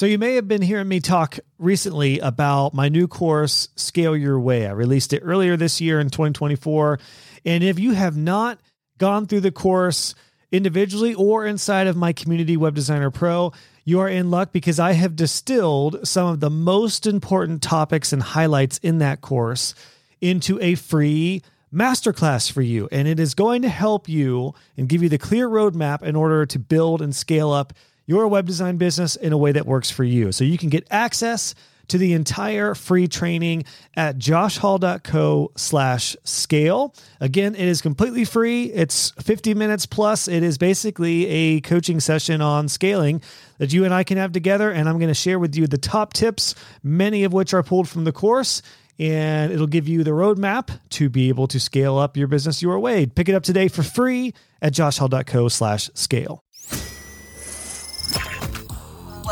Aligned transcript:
So, 0.00 0.06
you 0.06 0.16
may 0.16 0.36
have 0.36 0.48
been 0.48 0.62
hearing 0.62 0.88
me 0.88 1.00
talk 1.00 1.38
recently 1.58 2.20
about 2.20 2.72
my 2.72 2.88
new 2.88 3.06
course, 3.06 3.68
Scale 3.76 4.16
Your 4.16 4.40
Way. 4.40 4.66
I 4.66 4.70
released 4.70 5.12
it 5.12 5.20
earlier 5.22 5.58
this 5.58 5.78
year 5.78 6.00
in 6.00 6.08
2024. 6.08 6.98
And 7.44 7.62
if 7.62 7.78
you 7.78 7.92
have 7.92 8.16
not 8.16 8.58
gone 8.96 9.26
through 9.26 9.40
the 9.40 9.50
course 9.50 10.14
individually 10.50 11.12
or 11.12 11.44
inside 11.44 11.86
of 11.86 11.98
my 11.98 12.14
community, 12.14 12.56
Web 12.56 12.74
Designer 12.74 13.10
Pro, 13.10 13.52
you 13.84 14.00
are 14.00 14.08
in 14.08 14.30
luck 14.30 14.52
because 14.52 14.80
I 14.80 14.92
have 14.92 15.16
distilled 15.16 16.08
some 16.08 16.28
of 16.28 16.40
the 16.40 16.48
most 16.48 17.06
important 17.06 17.60
topics 17.60 18.10
and 18.10 18.22
highlights 18.22 18.78
in 18.78 19.00
that 19.00 19.20
course 19.20 19.74
into 20.22 20.58
a 20.62 20.76
free 20.76 21.42
masterclass 21.70 22.50
for 22.50 22.62
you. 22.62 22.88
And 22.90 23.06
it 23.06 23.20
is 23.20 23.34
going 23.34 23.60
to 23.60 23.68
help 23.68 24.08
you 24.08 24.54
and 24.78 24.88
give 24.88 25.02
you 25.02 25.10
the 25.10 25.18
clear 25.18 25.46
roadmap 25.46 26.00
in 26.00 26.16
order 26.16 26.46
to 26.46 26.58
build 26.58 27.02
and 27.02 27.14
scale 27.14 27.50
up 27.50 27.74
your 28.10 28.26
web 28.26 28.44
design 28.44 28.76
business 28.76 29.14
in 29.14 29.32
a 29.32 29.38
way 29.38 29.52
that 29.52 29.66
works 29.66 29.88
for 29.88 30.02
you. 30.02 30.32
So 30.32 30.42
you 30.42 30.58
can 30.58 30.68
get 30.68 30.84
access 30.90 31.54
to 31.86 31.96
the 31.96 32.12
entire 32.12 32.74
free 32.74 33.06
training 33.06 33.64
at 33.94 34.18
joshhall.co 34.18 35.52
slash 35.56 36.16
scale. 36.24 36.92
Again, 37.20 37.54
it 37.54 37.68
is 37.68 37.80
completely 37.80 38.24
free. 38.24 38.64
It's 38.64 39.12
50 39.22 39.54
minutes 39.54 39.86
plus. 39.86 40.26
It 40.26 40.42
is 40.42 40.58
basically 40.58 41.26
a 41.26 41.60
coaching 41.60 42.00
session 42.00 42.40
on 42.40 42.68
scaling 42.68 43.22
that 43.58 43.72
you 43.72 43.84
and 43.84 43.94
I 43.94 44.02
can 44.02 44.18
have 44.18 44.32
together. 44.32 44.72
And 44.72 44.88
I'm 44.88 44.98
going 44.98 45.06
to 45.06 45.14
share 45.14 45.38
with 45.38 45.54
you 45.54 45.68
the 45.68 45.78
top 45.78 46.12
tips, 46.12 46.56
many 46.82 47.22
of 47.22 47.32
which 47.32 47.54
are 47.54 47.62
pulled 47.62 47.88
from 47.88 48.02
the 48.02 48.12
course. 48.12 48.60
And 48.98 49.52
it'll 49.52 49.68
give 49.68 49.86
you 49.86 50.02
the 50.02 50.10
roadmap 50.10 50.80
to 50.90 51.08
be 51.08 51.28
able 51.28 51.46
to 51.46 51.60
scale 51.60 51.96
up 51.96 52.16
your 52.16 52.26
business 52.26 52.60
your 52.60 52.80
way. 52.80 53.06
Pick 53.06 53.28
it 53.28 53.36
up 53.36 53.44
today 53.44 53.68
for 53.68 53.84
free 53.84 54.34
at 54.60 54.72
joshhall.co 54.72 55.46
slash 55.46 55.90
scale. 55.94 56.42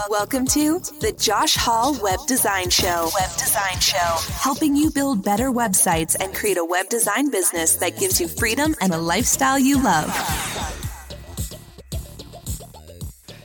Welcome 0.09 0.47
to 0.47 0.79
the 1.01 1.15
Josh 1.19 1.57
Hall 1.57 1.99
Web 2.03 2.21
Design 2.27 2.71
Show. 2.71 3.11
Web 3.15 3.31
Design 3.37 3.79
Show. 3.81 4.17
Helping 4.41 4.75
you 4.75 4.91
build 4.91 5.25
better 5.25 5.51
websites 5.51 6.17
and 6.19 6.35
create 6.35 6.57
a 6.57 6.65
web 6.65 6.89
design 6.89 7.31
business 7.31 7.77
that 7.77 7.99
gives 7.99 8.21
you 8.21 8.29
freedom 8.29 8.75
and 8.81 8.95
a 8.95 8.99
lifestyle 8.99 9.59
you 9.59 9.83
love. 9.83 10.09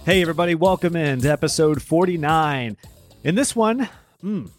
Hey, 0.05 0.21
everybody, 0.21 0.55
welcome 0.55 0.95
in 0.95 1.21
to 1.21 1.30
episode 1.30 1.81
49. 1.81 2.77
In 3.23 3.36
this 3.36 3.55
one, 3.55 3.89
mm, 4.23 4.49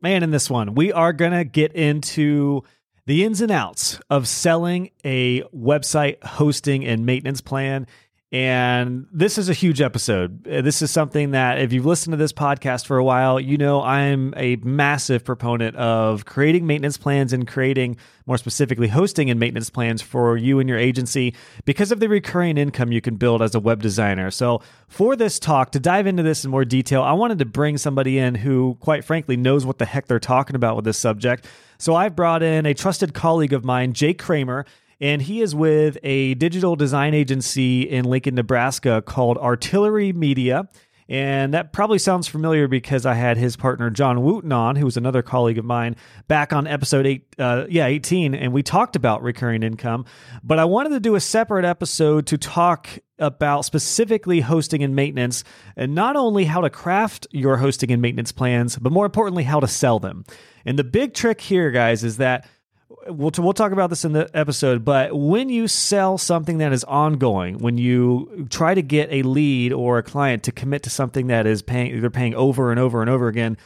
man, 0.00 0.22
in 0.22 0.30
this 0.30 0.48
one, 0.48 0.74
we 0.74 0.92
are 0.92 1.12
going 1.12 1.32
to 1.32 1.44
get 1.44 1.72
into 1.72 2.62
the 3.06 3.24
ins 3.24 3.40
and 3.40 3.50
outs 3.50 4.00
of 4.08 4.28
selling 4.28 4.90
a 5.04 5.42
website 5.54 6.22
hosting 6.22 6.84
and 6.84 7.04
maintenance 7.04 7.40
plan 7.40 7.86
and 8.32 9.06
this 9.12 9.36
is 9.36 9.50
a 9.50 9.52
huge 9.52 9.82
episode. 9.82 10.48
Uh, 10.48 10.62
this 10.62 10.80
is 10.80 10.90
something 10.90 11.32
that, 11.32 11.58
if 11.58 11.70
you've 11.70 11.84
listened 11.84 12.12
to 12.12 12.16
this 12.16 12.32
podcast 12.32 12.86
for 12.86 12.96
a 12.96 13.04
while, 13.04 13.38
you 13.38 13.58
know 13.58 13.82
I'm 13.82 14.32
a 14.38 14.56
massive 14.56 15.22
proponent 15.22 15.76
of 15.76 16.24
creating 16.24 16.66
maintenance 16.66 16.96
plans 16.96 17.34
and 17.34 17.46
creating, 17.46 17.98
more 18.24 18.38
specifically, 18.38 18.88
hosting 18.88 19.28
and 19.28 19.38
maintenance 19.38 19.68
plans 19.68 20.00
for 20.00 20.38
you 20.38 20.60
and 20.60 20.68
your 20.68 20.78
agency 20.78 21.34
because 21.66 21.92
of 21.92 22.00
the 22.00 22.08
recurring 22.08 22.56
income 22.56 22.90
you 22.90 23.02
can 23.02 23.16
build 23.16 23.42
as 23.42 23.54
a 23.54 23.60
web 23.60 23.82
designer. 23.82 24.30
So, 24.30 24.62
for 24.88 25.14
this 25.14 25.38
talk, 25.38 25.70
to 25.72 25.80
dive 25.80 26.06
into 26.06 26.22
this 26.22 26.42
in 26.42 26.50
more 26.50 26.64
detail, 26.64 27.02
I 27.02 27.12
wanted 27.12 27.38
to 27.40 27.44
bring 27.44 27.76
somebody 27.76 28.16
in 28.16 28.34
who, 28.34 28.78
quite 28.80 29.04
frankly, 29.04 29.36
knows 29.36 29.66
what 29.66 29.76
the 29.76 29.84
heck 29.84 30.06
they're 30.06 30.18
talking 30.18 30.56
about 30.56 30.74
with 30.74 30.86
this 30.86 30.96
subject. 30.96 31.46
So, 31.76 31.94
I've 31.94 32.16
brought 32.16 32.42
in 32.42 32.64
a 32.64 32.72
trusted 32.72 33.12
colleague 33.12 33.52
of 33.52 33.62
mine, 33.62 33.92
Jake 33.92 34.18
Kramer 34.18 34.64
and 35.02 35.20
he 35.20 35.42
is 35.42 35.54
with 35.54 35.98
a 36.02 36.32
digital 36.34 36.76
design 36.76 37.12
agency 37.12 37.82
in 37.82 38.06
Lincoln, 38.06 38.36
Nebraska 38.36 39.02
called 39.02 39.36
Artillery 39.36 40.14
Media. 40.14 40.68
And 41.08 41.52
that 41.52 41.72
probably 41.74 41.98
sounds 41.98 42.26
familiar 42.28 42.68
because 42.68 43.04
I 43.04 43.14
had 43.14 43.36
his 43.36 43.56
partner 43.56 43.90
John 43.90 44.22
Wooten 44.22 44.52
on, 44.52 44.76
who 44.76 44.86
was 44.86 44.96
another 44.96 45.20
colleague 45.20 45.58
of 45.58 45.64
mine, 45.64 45.96
back 46.26 46.54
on 46.54 46.66
episode 46.66 47.06
eight, 47.06 47.26
uh, 47.38 47.66
yeah, 47.68 47.86
eighteen, 47.86 48.34
and 48.34 48.52
we 48.52 48.62
talked 48.62 48.96
about 48.96 49.22
recurring 49.22 49.62
income. 49.62 50.06
But 50.42 50.58
I 50.58 50.64
wanted 50.64 50.90
to 50.90 51.00
do 51.00 51.14
a 51.14 51.20
separate 51.20 51.66
episode 51.66 52.26
to 52.28 52.38
talk 52.38 52.88
about 53.18 53.64
specifically 53.66 54.40
hosting 54.40 54.82
and 54.82 54.96
maintenance, 54.96 55.44
and 55.76 55.94
not 55.94 56.16
only 56.16 56.44
how 56.44 56.62
to 56.62 56.70
craft 56.70 57.26
your 57.30 57.58
hosting 57.58 57.90
and 57.90 58.00
maintenance 58.00 58.32
plans, 58.32 58.78
but 58.78 58.92
more 58.92 59.04
importantly, 59.04 59.42
how 59.42 59.60
to 59.60 59.68
sell 59.68 59.98
them. 59.98 60.24
And 60.64 60.78
the 60.78 60.84
big 60.84 61.12
trick 61.12 61.42
here, 61.42 61.72
guys, 61.72 62.04
is 62.04 62.18
that 62.18 62.48
we'll, 63.08 63.32
we'll 63.38 63.52
talk 63.52 63.72
about 63.72 63.90
this 63.90 64.04
in 64.04 64.12
the 64.12 64.30
episode, 64.34 64.84
but 64.84 65.16
when 65.16 65.48
you 65.48 65.68
sell 65.68 66.18
something 66.18 66.58
that 66.58 66.72
is 66.72 66.84
ongoing, 66.84 67.58
when 67.58 67.78
you 67.78 68.46
try 68.50 68.74
to 68.74 68.82
get 68.82 69.08
a 69.12 69.22
lead 69.22 69.72
or 69.72 69.98
a 69.98 70.02
client 70.02 70.42
to 70.44 70.52
commit 70.52 70.82
to 70.84 70.90
something 70.90 71.28
that 71.28 71.46
is 71.46 71.62
paying, 71.62 72.00
they're 72.00 72.10
paying 72.10 72.34
over 72.34 72.70
and 72.70 72.80
over 72.80 73.00
and 73.00 73.10
over 73.10 73.28
again, 73.28 73.56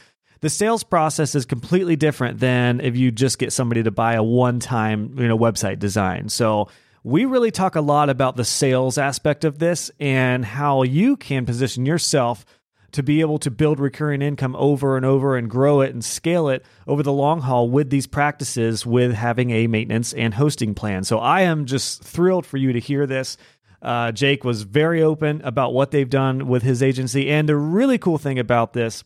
the 0.41 0.49
sales 0.49 0.83
process 0.83 1.35
is 1.35 1.45
completely 1.45 1.95
different 1.95 2.39
than 2.39 2.79
if 2.79 2.95
you 2.95 3.11
just 3.11 3.39
get 3.39 3.51
somebody 3.51 3.83
to 3.83 3.91
buy 3.91 4.13
a 4.13 4.23
one-time, 4.23 5.15
you 5.17 5.27
know, 5.27 5.37
website 5.37 5.79
design. 5.79 6.29
So 6.29 6.69
we 7.03 7.25
really 7.25 7.51
talk 7.51 7.75
a 7.75 7.81
lot 7.81 8.09
about 8.09 8.35
the 8.35 8.45
sales 8.45 8.97
aspect 8.97 9.45
of 9.45 9.59
this 9.59 9.89
and 9.99 10.43
how 10.43 10.83
you 10.83 11.17
can 11.17 11.45
position 11.45 11.85
yourself 11.85 12.45
to 12.91 13.03
be 13.03 13.21
able 13.21 13.37
to 13.39 13.51
build 13.51 13.79
recurring 13.79 14.21
income 14.21 14.55
over 14.57 14.95
and 14.95 15.05
over 15.05 15.35
and 15.35 15.49
grow 15.49 15.81
it 15.81 15.93
and 15.93 16.03
scale 16.03 16.49
it 16.49 16.65
over 16.87 17.03
the 17.03 17.11
long 17.11 17.41
haul 17.41 17.69
with 17.69 17.89
these 17.89 18.07
practices 18.07 18.85
with 18.85 19.13
having 19.13 19.51
a 19.51 19.67
maintenance 19.67 20.13
and 20.13 20.33
hosting 20.33 20.73
plan. 20.73 21.03
So 21.03 21.19
I 21.19 21.41
am 21.41 21.65
just 21.65 22.03
thrilled 22.03 22.45
for 22.45 22.57
you 22.57 22.73
to 22.73 22.79
hear 22.79 23.05
this. 23.05 23.37
Uh, 23.81 24.11
Jake 24.11 24.43
was 24.43 24.63
very 24.63 25.03
open 25.03 25.41
about 25.43 25.73
what 25.73 25.91
they've 25.91 26.09
done 26.09 26.47
with 26.47 26.63
his 26.63 26.81
agency. 26.81 27.29
And 27.29 27.47
the 27.47 27.55
really 27.55 27.97
cool 27.97 28.17
thing 28.17 28.39
about 28.39 28.73
this 28.73 29.03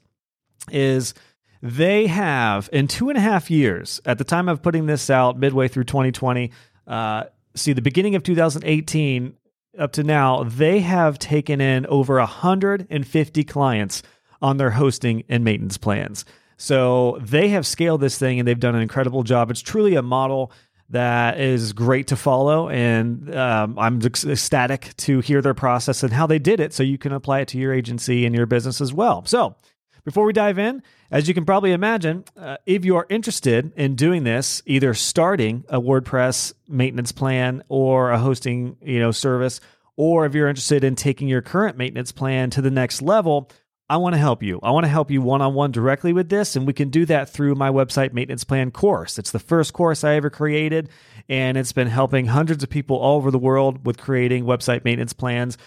is 0.71 1.13
they 1.61 2.07
have, 2.07 2.69
in 2.71 2.87
two 2.87 3.09
and 3.09 3.17
a 3.17 3.21
half 3.21 3.51
years, 3.51 4.01
at 4.05 4.17
the 4.17 4.23
time 4.23 4.47
of 4.47 4.61
putting 4.61 4.85
this 4.85 5.09
out, 5.09 5.37
midway 5.37 5.67
through 5.67 5.83
2020, 5.83 6.51
uh, 6.87 7.23
see, 7.55 7.73
the 7.73 7.81
beginning 7.81 8.15
of 8.15 8.23
2018, 8.23 9.33
up 9.77 9.93
to 9.93 10.03
now, 10.03 10.43
they 10.43 10.79
have 10.81 11.19
taken 11.19 11.61
in 11.61 11.85
over 11.87 12.17
150 12.17 13.43
clients 13.45 14.03
on 14.41 14.57
their 14.57 14.71
hosting 14.71 15.23
and 15.29 15.43
maintenance 15.43 15.77
plans. 15.77 16.25
So 16.57 17.17
they 17.21 17.49
have 17.49 17.65
scaled 17.65 18.01
this 18.01 18.17
thing 18.17 18.39
and 18.39 18.47
they've 18.47 18.59
done 18.59 18.75
an 18.75 18.81
incredible 18.81 19.23
job. 19.23 19.49
It's 19.49 19.61
truly 19.61 19.95
a 19.95 20.01
model 20.01 20.51
that 20.89 21.39
is 21.39 21.73
great 21.73 22.07
to 22.07 22.15
follow. 22.15 22.69
And 22.69 23.33
um, 23.33 23.79
I'm 23.79 24.01
ecstatic 24.01 24.95
to 24.97 25.21
hear 25.21 25.41
their 25.41 25.53
process 25.53 26.03
and 26.03 26.11
how 26.11 26.27
they 26.27 26.39
did 26.39 26.59
it 26.59 26.73
so 26.73 26.83
you 26.83 26.97
can 26.97 27.13
apply 27.13 27.39
it 27.39 27.47
to 27.49 27.57
your 27.57 27.73
agency 27.73 28.25
and 28.25 28.35
your 28.35 28.45
business 28.45 28.81
as 28.81 28.93
well. 28.93 29.25
So 29.25 29.55
before 30.03 30.25
we 30.25 30.33
dive 30.33 30.57
in, 30.57 30.83
as 31.09 31.27
you 31.27 31.33
can 31.33 31.45
probably 31.45 31.71
imagine, 31.71 32.23
uh, 32.37 32.57
if 32.65 32.85
you 32.85 32.95
are 32.95 33.05
interested 33.09 33.71
in 33.75 33.95
doing 33.95 34.23
this, 34.23 34.61
either 34.65 34.93
starting 34.93 35.63
a 35.69 35.79
WordPress 35.79 36.53
maintenance 36.67 37.11
plan 37.11 37.63
or 37.69 38.11
a 38.11 38.19
hosting, 38.19 38.77
you 38.81 38.99
know, 38.99 39.11
service, 39.11 39.59
or 39.95 40.25
if 40.25 40.33
you're 40.33 40.47
interested 40.47 40.83
in 40.83 40.95
taking 40.95 41.27
your 41.27 41.41
current 41.41 41.77
maintenance 41.77 42.11
plan 42.11 42.49
to 42.51 42.61
the 42.61 42.71
next 42.71 43.01
level, 43.01 43.49
I 43.91 43.97
want 43.97 44.13
to 44.13 44.19
help 44.19 44.41
you. 44.41 44.57
I 44.63 44.71
want 44.71 44.85
to 44.85 44.89
help 44.89 45.11
you 45.11 45.21
one 45.21 45.41
on 45.41 45.53
one 45.53 45.73
directly 45.73 46.13
with 46.13 46.29
this, 46.29 46.55
and 46.55 46.65
we 46.65 46.71
can 46.71 46.89
do 46.89 47.05
that 47.07 47.29
through 47.29 47.55
my 47.55 47.69
website 47.69 48.13
maintenance 48.13 48.45
plan 48.45 48.71
course. 48.71 49.19
It's 49.19 49.31
the 49.31 49.37
first 49.37 49.73
course 49.73 50.05
I 50.05 50.15
ever 50.15 50.29
created, 50.29 50.87
and 51.27 51.57
it's 51.57 51.73
been 51.73 51.89
helping 51.89 52.27
hundreds 52.27 52.63
of 52.63 52.69
people 52.69 52.95
all 52.95 53.17
over 53.17 53.31
the 53.31 53.37
world 53.37 53.85
with 53.85 53.97
creating 53.97 54.45
website 54.45 54.85
maintenance 54.85 55.11
plans 55.11 55.57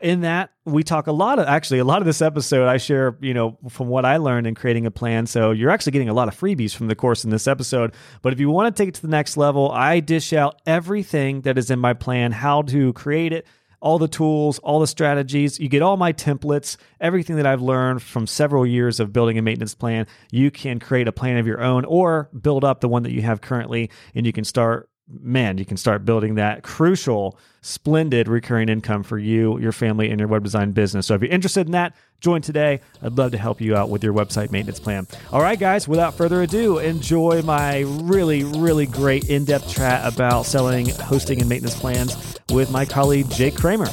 in 0.00 0.20
that 0.20 0.50
we 0.64 0.82
talk 0.82 1.06
a 1.06 1.12
lot 1.12 1.38
of 1.38 1.46
actually 1.46 1.80
a 1.80 1.84
lot 1.84 2.00
of 2.00 2.06
this 2.06 2.22
episode 2.22 2.68
i 2.68 2.76
share 2.76 3.16
you 3.20 3.34
know 3.34 3.58
from 3.68 3.88
what 3.88 4.04
i 4.04 4.16
learned 4.16 4.46
in 4.46 4.54
creating 4.54 4.86
a 4.86 4.90
plan. 4.90 5.26
So 5.26 5.50
you're 5.50 5.70
actually 5.70 5.92
getting 5.92 6.08
a 6.08 6.14
lot 6.14 6.28
of 6.28 6.38
freebies 6.38 6.74
from 6.74 6.86
the 6.86 6.94
course 6.94 7.24
in 7.24 7.30
this 7.30 7.46
episode. 7.46 7.94
But 8.22 8.32
if 8.32 8.40
you 8.40 8.50
want 8.50 8.74
to 8.74 8.80
take 8.80 8.88
it 8.88 8.94
to 8.96 9.02
the 9.02 9.08
next 9.08 9.36
level 9.36 9.70
i 9.72 10.00
dish 10.00 10.32
out 10.32 10.60
everything 10.66 11.42
that 11.42 11.58
is 11.58 11.70
in 11.70 11.78
my 11.78 11.94
plan 11.94 12.32
how 12.32 12.62
to 12.62 12.92
create 12.92 13.32
it 13.32 13.46
all 13.80 13.98
the 13.98 14.08
tools 14.08 14.58
all 14.60 14.80
the 14.80 14.86
strategies. 14.86 15.58
You 15.58 15.68
get 15.68 15.82
all 15.82 15.96
my 15.96 16.12
templates 16.12 16.76
everything 17.00 17.36
that 17.36 17.46
i've 17.46 17.62
learned 17.62 18.02
from 18.02 18.26
several 18.26 18.64
years 18.66 19.00
of 19.00 19.12
building 19.12 19.38
a 19.38 19.42
maintenance 19.42 19.74
plan. 19.74 20.06
You 20.30 20.50
can 20.50 20.78
create 20.78 21.08
a 21.08 21.12
plan 21.12 21.38
of 21.38 21.46
your 21.46 21.60
own 21.60 21.84
or 21.84 22.30
build 22.40 22.64
up 22.64 22.80
the 22.80 22.88
one 22.88 23.02
that 23.02 23.12
you 23.12 23.22
have 23.22 23.40
currently 23.40 23.90
and 24.14 24.24
you 24.26 24.32
can 24.32 24.44
start 24.44 24.88
man, 25.08 25.58
you 25.58 25.64
can 25.64 25.76
start 25.76 26.04
building 26.04 26.34
that 26.34 26.62
crucial, 26.62 27.38
splendid 27.62 28.28
recurring 28.28 28.68
income 28.68 29.02
for 29.02 29.18
you, 29.18 29.58
your 29.58 29.72
family, 29.72 30.10
and 30.10 30.18
your 30.18 30.28
web 30.28 30.44
design 30.44 30.72
business. 30.72 31.06
So 31.06 31.14
if 31.14 31.22
you're 31.22 31.30
interested 31.30 31.66
in 31.66 31.72
that, 31.72 31.94
join 32.20 32.42
today. 32.42 32.80
I'd 33.02 33.16
love 33.16 33.32
to 33.32 33.38
help 33.38 33.60
you 33.60 33.74
out 33.74 33.88
with 33.88 34.04
your 34.04 34.12
website 34.12 34.52
maintenance 34.52 34.80
plan. 34.80 35.06
All 35.32 35.40
right, 35.40 35.58
guys, 35.58 35.88
without 35.88 36.14
further 36.14 36.42
ado, 36.42 36.78
enjoy 36.78 37.42
my 37.42 37.80
really, 37.80 38.44
really 38.44 38.86
great 38.86 39.30
in 39.30 39.44
depth 39.44 39.68
chat 39.68 40.06
about 40.06 40.44
selling, 40.44 40.88
hosting, 40.90 41.40
and 41.40 41.48
maintenance 41.48 41.78
plans 41.78 42.38
with 42.50 42.70
my 42.70 42.84
colleague, 42.84 43.30
Jake 43.30 43.56
Kramer. 43.56 43.88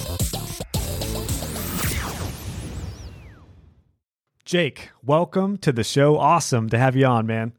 Jake, 4.43 4.89
welcome 5.03 5.57
to 5.57 5.71
the 5.71 5.83
show. 5.83 6.17
Awesome 6.17 6.69
to 6.69 6.77
have 6.77 6.95
you 6.95 7.05
on, 7.05 7.25
man. 7.25 7.53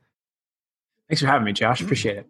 Thanks 1.09 1.21
for 1.21 1.27
having 1.27 1.45
me, 1.45 1.53
Josh. 1.53 1.81
Appreciate 1.81 2.17
it. 2.17 2.29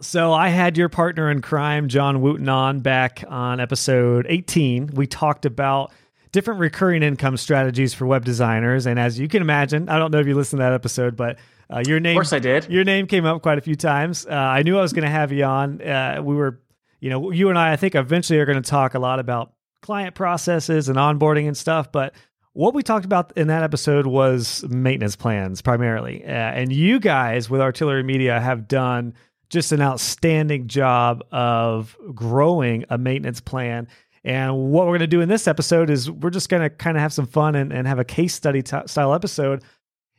So 0.00 0.32
I 0.32 0.48
had 0.48 0.78
your 0.78 0.88
partner 0.88 1.30
in 1.30 1.42
crime, 1.42 1.88
John 1.88 2.22
Wooten, 2.22 2.48
on 2.48 2.80
back 2.80 3.22
on 3.28 3.60
episode 3.60 4.26
18. 4.28 4.90
We 4.94 5.06
talked 5.06 5.44
about 5.44 5.92
different 6.32 6.60
recurring 6.60 7.02
income 7.02 7.36
strategies 7.36 7.92
for 7.92 8.06
web 8.06 8.24
designers. 8.24 8.86
And 8.86 8.98
as 8.98 9.18
you 9.18 9.28
can 9.28 9.42
imagine, 9.42 9.88
I 9.88 9.98
don't 9.98 10.10
know 10.10 10.18
if 10.18 10.26
you 10.26 10.34
listened 10.34 10.60
to 10.60 10.62
that 10.62 10.72
episode, 10.72 11.16
but 11.16 11.38
uh, 11.68 11.82
your 11.86 12.00
name, 12.00 12.16
of 12.16 12.20
course, 12.22 12.32
I 12.32 12.38
did. 12.38 12.68
Your 12.70 12.84
name 12.84 13.06
came 13.06 13.26
up 13.26 13.42
quite 13.42 13.58
a 13.58 13.60
few 13.60 13.76
times. 13.76 14.26
Uh, 14.26 14.32
I 14.32 14.62
knew 14.62 14.78
I 14.78 14.82
was 14.82 14.92
going 14.92 15.04
to 15.04 15.10
have 15.10 15.32
you 15.32 15.44
on. 15.44 15.82
Uh, 15.82 16.20
we 16.22 16.34
were, 16.34 16.60
you 17.00 17.10
know, 17.10 17.30
you 17.30 17.50
and 17.50 17.58
I, 17.58 17.72
I 17.72 17.76
think 17.76 17.94
eventually 17.94 18.38
are 18.38 18.46
going 18.46 18.60
to 18.60 18.68
talk 18.68 18.94
a 18.94 18.98
lot 18.98 19.18
about 19.18 19.52
client 19.82 20.14
processes 20.14 20.88
and 20.88 20.96
onboarding 20.98 21.46
and 21.46 21.56
stuff. 21.56 21.92
But 21.92 22.14
what 22.52 22.74
we 22.74 22.82
talked 22.82 23.04
about 23.04 23.36
in 23.36 23.48
that 23.48 23.62
episode 23.62 24.06
was 24.06 24.64
maintenance 24.68 25.16
plans 25.16 25.62
primarily. 25.62 26.24
Uh, 26.24 26.28
and 26.28 26.72
you 26.72 26.98
guys 26.98 27.50
with 27.50 27.60
Artillery 27.60 28.02
Media 28.02 28.40
have 28.40 28.66
done 28.66 29.14
just 29.50 29.72
an 29.72 29.82
outstanding 29.82 30.68
job 30.68 31.24
of 31.30 31.96
growing 32.14 32.84
a 32.88 32.96
maintenance 32.96 33.40
plan. 33.40 33.88
And 34.24 34.70
what 34.70 34.86
we're 34.86 34.92
going 34.92 35.00
to 35.00 35.06
do 35.06 35.20
in 35.20 35.28
this 35.28 35.48
episode 35.48 35.90
is 35.90 36.10
we're 36.10 36.30
just 36.30 36.48
going 36.48 36.62
to 36.62 36.70
kind 36.70 36.96
of 36.96 37.02
have 37.02 37.12
some 37.12 37.26
fun 37.26 37.56
and, 37.56 37.72
and 37.72 37.86
have 37.86 37.98
a 37.98 38.04
case 38.04 38.34
study 38.34 38.62
t- 38.62 38.76
style 38.86 39.12
episode 39.12 39.62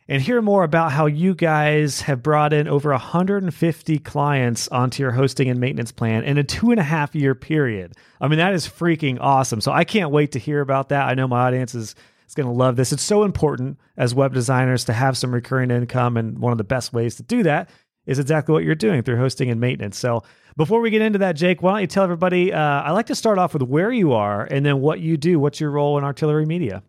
and 0.08 0.22
hear 0.22 0.42
more 0.42 0.64
about 0.64 0.92
how 0.92 1.06
you 1.06 1.34
guys 1.34 2.02
have 2.02 2.22
brought 2.22 2.52
in 2.52 2.68
over 2.68 2.90
150 2.90 4.00
clients 4.00 4.68
onto 4.68 5.02
your 5.04 5.12
hosting 5.12 5.48
and 5.48 5.60
maintenance 5.60 5.92
plan 5.92 6.24
in 6.24 6.38
a 6.38 6.44
two 6.44 6.72
and 6.72 6.80
a 6.80 6.84
half 6.84 7.16
year 7.16 7.34
period. 7.34 7.94
I 8.20 8.28
mean, 8.28 8.40
that 8.40 8.54
is 8.54 8.68
freaking 8.68 9.18
awesome. 9.22 9.62
So 9.62 9.72
I 9.72 9.86
can't 9.86 10.12
wait 10.12 10.34
to 10.34 10.40
hear 10.40 10.60
about 10.60 10.90
that. 10.90 11.08
I 11.08 11.14
know 11.14 11.28
my 11.28 11.48
audience 11.48 11.76
is, 11.76 11.96
is 12.28 12.34
going 12.34 12.48
to 12.48 12.54
love 12.54 12.76
this. 12.76 12.92
It's 12.92 13.04
so 13.04 13.24
important 13.24 13.80
as 13.96 14.14
web 14.14 14.34
designers 14.34 14.84
to 14.86 14.94
have 14.94 15.18
some 15.18 15.34
recurring 15.34 15.72
income. 15.72 16.18
And 16.18 16.40
one 16.40 16.52
of 16.52 16.58
the 16.58 16.66
best 16.66 16.92
ways 16.92 17.16
to 17.16 17.24
do 17.24 17.44
that 17.44 17.70
is 18.06 18.20
exactly 18.20 18.54
what 18.54 18.64
you're 18.64 18.76
doing 18.76 19.04
through 19.04 19.18
hosting 19.18 19.50
and 19.50 19.60
maintenance. 19.60 19.98
So 19.98 20.24
before 20.58 20.82
we 20.82 20.90
get 20.90 21.02
into 21.02 21.20
that, 21.20 21.36
Jake, 21.36 21.62
why 21.62 21.72
don't 21.72 21.82
you 21.82 21.88
tell 21.88 22.04
everybody? 22.04 22.52
Uh, 22.52 22.60
I 22.60 22.92
like 22.92 23.06
to 23.08 23.16
start 23.16 23.38
off 23.38 23.54
with 23.54 23.64
where 23.64 23.92
you 23.92 24.14
are 24.14 24.46
and 24.46 24.66
then 24.66 24.82
what 24.82 25.00
you 25.00 25.18
do. 25.18 25.40
What's 25.40 25.60
your 25.60 25.72
role 25.72 25.98
in 25.98 26.04
Artillery 26.04 26.46
Media? 26.46 26.84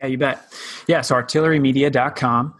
Yeah, 0.00 0.08
you 0.08 0.18
bet. 0.18 0.52
Yeah, 0.86 1.00
so 1.00 1.14
artillerymedia.com 1.14 2.54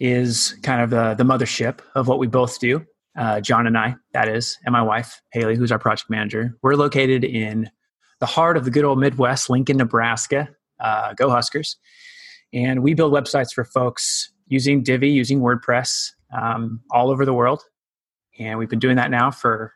is 0.00 0.56
kind 0.62 0.82
of 0.82 0.90
the, 0.90 1.14
the 1.14 1.24
mothership 1.24 1.80
of 1.94 2.06
what 2.06 2.18
we 2.18 2.26
both 2.26 2.60
do. 2.60 2.84
Uh, 3.16 3.40
John 3.40 3.66
and 3.66 3.76
I, 3.76 3.96
that 4.12 4.28
is, 4.28 4.56
and 4.64 4.72
my 4.72 4.82
wife, 4.82 5.20
Haley, 5.32 5.56
who's 5.56 5.72
our 5.72 5.78
project 5.78 6.08
manager. 6.08 6.56
We're 6.62 6.76
located 6.76 7.24
in 7.24 7.68
the 8.20 8.26
heart 8.26 8.56
of 8.56 8.64
the 8.64 8.70
good 8.70 8.84
old 8.84 9.00
Midwest, 9.00 9.50
Lincoln, 9.50 9.76
Nebraska. 9.78 10.48
Uh, 10.78 11.14
go 11.14 11.28
Huskers. 11.28 11.76
And 12.52 12.82
we 12.84 12.94
build 12.94 13.12
websites 13.12 13.52
for 13.52 13.64
folks 13.64 14.32
using 14.46 14.84
Divi, 14.84 15.10
using 15.10 15.40
WordPress 15.40 16.12
um, 16.36 16.80
all 16.90 17.10
over 17.10 17.24
the 17.24 17.34
world. 17.34 17.62
And 18.38 18.58
we've 18.58 18.68
been 18.68 18.78
doing 18.78 18.96
that 18.96 19.10
now 19.10 19.30
for 19.30 19.72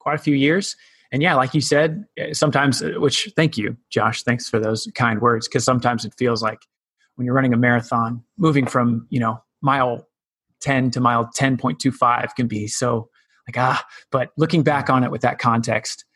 quite 0.00 0.14
a 0.14 0.22
few 0.22 0.34
years 0.34 0.76
and 1.12 1.22
yeah, 1.22 1.34
like 1.34 1.54
you 1.54 1.60
said, 1.60 2.06
eh, 2.16 2.32
sometimes, 2.32 2.82
uh, 2.82 2.92
which 2.96 3.30
thank 3.36 3.58
you, 3.58 3.76
Josh, 3.90 4.22
thanks 4.22 4.48
for 4.48 4.58
those 4.58 4.88
kind 4.94 5.20
words, 5.20 5.46
because 5.46 5.62
sometimes 5.62 6.06
it 6.06 6.14
feels 6.16 6.42
like 6.42 6.60
when 7.14 7.26
you're 7.26 7.34
running 7.34 7.52
a 7.52 7.58
marathon, 7.58 8.24
moving 8.38 8.66
from, 8.66 9.06
you 9.10 9.20
know, 9.20 9.40
mile 9.60 10.08
10 10.62 10.90
to 10.92 11.00
mile 11.00 11.30
10.25 11.38 12.34
can 12.34 12.46
be 12.48 12.66
so 12.66 13.10
like, 13.46 13.58
ah, 13.58 13.84
but 14.10 14.30
looking 14.38 14.62
back 14.62 14.88
on 14.88 15.04
it 15.04 15.10
with 15.10 15.20
that 15.20 15.38
context, 15.38 16.06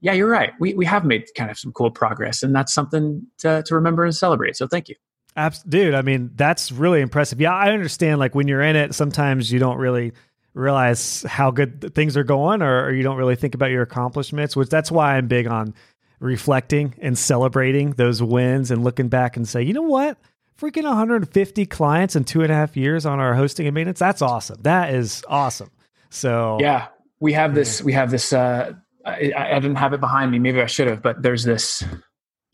yeah, 0.00 0.12
you're 0.12 0.28
right. 0.28 0.52
We, 0.60 0.74
we 0.74 0.84
have 0.84 1.04
made 1.04 1.24
kind 1.36 1.50
of 1.50 1.58
some 1.58 1.72
cool 1.72 1.90
progress, 1.90 2.42
and 2.42 2.54
that's 2.54 2.72
something 2.72 3.26
to, 3.38 3.64
to 3.66 3.74
remember 3.74 4.04
and 4.04 4.14
celebrate. 4.14 4.56
So 4.56 4.68
thank 4.68 4.88
you. 4.88 4.94
Abs- 5.36 5.62
dude, 5.62 5.94
I 5.94 6.02
mean, 6.02 6.30
that's 6.34 6.70
really 6.70 7.00
impressive. 7.00 7.40
Yeah, 7.40 7.54
I 7.54 7.72
understand. 7.72 8.20
Like 8.20 8.34
when 8.34 8.48
you're 8.48 8.62
in 8.62 8.76
it, 8.76 8.94
sometimes 8.94 9.50
you 9.50 9.58
don't 9.58 9.78
really 9.78 10.12
realize 10.54 11.24
how 11.28 11.50
good 11.50 11.92
things 11.94 12.16
are 12.16 12.24
going 12.24 12.62
or, 12.62 12.86
or 12.86 12.94
you 12.94 13.02
don't 13.02 13.16
really 13.16 13.36
think 13.36 13.54
about 13.54 13.70
your 13.70 13.82
accomplishments 13.82 14.56
which 14.56 14.68
that's 14.68 14.90
why 14.90 15.16
i'm 15.16 15.26
big 15.26 15.46
on 15.46 15.74
reflecting 16.20 16.94
and 17.02 17.18
celebrating 17.18 17.90
those 17.92 18.22
wins 18.22 18.70
and 18.70 18.84
looking 18.84 19.08
back 19.08 19.36
and 19.36 19.48
say 19.48 19.60
you 19.62 19.72
know 19.72 19.82
what 19.82 20.16
freaking 20.58 20.84
150 20.84 21.66
clients 21.66 22.14
in 22.14 22.22
two 22.22 22.42
and 22.42 22.52
a 22.52 22.54
half 22.54 22.76
years 22.76 23.04
on 23.04 23.18
our 23.18 23.34
hosting 23.34 23.66
and 23.66 23.74
maintenance 23.74 23.98
that's 23.98 24.22
awesome 24.22 24.56
that 24.62 24.94
is 24.94 25.24
awesome 25.28 25.70
so 26.08 26.56
yeah 26.60 26.86
we 27.18 27.32
have 27.32 27.54
this 27.54 27.82
we 27.82 27.92
have 27.92 28.10
this 28.10 28.32
uh 28.32 28.72
I, 29.04 29.32
I 29.36 29.54
didn't 29.58 29.76
have 29.76 29.92
it 29.92 30.00
behind 30.00 30.30
me 30.30 30.38
maybe 30.38 30.62
i 30.62 30.66
should 30.66 30.86
have 30.86 31.02
but 31.02 31.20
there's 31.20 31.42
this 31.42 31.82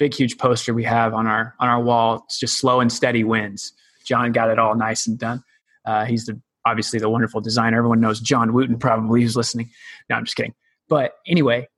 big 0.01 0.13
huge 0.13 0.37
poster 0.37 0.75
we 0.75 0.83
have 0.83 1.15
on 1.15 1.29
our 1.29 1.55
on 1.61 1.69
our 1.69 1.81
wall 1.81 2.25
it's 2.25 2.41
just 2.41 2.59
slow 2.59 2.81
and 2.81 2.91
steady 2.91 3.23
wins 3.23 3.73
john 4.05 4.33
got 4.33 4.51
it 4.51 4.59
all 4.59 4.75
nice 4.75 5.07
and 5.07 5.19
done 5.19 5.41
uh, 5.85 6.05
he's 6.05 6.27
the 6.27 6.41
obviously 6.67 6.99
the 6.99 7.09
wonderful 7.09 7.41
designer. 7.41 7.79
Everyone 7.79 8.01
knows 8.01 8.21
John 8.21 8.53
Wooten 8.53 8.79
probably 8.79 9.23
who's 9.23 9.37
listening. 9.37 9.71
No, 10.09 10.17
I'm 10.17 10.25
just 10.25 10.37
kidding. 10.37 10.55
But 10.89 11.13
anyway, 11.27 11.69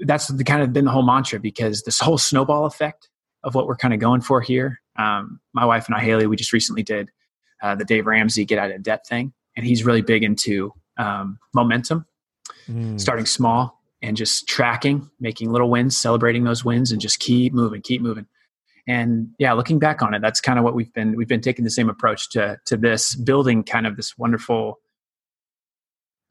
that's 0.00 0.28
the 0.28 0.44
kind 0.44 0.62
of 0.62 0.72
been 0.72 0.84
the 0.84 0.90
whole 0.90 1.02
mantra 1.02 1.40
because 1.40 1.82
this 1.82 1.98
whole 1.98 2.18
snowball 2.18 2.66
effect 2.66 3.08
of 3.42 3.54
what 3.54 3.66
we're 3.66 3.76
kind 3.76 3.92
of 3.92 4.00
going 4.00 4.20
for 4.20 4.40
here. 4.40 4.80
Um, 4.96 5.40
my 5.52 5.64
wife 5.64 5.86
and 5.86 5.96
I, 5.96 6.00
Haley, 6.00 6.26
we 6.26 6.36
just 6.36 6.52
recently 6.52 6.82
did 6.82 7.10
uh, 7.62 7.74
the 7.74 7.84
Dave 7.84 8.06
Ramsey 8.06 8.44
get 8.44 8.58
out 8.58 8.70
of 8.70 8.82
debt 8.82 9.06
thing, 9.06 9.32
and 9.56 9.66
he's 9.66 9.84
really 9.84 10.02
big 10.02 10.22
into 10.22 10.72
um, 10.98 11.38
momentum, 11.54 12.06
mm. 12.68 13.00
starting 13.00 13.26
small 13.26 13.79
and 14.02 14.16
just 14.16 14.48
tracking, 14.48 15.10
making 15.20 15.50
little 15.50 15.70
wins, 15.70 15.96
celebrating 15.96 16.44
those 16.44 16.64
wins, 16.64 16.92
and 16.92 17.00
just 17.00 17.18
keep 17.18 17.52
moving, 17.52 17.82
keep 17.82 18.02
moving. 18.02 18.26
And 18.86 19.28
yeah 19.38 19.52
looking 19.52 19.78
back 19.78 20.02
on 20.02 20.14
it 20.14 20.22
that's 20.22 20.40
kind 20.40 20.58
of 20.58 20.64
what 20.64 20.74
we've 20.74 20.92
been 20.94 21.14
we've 21.14 21.28
been 21.28 21.42
taking 21.42 21.64
the 21.64 21.70
same 21.70 21.88
approach 21.90 22.30
to 22.30 22.58
to 22.64 22.76
this 22.76 23.14
building 23.14 23.62
kind 23.62 23.86
of 23.86 23.96
this 23.96 24.16
wonderful 24.18 24.80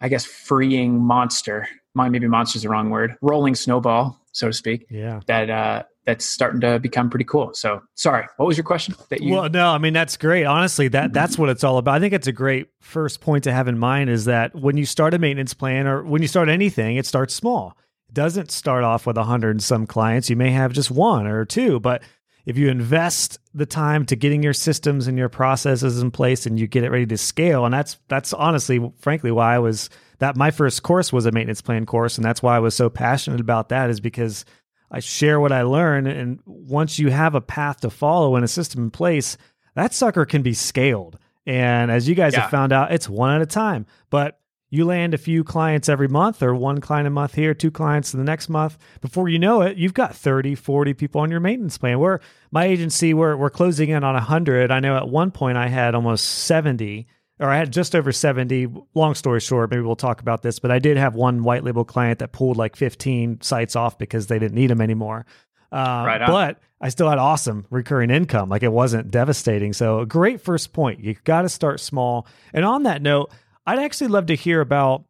i 0.01 0.09
guess 0.09 0.25
freeing 0.25 0.99
monster. 0.99 1.69
Maybe 1.95 2.27
monster 2.27 2.57
is 2.57 2.63
the 2.63 2.69
wrong 2.69 2.89
word. 2.89 3.15
Rolling 3.21 3.55
snowball 3.55 4.19
so 4.39 4.47
to 4.47 4.53
speak 4.53 4.85
yeah. 4.89 5.19
that 5.27 5.49
uh 5.49 5.83
that's 6.05 6.25
starting 6.25 6.59
to 6.61 6.79
become 6.79 7.07
pretty 7.09 7.25
cool. 7.25 7.53
So 7.53 7.81
sorry 7.95 8.25
what 8.37 8.47
was 8.47 8.57
your 8.57 8.63
question 8.63 8.95
that 9.09 9.21
you 9.21 9.33
well 9.33 9.49
no 9.49 9.69
i 9.69 9.77
mean 9.77 9.93
that's 9.93 10.17
great. 10.17 10.45
Honestly 10.45 10.87
that 10.87 11.13
that's 11.13 11.37
what 11.37 11.49
it's 11.49 11.63
all 11.63 11.77
about. 11.77 11.95
I 11.95 11.99
think 11.99 12.13
it's 12.13 12.27
a 12.27 12.31
great 12.31 12.67
first 12.79 13.21
point 13.21 13.43
to 13.43 13.51
have 13.51 13.67
in 13.67 13.77
mind 13.77 14.09
is 14.09 14.25
that 14.25 14.55
when 14.55 14.77
you 14.77 14.85
start 14.85 15.13
a 15.13 15.19
maintenance 15.19 15.53
plan 15.53 15.85
or 15.85 16.03
when 16.03 16.21
you 16.21 16.27
start 16.27 16.49
anything 16.49 16.95
it 16.95 17.05
starts 17.05 17.33
small. 17.33 17.77
It 18.07 18.15
doesn't 18.15 18.49
start 18.49 18.83
off 18.83 19.05
with 19.05 19.17
a 19.17 19.23
hundred 19.23 19.51
and 19.51 19.63
some 19.63 19.85
clients. 19.85 20.31
You 20.31 20.35
may 20.35 20.49
have 20.49 20.73
just 20.73 20.89
one 20.89 21.27
or 21.27 21.45
two 21.45 21.79
but 21.79 22.01
if 22.45 22.57
you 22.57 22.69
invest 22.69 23.37
the 23.53 23.67
time 23.67 24.05
to 24.07 24.15
getting 24.15 24.41
your 24.41 24.53
systems 24.53 25.05
and 25.05 25.17
your 25.17 25.29
processes 25.29 26.01
in 26.01 26.09
place 26.09 26.47
and 26.47 26.57
you 26.59 26.65
get 26.65 26.83
it 26.83 26.89
ready 26.89 27.05
to 27.05 27.17
scale 27.17 27.65
and 27.65 27.73
that's 27.73 27.97
that's 28.07 28.33
honestly 28.33 28.91
frankly 28.99 29.31
why 29.31 29.55
I 29.55 29.59
was 29.59 29.89
that 30.19 30.37
my 30.37 30.51
first 30.51 30.83
course 30.83 31.11
was 31.11 31.25
a 31.25 31.31
maintenance 31.31 31.61
plan 31.61 31.85
course 31.85 32.17
and 32.17 32.25
that's 32.25 32.43
why 32.43 32.55
I 32.55 32.59
was 32.59 32.75
so 32.75 32.89
passionate 32.89 33.41
about 33.41 33.69
that 33.69 33.89
is 33.89 33.99
because 33.99 34.45
I 34.91 34.99
share 34.99 35.39
what 35.39 35.51
I 35.51 35.63
learn 35.63 36.07
and 36.07 36.39
once 36.45 36.99
you 36.99 37.09
have 37.09 37.35
a 37.35 37.41
path 37.41 37.81
to 37.81 37.89
follow 37.89 38.35
and 38.35 38.45
a 38.45 38.47
system 38.47 38.83
in 38.83 38.91
place 38.91 39.37
that 39.75 39.93
sucker 39.93 40.25
can 40.25 40.41
be 40.41 40.53
scaled. 40.53 41.17
And 41.45 41.89
as 41.89 42.07
you 42.07 42.15
guys 42.15 42.33
yeah. 42.33 42.41
have 42.41 42.51
found 42.51 42.73
out 42.73 42.91
it's 42.91 43.09
one 43.09 43.33
at 43.33 43.41
a 43.41 43.45
time. 43.45 43.85
But 44.09 44.39
you 44.69 44.85
land 44.85 45.13
a 45.13 45.17
few 45.17 45.43
clients 45.43 45.89
every 45.89 46.07
month 46.07 46.43
or 46.43 46.53
one 46.53 46.79
client 46.79 47.07
a 47.07 47.09
month 47.09 47.33
here 47.33 47.53
two 47.53 47.71
clients 47.71 48.11
the 48.11 48.23
next 48.23 48.49
month. 48.49 48.77
Before 49.01 49.29
you 49.29 49.39
know 49.39 49.61
it 49.61 49.77
you've 49.77 49.93
got 49.93 50.15
30 50.15 50.55
40 50.55 50.93
people 50.93 51.21
on 51.21 51.31
your 51.31 51.39
maintenance 51.39 51.77
plan. 51.77 51.99
We're 51.99 52.19
my 52.51 52.65
agency 52.65 53.13
we're, 53.13 53.35
we're 53.35 53.49
closing 53.49 53.89
in 53.89 54.03
on 54.03 54.13
100 54.15 54.71
i 54.71 54.79
know 54.79 54.95
at 54.95 55.07
one 55.07 55.31
point 55.31 55.57
i 55.57 55.67
had 55.67 55.95
almost 55.95 56.25
70 56.25 57.07
or 57.39 57.49
i 57.49 57.57
had 57.57 57.71
just 57.71 57.95
over 57.95 58.11
70 58.11 58.67
long 58.93 59.15
story 59.15 59.39
short 59.39 59.69
maybe 59.71 59.81
we'll 59.81 59.95
talk 59.95 60.21
about 60.21 60.41
this 60.41 60.59
but 60.59 60.71
i 60.71 60.79
did 60.79 60.97
have 60.97 61.15
one 61.15 61.43
white 61.43 61.63
label 61.63 61.85
client 61.85 62.19
that 62.19 62.31
pulled 62.31 62.57
like 62.57 62.75
15 62.75 63.41
sites 63.41 63.75
off 63.75 63.97
because 63.97 64.27
they 64.27 64.39
didn't 64.39 64.55
need 64.55 64.69
them 64.69 64.81
anymore 64.81 65.25
uh, 65.71 66.03
right 66.05 66.21
but 66.25 66.59
i 66.81 66.89
still 66.89 67.09
had 67.09 67.19
awesome 67.19 67.65
recurring 67.69 68.09
income 68.09 68.49
like 68.49 68.63
it 68.63 68.71
wasn't 68.71 69.11
devastating 69.11 69.73
so 69.73 70.05
great 70.05 70.41
first 70.41 70.73
point 70.73 70.99
you 70.99 71.15
got 71.23 71.43
to 71.43 71.49
start 71.49 71.79
small 71.79 72.25
and 72.53 72.65
on 72.65 72.83
that 72.83 73.01
note 73.01 73.31
I'd 73.69 73.77
actually 73.77 74.07
love 74.07 74.25
to 74.25 74.35
hear 74.35 74.61
about 74.61 75.05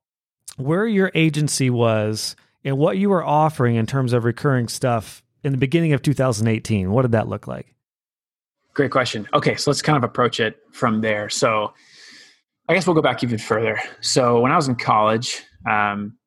where 0.58 0.86
your 0.86 1.14
agency 1.16 1.70
was 1.70 2.36
and 2.66 2.78
what 2.78 2.98
you 2.98 3.10
were 3.10 3.24
offering 3.24 3.78
in 3.78 3.86
terms 3.86 4.12
of 4.12 4.26
recurring 4.26 4.68
stuff 4.68 5.24
in 5.46 5.54
the 5.54 5.58
beginning 5.58 5.94
of 5.94 6.02
2018. 6.02 6.92
What 6.92 7.04
did 7.04 7.14
that 7.14 7.30
look 7.30 7.48
like? 7.48 7.74
Great 8.74 8.92
question. 8.92 9.30
Okay, 9.34 9.56
so 9.56 9.72
let's 9.72 9.82
kind 9.82 9.96
of 9.96 10.04
approach 10.04 10.42
it 10.42 10.60
from 10.72 11.00
there. 11.00 11.30
So 11.30 11.74
I 12.70 12.74
guess 12.74 12.88
we'll 12.88 12.96
go 12.96 13.02
back 13.02 13.24
even 13.24 13.40
further. 13.40 13.80
So 14.02 14.40
when 14.40 14.52
I 14.52 14.56
was 14.56 14.68
in 14.68 14.76
college, 14.76 15.44
um, 15.70 16.18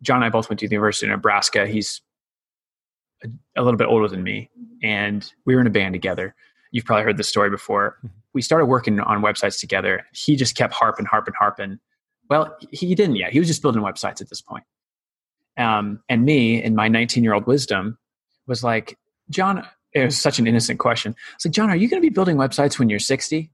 John 0.00 0.16
and 0.16 0.24
I 0.24 0.30
both 0.30 0.48
went 0.48 0.60
to 0.60 0.68
the 0.68 0.74
University 0.74 1.06
of 1.06 1.10
Nebraska. 1.10 1.66
He's 1.66 2.00
a, 3.24 3.28
a, 3.56 3.62
little 3.62 3.76
bit 3.76 3.88
older 3.88 4.08
than 4.08 4.22
me, 4.22 4.50
and 4.82 5.28
we 5.44 5.54
were 5.54 5.60
in 5.60 5.66
a 5.66 5.70
band 5.70 5.92
together. 5.92 6.34
You've 6.70 6.84
probably 6.84 7.04
heard 7.04 7.16
this 7.16 7.28
story 7.28 7.50
before. 7.50 7.98
Mm-hmm 7.98 8.18
we 8.34 8.42
started 8.42 8.66
working 8.66 9.00
on 9.00 9.22
websites 9.22 9.60
together. 9.60 10.06
He 10.12 10.36
just 10.36 10.56
kept 10.56 10.72
harping, 10.72 11.06
harping, 11.06 11.34
harping. 11.38 11.78
Well, 12.28 12.56
he 12.70 12.94
didn't 12.94 13.16
yet. 13.16 13.32
He 13.32 13.38
was 13.38 13.48
just 13.48 13.62
building 13.62 13.82
websites 13.82 14.20
at 14.20 14.28
this 14.28 14.40
point. 14.40 14.64
Um, 15.58 16.00
and 16.08 16.24
me, 16.24 16.62
in 16.62 16.74
my 16.74 16.88
19 16.88 17.22
year 17.22 17.34
old 17.34 17.46
wisdom, 17.46 17.98
was 18.46 18.64
like, 18.64 18.96
John, 19.28 19.66
it 19.92 20.04
was 20.04 20.18
such 20.18 20.38
an 20.38 20.46
innocent 20.46 20.78
question. 20.78 21.12
I 21.12 21.34
was 21.36 21.44
like, 21.46 21.52
John, 21.52 21.70
are 21.70 21.76
you 21.76 21.88
going 21.88 22.00
to 22.00 22.06
be 22.06 22.12
building 22.12 22.36
websites 22.36 22.78
when 22.78 22.88
you're 22.88 22.98
60? 22.98 23.50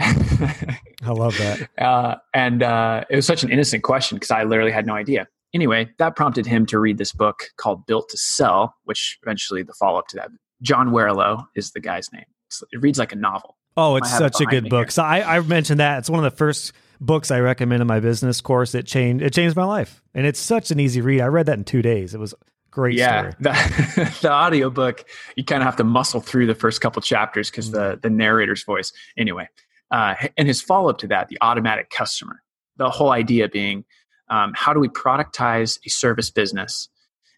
I 0.00 1.12
love 1.12 1.36
that. 1.38 1.68
Uh, 1.78 2.16
and 2.34 2.62
uh, 2.62 3.04
it 3.08 3.16
was 3.16 3.26
such 3.26 3.42
an 3.42 3.50
innocent 3.50 3.82
question 3.82 4.16
because 4.16 4.30
I 4.30 4.44
literally 4.44 4.70
had 4.70 4.86
no 4.86 4.94
idea. 4.94 5.26
Anyway, 5.54 5.88
that 5.98 6.14
prompted 6.14 6.46
him 6.46 6.66
to 6.66 6.78
read 6.78 6.98
this 6.98 7.12
book 7.12 7.44
called 7.56 7.86
Built 7.86 8.08
to 8.10 8.18
Sell, 8.18 8.74
which 8.84 9.18
eventually 9.22 9.62
the 9.62 9.72
follow 9.72 9.98
up 9.98 10.08
to 10.08 10.16
that 10.16 10.30
John 10.62 10.90
Warrillow 10.90 11.46
is 11.56 11.72
the 11.72 11.80
guy's 11.80 12.12
name. 12.12 12.24
It's, 12.48 12.62
it 12.70 12.82
reads 12.82 12.98
like 12.98 13.12
a 13.12 13.16
novel. 13.16 13.56
Oh, 13.76 13.96
it's 13.96 14.16
such 14.16 14.40
a 14.40 14.44
good 14.44 14.68
book. 14.68 14.86
Here. 14.86 14.90
So 14.90 15.02
I, 15.02 15.36
I 15.36 15.40
mentioned 15.40 15.80
that 15.80 15.98
it's 15.98 16.10
one 16.10 16.24
of 16.24 16.30
the 16.30 16.36
first 16.36 16.72
books 17.00 17.30
I 17.30 17.40
recommend 17.40 17.80
in 17.80 17.86
my 17.86 18.00
business 18.00 18.40
course. 18.40 18.74
It 18.74 18.86
changed 18.86 19.24
it 19.24 19.32
changed 19.32 19.56
my 19.56 19.64
life, 19.64 20.02
and 20.14 20.26
it's 20.26 20.40
such 20.40 20.70
an 20.70 20.80
easy 20.80 21.00
read. 21.00 21.20
I 21.20 21.26
read 21.26 21.46
that 21.46 21.58
in 21.58 21.64
two 21.64 21.82
days. 21.82 22.14
It 22.14 22.20
was 22.20 22.34
great. 22.70 22.96
Yeah, 22.96 23.30
the, 23.40 24.18
the 24.22 24.32
audiobook 24.32 25.04
you 25.36 25.44
kind 25.44 25.62
of 25.62 25.66
have 25.66 25.76
to 25.76 25.84
muscle 25.84 26.20
through 26.20 26.46
the 26.46 26.54
first 26.54 26.80
couple 26.80 27.00
chapters 27.00 27.50
because 27.50 27.70
the 27.70 27.98
the 28.02 28.10
narrator's 28.10 28.64
voice. 28.64 28.92
Anyway, 29.16 29.48
uh, 29.90 30.14
and 30.36 30.48
his 30.48 30.60
follow 30.60 30.90
up 30.90 30.98
to 30.98 31.06
that, 31.08 31.28
the 31.28 31.38
automatic 31.40 31.90
customer. 31.90 32.42
The 32.76 32.90
whole 32.90 33.10
idea 33.10 33.48
being, 33.48 33.84
um, 34.28 34.52
how 34.54 34.72
do 34.72 34.80
we 34.80 34.88
productize 34.88 35.78
a 35.84 35.90
service 35.90 36.30
business, 36.30 36.88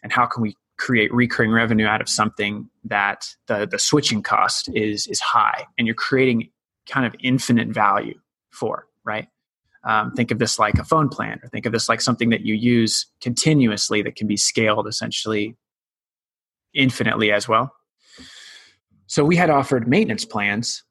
and 0.02 0.12
how 0.12 0.26
can 0.26 0.42
we 0.42 0.56
create 0.78 1.12
recurring 1.12 1.52
revenue 1.52 1.86
out 1.86 2.00
of 2.00 2.08
something 2.08 2.68
that 2.84 3.28
the 3.46 3.66
the 3.66 3.78
switching 3.78 4.22
cost 4.22 4.68
is 4.74 5.06
is 5.06 5.20
high, 5.20 5.66
and 5.78 5.86
you're 5.86 5.94
creating 5.94 6.50
kind 6.88 7.06
of 7.06 7.14
infinite 7.20 7.68
value 7.68 8.18
for 8.50 8.86
right 9.04 9.28
um, 9.84 10.12
think 10.12 10.30
of 10.30 10.38
this 10.38 10.58
like 10.58 10.78
a 10.78 10.84
phone 10.84 11.08
plan, 11.08 11.40
or 11.42 11.48
think 11.48 11.66
of 11.66 11.72
this 11.72 11.88
like 11.88 12.00
something 12.00 12.30
that 12.30 12.42
you 12.42 12.54
use 12.54 13.06
continuously 13.20 14.02
that 14.02 14.16
can 14.16 14.26
be 14.26 14.36
scaled 14.36 14.86
essentially 14.86 15.56
infinitely 16.74 17.32
as 17.32 17.48
well. 17.48 17.74
So 19.06 19.24
we 19.24 19.36
had 19.36 19.50
offered 19.50 19.88
maintenance 19.88 20.24
plans. 20.24 20.84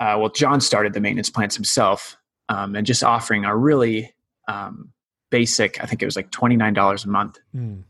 Uh, 0.00 0.16
well, 0.18 0.30
John 0.30 0.60
started 0.60 0.92
the 0.92 1.00
maintenance 1.00 1.30
plans 1.30 1.54
himself, 1.54 2.16
um, 2.48 2.74
and 2.74 2.86
just 2.86 3.04
offering 3.04 3.44
a 3.44 3.56
really 3.56 4.14
um, 4.48 4.92
basic. 5.30 5.82
I 5.82 5.86
think 5.86 6.02
it 6.02 6.06
was 6.06 6.16
like 6.16 6.30
twenty 6.30 6.56
nine 6.56 6.74
dollars 6.74 7.04
a 7.04 7.08
month 7.08 7.38
mm. 7.54 7.82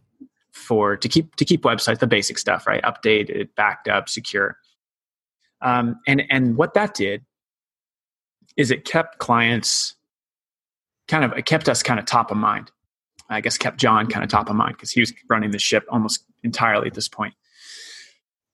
for 0.53 0.97
to 0.97 1.09
keep 1.09 1.37
to 1.37 1.45
keep 1.45 1.63
websites 1.63 1.99
the 1.99 2.07
basic 2.07 2.39
stuff 2.39 2.67
right, 2.67 2.83
updated, 2.83 3.49
backed 3.57 3.89
up, 3.89 4.09
secure. 4.09 4.59
Um, 5.61 5.97
and 6.07 6.23
and 6.31 6.57
what 6.57 6.75
that 6.75 6.95
did 6.95 7.25
is 8.57 8.71
it 8.71 8.85
kept 8.85 9.19
clients 9.19 9.97
kind 11.09 11.25
of 11.25 11.33
it 11.33 11.47
kept 11.47 11.69
us 11.69 11.83
kind 11.83 11.99
of 11.99 12.07
top 12.07 12.31
of 12.31 12.37
mind. 12.37 12.71
I 13.31 13.41
guess 13.41 13.57
kept 13.57 13.79
John 13.79 14.07
kind 14.07 14.23
of 14.23 14.31
top 14.31 14.51
of 14.51 14.57
mind 14.57 14.77
because 14.77 14.91
he 14.91 15.01
was 15.01 15.13
running 15.31 15.51
the 15.51 15.59
ship 15.59 15.85
almost 15.89 16.25
entirely 16.43 16.87
at 16.87 16.95
this 16.95 17.09
point. 17.09 17.35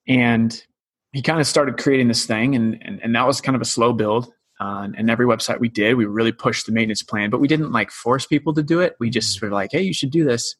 And 0.06 0.64
he 1.12 1.22
kind 1.22 1.40
of 1.40 1.46
started 1.46 1.78
creating 1.78 2.08
this 2.08 2.26
thing, 2.26 2.54
and 2.54 2.78
and, 2.82 3.00
and 3.02 3.14
that 3.14 3.26
was 3.26 3.40
kind 3.40 3.56
of 3.56 3.62
a 3.62 3.66
slow 3.66 3.92
build. 3.92 4.32
Uh, 4.60 4.88
and 4.94 5.10
every 5.10 5.24
website 5.24 5.58
we 5.58 5.70
did, 5.70 5.94
we 5.94 6.04
really 6.04 6.32
pushed 6.32 6.66
the 6.66 6.72
maintenance 6.72 7.02
plan, 7.02 7.30
but 7.30 7.40
we 7.40 7.48
didn't 7.48 7.72
like 7.72 7.90
force 7.90 8.26
people 8.26 8.52
to 8.52 8.62
do 8.62 8.80
it. 8.80 8.94
We 9.00 9.08
just 9.08 9.36
mm-hmm. 9.36 9.46
were 9.46 9.52
like, 9.52 9.70
"Hey, 9.72 9.82
you 9.82 9.94
should 9.94 10.10
do 10.10 10.24
this," 10.24 10.54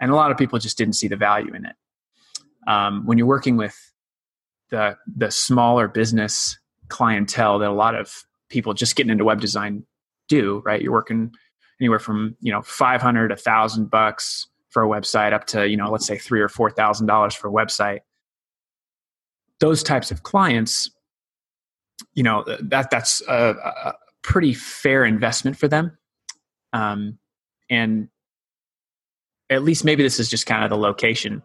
and 0.00 0.10
a 0.10 0.14
lot 0.14 0.30
of 0.30 0.36
people 0.36 0.58
just 0.58 0.76
didn't 0.76 0.94
see 0.94 1.08
the 1.08 1.16
value 1.16 1.54
in 1.54 1.64
it. 1.64 1.76
Um, 2.66 3.06
when 3.06 3.18
you're 3.18 3.26
working 3.26 3.56
with 3.56 3.76
the 4.70 4.96
the 5.16 5.30
smaller 5.30 5.88
business 5.88 6.58
clientele 6.88 7.58
that 7.58 7.68
a 7.68 7.72
lot 7.72 7.94
of 7.94 8.24
people 8.50 8.74
just 8.74 8.96
getting 8.96 9.10
into 9.10 9.24
web 9.24 9.40
design 9.40 9.84
do, 10.28 10.62
right? 10.64 10.82
You're 10.82 10.92
working 10.92 11.32
anywhere 11.80 11.98
from, 11.98 12.36
you 12.40 12.52
know, 12.52 12.62
500, 12.62 13.32
a 13.32 13.36
thousand 13.36 13.90
bucks 13.90 14.46
for 14.68 14.82
a 14.82 14.88
website 14.88 15.32
up 15.32 15.46
to, 15.48 15.68
you 15.68 15.76
know, 15.76 15.90
let's 15.90 16.06
say 16.06 16.18
three 16.18 16.40
or 16.40 16.48
$4,000 16.48 17.36
for 17.36 17.48
a 17.48 17.52
website. 17.52 18.00
Those 19.60 19.82
types 19.82 20.10
of 20.10 20.22
clients, 20.22 20.90
you 22.14 22.22
know, 22.22 22.44
that 22.46 22.90
that's 22.90 23.22
a, 23.28 23.54
a 23.60 23.94
pretty 24.22 24.54
fair 24.54 25.04
investment 25.04 25.56
for 25.56 25.68
them. 25.68 25.96
Um, 26.72 27.18
and 27.68 28.08
at 29.48 29.62
least 29.62 29.84
maybe 29.84 30.02
this 30.02 30.18
is 30.18 30.28
just 30.28 30.46
kind 30.46 30.64
of 30.64 30.70
the 30.70 30.76
location 30.76 31.42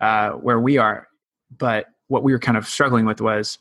uh, 0.00 0.30
where 0.30 0.60
we 0.60 0.78
are. 0.78 1.08
But 1.56 1.86
what 2.08 2.22
we 2.22 2.32
were 2.32 2.38
kind 2.38 2.56
of 2.56 2.66
struggling 2.66 3.04
with 3.04 3.20
was 3.20 3.58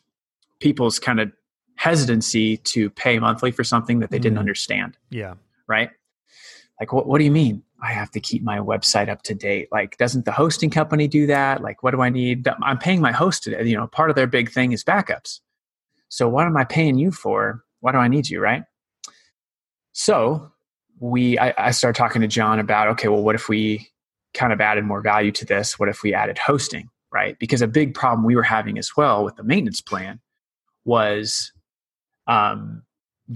people's 0.59 0.99
kind 0.99 1.19
of 1.19 1.31
hesitancy 1.75 2.57
to 2.57 2.89
pay 2.89 3.19
monthly 3.19 3.51
for 3.51 3.63
something 3.63 3.99
that 3.99 4.09
they 4.09 4.19
mm. 4.19 4.23
didn't 4.23 4.39
understand. 4.39 4.97
Yeah. 5.09 5.35
Right. 5.67 5.89
Like, 6.79 6.93
what, 6.93 7.07
what 7.07 7.19
do 7.19 7.25
you 7.25 7.31
mean? 7.31 7.63
I 7.81 7.91
have 7.91 8.10
to 8.12 8.19
keep 8.19 8.43
my 8.43 8.57
website 8.57 9.10
up 9.10 9.22
to 9.24 9.36
date. 9.36 9.69
Like, 9.72 9.98
doesn't 9.98 10.25
the 10.25 10.31
hosting 10.31 10.69
company 10.69 11.07
do 11.07 11.27
that? 11.27 11.62
Like, 11.62 11.84
what 11.84 11.91
do 11.91 12.01
I 12.01 12.10
need? 12.10 12.48
I'm 12.63 12.77
paying 12.77 13.01
my 13.01 13.12
host 13.12 13.43
today. 13.43 13.63
You 13.63 13.77
know, 13.77 13.88
part 13.88 14.10
of 14.10 14.15
their 14.15 14.27
big 14.27 14.51
thing 14.51 14.72
is 14.72 14.84
backups. 14.84 15.39
So, 16.10 16.27
what 16.27 16.46
am 16.46 16.57
I 16.57 16.63
paying 16.63 16.98
you 16.98 17.12
for? 17.12 17.63
Why 17.81 17.91
do 17.91 18.00
I 18.00 18.07
need 18.07 18.29
you? 18.29 18.41
Right. 18.41 18.63
So, 19.93 20.51
we, 21.00 21.38
I, 21.38 21.53
I 21.57 21.72
started 21.72 21.98
talking 21.98 22.22
to 22.22 22.27
John 22.27 22.60
about, 22.60 22.88
okay, 22.89 23.07
well, 23.07 23.22
what 23.22 23.36
if 23.36 23.48
we 23.48 23.88
kind 24.34 24.51
of 24.51 24.60
added 24.60 24.84
more 24.84 25.01
value 25.01 25.31
to 25.34 25.46
this? 25.46 25.77
What 25.77 25.89
if 25.89 26.01
we 26.01 26.13
added 26.13 26.38
hosting? 26.39 26.89
Right. 27.12 27.38
Because 27.39 27.62
a 27.62 27.67
big 27.67 27.93
problem 27.93 28.25
we 28.25 28.36
were 28.36 28.43
having 28.43 28.77
as 28.77 28.91
well 28.98 29.24
with 29.24 29.36
the 29.36 29.43
maintenance 29.43 29.81
plan 29.81 30.19
was 30.84 31.51
um, 32.27 32.84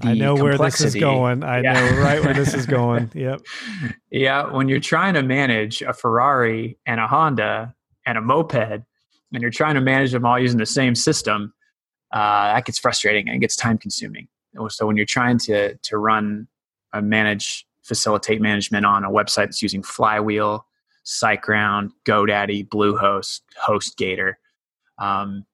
I 0.01 0.13
know 0.13 0.35
where 0.35 0.57
this 0.57 0.81
is 0.81 0.95
going. 0.95 1.43
I 1.43 1.61
yeah. 1.61 1.73
know 1.73 2.01
right 2.01 2.23
where 2.23 2.33
this 2.33 2.53
is 2.53 2.65
going. 2.79 3.11
Yep. 3.13 3.41
Yeah. 4.09 4.51
When 4.51 4.69
you're 4.69 4.79
trying 4.79 5.15
to 5.15 5.23
manage 5.23 5.81
a 5.81 5.93
Ferrari 5.93 6.77
and 6.85 6.99
a 6.99 7.07
Honda 7.07 7.75
and 8.05 8.17
a 8.17 8.21
moped, 8.21 8.55
and 9.33 9.41
you're 9.41 9.51
trying 9.51 9.75
to 9.75 9.81
manage 9.81 10.11
them 10.11 10.25
all 10.25 10.39
using 10.39 10.59
the 10.59 10.65
same 10.65 10.95
system, 10.95 11.53
uh, 12.13 12.53
that 12.53 12.65
gets 12.65 12.79
frustrating 12.79 13.27
and 13.27 13.37
it 13.37 13.39
gets 13.39 13.55
time 13.55 13.77
consuming. 13.77 14.27
So 14.69 14.85
when 14.85 14.97
you're 14.97 15.05
trying 15.05 15.37
to 15.39 15.75
to 15.75 15.97
run 15.97 16.47
a 16.93 17.01
manage 17.01 17.65
facilitate 17.83 18.41
management 18.41 18.85
on 18.85 19.03
a 19.03 19.09
website 19.09 19.45
that's 19.45 19.61
using 19.61 19.81
Flywheel, 19.81 20.65
SiteGround, 21.05 21.91
GoDaddy, 22.05 22.67
Bluehost, 22.67 23.41
HostGator, 23.65 24.33
um, 24.97 25.45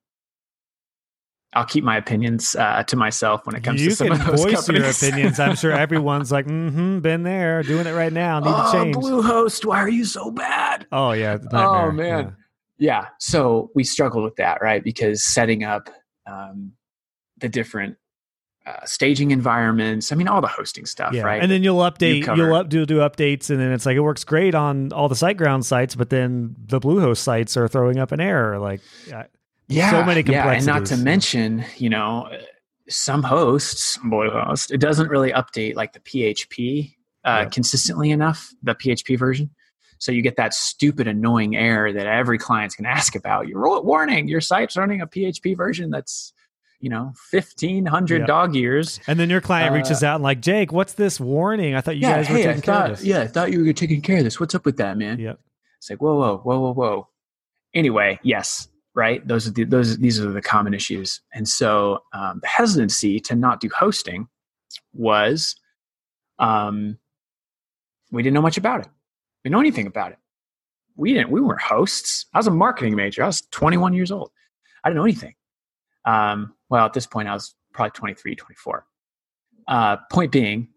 I'll 1.54 1.66
keep 1.66 1.84
my 1.84 1.98
opinions 1.98 2.56
uh, 2.56 2.84
to 2.84 2.96
myself 2.96 3.46
when 3.46 3.56
it 3.56 3.64
comes 3.64 3.82
you 3.82 3.90
to 3.90 3.96
some 3.96 4.12
of 4.12 4.26
those 4.26 4.44
voice 4.44 4.56
companies. 4.56 5.02
your 5.02 5.12
opinions. 5.12 5.40
I'm 5.40 5.56
sure 5.56 5.72
everyone's 5.86 6.32
like, 6.32 6.46
mm-hmm, 6.46 7.00
been 7.00 7.24
there, 7.24 7.64
doing 7.64 7.88
it 7.88 7.94
right 7.94 8.12
now. 8.12 8.40
Need 8.40 8.54
oh, 8.54 8.72
to 8.72 8.78
change. 8.78 8.96
Bluehost, 8.96 9.66
why 9.66 9.78
are 9.78 9.90
you 9.90 10.06
so 10.06 10.30
bad? 10.30 10.86
Oh 10.92 11.12
yeah. 11.12 11.38
Oh 11.54 11.92
man. 11.92 12.36
Yeah. 12.78 13.02
yeah. 13.02 13.06
So 13.20 13.72
we 13.76 13.84
struggled 13.84 14.24
with 14.24 14.36
that, 14.36 14.62
right? 14.62 14.84
Because 14.84 15.26
setting 15.26 15.64
up 15.64 15.90
um, 16.26 16.74
the 17.38 17.50
different 17.50 17.98
uh, 18.68 18.84
staging 18.84 19.32
environments. 19.32 20.12
I 20.12 20.16
mean, 20.16 20.28
all 20.28 20.42
the 20.42 20.48
hosting 20.48 20.86
stuff, 20.86 21.14
yeah. 21.14 21.22
right? 21.22 21.42
And 21.42 21.50
then 21.50 21.64
you'll 21.64 21.80
update, 21.80 22.36
you 22.36 22.44
will 22.44 22.56
up, 22.56 22.68
do 22.68 22.86
do 22.86 22.98
updates, 22.98 23.50
and 23.50 23.60
then 23.60 23.72
it's 23.72 23.86
like 23.86 23.96
it 23.96 24.02
works 24.02 24.26
great 24.26 24.54
on 24.56 24.92
all 24.92 25.08
the 25.08 25.16
SiteGround 25.16 25.64
sites, 25.64 25.96
but 25.96 26.10
then 26.10 26.56
the 26.66 26.82
Bluehost 26.82 27.20
sites 27.20 27.56
are 27.56 27.70
throwing 27.70 27.98
up 27.98 28.12
an 28.12 28.20
error. 28.20 28.60
Like, 28.60 28.82
yeah, 29.68 29.92
so 29.92 30.04
many 30.04 30.24
complexities. 30.24 30.68
Yeah, 30.68 30.74
and 30.76 30.84
not 30.84 30.88
to 30.88 30.98
mention, 30.98 31.66
you 31.78 31.90
know, 31.90 32.30
some 32.90 33.24
hosts, 33.24 33.98
Bluehost, 33.98 34.72
it 34.72 34.80
doesn't 34.80 35.10
really 35.10 35.32
update 35.32 35.76
like 35.76 35.94
the 35.94 36.00
PHP 36.00 36.94
uh, 37.26 37.40
yep. 37.42 37.52
consistently 37.52 38.12
enough, 38.12 38.54
the 38.64 38.76
PHP 38.76 39.18
version. 39.18 39.50
So 40.00 40.12
you 40.12 40.22
get 40.22 40.36
that 40.38 40.54
stupid, 40.54 41.08
annoying 41.08 41.56
error 41.56 41.92
that 41.92 42.06
every 42.06 42.38
client's 42.38 42.76
going 42.76 42.86
to 42.86 42.92
ask 42.92 43.16
about. 43.16 43.48
Your 43.48 43.82
warning, 43.82 44.28
your 44.28 44.42
site's 44.42 44.78
running 44.78 45.02
a 45.02 45.08
PHP 45.08 45.58
version 45.58 45.90
that's 45.90 46.34
you 46.80 46.90
know, 46.90 47.14
1500 47.32 48.20
yep. 48.20 48.28
dog 48.28 48.56
years. 48.56 49.00
And 49.08 49.20
then 49.20 49.30
your 49.30 49.42
client 49.42 49.72
uh, 49.72 49.76
reaches 49.76 50.04
out 50.04 50.16
and 50.16 50.24
like, 50.24 50.42
Jake, 50.42 50.72
what's 50.72 50.94
this 50.94 51.20
warning? 51.20 51.76
I 51.76 51.82
thought 51.82 51.96
you 51.96 52.04
yeah, 52.04 52.18
guys 52.18 52.30
were 52.30 52.36
hey, 52.36 52.44
taking 52.44 52.50
I 52.50 52.62
thought, 52.62 52.84
care 52.84 52.92
of 52.92 52.98
this. 52.98 53.06
Yeah, 53.06 53.22
I 53.22 53.28
thought 53.28 53.52
you 53.52 53.66
were 53.66 53.74
taking 53.74 54.02
care 54.02 54.18
of 54.20 54.24
this. 54.24 54.40
What's 54.40 54.54
up 54.54 54.66
with 54.66 54.78
that, 54.78 54.98
man? 54.98 55.20
Yep. 55.20 55.40
It's 55.80 55.90
like, 55.90 56.02
whoa, 56.02 56.16
whoa, 56.16 56.38
whoa, 56.38 56.60
whoa, 56.60 56.74
whoa. 56.74 57.08
Anyway, 57.74 58.20
yes, 58.24 58.68
right? 58.98 59.26
Those 59.28 59.48
are 59.48 59.52
the, 59.52 59.64
those 59.64 59.98
these 60.00 60.20
are 60.20 60.32
the 60.32 60.42
common 60.42 60.74
issues, 60.74 61.22
and 61.32 61.48
so 61.48 62.00
um, 62.14 62.40
the 62.42 62.48
hesitancy 62.48 63.20
to 63.22 63.36
not 63.36 63.60
do 63.62 63.70
hosting 63.70 64.28
was, 64.92 65.56
um, 66.40 66.98
we 68.12 68.24
didn't 68.24 68.34
know 68.34 68.42
much 68.42 68.58
about 68.58 68.82
it. 68.82 68.88
We 69.46 69.52
know 69.52 69.60
anything 69.60 69.86
about 69.86 70.14
it. 70.14 70.18
We 70.96 71.14
didn't. 71.14 71.30
We 71.30 71.42
weren't 71.42 71.62
hosts. 71.62 72.26
I 72.34 72.40
was 72.40 72.48
a 72.48 72.52
marketing 72.52 72.96
major. 72.96 73.24
I 73.24 73.28
was 73.28 73.42
21 73.52 73.94
years 73.94 74.12
old. 74.12 74.32
I 74.84 74.90
didn't 74.90 74.98
know 74.98 75.04
anything. 75.04 75.36
Um, 76.06 76.56
well, 76.70 76.86
at 76.86 76.94
this 76.94 77.06
point, 77.06 77.28
I 77.28 77.34
was 77.34 77.54
probably 77.74 77.92
23, 77.92 78.36
24. 78.36 78.86
Uh, 79.68 79.98
point 80.12 80.32
being, 80.32 80.70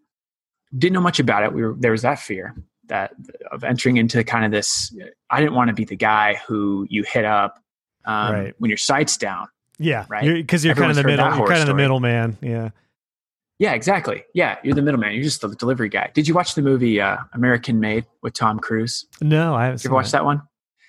didn't 0.77 0.93
know 0.93 1.01
much 1.01 1.19
about 1.19 1.43
it. 1.43 1.51
We 1.51 1.63
were 1.63 1.75
there 1.79 1.91
was 1.91 2.03
that 2.03 2.19
fear 2.19 2.55
that 2.85 3.13
of 3.51 3.63
entering 3.63 3.97
into 3.97 4.23
kind 4.23 4.45
of 4.45 4.51
this. 4.51 4.95
I 5.31 5.39
didn't 5.39 5.55
want 5.55 5.69
to 5.69 5.73
be 5.73 5.85
the 5.85 5.95
guy 5.95 6.39
who 6.47 6.85
you 6.87 7.01
hit 7.03 7.25
up 7.25 7.60
um, 8.05 8.33
right. 8.33 8.55
when 8.57 8.69
your 8.69 8.77
site's 8.77 9.17
down. 9.17 9.47
Yeah, 9.79 10.05
right. 10.09 10.23
Because 10.23 10.63
you're, 10.63 10.75
you're 10.75 10.83
kind 10.83 10.91
of 10.91 10.97
the 10.97 11.03
middle. 11.03 11.25
You're 11.35 11.47
kind 11.47 11.61
of 11.61 11.67
the 11.67 11.73
middleman. 11.73 12.37
Yeah. 12.41 12.69
Yeah, 13.61 13.73
exactly. 13.73 14.23
Yeah, 14.33 14.57
you're 14.63 14.73
the 14.73 14.81
middleman. 14.81 15.13
You're 15.13 15.23
just 15.23 15.41
the 15.41 15.55
delivery 15.55 15.87
guy. 15.87 16.09
Did 16.15 16.27
you 16.27 16.33
watch 16.33 16.55
the 16.55 16.63
movie 16.63 16.99
uh, 16.99 17.17
American 17.33 17.79
Made 17.79 18.07
with 18.23 18.33
Tom 18.33 18.57
Cruise? 18.57 19.05
No, 19.21 19.53
I 19.53 19.65
haven't. 19.65 19.77
Did 19.77 19.83
you 19.83 19.87
ever 19.89 19.95
watch 19.95 20.05
that. 20.05 20.19
that 20.19 20.25
one? 20.25 20.41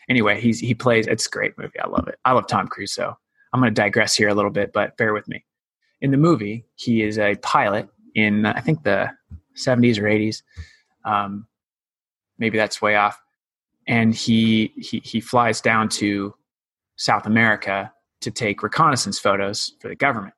Anyway, 0.08 0.40
he's 0.40 0.58
he 0.58 0.74
plays. 0.74 1.06
It's 1.06 1.26
a 1.26 1.30
great 1.30 1.52
movie. 1.58 1.78
I 1.78 1.86
love 1.88 2.08
it. 2.08 2.18
I 2.24 2.32
love 2.32 2.46
Tom 2.46 2.68
Cruise. 2.68 2.92
So 2.94 3.14
I'm 3.52 3.60
going 3.60 3.74
to 3.74 3.78
digress 3.78 4.16
here 4.16 4.28
a 4.28 4.34
little 4.34 4.50
bit, 4.50 4.72
but 4.72 4.96
bear 4.96 5.12
with 5.12 5.28
me. 5.28 5.44
In 6.00 6.12
the 6.12 6.16
movie, 6.16 6.64
he 6.76 7.02
is 7.02 7.18
a 7.18 7.34
pilot 7.36 7.88
in 8.14 8.46
I 8.46 8.60
think 8.60 8.84
the 8.84 9.10
70s 9.56 9.98
or 9.98 10.04
80s. 10.04 10.42
Um, 11.04 11.46
maybe 12.38 12.56
that's 12.56 12.80
way 12.80 12.96
off. 12.96 13.20
And 13.86 14.14
he 14.14 14.72
he 14.76 15.00
he 15.04 15.20
flies 15.20 15.60
down 15.60 15.88
to 15.90 16.34
South 17.02 17.26
America 17.26 17.92
to 18.20 18.30
take 18.30 18.62
reconnaissance 18.62 19.18
photos 19.18 19.72
for 19.80 19.88
the 19.88 19.96
government. 19.96 20.34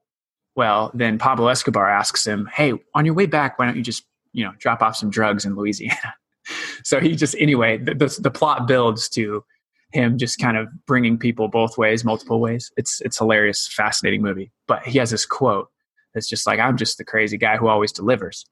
Well, 0.57 0.91
then 0.95 1.19
Pablo 1.19 1.49
Escobar 1.49 1.91
asks 1.91 2.27
him, 2.27 2.49
"Hey, 2.53 2.73
on 2.95 3.05
your 3.05 3.15
way 3.15 3.27
back, 3.27 3.59
why 3.59 3.67
don't 3.67 3.77
you 3.77 3.83
just 3.83 4.05
you 4.33 4.45
know 4.45 4.53
drop 4.59 4.81
off 4.81 4.97
some 4.97 5.11
drugs 5.11 5.45
in 5.45 5.57
Louisiana?" 5.57 6.15
so 6.85 7.01
he 7.01 7.15
just 7.15 7.37
anyway, 7.39 7.77
the, 7.77 7.95
the, 7.95 8.19
the 8.21 8.31
plot 8.31 8.67
builds 8.67 9.09
to 9.11 9.45
him 9.93 10.17
just 10.17 10.39
kind 10.39 10.57
of 10.57 10.69
bringing 10.87 11.19
people 11.19 11.49
both 11.49 11.77
ways, 11.77 12.05
multiple 12.05 12.41
ways. 12.41 12.73
It's 12.79 13.03
it's 13.03 13.19
hilarious, 13.19 13.69
fascinating 13.69 14.23
movie. 14.23 14.51
But 14.67 14.85
he 14.87 14.99
has 14.99 15.11
this 15.11 15.27
quote 15.27 15.69
that's 16.15 16.29
just 16.29 16.47
like, 16.47 16.61
"I'm 16.61 16.79
just 16.79 16.97
the 16.97 17.05
crazy 17.05 17.37
guy 17.37 17.59
who 17.59 17.69
always 17.69 17.93
delivers." 17.93 18.47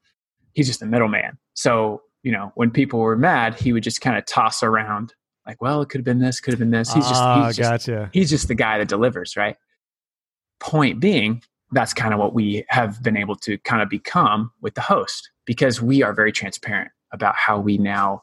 He's 0.52 0.66
just 0.66 0.80
the 0.80 0.86
middleman. 0.86 1.38
So 1.54 2.02
you 2.22 2.30
know, 2.32 2.52
when 2.56 2.70
people 2.70 3.00
were 3.00 3.16
mad, 3.16 3.54
he 3.54 3.72
would 3.72 3.82
just 3.82 4.02
kind 4.02 4.18
of 4.18 4.26
toss 4.26 4.62
around 4.62 5.14
like, 5.46 5.60
"Well, 5.60 5.82
it 5.82 5.88
could 5.88 5.98
have 5.98 6.04
been 6.04 6.18
this, 6.20 6.40
could 6.40 6.52
have 6.52 6.58
been 6.60 6.70
this." 6.70 6.92
He's 6.92 7.08
just, 7.08 7.22
Ah, 7.22 7.46
he's 7.46 7.56
just 7.56 7.70
gotcha. 7.70 8.10
he's 8.12 8.30
just 8.30 8.48
the 8.48 8.54
guy 8.54 8.78
that 8.78 8.88
delivers, 8.88 9.36
right? 9.36 9.56
Point 10.60 11.00
being, 11.00 11.42
that's 11.72 11.92
kind 11.94 12.12
of 12.14 12.20
what 12.20 12.34
we 12.34 12.64
have 12.68 13.02
been 13.02 13.16
able 13.16 13.36
to 13.36 13.58
kind 13.58 13.82
of 13.82 13.88
become 13.88 14.52
with 14.60 14.74
the 14.74 14.80
host 14.80 15.30
because 15.44 15.82
we 15.82 16.02
are 16.02 16.12
very 16.12 16.32
transparent 16.32 16.90
about 17.12 17.34
how 17.34 17.58
we 17.58 17.78
now 17.78 18.22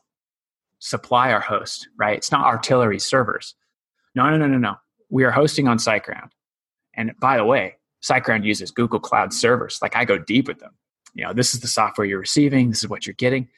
supply 0.80 1.32
our 1.32 1.42
host, 1.42 1.90
right? 1.98 2.16
It's 2.18 2.32
not 2.32 2.46
artillery 2.46 3.00
servers. 3.00 3.56
No, 4.16 4.30
no, 4.30 4.38
no, 4.38 4.48
no, 4.48 4.58
no. 4.58 4.76
We 5.10 5.24
are 5.26 5.32
hosting 5.32 5.68
on 5.68 5.78
SiteGround. 5.78 6.30
And 6.94 7.12
by 7.20 7.38
the 7.38 7.46
way, 7.46 7.76
SiteGround 8.02 8.46
uses 8.46 8.72
Google 8.72 9.00
Cloud 9.00 9.34
servers. 9.34 9.80
Like 9.82 9.96
I 9.96 10.06
go 10.06 10.18
deep 10.18 10.48
with 10.48 10.60
them. 10.60 10.72
You 11.14 11.26
know, 11.26 11.34
this 11.34 11.54
is 11.54 11.60
the 11.60 11.68
software 11.68 12.06
you're 12.06 12.20
receiving, 12.20 12.70
this 12.70 12.84
is 12.84 12.90
what 12.90 13.06
you're 13.06 13.16
getting. 13.16 13.50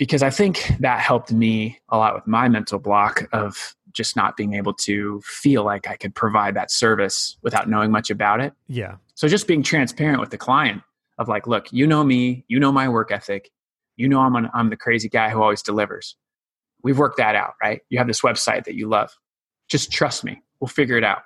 Because 0.00 0.22
I 0.22 0.30
think 0.30 0.72
that 0.80 0.98
helped 1.00 1.30
me 1.30 1.78
a 1.90 1.98
lot 1.98 2.14
with 2.14 2.26
my 2.26 2.48
mental 2.48 2.78
block 2.78 3.28
of 3.34 3.76
just 3.92 4.16
not 4.16 4.34
being 4.34 4.54
able 4.54 4.72
to 4.72 5.20
feel 5.20 5.62
like 5.62 5.86
I 5.86 5.96
could 5.96 6.14
provide 6.14 6.56
that 6.56 6.70
service 6.70 7.36
without 7.42 7.68
knowing 7.68 7.90
much 7.90 8.08
about 8.08 8.40
it. 8.40 8.54
Yeah. 8.66 8.96
So 9.14 9.28
just 9.28 9.46
being 9.46 9.62
transparent 9.62 10.18
with 10.18 10.30
the 10.30 10.38
client 10.38 10.82
of 11.18 11.28
like, 11.28 11.46
look, 11.46 11.70
you 11.70 11.86
know 11.86 12.02
me, 12.02 12.46
you 12.48 12.58
know 12.58 12.72
my 12.72 12.88
work 12.88 13.12
ethic, 13.12 13.50
you 13.96 14.08
know 14.08 14.20
I'm 14.20 14.34
an, 14.36 14.48
I'm 14.54 14.70
the 14.70 14.76
crazy 14.78 15.10
guy 15.10 15.28
who 15.28 15.42
always 15.42 15.60
delivers. 15.60 16.16
We've 16.82 16.96
worked 16.96 17.18
that 17.18 17.34
out, 17.34 17.52
right? 17.62 17.82
You 17.90 17.98
have 17.98 18.06
this 18.06 18.22
website 18.22 18.64
that 18.64 18.76
you 18.76 18.88
love. 18.88 19.14
Just 19.68 19.92
trust 19.92 20.24
me. 20.24 20.40
We'll 20.60 20.68
figure 20.68 20.96
it 20.96 21.04
out. 21.04 21.24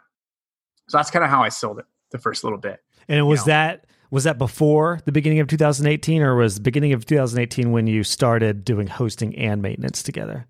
So 0.89 0.99
that's 0.99 1.13
kind 1.13 1.25
of 1.25 1.31
how 1.31 1.45
I 1.45 1.49
sold 1.49 1.79
it 1.79 1.85
the 2.11 2.19
first 2.19 2.43
little 2.43 2.59
bit. 2.59 2.81
And 3.07 3.25
was 3.29 3.47
know. 3.47 3.53
that 3.53 3.85
was 4.15 4.23
that 4.23 4.39
before 4.39 5.01
the 5.07 5.11
beginning 5.11 5.41
of 5.41 5.49
2018 5.49 6.23
or 6.23 6.37
was 6.37 6.55
the 6.55 6.61
beginning 6.61 6.93
of 6.93 7.05
2018 7.05 7.73
when 7.73 7.89
you 7.89 8.05
started 8.05 8.65
doing 8.65 8.87
hosting 8.87 9.35
and 9.35 9.61
maintenance 9.61 10.05
together? 10.05 10.47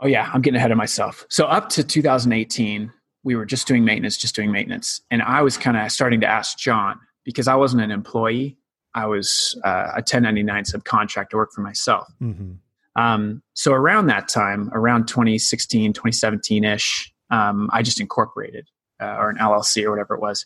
Oh 0.00 0.06
yeah, 0.06 0.30
I'm 0.34 0.42
getting 0.42 0.58
ahead 0.58 0.70
of 0.70 0.76
myself. 0.76 1.24
So 1.30 1.46
up 1.46 1.70
to 1.70 1.82
2018, 1.82 2.92
we 3.22 3.36
were 3.36 3.46
just 3.46 3.66
doing 3.66 3.86
maintenance, 3.86 4.18
just 4.18 4.36
doing 4.36 4.52
maintenance, 4.52 5.00
and 5.10 5.22
I 5.22 5.40
was 5.40 5.56
kind 5.56 5.78
of 5.78 5.90
starting 5.90 6.20
to 6.20 6.26
ask 6.26 6.58
John 6.58 7.00
because 7.24 7.48
I 7.48 7.54
wasn't 7.54 7.82
an 7.82 7.90
employee. 7.90 8.58
I 8.94 9.06
was 9.06 9.58
uh, 9.64 9.92
a 9.94 10.04
1099 10.04 10.64
subcontractor, 10.64 11.32
work 11.32 11.52
for 11.52 11.62
myself. 11.62 12.06
Mm-hmm. 12.20 13.02
Um, 13.02 13.42
so 13.54 13.72
around 13.72 14.08
that 14.08 14.28
time, 14.28 14.70
around 14.74 15.08
2016, 15.08 15.94
2017 15.94 16.64
ish, 16.64 17.14
um, 17.30 17.70
I 17.72 17.82
just 17.82 17.98
incorporated 17.98 18.68
uh, 19.00 19.16
or 19.16 19.30
an 19.30 19.38
LLC 19.38 19.84
or 19.84 19.90
whatever 19.90 20.14
it 20.14 20.20
was, 20.20 20.44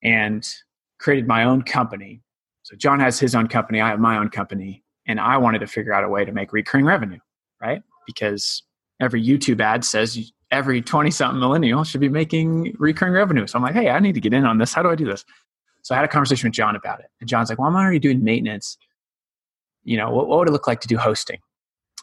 and 0.00 0.48
created 1.00 1.26
my 1.26 1.44
own 1.44 1.62
company. 1.62 2.22
So 2.62 2.76
John 2.76 3.00
has 3.00 3.18
his 3.18 3.34
own 3.34 3.48
company, 3.48 3.80
I 3.80 3.88
have 3.88 3.98
my 3.98 4.18
own 4.18 4.28
company, 4.28 4.84
and 5.06 5.18
I 5.18 5.38
wanted 5.38 5.60
to 5.60 5.66
figure 5.66 5.92
out 5.92 6.04
a 6.04 6.08
way 6.08 6.24
to 6.24 6.30
make 6.30 6.52
recurring 6.52 6.84
revenue, 6.84 7.18
right? 7.60 7.82
Because 8.06 8.62
every 9.00 9.24
YouTube 9.24 9.60
ad 9.60 9.84
says 9.84 10.30
every 10.50 10.82
20 10.82 11.10
something 11.10 11.40
millennial 11.40 11.84
should 11.84 12.00
be 12.00 12.08
making 12.08 12.76
recurring 12.78 13.14
revenue. 13.14 13.46
So 13.46 13.58
I'm 13.58 13.62
like, 13.62 13.74
hey, 13.74 13.88
I 13.88 13.98
need 13.98 14.14
to 14.14 14.20
get 14.20 14.34
in 14.34 14.44
on 14.44 14.58
this. 14.58 14.74
How 14.74 14.82
do 14.82 14.90
I 14.90 14.94
do 14.94 15.06
this? 15.06 15.24
So 15.82 15.94
I 15.94 15.98
had 15.98 16.04
a 16.04 16.08
conversation 16.08 16.48
with 16.48 16.54
John 16.54 16.76
about 16.76 17.00
it. 17.00 17.06
And 17.20 17.28
John's 17.28 17.48
like, 17.48 17.58
well, 17.58 17.68
I'm 17.68 17.76
already 17.76 17.98
doing 17.98 18.22
maintenance. 18.22 18.76
You 19.82 19.96
know, 19.96 20.10
what, 20.10 20.28
what 20.28 20.38
would 20.38 20.48
it 20.48 20.52
look 20.52 20.66
like 20.66 20.80
to 20.82 20.88
do 20.88 20.98
hosting? 20.98 21.38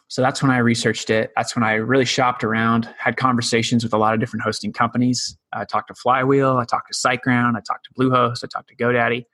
So 0.08 0.22
that's 0.22 0.42
when 0.42 0.50
I 0.50 0.58
researched 0.58 1.10
it. 1.10 1.32
That's 1.36 1.54
when 1.54 1.62
I 1.62 1.74
really 1.74 2.06
shopped 2.06 2.42
around, 2.42 2.88
had 2.98 3.18
conversations 3.18 3.84
with 3.84 3.92
a 3.92 3.98
lot 3.98 4.14
of 4.14 4.20
different 4.20 4.42
hosting 4.42 4.72
companies. 4.72 5.36
I 5.52 5.66
talked 5.66 5.88
to 5.88 5.94
Flywheel, 5.94 6.56
I 6.56 6.64
talked 6.64 6.90
to 6.90 6.98
SiteGround, 6.98 7.56
I 7.56 7.60
talked 7.60 7.84
to 7.84 7.90
Bluehost, 7.98 8.42
I 8.42 8.46
talked 8.46 8.68
to 8.70 8.76
GoDaddy. 8.76 9.26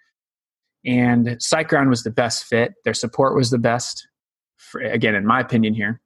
And 0.84 1.26
SiteGround 1.26 1.88
was 1.88 2.02
the 2.02 2.10
best 2.10 2.44
fit. 2.44 2.74
Their 2.84 2.92
support 2.92 3.36
was 3.36 3.50
the 3.50 3.58
best. 3.58 4.06
For, 4.56 4.80
again, 4.80 5.14
in 5.14 5.24
my 5.24 5.40
opinion, 5.40 5.74
here, 5.74 6.00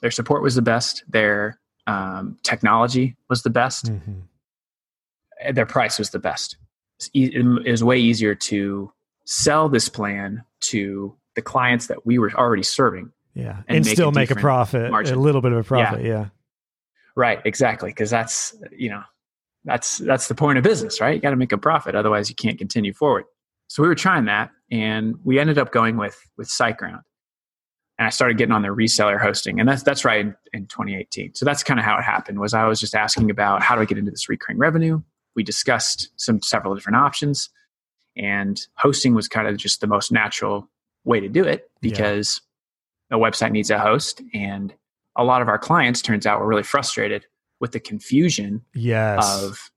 their 0.00 0.10
support 0.10 0.42
was 0.42 0.54
the 0.54 0.62
best. 0.62 1.04
Their 1.08 1.60
um, 1.86 2.38
technology 2.42 3.16
was 3.28 3.42
the 3.42 3.50
best. 3.50 3.86
Mm-hmm. 3.86 5.52
Their 5.52 5.66
price 5.66 5.98
was 5.98 6.10
the 6.10 6.18
best. 6.18 6.56
It 7.12 7.70
was 7.70 7.84
way 7.84 7.98
easier 7.98 8.34
to 8.34 8.90
sell 9.26 9.68
this 9.68 9.90
plan 9.90 10.42
to 10.62 11.14
the 11.34 11.42
clients 11.42 11.88
that 11.88 12.06
we 12.06 12.18
were 12.18 12.32
already 12.32 12.62
serving 12.62 13.12
Yeah. 13.36 13.62
And 13.68 13.76
And, 13.76 13.84
make 13.84 13.92
a 13.92 13.94
still 13.96 14.10
make 14.12 14.30
a 14.30 14.34
profit, 14.34 14.90
margin. 14.90 15.14
a 15.16 15.20
little 15.20 15.40
bit 15.42 15.52
of 15.52 15.58
a 15.58 15.62
profit. 15.64 16.04
Yeah. 16.04 16.26
Right, 17.14 17.40
exactly, 17.44 17.90
because 17.90 18.10
that's 18.10 18.56
you 18.72 18.90
know 18.90 19.02
that's 19.64 19.98
that's 19.98 20.28
the 20.28 20.34
point 20.34 20.58
of 20.58 20.64
business, 20.64 21.00
right? 21.00 21.14
You 21.14 21.20
got 21.20 21.30
to 21.30 21.36
make 21.36 21.52
a 21.52 21.58
profit, 21.58 21.94
otherwise 21.94 22.28
you 22.28 22.34
can't 22.34 22.58
continue 22.58 22.92
forward. 22.92 23.24
So 23.68 23.82
we 23.82 23.88
were 23.88 23.94
trying 23.94 24.24
that, 24.26 24.50
and 24.70 25.16
we 25.24 25.38
ended 25.38 25.58
up 25.58 25.70
going 25.72 25.96
with 25.96 26.18
with 26.36 26.48
SiteGround, 26.48 27.02
and 27.98 28.06
I 28.06 28.10
started 28.10 28.36
getting 28.38 28.52
on 28.52 28.62
their 28.62 28.74
reseller 28.74 29.20
hosting, 29.20 29.60
and 29.60 29.68
that's 29.68 29.82
that's 29.82 30.04
right 30.04 30.20
in, 30.20 30.34
in 30.52 30.66
2018. 30.66 31.34
So 31.34 31.44
that's 31.44 31.62
kind 31.62 31.78
of 31.80 31.84
how 31.86 31.98
it 31.98 32.02
happened. 32.02 32.38
Was 32.38 32.54
I 32.54 32.66
was 32.66 32.80
just 32.80 32.94
asking 32.94 33.30
about 33.30 33.62
how 33.62 33.74
do 33.74 33.80
I 33.82 33.84
get 33.86 33.98
into 33.98 34.10
this 34.10 34.28
recurring 34.28 34.58
revenue? 34.58 35.02
We 35.34 35.42
discussed 35.42 36.10
some 36.16 36.40
several 36.42 36.74
different 36.74 36.96
options, 36.96 37.48
and 38.16 38.60
hosting 38.76 39.14
was 39.14 39.26
kind 39.28 39.48
of 39.48 39.56
just 39.56 39.80
the 39.80 39.86
most 39.86 40.12
natural 40.12 40.68
way 41.04 41.20
to 41.20 41.28
do 41.28 41.44
it 41.44 41.70
Yeah. 41.80 41.90
because 41.90 42.40
a 43.10 43.16
website 43.16 43.52
needs 43.52 43.70
a 43.70 43.78
host 43.78 44.22
and 44.34 44.74
a 45.16 45.24
lot 45.24 45.42
of 45.42 45.48
our 45.48 45.58
clients 45.58 46.02
turns 46.02 46.26
out 46.26 46.40
were 46.40 46.46
really 46.46 46.62
frustrated 46.62 47.24
with 47.60 47.72
the 47.72 47.80
confusion 47.80 48.62
Yes. 48.74 49.42
of 49.42 49.70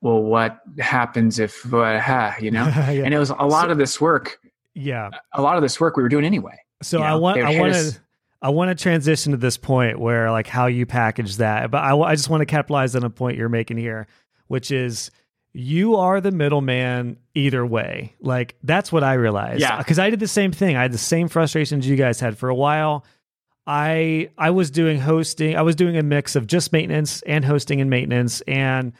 well 0.00 0.22
what 0.22 0.60
happens 0.78 1.38
if 1.38 1.72
uh, 1.72 1.98
ha, 2.00 2.36
you 2.40 2.50
know 2.50 2.66
yeah. 2.90 3.04
and 3.04 3.12
it 3.14 3.18
was 3.18 3.30
a 3.30 3.46
lot 3.46 3.70
of 3.70 3.78
this 3.78 4.00
work 4.00 4.38
yeah. 4.74 5.10
a 5.32 5.42
lot 5.42 5.56
of 5.56 5.62
this 5.62 5.80
work 5.80 5.96
we 5.96 6.02
were 6.02 6.08
doing 6.08 6.24
anyway 6.24 6.56
So 6.82 6.98
you 6.98 7.04
I 7.04 7.14
want 7.16 7.40
I 7.40 7.58
want 7.60 7.74
to 7.74 7.98
I 8.40 8.50
want 8.50 8.76
to 8.76 8.80
transition 8.80 9.32
to 9.32 9.38
this 9.38 9.56
point 9.56 9.98
where 9.98 10.30
like 10.30 10.46
how 10.46 10.66
you 10.66 10.86
package 10.86 11.38
that, 11.38 11.72
but 11.72 11.82
I, 11.82 11.96
I 11.96 12.14
just 12.14 12.30
want 12.30 12.40
to 12.40 12.46
capitalize 12.46 12.94
on 12.94 13.02
a 13.02 13.10
point 13.10 13.36
you're 13.36 13.48
making 13.48 13.78
here, 13.78 14.06
which 14.46 14.70
is 14.70 15.10
you 15.58 15.96
are 15.96 16.20
the 16.20 16.30
middleman 16.30 17.16
either 17.34 17.66
way. 17.66 18.14
Like 18.20 18.54
that's 18.62 18.92
what 18.92 19.02
I 19.02 19.14
realized. 19.14 19.60
Yeah. 19.60 19.78
because 19.78 19.98
I 19.98 20.08
did 20.08 20.20
the 20.20 20.28
same 20.28 20.52
thing. 20.52 20.76
I 20.76 20.82
had 20.82 20.92
the 20.92 20.98
same 20.98 21.26
frustrations 21.26 21.84
you 21.84 21.96
guys 21.96 22.20
had 22.20 22.38
for 22.38 22.48
a 22.48 22.54
while. 22.54 23.04
I 23.66 24.30
I 24.38 24.50
was 24.50 24.70
doing 24.70 25.00
hosting. 25.00 25.56
I 25.56 25.62
was 25.62 25.74
doing 25.74 25.96
a 25.96 26.02
mix 26.04 26.36
of 26.36 26.46
just 26.46 26.72
maintenance 26.72 27.22
and 27.22 27.44
hosting 27.44 27.80
and 27.80 27.90
maintenance, 27.90 28.40
and 28.42 28.92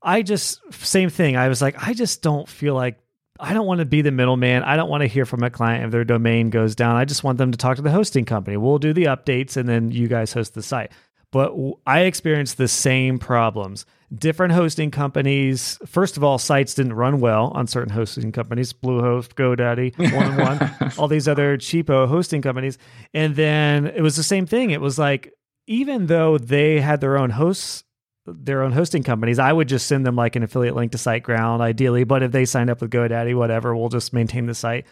I 0.00 0.22
just 0.22 0.60
same 0.72 1.10
thing. 1.10 1.36
I 1.36 1.48
was 1.48 1.60
like, 1.60 1.76
I 1.86 1.92
just 1.92 2.22
don't 2.22 2.48
feel 2.48 2.74
like 2.74 2.98
I 3.38 3.52
don't 3.52 3.66
want 3.66 3.80
to 3.80 3.84
be 3.84 4.00
the 4.00 4.10
middleman. 4.10 4.62
I 4.62 4.76
don't 4.76 4.88
want 4.88 5.02
to 5.02 5.08
hear 5.08 5.26
from 5.26 5.42
a 5.42 5.50
client 5.50 5.84
if 5.84 5.90
their 5.90 6.04
domain 6.04 6.48
goes 6.48 6.74
down. 6.74 6.96
I 6.96 7.04
just 7.04 7.22
want 7.22 7.36
them 7.36 7.52
to 7.52 7.58
talk 7.58 7.76
to 7.76 7.82
the 7.82 7.90
hosting 7.90 8.24
company. 8.24 8.56
We'll 8.56 8.78
do 8.78 8.94
the 8.94 9.04
updates 9.04 9.58
and 9.58 9.68
then 9.68 9.90
you 9.90 10.08
guys 10.08 10.32
host 10.32 10.54
the 10.54 10.62
site. 10.62 10.90
But 11.32 11.54
I 11.86 12.00
experienced 12.00 12.56
the 12.56 12.68
same 12.68 13.18
problems. 13.18 13.84
Different 14.14 14.52
hosting 14.52 14.90
companies. 14.90 15.78
First 15.86 16.16
of 16.16 16.24
all, 16.24 16.38
sites 16.38 16.74
didn't 16.74 16.94
run 16.94 17.20
well 17.20 17.52
on 17.54 17.66
certain 17.66 17.92
hosting 17.92 18.32
companies, 18.32 18.72
Bluehost, 18.72 19.34
GoDaddy, 19.34 20.14
One 20.14 20.26
and 20.26 20.38
One, 20.38 20.92
all 20.98 21.08
these 21.08 21.28
other 21.28 21.56
cheapo 21.56 22.06
hosting 22.06 22.42
companies. 22.42 22.76
And 23.14 23.34
then 23.36 23.86
it 23.86 24.02
was 24.02 24.16
the 24.16 24.22
same 24.22 24.46
thing. 24.46 24.70
It 24.70 24.80
was 24.80 24.98
like 24.98 25.32
even 25.66 26.06
though 26.06 26.36
they 26.36 26.80
had 26.80 27.00
their 27.00 27.16
own 27.16 27.30
hosts 27.30 27.84
their 28.26 28.62
own 28.62 28.72
hosting 28.72 29.02
companies, 29.02 29.38
I 29.38 29.52
would 29.52 29.68
just 29.68 29.86
send 29.86 30.06
them 30.06 30.16
like 30.16 30.36
an 30.36 30.42
affiliate 30.42 30.76
link 30.76 30.92
to 30.92 30.98
SiteGround, 30.98 31.60
ideally. 31.60 32.04
But 32.04 32.22
if 32.22 32.32
they 32.32 32.44
signed 32.44 32.70
up 32.70 32.80
with 32.80 32.90
GoDaddy, 32.90 33.34
whatever, 33.34 33.74
we'll 33.74 33.88
just 33.88 34.12
maintain 34.12 34.46
the 34.46 34.54
site. 34.54 34.86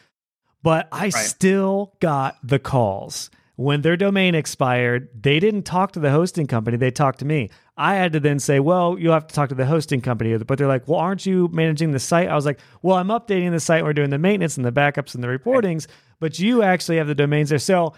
But 0.62 0.88
I 0.92 1.08
still 1.10 1.94
got 2.00 2.36
the 2.42 2.58
calls 2.58 3.30
when 3.60 3.82
their 3.82 3.96
domain 3.96 4.34
expired. 4.34 5.08
They 5.14 5.38
didn't 5.38 5.64
talk 5.64 5.92
to 5.92 6.00
the 6.00 6.10
hosting 6.10 6.46
company; 6.46 6.78
they 6.78 6.90
talked 6.90 7.18
to 7.18 7.26
me. 7.26 7.50
I 7.76 7.94
had 7.96 8.14
to 8.14 8.20
then 8.20 8.38
say, 8.38 8.58
"Well, 8.58 8.96
you'll 8.98 9.12
have 9.12 9.26
to 9.26 9.34
talk 9.34 9.50
to 9.50 9.54
the 9.54 9.66
hosting 9.66 10.00
company." 10.00 10.36
But 10.38 10.56
they're 10.56 10.66
like, 10.66 10.88
"Well, 10.88 10.98
aren't 10.98 11.26
you 11.26 11.48
managing 11.52 11.90
the 11.90 11.98
site?" 11.98 12.28
I 12.28 12.34
was 12.34 12.46
like, 12.46 12.58
"Well, 12.80 12.96
I'm 12.96 13.08
updating 13.08 13.50
the 13.50 13.60
site. 13.60 13.84
We're 13.84 13.92
doing 13.92 14.08
the 14.08 14.18
maintenance 14.18 14.56
and 14.56 14.64
the 14.64 14.72
backups 14.72 15.14
and 15.14 15.22
the 15.22 15.28
reportings, 15.28 15.86
but 16.20 16.38
you 16.38 16.62
actually 16.62 16.96
have 16.96 17.06
the 17.06 17.14
domains 17.14 17.50
there." 17.50 17.58
So 17.58 17.92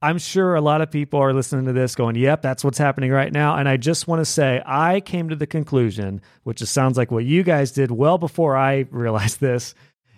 I'm 0.00 0.18
sure 0.18 0.54
a 0.54 0.62
lot 0.62 0.80
of 0.80 0.90
people 0.90 1.20
are 1.20 1.34
listening 1.34 1.66
to 1.66 1.72
this 1.72 1.94
going, 1.94 2.16
yep, 2.16 2.42
that's 2.42 2.64
what's 2.64 2.78
happening 2.78 3.12
right 3.12 3.32
now. 3.32 3.56
And 3.56 3.68
I 3.68 3.76
just 3.76 4.08
want 4.08 4.18
to 4.18 4.24
say, 4.24 4.60
I 4.66 4.98
came 4.98 5.28
to 5.28 5.36
the 5.36 5.46
conclusion, 5.46 6.20
which 6.42 6.58
just 6.58 6.72
sounds 6.72 6.98
like 6.98 7.12
what 7.12 7.24
you 7.24 7.44
guys 7.44 7.70
did 7.70 7.92
well 7.92 8.18
before 8.18 8.56
I 8.56 8.86
realized 8.90 9.40
this, 9.40 9.74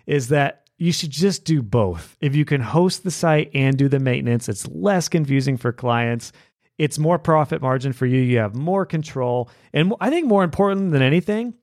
is 0.07 0.28
that 0.28 0.63
you 0.84 0.92
should 0.92 1.10
just 1.10 1.44
do 1.46 1.62
both. 1.62 2.14
If 2.20 2.36
you 2.36 2.44
can 2.44 2.60
host 2.60 3.04
the 3.04 3.10
site 3.10 3.50
and 3.54 3.78
do 3.78 3.88
the 3.88 3.98
maintenance, 3.98 4.50
it's 4.50 4.68
less 4.68 5.08
confusing 5.08 5.56
for 5.56 5.72
clients. 5.72 6.30
it's 6.76 6.98
more 6.98 7.18
profit 7.18 7.62
margin 7.62 7.92
for 7.92 8.04
you. 8.04 8.20
You 8.20 8.38
have 8.38 8.54
more 8.54 8.84
control. 8.84 9.48
And 9.72 9.94
I 10.00 10.10
think 10.10 10.26
more 10.26 10.44
important 10.44 10.90
than 10.90 11.00
anything, 11.00 11.54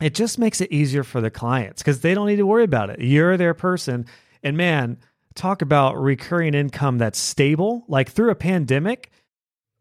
it 0.00 0.14
just 0.14 0.38
makes 0.38 0.60
it 0.60 0.70
easier 0.70 1.02
for 1.02 1.20
the 1.20 1.30
clients 1.30 1.82
because 1.82 2.00
they 2.02 2.14
don't 2.14 2.26
need 2.26 2.36
to 2.36 2.46
worry 2.46 2.62
about 2.62 2.90
it. 2.90 3.00
You're 3.00 3.36
their 3.36 3.54
person. 3.54 4.06
And 4.42 4.56
man, 4.56 4.98
talk 5.34 5.62
about 5.62 6.00
recurring 6.00 6.54
income 6.54 6.98
that's 6.98 7.18
stable. 7.18 7.84
Like 7.88 8.10
through 8.10 8.30
a 8.30 8.36
pandemic, 8.36 9.10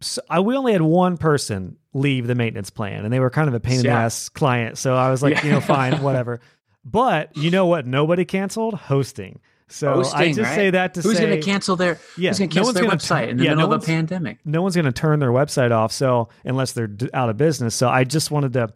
so 0.01 0.21
I, 0.29 0.39
we 0.39 0.55
only 0.55 0.71
had 0.71 0.81
one 0.81 1.17
person 1.17 1.77
leave 1.93 2.25
the 2.25 2.35
maintenance 2.35 2.69
plan, 2.69 3.03
and 3.03 3.13
they 3.13 3.19
were 3.19 3.29
kind 3.29 3.49
of 3.49 3.53
a 3.53 3.59
pain 3.59 3.79
in 3.79 3.83
the 3.83 3.89
ass 3.89 4.29
client. 4.29 4.77
So 4.77 4.95
I 4.95 5.11
was 5.11 5.21
like, 5.21 5.35
yeah. 5.35 5.45
you 5.45 5.51
know, 5.51 5.61
fine, 5.61 6.01
whatever. 6.01 6.39
But 6.91 7.35
you 7.37 7.51
know 7.51 7.65
what? 7.65 7.85
Nobody 7.85 8.25
canceled 8.25 8.73
hosting. 8.75 9.39
So 9.67 9.95
hosting, 9.95 10.19
I 10.19 10.27
just 10.27 10.39
right? 10.39 10.55
say 10.55 10.69
that 10.71 10.95
to 10.95 11.01
who's 11.01 11.17
say 11.17 11.27
going 11.27 11.39
to 11.39 11.45
cancel 11.45 11.75
their 11.75 11.99
yeah, 12.17 12.29
who's 12.29 12.39
going 12.39 12.49
to 12.49 12.55
cancel 12.55 12.73
no 12.73 12.81
their 12.81 12.89
website 12.89 13.29
in 13.29 13.37
the 13.37 13.43
yeah, 13.43 13.51
middle 13.51 13.69
no 13.69 13.75
of 13.75 13.83
a 13.83 13.85
pandemic? 13.85 14.39
No 14.43 14.61
one's 14.61 14.75
going 14.75 14.85
to 14.85 14.91
turn 14.91 15.19
their 15.19 15.31
website 15.31 15.71
off. 15.71 15.91
So 15.91 16.29
unless 16.43 16.71
they're 16.71 16.89
out 17.13 17.29
of 17.29 17.37
business. 17.37 17.75
So 17.75 17.87
I 17.87 18.03
just 18.03 18.31
wanted 18.31 18.53
to 18.53 18.73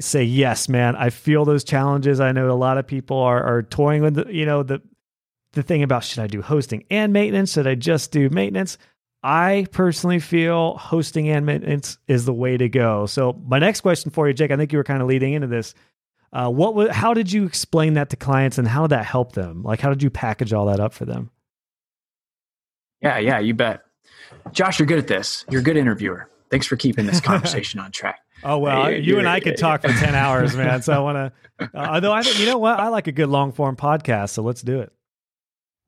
say 0.00 0.24
yes, 0.24 0.68
man. 0.68 0.96
I 0.96 1.10
feel 1.10 1.44
those 1.44 1.64
challenges. 1.64 2.18
I 2.18 2.32
know 2.32 2.50
a 2.50 2.52
lot 2.52 2.78
of 2.78 2.86
people 2.86 3.18
are 3.18 3.42
are 3.42 3.62
toying 3.62 4.02
with 4.02 4.14
the, 4.14 4.34
you 4.34 4.46
know 4.46 4.62
the 4.62 4.80
the 5.52 5.62
thing 5.62 5.82
about 5.82 6.04
should 6.04 6.20
I 6.20 6.28
do 6.28 6.40
hosting 6.40 6.84
and 6.90 7.12
maintenance? 7.12 7.52
Should 7.52 7.66
I 7.66 7.74
just 7.74 8.10
do 8.10 8.30
maintenance? 8.30 8.78
I 9.22 9.66
personally 9.70 10.18
feel 10.18 10.76
hosting 10.78 11.28
and 11.28 11.46
maintenance 11.46 11.98
is 12.08 12.24
the 12.24 12.32
way 12.32 12.56
to 12.56 12.68
go. 12.68 13.06
So 13.06 13.40
my 13.46 13.58
next 13.58 13.82
question 13.82 14.10
for 14.10 14.26
you, 14.26 14.34
Jake, 14.34 14.50
I 14.50 14.56
think 14.56 14.72
you 14.72 14.78
were 14.78 14.84
kind 14.84 15.00
of 15.00 15.08
leading 15.08 15.34
into 15.34 15.46
this. 15.46 15.74
Uh, 16.32 16.48
what 16.48 16.74
was, 16.74 16.90
how 16.90 17.12
did 17.12 17.30
you 17.30 17.44
explain 17.44 17.94
that 17.94 18.10
to 18.10 18.16
clients 18.16 18.56
and 18.56 18.66
how 18.66 18.82
did 18.82 18.90
that 18.90 19.04
help 19.04 19.32
them? 19.32 19.62
Like, 19.62 19.80
how 19.80 19.90
did 19.90 20.02
you 20.02 20.10
package 20.10 20.52
all 20.52 20.66
that 20.66 20.80
up 20.80 20.94
for 20.94 21.04
them? 21.04 21.30
Yeah, 23.02 23.18
yeah, 23.18 23.38
you 23.38 23.52
bet. 23.52 23.82
Josh, 24.52 24.78
you're 24.78 24.86
good 24.86 24.98
at 24.98 25.08
this. 25.08 25.44
You're 25.50 25.60
a 25.60 25.64
good 25.64 25.76
interviewer. 25.76 26.30
Thanks 26.50 26.66
for 26.66 26.76
keeping 26.76 27.06
this 27.06 27.20
conversation 27.22 27.80
on 27.80 27.92
track. 27.92 28.20
Oh 28.44 28.58
well, 28.58 28.90
you're, 28.90 28.98
you 28.98 29.18
and 29.18 29.28
I 29.28 29.40
could 29.40 29.56
talk 29.56 29.82
for 29.82 29.92
ten 29.92 30.14
hours, 30.14 30.56
man. 30.56 30.82
So 30.82 30.92
I 30.92 30.98
want 30.98 31.16
to. 31.16 31.32
Uh, 31.62 31.68
although 31.92 32.12
I 32.12 32.24
think 32.24 32.40
you 32.40 32.46
know 32.46 32.58
what, 32.58 32.80
I 32.80 32.88
like 32.88 33.06
a 33.06 33.12
good 33.12 33.28
long 33.28 33.52
form 33.52 33.76
podcast. 33.76 34.30
So 34.30 34.42
let's 34.42 34.62
do 34.62 34.80
it. 34.80 34.92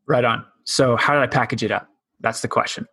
Right 0.07 0.25
on. 0.25 0.45
So 0.63 0.95
how 0.95 1.15
did 1.15 1.23
I 1.23 1.27
package 1.27 1.65
it 1.65 1.73
up? 1.73 1.89
That's 2.21 2.43
the 2.43 2.49
question. 2.49 2.87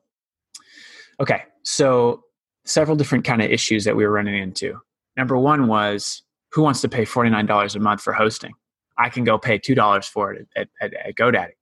Okay, 1.19 1.43
so 1.61 2.23
several 2.65 2.97
different 2.97 3.23
kind 3.23 3.39
of 3.39 3.51
issues 3.51 3.83
that 3.83 3.95
we 3.95 4.03
were 4.03 4.11
running 4.11 4.35
into. 4.35 4.79
Number 5.15 5.37
one 5.37 5.67
was 5.67 6.23
who 6.51 6.61
wants 6.61 6.81
to 6.81 6.89
pay 6.89 7.03
$49 7.03 7.75
a 7.75 7.79
month 7.79 8.01
for 8.01 8.13
hosting? 8.13 8.53
I 8.97 9.09
can 9.09 9.23
go 9.23 9.37
pay 9.37 9.57
$2 9.57 10.05
for 10.05 10.33
it 10.33 10.47
at, 10.55 10.67
at, 10.81 10.93
at 10.93 11.15
GoDaddy, 11.15 11.53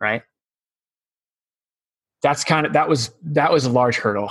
right? 0.00 0.22
That's 2.22 2.44
kind 2.44 2.66
of, 2.66 2.72
that 2.74 2.88
was, 2.88 3.10
that 3.22 3.52
was 3.52 3.64
a 3.64 3.70
large 3.70 3.96
hurdle. 3.96 4.30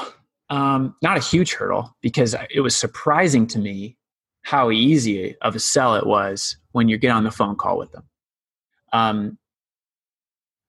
Um, 0.49 0.95
not 1.01 1.17
a 1.17 1.19
huge 1.19 1.53
hurdle 1.53 1.95
because 2.01 2.35
it 2.53 2.61
was 2.61 2.75
surprising 2.75 3.47
to 3.47 3.59
me 3.59 3.97
how 4.43 4.69
easy 4.69 5.35
of 5.41 5.55
a 5.55 5.59
sell 5.59 5.95
it 5.95 6.05
was 6.05 6.57
when 6.71 6.87
you 6.87 6.97
get 6.97 7.09
on 7.09 7.23
the 7.23 7.31
phone 7.31 7.55
call 7.55 7.77
with 7.77 7.91
them. 7.91 8.03
Um, 8.93 9.37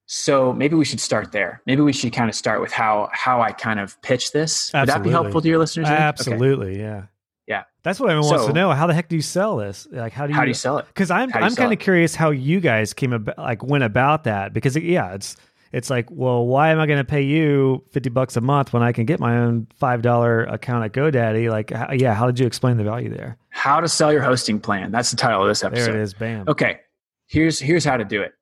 so 0.07 0.53
maybe 0.53 0.77
we 0.77 0.85
should 0.85 1.01
start 1.01 1.33
there. 1.33 1.63
Maybe 1.67 1.83
we 1.83 1.93
should 1.93 2.13
kind 2.13 2.31
of 2.31 2.37
start 2.37 2.61
with 2.61 2.73
how 2.73 3.11
how 3.13 3.43
I 3.43 3.53
kind 3.53 3.81
of 3.81 4.01
pitch 4.03 4.33
this. 4.33 4.73
Absolutely. 4.73 4.81
Would 4.81 4.89
that 4.89 5.03
be 5.03 5.11
helpful 5.11 5.41
to 5.43 5.49
your 5.49 5.59
listeners? 5.59 5.89
Absolutely, 5.89 6.75
okay. 6.75 6.81
yeah. 6.81 7.03
Yeah. 7.47 7.65
That's 7.83 8.01
what 8.01 8.11
everyone 8.11 8.29
so, 8.29 8.37
wants 8.37 8.47
to 8.49 8.53
know. 8.53 8.73
How 8.73 8.87
the 8.87 8.95
heck 8.95 9.09
do 9.09 9.17
you 9.17 9.23
sell 9.23 9.57
this? 9.57 9.87
Like, 9.91 10.13
how 10.13 10.27
do 10.27 10.33
you, 10.33 10.37
how 10.37 10.43
do 10.43 10.49
you 10.49 10.55
sell 10.55 10.79
it? 10.79 10.87
Because 10.89 11.11
I'm, 11.11 11.31
I'm 11.33 11.55
kind 11.55 11.73
of 11.73 11.79
curious 11.79 12.15
how 12.15 12.31
you 12.31 12.61
guys 12.61 12.93
came 12.93 13.13
about, 13.13 13.39
like, 13.39 13.63
went 13.63 13.85
about 13.85 14.25
that. 14.25 14.53
Because, 14.53 14.77
yeah, 14.77 15.15
it's, 15.15 15.37
it's 15.73 15.89
like, 15.89 16.09
well, 16.11 16.45
why 16.47 16.71
am 16.71 16.81
I 16.81 16.87
going 16.87 16.99
to 16.99 17.05
pay 17.05 17.23
you 17.23 17.85
50 17.93 18.11
bucks 18.11 18.37
a 18.37 18.41
month 18.41 18.73
when 18.73 18.83
I 18.83 18.93
can 18.93 19.05
get 19.05 19.21
my 19.21 19.37
own 19.39 19.69
$5 19.81 20.53
account 20.53 20.85
at 20.85 20.93
GoDaddy? 20.93 21.49
Like, 21.51 21.71
how, 21.71 21.93
yeah, 21.93 22.15
how 22.15 22.27
did 22.27 22.41
you 22.41 22.47
explain 22.47 22.77
the 22.77 22.85
value 22.85 23.11
there? 23.11 23.39
How 23.51 23.81
to 23.81 23.89
sell 23.89 24.13
your 24.13 24.23
hosting 24.23 24.59
plan. 24.59 24.91
That's 24.91 25.11
the 25.11 25.17
title 25.17 25.43
of 25.43 25.49
this 25.49 25.63
episode. 25.63 25.93
There 25.93 26.01
it 26.01 26.03
is. 26.03 26.15
Bam. 26.15 26.49
Okay. 26.49 26.81
Here's, 27.29 27.61
here's 27.61 27.85
how 27.85 27.97
to 27.97 28.05
do 28.05 28.23
it. 28.23 28.33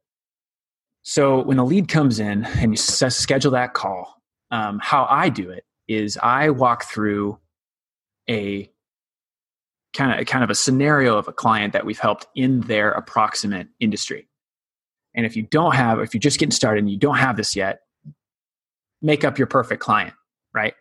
So 1.02 1.42
when 1.42 1.58
the 1.58 1.64
lead 1.64 1.88
comes 1.88 2.18
in 2.18 2.46
and 2.46 2.72
you 2.72 2.78
s- 2.78 3.16
schedule 3.16 3.50
that 3.50 3.74
call, 3.74 4.22
um, 4.50 4.78
how 4.82 5.06
I 5.10 5.28
do 5.28 5.50
it 5.50 5.64
is 5.86 6.16
I 6.22 6.48
walk 6.50 6.84
through 6.84 7.38
a 8.28 8.70
kind 9.94 10.20
of 10.20 10.26
kind 10.26 10.44
of 10.44 10.50
a 10.50 10.54
scenario 10.54 11.16
of 11.16 11.28
a 11.28 11.32
client 11.32 11.72
that 11.72 11.86
we've 11.86 11.98
helped 11.98 12.26
in 12.34 12.60
their 12.62 12.90
approximate 12.90 13.68
industry. 13.80 14.28
And 15.14 15.24
if 15.24 15.36
you 15.36 15.42
don't 15.42 15.74
have, 15.74 16.00
if 16.00 16.12
you're 16.12 16.20
just 16.20 16.38
getting 16.38 16.50
started 16.50 16.80
and 16.80 16.90
you 16.90 16.98
don't 16.98 17.18
have 17.18 17.36
this 17.36 17.54
yet, 17.54 17.80
make 19.00 19.24
up 19.24 19.38
your 19.38 19.46
perfect 19.46 19.80
client, 19.80 20.14
right? 20.52 20.74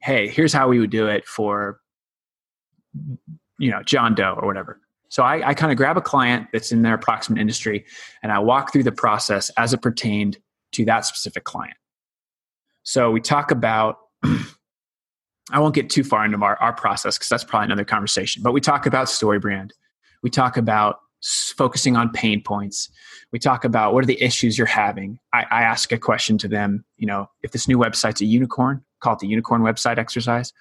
Hey, 0.00 0.28
here's 0.28 0.52
how 0.52 0.68
we 0.68 0.78
would 0.78 0.90
do 0.90 1.06
it 1.06 1.26
for, 1.26 1.80
you 3.58 3.70
know, 3.70 3.82
John 3.82 4.14
Doe 4.14 4.38
or 4.40 4.46
whatever. 4.46 4.80
So 5.08 5.24
I, 5.24 5.48
I 5.48 5.54
kind 5.54 5.72
of 5.72 5.76
grab 5.76 5.96
a 5.96 6.00
client 6.00 6.46
that's 6.52 6.70
in 6.70 6.82
their 6.82 6.94
approximate 6.94 7.40
industry 7.40 7.84
and 8.22 8.30
I 8.30 8.38
walk 8.38 8.72
through 8.72 8.84
the 8.84 8.92
process 8.92 9.50
as 9.56 9.72
it 9.72 9.82
pertained 9.82 10.38
to 10.72 10.84
that 10.84 11.04
specific 11.04 11.42
client. 11.42 11.76
So 12.84 13.10
we 13.10 13.20
talk 13.20 13.50
about, 13.50 13.98
I 15.52 15.58
won't 15.58 15.74
get 15.74 15.90
too 15.90 16.04
far 16.04 16.24
into 16.24 16.38
our, 16.38 16.56
our 16.56 16.72
process 16.72 17.16
because 17.16 17.28
that's 17.28 17.44
probably 17.44 17.66
another 17.66 17.84
conversation, 17.84 18.42
but 18.42 18.52
we 18.52 18.60
talk 18.60 18.86
about 18.86 19.06
StoryBrand. 19.06 19.70
We 20.22 20.30
talk 20.30 20.56
about 20.56 21.00
focusing 21.22 21.96
on 21.96 22.10
pain 22.10 22.42
points. 22.42 22.88
We 23.32 23.38
talk 23.38 23.64
about 23.64 23.92
what 23.94 24.02
are 24.02 24.06
the 24.06 24.20
issues 24.22 24.56
you're 24.56 24.66
having. 24.66 25.18
I, 25.32 25.44
I 25.50 25.62
ask 25.62 25.92
a 25.92 25.98
question 25.98 26.38
to 26.38 26.48
them, 26.48 26.84
you 26.96 27.06
know, 27.06 27.28
if 27.42 27.50
this 27.52 27.68
new 27.68 27.78
website's 27.78 28.20
a 28.20 28.24
unicorn, 28.24 28.82
call 29.00 29.14
it 29.14 29.18
the 29.18 29.28
unicorn 29.28 29.62
website 29.62 29.98
exercise. 29.98 30.52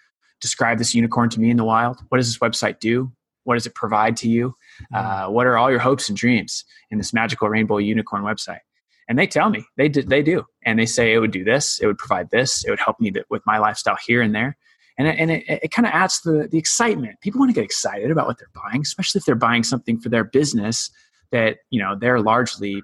Describe 0.42 0.78
this 0.78 0.94
unicorn 0.94 1.30
to 1.30 1.40
me 1.40 1.50
in 1.50 1.58
the 1.58 1.66
wild. 1.66 2.02
What 2.10 2.18
does 2.18 2.28
this 2.28 2.40
website 2.40 2.80
do? 2.80 3.12
What 3.44 3.56
does 3.56 3.66
it 3.66 3.76
provide 3.76 4.16
to 4.18 4.30
you? 4.30 4.56
Mm-hmm. 4.94 4.96
Uh, 4.96 5.32
what 5.32 5.48
are 5.48 5.58
all 5.58 5.70
your 5.70 5.80
hopes 5.80 6.10
and 6.10 6.18
dreams 6.18 6.66
in 6.92 6.98
this 6.98 7.14
magical 7.14 7.50
rainbow 7.50 7.78
unicorn 7.78 8.24
website? 8.24 8.60
And 9.08 9.18
they 9.18 9.28
tell 9.28 9.50
me 9.50 9.66
they 9.76 9.90
do, 9.90 10.04
they 10.04 10.22
do, 10.22 10.46
and 10.64 10.78
they 10.78 10.86
say 10.86 11.14
it 11.14 11.20
would 11.20 11.32
do 11.32 11.44
this, 11.44 11.80
it 11.80 11.88
would 11.88 11.98
provide 11.98 12.30
this, 12.30 12.64
it 12.64 12.70
would 12.70 12.80
help 12.80 13.00
me 13.00 13.12
with 13.30 13.42
my 13.46 13.58
lifestyle 13.58 13.98
here 14.06 14.22
and 14.22 14.36
there, 14.36 14.56
and 15.00 15.08
it, 15.08 15.16
and 15.18 15.32
it, 15.32 15.44
it 15.48 15.72
kind 15.72 15.88
of 15.88 15.94
adds 15.94 16.22
the 16.22 16.48
the 16.52 16.60
excitement. 16.60 17.20
People 17.22 17.40
want 17.40 17.50
to 17.50 17.54
get 17.54 17.64
excited 17.64 18.12
about 18.12 18.28
what 18.28 18.38
they're 18.38 18.48
buying, 18.54 18.82
especially 18.82 19.20
if 19.20 19.26
they're 19.26 19.34
buying 19.34 19.64
something 19.64 20.00
for 20.00 20.10
their 20.10 20.24
business 20.24 20.92
that 21.32 21.60
you 21.72 21.82
know 21.82 21.96
they're 22.00 22.22
largely 22.22 22.84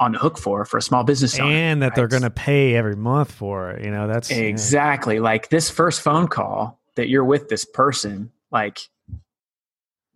on 0.00 0.12
the 0.12 0.18
hook 0.18 0.38
for 0.38 0.64
for 0.64 0.78
a 0.78 0.82
small 0.82 1.04
business 1.04 1.38
owner, 1.38 1.52
and 1.52 1.82
that 1.82 1.88
right? 1.88 1.94
they're 1.94 2.08
going 2.08 2.22
to 2.22 2.30
pay 2.30 2.74
every 2.74 2.96
month 2.96 3.30
for 3.30 3.70
it. 3.70 3.84
You 3.84 3.90
know, 3.90 4.08
that's 4.08 4.30
exactly 4.30 5.16
yeah. 5.16 5.20
like 5.20 5.50
this 5.50 5.70
first 5.70 6.00
phone 6.00 6.26
call 6.26 6.80
that 6.96 7.08
you're 7.08 7.24
with 7.24 7.48
this 7.48 7.64
person. 7.64 8.32
Like 8.50 8.80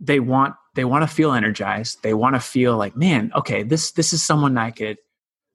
they 0.00 0.20
want 0.20 0.54
they 0.74 0.84
want 0.84 1.02
to 1.02 1.14
feel 1.14 1.32
energized 1.32 2.02
they 2.02 2.14
want 2.14 2.34
to 2.34 2.40
feel 2.40 2.76
like 2.76 2.96
man 2.96 3.30
okay 3.34 3.62
this 3.62 3.92
this 3.92 4.12
is 4.12 4.22
someone 4.24 4.58
i 4.58 4.70
could 4.70 4.98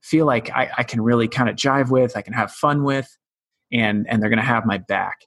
feel 0.02 0.25
like 0.25 0.49
i, 0.52 0.69
I 0.78 0.84
can 0.84 1.02
really 1.02 1.28
kind 1.28 1.49
of 1.49 1.56
jive 1.56 1.89
with 1.89 2.15
i 2.15 2.21
can 2.21 2.34
have 2.34 2.52
fun 2.52 2.84
with 2.84 3.17
and 3.71 4.08
and 4.10 4.21
they're 4.21 4.30
going 4.30 4.39
to 4.39 4.45
have 4.45 4.65
my 4.65 4.78
back 4.78 5.25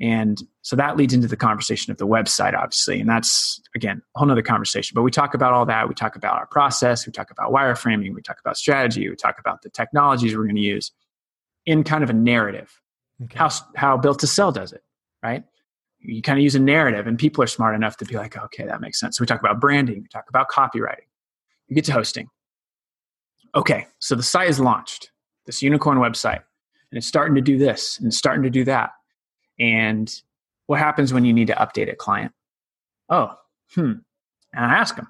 and 0.00 0.42
so 0.60 0.76
that 0.76 0.96
leads 0.96 1.14
into 1.14 1.26
the 1.26 1.36
conversation 1.36 1.90
of 1.90 1.96
the 1.96 2.06
website 2.06 2.54
obviously. 2.54 3.00
And 3.00 3.08
that's 3.08 3.60
again 3.74 4.02
a 4.14 4.18
whole 4.18 4.28
nother 4.28 4.42
conversation. 4.42 4.94
But 4.94 5.02
we 5.02 5.10
talk 5.10 5.34
about 5.34 5.52
all 5.52 5.64
that. 5.66 5.88
We 5.88 5.94
talk 5.94 6.16
about 6.16 6.34
our 6.34 6.46
process. 6.46 7.06
We 7.06 7.12
talk 7.12 7.30
about 7.30 7.50
wireframing. 7.50 8.14
We 8.14 8.22
talk 8.22 8.38
about 8.40 8.56
strategy. 8.58 9.08
We 9.08 9.16
talk 9.16 9.36
about 9.38 9.62
the 9.62 9.70
technologies 9.70 10.36
we're 10.36 10.44
going 10.44 10.56
to 10.56 10.62
use 10.62 10.92
in 11.64 11.82
kind 11.82 12.04
of 12.04 12.10
a 12.10 12.14
narrative. 12.14 12.80
Okay. 13.24 13.38
how 13.38 13.48
how 13.76 13.96
built 13.96 14.18
to 14.18 14.26
sell 14.26 14.52
does 14.52 14.72
it 14.72 14.82
right? 15.22 15.42
You 16.00 16.20
kind 16.20 16.38
of 16.38 16.42
use 16.42 16.54
a 16.54 16.60
narrative 16.60 17.06
and 17.06 17.18
people 17.18 17.42
are 17.42 17.46
smart 17.46 17.74
enough 17.74 17.96
to 17.96 18.04
be 18.04 18.16
like 18.16 18.36
okay 18.36 18.66
that 18.66 18.82
makes 18.82 19.00
sense. 19.00 19.16
So 19.16 19.22
we 19.22 19.26
talk 19.26 19.40
about 19.40 19.60
branding. 19.60 20.02
We 20.02 20.08
talk 20.08 20.26
about 20.28 20.48
copywriting. 20.50 21.06
You 21.68 21.74
get 21.74 21.86
to 21.86 21.92
hosting. 21.92 22.28
Okay 23.54 23.86
so 23.98 24.14
the 24.14 24.22
site 24.22 24.50
is 24.50 24.60
launched 24.60 25.10
this 25.46 25.62
unicorn 25.62 25.96
website 25.98 26.42
and 26.90 26.98
it's 26.98 27.06
starting 27.06 27.34
to 27.34 27.40
do 27.40 27.56
this 27.56 27.98
and 27.98 28.08
it's 28.08 28.18
starting 28.18 28.42
to 28.42 28.50
do 28.50 28.64
that 28.64 28.90
and 29.58 30.22
what 30.66 30.78
happens 30.78 31.12
when 31.12 31.24
you 31.24 31.32
need 31.32 31.46
to 31.46 31.54
update 31.54 31.90
a 31.90 31.96
client 31.96 32.32
oh 33.08 33.32
hmm 33.74 33.92
and 34.52 34.64
i 34.64 34.74
ask 34.74 34.96
them 34.96 35.08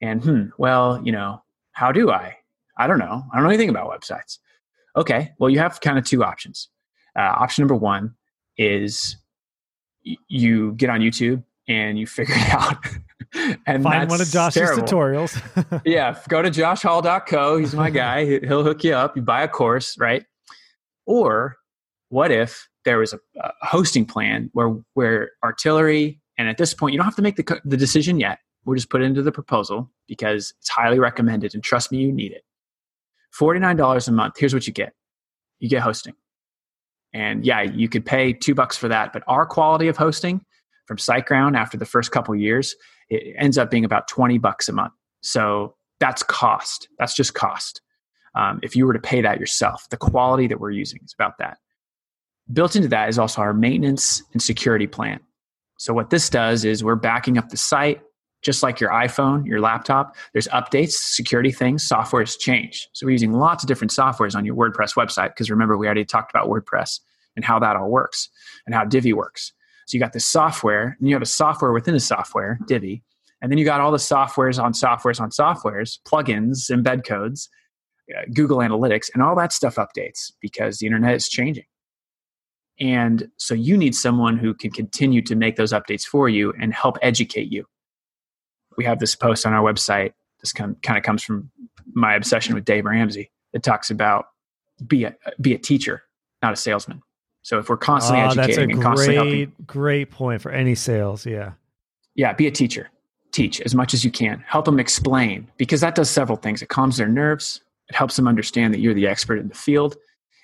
and 0.00 0.22
hmm 0.22 0.44
well 0.58 1.00
you 1.04 1.12
know 1.12 1.42
how 1.72 1.92
do 1.92 2.10
i 2.10 2.36
i 2.76 2.86
don't 2.86 2.98
know 2.98 3.24
i 3.32 3.36
don't 3.36 3.44
know 3.44 3.50
anything 3.50 3.68
about 3.68 3.90
websites 3.90 4.38
okay 4.96 5.32
well 5.38 5.50
you 5.50 5.58
have 5.58 5.80
kind 5.80 5.98
of 5.98 6.04
two 6.04 6.24
options 6.24 6.68
uh, 7.16 7.34
option 7.40 7.62
number 7.62 7.74
one 7.74 8.14
is 8.56 9.16
you 10.28 10.72
get 10.72 10.90
on 10.90 11.00
YouTube 11.00 11.42
and 11.68 11.98
you 11.98 12.06
figure 12.06 12.34
it 12.36 12.50
out. 12.50 12.76
and 13.66 13.82
find 13.82 14.08
one 14.08 14.20
of 14.20 14.28
Josh's 14.28 14.54
terrible. 14.54 14.86
tutorials. 14.86 15.82
yeah, 15.84 16.18
go 16.28 16.42
to 16.42 16.50
joshhall.co. 16.50 17.58
He's 17.58 17.74
my 17.74 17.90
guy. 18.04 18.24
He'll 18.40 18.64
hook 18.64 18.84
you 18.84 18.94
up. 18.94 19.16
You 19.16 19.22
buy 19.22 19.42
a 19.42 19.48
course, 19.48 19.98
right? 19.98 20.24
Or 21.06 21.56
what 22.08 22.30
if 22.30 22.68
there 22.88 22.98
was 22.98 23.12
a, 23.12 23.20
a 23.42 23.66
hosting 23.66 24.06
plan 24.06 24.48
where 24.54 24.74
where 24.94 25.32
artillery 25.44 26.18
and 26.38 26.48
at 26.48 26.56
this 26.56 26.72
point 26.72 26.94
you 26.94 26.98
don't 26.98 27.04
have 27.04 27.16
to 27.16 27.22
make 27.22 27.36
the 27.36 27.60
the 27.66 27.76
decision 27.76 28.18
yet. 28.18 28.38
We'll 28.64 28.76
just 28.76 28.88
put 28.88 29.02
it 29.02 29.04
into 29.04 29.20
the 29.20 29.30
proposal 29.30 29.90
because 30.06 30.54
it's 30.58 30.70
highly 30.70 30.98
recommended 30.98 31.54
and 31.54 31.62
trust 31.62 31.92
me, 31.92 31.98
you 31.98 32.10
need 32.10 32.32
it. 32.32 32.44
$49 33.38 34.08
a 34.08 34.12
month. 34.12 34.34
Here's 34.38 34.54
what 34.54 34.66
you 34.66 34.72
get. 34.72 34.94
You 35.58 35.68
get 35.68 35.82
hosting. 35.82 36.14
And 37.12 37.44
yeah, 37.44 37.60
you 37.60 37.90
could 37.90 38.06
pay 38.06 38.32
two 38.32 38.54
bucks 38.54 38.76
for 38.76 38.88
that, 38.88 39.12
but 39.12 39.22
our 39.26 39.44
quality 39.44 39.88
of 39.88 39.98
hosting 39.98 40.40
from 40.86 40.96
SiteGround 40.96 41.56
after 41.56 41.76
the 41.76 41.86
first 41.86 42.10
couple 42.10 42.34
years, 42.34 42.74
it 43.10 43.34
ends 43.38 43.58
up 43.58 43.70
being 43.70 43.84
about 43.84 44.08
20 44.08 44.38
bucks 44.38 44.68
a 44.68 44.72
month. 44.72 44.92
So 45.20 45.74
that's 46.00 46.22
cost. 46.22 46.88
That's 46.98 47.14
just 47.14 47.34
cost. 47.34 47.82
Um, 48.34 48.60
if 48.62 48.74
you 48.74 48.86
were 48.86 48.94
to 48.94 48.98
pay 48.98 49.20
that 49.20 49.40
yourself, 49.40 49.86
the 49.90 49.96
quality 49.98 50.46
that 50.46 50.58
we're 50.58 50.70
using 50.70 51.00
is 51.04 51.12
about 51.12 51.36
that. 51.38 51.58
Built 52.52 52.76
into 52.76 52.88
that 52.88 53.08
is 53.08 53.18
also 53.18 53.40
our 53.40 53.52
maintenance 53.52 54.22
and 54.32 54.42
security 54.42 54.86
plan. 54.86 55.20
So 55.78 55.92
what 55.92 56.10
this 56.10 56.28
does 56.28 56.64
is 56.64 56.82
we're 56.82 56.96
backing 56.96 57.38
up 57.38 57.50
the 57.50 57.56
site 57.56 58.00
just 58.42 58.62
like 58.62 58.80
your 58.80 58.90
iPhone, 58.90 59.46
your 59.46 59.60
laptop, 59.60 60.16
there's 60.32 60.48
updates, 60.48 60.92
security 60.92 61.50
things, 61.50 61.82
software 61.82 62.22
has 62.22 62.36
changed. 62.36 62.88
So 62.92 63.06
we're 63.06 63.12
using 63.12 63.32
lots 63.32 63.64
of 63.64 63.68
different 63.68 63.90
softwares 63.90 64.34
on 64.34 64.44
your 64.44 64.54
WordPress 64.54 64.94
website 64.94 65.30
because 65.30 65.50
remember, 65.50 65.76
we 65.76 65.86
already 65.86 66.04
talked 66.04 66.30
about 66.30 66.48
WordPress 66.48 67.00
and 67.36 67.44
how 67.44 67.58
that 67.58 67.76
all 67.76 67.90
works 67.90 68.28
and 68.66 68.74
how 68.74 68.84
Divi 68.84 69.12
works. 69.12 69.52
So 69.86 69.96
you 69.96 70.00
got 70.00 70.12
this 70.12 70.26
software, 70.26 70.96
and 70.98 71.08
you 71.08 71.14
have 71.14 71.22
a 71.22 71.26
software 71.26 71.72
within 71.72 71.94
a 71.94 72.00
software, 72.00 72.58
Divi, 72.66 73.02
and 73.40 73.50
then 73.50 73.58
you 73.58 73.64
got 73.64 73.80
all 73.80 73.90
the 73.90 73.96
softwares 73.96 74.62
on 74.62 74.74
softwares 74.74 75.18
on 75.18 75.30
softwares, 75.30 75.98
plugins, 76.06 76.70
embed 76.70 77.06
codes, 77.06 77.48
uh, 78.14 78.20
Google 78.34 78.58
Analytics, 78.58 79.08
and 79.14 79.22
all 79.22 79.34
that 79.36 79.52
stuff 79.52 79.76
updates 79.76 80.30
because 80.42 80.78
the 80.78 80.86
internet 80.86 81.14
is 81.14 81.28
changing. 81.28 81.64
And 82.80 83.28
so 83.38 83.54
you 83.54 83.76
need 83.76 83.94
someone 83.94 84.38
who 84.38 84.54
can 84.54 84.70
continue 84.70 85.22
to 85.22 85.34
make 85.34 85.56
those 85.56 85.72
updates 85.72 86.04
for 86.04 86.28
you 86.28 86.52
and 86.60 86.72
help 86.72 86.96
educate 87.02 87.50
you 87.50 87.66
we 88.78 88.84
have 88.84 89.00
this 89.00 89.14
post 89.14 89.44
on 89.44 89.52
our 89.52 89.62
website. 89.62 90.14
This 90.40 90.52
kind 90.52 90.76
of, 90.86 91.02
comes 91.02 91.22
from 91.22 91.50
my 91.92 92.14
obsession 92.14 92.54
with 92.54 92.64
Dave 92.64 92.86
Ramsey. 92.86 93.30
It 93.52 93.62
talks 93.62 93.90
about 93.90 94.26
be 94.86 95.04
a 95.04 95.14
be 95.40 95.52
a 95.52 95.58
teacher, 95.58 96.04
not 96.42 96.52
a 96.52 96.56
salesman. 96.56 97.02
So 97.42 97.58
if 97.58 97.68
we're 97.68 97.76
constantly 97.76 98.22
oh, 98.22 98.42
educating 98.42 98.72
and 98.72 98.82
constantly 98.82 99.14
helping, 99.16 99.52
great 99.66 100.10
point 100.10 100.40
for 100.40 100.52
any 100.52 100.76
sales. 100.76 101.26
Yeah, 101.26 101.52
yeah, 102.14 102.32
be 102.32 102.46
a 102.46 102.50
teacher. 102.50 102.88
Teach 103.32 103.60
as 103.60 103.74
much 103.74 103.92
as 103.92 104.04
you 104.04 104.10
can. 104.10 104.42
Help 104.46 104.64
them 104.64 104.78
explain 104.78 105.50
because 105.58 105.80
that 105.80 105.94
does 105.94 106.08
several 106.08 106.38
things. 106.38 106.62
It 106.62 106.68
calms 106.68 106.96
their 106.96 107.08
nerves. 107.08 107.60
It 107.88 107.96
helps 107.96 108.16
them 108.16 108.28
understand 108.28 108.72
that 108.72 108.80
you're 108.80 108.94
the 108.94 109.08
expert 109.08 109.38
in 109.38 109.48
the 109.48 109.54
field, 109.54 109.96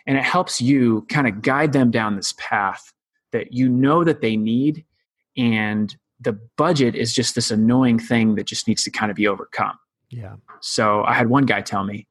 and 0.07 0.17
it 0.19 0.25
helps 0.25 0.61
you 0.61 1.07
kind 1.09 1.27
of 1.27 1.43
guide 1.43 1.73
them 1.73 1.91
down 1.91 2.17
this 2.17 2.35
path 2.39 2.93
that 3.33 3.53
you 3.53 3.69
know 3.69 4.05
that 4.05 4.21
they 4.21 4.37
need 4.37 4.85
and 5.37 5.97
the 6.21 6.39
budget 6.57 6.95
is 6.95 7.13
just 7.13 7.35
this 7.35 7.51
annoying 7.51 7.99
thing 7.99 8.35
that 8.37 8.47
just 8.47 8.69
needs 8.69 8.85
to 8.85 8.91
kind 8.91 9.11
of 9.11 9.17
be 9.17 9.27
overcome. 9.27 9.79
Yeah. 10.11 10.37
So 10.61 11.03
I 11.05 11.13
had 11.15 11.29
one 11.29 11.45
guy 11.45 11.61
tell 11.61 11.85
me, 11.85 12.07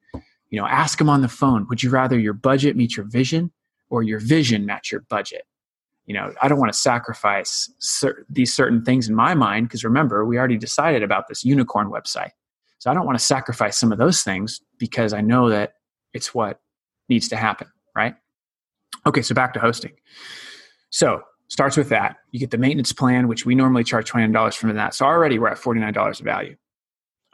you 0.49 0.59
know, 0.59 0.67
ask 0.67 0.99
him 0.99 1.09
on 1.09 1.21
the 1.21 1.27
phone, 1.27 1.65
would 1.69 1.81
you 1.81 1.89
rather 1.89 2.19
your 2.19 2.33
budget 2.33 2.75
meet 2.75 2.95
your 2.95 3.05
vision 3.05 3.51
or 3.89 4.03
your 4.03 4.19
vision 4.19 4.65
match 4.65 4.91
your 4.91 5.01
budget? 5.01 5.43
You 6.05 6.13
know, 6.13 6.33
I 6.41 6.47
don't 6.49 6.59
want 6.59 6.71
to 6.71 6.77
sacrifice 6.77 7.71
cer- 7.79 8.25
these 8.29 8.53
certain 8.53 8.83
things 8.83 9.07
in 9.07 9.15
my 9.15 9.33
mind 9.33 9.67
because 9.67 9.83
remember, 9.83 10.25
we 10.25 10.37
already 10.37 10.57
decided 10.57 11.01
about 11.01 11.27
this 11.29 11.45
unicorn 11.45 11.89
website. 11.89 12.31
So 12.79 12.91
I 12.91 12.93
don't 12.93 13.05
want 13.05 13.17
to 13.17 13.23
sacrifice 13.23 13.77
some 13.77 13.93
of 13.93 13.97
those 13.97 14.23
things 14.23 14.59
because 14.77 15.13
I 15.13 15.21
know 15.21 15.49
that 15.49 15.75
it's 16.13 16.35
what 16.35 16.59
needs 17.07 17.29
to 17.29 17.37
happen, 17.37 17.67
right? 17.95 18.15
Okay, 19.05 19.21
so 19.21 19.35
back 19.35 19.53
to 19.53 19.59
hosting. 19.59 19.93
So 20.89 21.21
starts 21.47 21.77
with 21.77 21.89
that. 21.89 22.17
You 22.31 22.39
get 22.39 22.51
the 22.51 22.57
maintenance 22.57 22.93
plan, 22.93 23.27
which 23.27 23.45
we 23.45 23.55
normally 23.55 23.83
charge 23.83 24.09
$29 24.09 24.55
from 24.55 24.75
that. 24.75 24.93
So 24.93 25.05
already 25.05 25.39
we're 25.39 25.49
at 25.49 25.57
$49 25.57 26.19
of 26.19 26.25
value. 26.25 26.55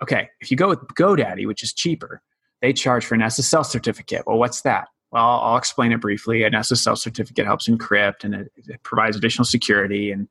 Okay, 0.01 0.29
if 0.39 0.49
you 0.49 0.57
go 0.57 0.69
with 0.69 0.79
GoDaddy, 0.79 1.45
which 1.45 1.63
is 1.63 1.73
cheaper, 1.73 2.21
they 2.61 2.73
charge 2.73 3.05
for 3.05 3.15
an 3.15 3.21
SSL 3.21 3.65
certificate. 3.65 4.23
Well, 4.25 4.37
what's 4.37 4.61
that? 4.61 4.87
Well, 5.11 5.23
I'll 5.23 5.57
explain 5.57 5.91
it 5.91 6.01
briefly. 6.01 6.43
An 6.43 6.53
SSL 6.53 6.97
certificate 6.97 7.45
helps 7.45 7.67
encrypt 7.67 8.23
and 8.23 8.35
it, 8.35 8.51
it 8.55 8.83
provides 8.83 9.17
additional 9.17 9.45
security, 9.45 10.11
and 10.11 10.27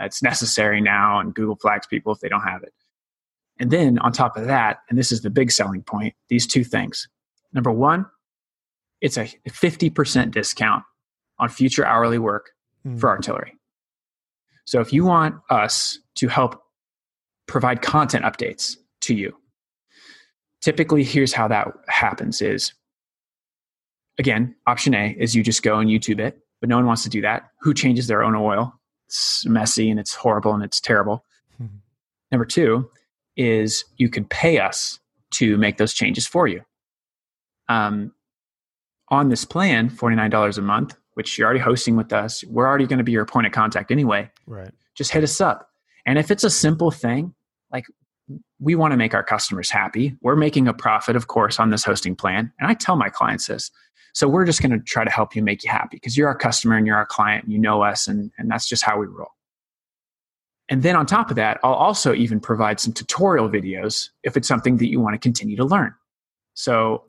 it's 0.00 0.22
necessary 0.22 0.80
now. 0.80 1.20
And 1.20 1.34
Google 1.34 1.56
flags 1.56 1.86
people 1.86 2.12
if 2.12 2.20
they 2.20 2.28
don't 2.28 2.42
have 2.42 2.62
it. 2.62 2.72
And 3.58 3.70
then 3.70 3.98
on 3.98 4.12
top 4.12 4.36
of 4.36 4.46
that, 4.46 4.78
and 4.88 4.98
this 4.98 5.12
is 5.12 5.20
the 5.20 5.30
big 5.30 5.50
selling 5.50 5.82
point, 5.82 6.14
these 6.28 6.46
two 6.46 6.64
things. 6.64 7.08
Number 7.52 7.70
one, 7.70 8.06
it's 9.02 9.18
a 9.18 9.26
50% 9.48 10.30
discount 10.30 10.84
on 11.38 11.48
future 11.48 11.84
hourly 11.84 12.18
work 12.18 12.52
mm. 12.86 12.98
for 12.98 13.10
artillery. 13.10 13.58
So 14.64 14.80
if 14.80 14.92
you 14.92 15.04
want 15.04 15.34
us 15.50 15.98
to 16.14 16.28
help 16.28 16.62
provide 17.46 17.82
content 17.82 18.24
updates 18.24 18.76
to 19.02 19.14
you, 19.14 19.36
typically 20.60 21.02
here's 21.02 21.32
how 21.32 21.48
that 21.48 21.68
happens 21.88 22.40
is 22.40 22.72
again, 24.18 24.54
option 24.66 24.94
A 24.94 25.16
is 25.18 25.34
you 25.34 25.42
just 25.42 25.64
go 25.64 25.78
and 25.78 25.90
YouTube 25.90 26.20
it, 26.20 26.38
but 26.60 26.68
no 26.68 26.76
one 26.76 26.86
wants 26.86 27.02
to 27.02 27.08
do 27.08 27.20
that. 27.22 27.50
Who 27.60 27.74
changes 27.74 28.06
their 28.06 28.22
own 28.22 28.36
oil? 28.36 28.72
It's 29.08 29.44
messy 29.46 29.90
and 29.90 29.98
it's 29.98 30.14
horrible 30.14 30.54
and 30.54 30.62
it's 30.62 30.80
terrible. 30.80 31.24
Mm-hmm. 31.60 31.76
Number 32.30 32.44
two 32.44 32.88
is 33.36 33.84
you 33.96 34.08
could 34.08 34.30
pay 34.30 34.58
us 34.58 35.00
to 35.32 35.56
make 35.56 35.78
those 35.78 35.92
changes 35.92 36.26
for 36.26 36.46
you. 36.46 36.62
Um, 37.68 38.12
on 39.12 39.28
this 39.28 39.44
plan, 39.44 39.90
$49 39.90 40.58
a 40.58 40.62
month, 40.62 40.96
which 41.14 41.38
you're 41.38 41.44
already 41.44 41.60
hosting 41.60 41.94
with 41.96 42.12
us, 42.12 42.42
we're 42.44 42.66
already 42.66 42.86
going 42.86 42.98
to 42.98 43.04
be 43.04 43.12
your 43.12 43.26
point 43.26 43.46
of 43.46 43.52
contact 43.52 43.90
anyway. 43.90 44.28
Right. 44.46 44.72
Just 44.94 45.12
hit 45.12 45.22
us 45.22 45.40
up. 45.40 45.70
And 46.06 46.18
if 46.18 46.30
it's 46.30 46.42
a 46.42 46.50
simple 46.50 46.90
thing, 46.90 47.34
like 47.70 47.84
we 48.58 48.74
want 48.74 48.92
to 48.92 48.96
make 48.96 49.12
our 49.12 49.22
customers 49.22 49.70
happy. 49.70 50.16
We're 50.22 50.36
making 50.36 50.66
a 50.66 50.72
profit, 50.72 51.14
of 51.14 51.26
course, 51.26 51.60
on 51.60 51.68
this 51.68 51.84
hosting 51.84 52.16
plan. 52.16 52.50
And 52.58 52.70
I 52.70 52.74
tell 52.74 52.96
my 52.96 53.10
clients 53.10 53.46
this. 53.46 53.70
So 54.14 54.28
we're 54.28 54.46
just 54.46 54.62
going 54.62 54.72
to 54.72 54.78
try 54.78 55.04
to 55.04 55.10
help 55.10 55.36
you 55.36 55.42
make 55.42 55.62
you 55.62 55.70
happy 55.70 55.96
because 55.96 56.16
you're 56.16 56.28
our 56.28 56.36
customer 56.36 56.76
and 56.76 56.86
you're 56.86 56.96
our 56.96 57.06
client 57.06 57.44
and 57.44 57.52
you 57.52 57.58
know 57.58 57.82
us, 57.82 58.08
and, 58.08 58.30
and 58.38 58.50
that's 58.50 58.68
just 58.68 58.82
how 58.82 58.98
we 58.98 59.06
roll. 59.06 59.30
And 60.68 60.82
then 60.82 60.96
on 60.96 61.06
top 61.06 61.30
of 61.30 61.36
that, 61.36 61.60
I'll 61.62 61.74
also 61.74 62.14
even 62.14 62.40
provide 62.40 62.80
some 62.80 62.92
tutorial 62.92 63.48
videos 63.48 64.08
if 64.22 64.36
it's 64.36 64.48
something 64.48 64.78
that 64.78 64.88
you 64.88 65.00
want 65.00 65.14
to 65.14 65.18
continue 65.18 65.56
to 65.56 65.64
learn. 65.64 65.94
So 66.54 67.04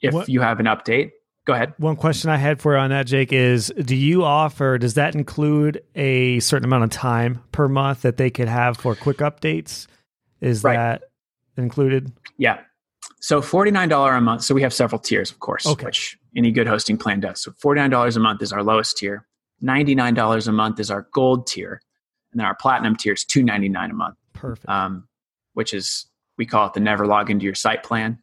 if 0.00 0.14
what? 0.14 0.28
you 0.28 0.40
have 0.40 0.60
an 0.60 0.66
update, 0.66 1.10
Go 1.48 1.54
ahead. 1.54 1.72
One 1.78 1.96
question 1.96 2.28
I 2.28 2.36
had 2.36 2.60
for 2.60 2.74
you 2.74 2.78
on 2.78 2.90
that, 2.90 3.06
Jake, 3.06 3.32
is 3.32 3.72
do 3.82 3.96
you 3.96 4.22
offer, 4.22 4.76
does 4.76 4.92
that 4.94 5.14
include 5.14 5.82
a 5.94 6.40
certain 6.40 6.66
amount 6.66 6.84
of 6.84 6.90
time 6.90 7.42
per 7.52 7.68
month 7.68 8.02
that 8.02 8.18
they 8.18 8.28
could 8.28 8.48
have 8.48 8.76
for 8.76 8.94
quick 8.94 9.16
updates? 9.16 9.86
Is 10.42 10.62
right. 10.62 10.76
that 10.76 11.04
included? 11.56 12.12
Yeah. 12.36 12.58
So 13.20 13.40
$49 13.40 14.18
a 14.18 14.20
month. 14.20 14.42
So 14.42 14.54
we 14.54 14.60
have 14.60 14.74
several 14.74 14.98
tiers, 14.98 15.30
of 15.30 15.38
course, 15.38 15.66
okay. 15.66 15.86
which 15.86 16.18
any 16.36 16.50
good 16.50 16.66
hosting 16.66 16.98
plan 16.98 17.20
does. 17.20 17.40
So 17.40 17.52
$49 17.52 18.14
a 18.14 18.20
month 18.20 18.42
is 18.42 18.52
our 18.52 18.62
lowest 18.62 18.98
tier. 18.98 19.26
$99 19.62 20.48
a 20.48 20.52
month 20.52 20.78
is 20.78 20.90
our 20.90 21.08
gold 21.14 21.46
tier. 21.46 21.80
And 22.30 22.40
then 22.40 22.44
our 22.44 22.56
platinum 22.56 22.94
tier 22.94 23.14
is 23.14 23.24
$299 23.24 23.90
a 23.90 23.94
month. 23.94 24.16
Perfect. 24.34 24.68
Um, 24.68 25.08
which 25.54 25.72
is, 25.72 26.08
we 26.36 26.44
call 26.44 26.66
it 26.66 26.74
the 26.74 26.80
never 26.80 27.06
log 27.06 27.30
into 27.30 27.46
your 27.46 27.54
site 27.54 27.82
plan. 27.82 28.18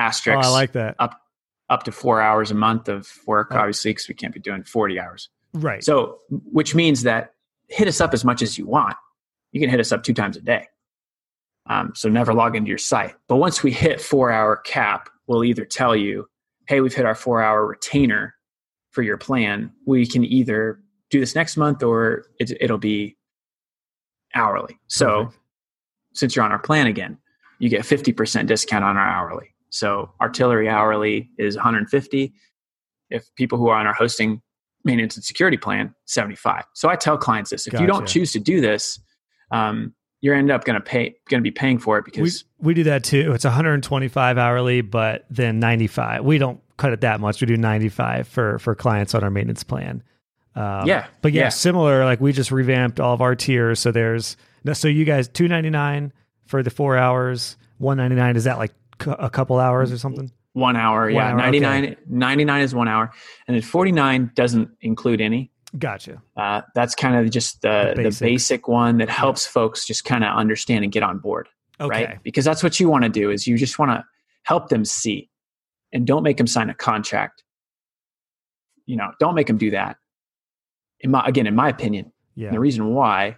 Asterisk. 0.00 0.38
Oh, 0.42 0.48
I 0.48 0.50
like 0.50 0.72
that. 0.72 0.96
Up 0.98 1.20
up 1.68 1.84
to 1.84 1.92
four 1.92 2.20
hours 2.20 2.50
a 2.50 2.54
month 2.54 2.88
of 2.88 3.08
work, 3.26 3.48
oh. 3.52 3.58
obviously, 3.58 3.92
because 3.92 4.08
we 4.08 4.14
can't 4.14 4.34
be 4.34 4.40
doing 4.40 4.64
40 4.64 4.98
hours. 4.98 5.28
Right. 5.54 5.82
So, 5.84 6.18
which 6.30 6.74
means 6.74 7.02
that 7.02 7.34
hit 7.68 7.86
us 7.86 8.00
up 8.00 8.12
as 8.12 8.24
much 8.24 8.42
as 8.42 8.58
you 8.58 8.66
want. 8.66 8.96
You 9.52 9.60
can 9.60 9.70
hit 9.70 9.80
us 9.80 9.92
up 9.92 10.02
two 10.02 10.14
times 10.14 10.36
a 10.36 10.40
day. 10.40 10.66
Um, 11.66 11.92
so 11.94 12.08
never 12.08 12.34
log 12.34 12.56
into 12.56 12.68
your 12.68 12.78
site. 12.78 13.14
But 13.28 13.36
once 13.36 13.62
we 13.62 13.70
hit 13.70 14.00
four 14.00 14.32
hour 14.32 14.56
cap, 14.56 15.08
we'll 15.26 15.44
either 15.44 15.64
tell 15.64 15.94
you, 15.94 16.26
hey, 16.66 16.80
we've 16.80 16.94
hit 16.94 17.06
our 17.06 17.14
four 17.14 17.42
hour 17.42 17.64
retainer 17.66 18.34
for 18.90 19.02
your 19.02 19.16
plan. 19.16 19.72
We 19.86 20.06
can 20.06 20.24
either 20.24 20.80
do 21.10 21.20
this 21.20 21.34
next 21.34 21.56
month 21.56 21.82
or 21.82 22.24
it, 22.38 22.70
will 22.70 22.78
be 22.78 23.16
hourly. 24.34 24.78
So 24.88 25.24
Perfect. 25.24 25.42
since 26.14 26.36
you're 26.36 26.44
on 26.44 26.52
our 26.52 26.58
plan 26.58 26.86
again, 26.86 27.18
you 27.58 27.68
get 27.68 27.82
50% 27.82 28.46
discount 28.46 28.84
on 28.84 28.96
our 28.96 29.06
hourly. 29.06 29.54
So 29.70 30.10
artillery 30.20 30.68
hourly 30.68 31.30
is 31.38 31.56
150. 31.56 32.32
If 33.08 33.34
people 33.34 33.58
who 33.58 33.68
are 33.68 33.78
on 33.78 33.86
our 33.86 33.92
hosting 33.92 34.42
maintenance 34.84 35.16
and 35.16 35.24
security 35.24 35.56
plan, 35.56 35.94
75. 36.06 36.64
So 36.74 36.88
I 36.88 36.96
tell 36.96 37.16
clients 37.16 37.50
this: 37.50 37.66
if 37.66 37.72
gotcha. 37.72 37.82
you 37.82 37.88
don't 37.88 38.06
choose 38.06 38.32
to 38.32 38.40
do 38.40 38.60
this, 38.60 39.00
um, 39.50 39.94
you're 40.20 40.34
end 40.34 40.50
up 40.50 40.64
going 40.64 40.74
to 40.74 40.80
pay 40.80 41.16
going 41.28 41.40
to 41.40 41.42
be 41.42 41.50
paying 41.50 41.78
for 41.78 41.98
it 41.98 42.04
because 42.04 42.44
we, 42.58 42.68
we 42.68 42.74
do 42.74 42.84
that 42.84 43.04
too. 43.04 43.32
It's 43.32 43.44
125 43.44 44.38
hourly, 44.38 44.80
but 44.80 45.24
then 45.30 45.58
95. 45.58 46.24
We 46.24 46.38
don't 46.38 46.60
cut 46.76 46.92
it 46.92 47.00
that 47.00 47.20
much. 47.20 47.40
We 47.40 47.46
do 47.46 47.56
95 47.56 48.28
for 48.28 48.58
for 48.58 48.74
clients 48.74 49.14
on 49.14 49.24
our 49.24 49.30
maintenance 49.30 49.64
plan. 49.64 50.02
Um, 50.54 50.86
yeah, 50.86 51.06
but 51.22 51.32
yeah, 51.32 51.42
yeah, 51.42 51.48
similar. 51.48 52.04
Like 52.04 52.20
we 52.20 52.32
just 52.32 52.50
revamped 52.50 53.00
all 53.00 53.14
of 53.14 53.20
our 53.20 53.34
tiers. 53.34 53.80
So 53.80 53.92
there's 53.92 54.36
so 54.74 54.88
you 54.88 55.04
guys 55.04 55.28
299 55.28 56.12
for 56.46 56.62
the 56.62 56.70
four 56.70 56.96
hours. 56.96 57.56
199 57.78 58.36
is 58.36 58.44
that 58.44 58.58
like 58.58 58.72
a 59.06 59.30
couple 59.30 59.58
hours 59.58 59.92
or 59.92 59.98
something? 59.98 60.30
One 60.52 60.76
hour, 60.76 61.02
one 61.02 61.12
yeah. 61.14 61.30
Hour, 61.30 61.36
99, 61.36 61.84
okay. 61.84 61.96
99 62.08 62.62
is 62.62 62.74
one 62.74 62.88
hour. 62.88 63.12
And 63.46 63.54
then 63.54 63.62
49 63.62 64.32
doesn't 64.34 64.70
include 64.80 65.20
any. 65.20 65.50
Gotcha. 65.78 66.20
Uh, 66.36 66.62
that's 66.74 66.96
kind 66.96 67.14
of 67.14 67.30
just 67.30 67.62
the, 67.62 67.92
the, 67.94 68.02
basic. 68.02 68.18
the 68.18 68.24
basic 68.32 68.68
one 68.68 68.98
that 68.98 69.08
helps 69.08 69.46
folks 69.46 69.86
just 69.86 70.04
kind 70.04 70.24
of 70.24 70.36
understand 70.36 70.82
and 70.82 70.92
get 70.92 71.04
on 71.04 71.18
board. 71.18 71.48
Okay. 71.80 72.06
Right? 72.06 72.22
Because 72.24 72.44
that's 72.44 72.62
what 72.62 72.80
you 72.80 72.88
want 72.88 73.04
to 73.04 73.08
do 73.08 73.30
is 73.30 73.46
you 73.46 73.56
just 73.56 73.78
want 73.78 73.92
to 73.92 74.04
help 74.42 74.68
them 74.68 74.84
see 74.84 75.30
and 75.92 76.06
don't 76.06 76.22
make 76.24 76.36
them 76.36 76.46
sign 76.48 76.68
a 76.70 76.74
contract. 76.74 77.44
you 78.86 78.96
know, 78.96 79.12
don't 79.20 79.36
make 79.36 79.46
them 79.46 79.56
do 79.58 79.70
that. 79.70 79.96
In 80.98 81.12
my 81.12 81.22
again, 81.26 81.46
in 81.46 81.54
my 81.54 81.68
opinion, 81.68 82.12
Yeah. 82.34 82.50
the 82.50 82.58
reason 82.58 82.92
why, 82.92 83.36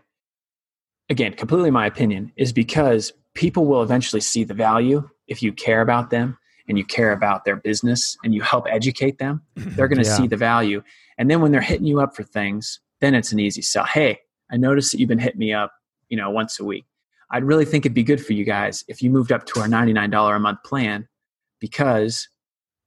again, 1.11 1.35
completely 1.35 1.71
my 1.71 1.85
opinion, 1.87 2.33
is 2.37 2.53
because 2.55 3.13
people 3.35 3.67
will 3.67 3.83
eventually 3.83 4.21
see 4.21 4.45
the 4.45 4.55
value 4.55 5.09
if 5.33 5.43
you 5.43 5.53
care 5.53 5.81
about 5.81 6.11
them 6.11 6.39
and 6.69 6.79
you 6.79 6.85
care 6.85 7.13
about 7.13 7.45
their 7.45 7.57
business 7.57 8.17
and 8.23 8.33
you 8.35 8.41
help 8.43 8.67
educate 8.71 9.19
them. 9.19 9.43
They're 9.57 9.89
going 9.89 10.03
to 10.03 10.09
Yeah. 10.09 10.17
see 10.17 10.27
the 10.29 10.37
value. 10.37 10.83
And 11.19 11.29
then 11.31 11.41
when 11.41 11.51
they're 11.53 11.61
hitting 11.61 11.87
you 11.87 12.01
up 12.01 12.15
for 12.15 12.23
things, 12.23 12.81
then 13.01 13.15
it's 13.15 13.33
an 13.33 13.41
easy 13.41 13.63
sell. 13.63 13.85
Hey, 13.85 14.21
I 14.51 14.57
noticed 14.57 14.93
that 14.93 14.99
you've 15.01 15.09
been 15.09 15.19
hitting 15.19 15.41
me 15.41 15.53
up, 15.53 15.73
you 16.09 16.17
know, 16.17 16.31
once 16.31 16.61
a 16.61 16.65
week. 16.65 16.85
I'd 17.31 17.45
really 17.45 17.65
think 17.65 17.85
it'd 17.85 17.95
be 17.95 18.03
good 18.05 18.25
for 18.25 18.33
you 18.35 18.45
guys 18.45 18.85
if 18.89 19.03
you 19.03 19.11
moved 19.11 19.33
up 19.33 19.45
to 19.47 19.61
our 19.61 19.67
$99 19.67 20.37
a 20.37 20.39
month 20.39 20.63
plan 20.65 21.09
because 21.61 22.29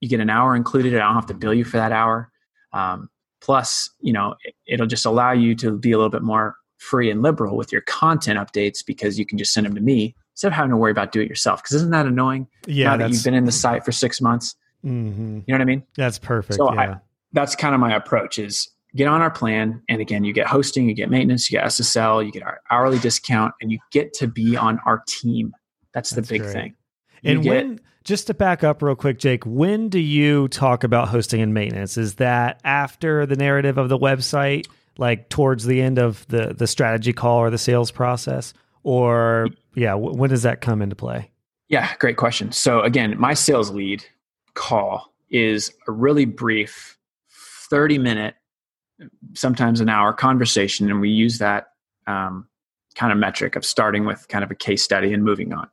you 0.02 0.10
get 0.10 0.20
an 0.20 0.30
hour 0.30 0.56
included. 0.56 0.96
I 0.96 1.00
don't 1.00 1.16
have 1.16 1.26
to 1.28 1.34
bill 1.34 1.54
you 1.54 1.64
for 1.66 1.78
that 1.78 1.92
hour. 1.92 2.32
Um, 2.74 3.10
plus, 3.42 3.90
you 4.02 4.14
know, 4.14 4.36
it, 4.44 4.54
it'll 4.68 4.88
just 4.88 5.06
allow 5.06 5.32
you 5.32 5.56
to 5.56 5.78
be 5.78 5.92
a 5.92 5.98
little 5.98 6.10
bit 6.12 6.22
more 6.24 6.56
free 6.78 7.10
and 7.10 7.22
liberal 7.22 7.56
with 7.58 7.72
your 7.72 7.82
content 7.82 8.38
updates 8.38 8.86
because 8.86 9.18
you 9.18 9.26
can 9.26 9.38
just 9.38 9.54
send 9.54 9.66
them 9.66 9.76
to 9.76 9.82
me 9.82 10.16
instead 10.36 10.50
of 10.50 10.54
having 10.54 10.70
to 10.72 10.78
worry 10.78 10.92
about 10.92 11.12
do 11.12 11.22
it 11.22 11.30
yourself. 11.30 11.64
Because 11.64 11.76
isn't 11.78 11.92
that 11.92 12.06
annoying? 12.06 12.48
yeah, 12.68 12.92
now 12.92 12.98
that 12.98 13.10
you've 13.12 13.24
been 13.24 13.34
in 13.34 13.46
the 13.46 13.52
site 13.52 13.84
for 13.86 13.92
six 13.92 14.20
months, 14.22 14.56
mhm. 14.86 15.38
you 15.38 15.44
know 15.48 15.54
what 15.56 15.62
I 15.62 15.66
mean? 15.66 15.84
that's 15.96 16.20
perfect. 16.20 16.56
So 16.56 16.74
yeah. 16.74 16.98
That's 17.34 17.56
kind 17.56 17.74
of 17.76 17.82
my 17.82 17.94
approach 17.94 18.40
is 18.40 18.70
get 18.96 19.08
on 19.10 19.22
our 19.22 19.30
plan. 19.32 19.82
And 19.90 20.00
again, 20.00 20.24
you 20.24 20.32
get 20.32 20.48
hosting, 20.48 20.88
you 20.88 20.96
get 20.96 21.10
maintenance, 21.10 21.52
you 21.52 21.58
get 21.58 21.66
SSL, 21.68 22.26
you 22.26 22.32
get 22.32 22.44
our 22.44 22.62
hourly 22.72 22.98
discount, 23.00 23.54
and 23.62 23.72
you 23.72 23.80
get 23.92 24.14
to 24.16 24.28
be 24.28 24.56
on 24.56 24.80
our 24.86 25.04
team. 25.08 25.54
That's 25.94 26.12
the 26.12 26.18
That's 26.18 26.30
big 26.30 26.42
great. 26.44 26.54
thing. 26.54 26.76
You 27.22 27.32
And 27.32 27.44
get- 27.44 27.50
when, 27.50 27.80
just 28.06 28.28
to 28.28 28.34
back 28.34 28.64
up 28.64 28.82
real 28.82 28.96
quick, 28.96 29.20
Jake, 29.20 29.44
when 29.46 29.90
do 29.90 30.00
you 30.00 30.48
talk 30.50 30.84
about 30.86 31.10
hosting 31.10 31.42
and 31.42 31.54
maintenance? 31.54 31.98
Is 31.98 32.16
that 32.16 32.62
after 32.64 33.26
the 33.26 33.36
narrative 33.36 33.78
of 33.78 33.90
the 33.90 33.98
website, 33.98 34.68
like 34.98 35.28
towards 35.28 35.66
the 35.66 35.82
end 35.82 36.00
of 36.00 36.26
the 36.28 36.54
the 36.58 36.68
strategy 36.68 37.12
call 37.12 37.40
or 37.40 37.50
the 37.50 37.58
sales 37.58 37.92
process, 37.92 38.54
or 38.86 39.50
yeah, 39.74 39.92
w- 39.92 40.16
when 40.16 40.30
does 40.30 40.44
that 40.44 40.62
come 40.62 40.82
into 40.82 40.96
play? 40.96 41.32
Yeah, 41.68 41.94
great 41.96 42.18
question. 42.18 42.52
So 42.52 42.82
again, 42.82 43.20
my 43.20 43.34
sales 43.34 43.72
lead 43.72 44.06
call 44.54 45.12
is 45.30 45.74
a 45.88 45.92
really 45.92 46.26
brief 46.26 46.98
30 47.70 47.98
minute, 47.98 48.36
sometimes 49.34 49.82
an 49.82 49.90
hour 49.90 50.14
conversation. 50.14 50.90
And 50.90 51.02
we 51.02 51.10
use 51.10 51.40
that 51.40 51.72
um, 52.06 52.48
kind 52.94 53.12
of 53.12 53.18
metric 53.18 53.56
of 53.56 53.66
starting 53.66 54.06
with 54.06 54.28
kind 54.28 54.44
of 54.44 54.52
a 54.52 54.56
case 54.56 54.84
study 54.84 55.12
and 55.12 55.24
moving 55.24 55.52
on. 55.52 55.68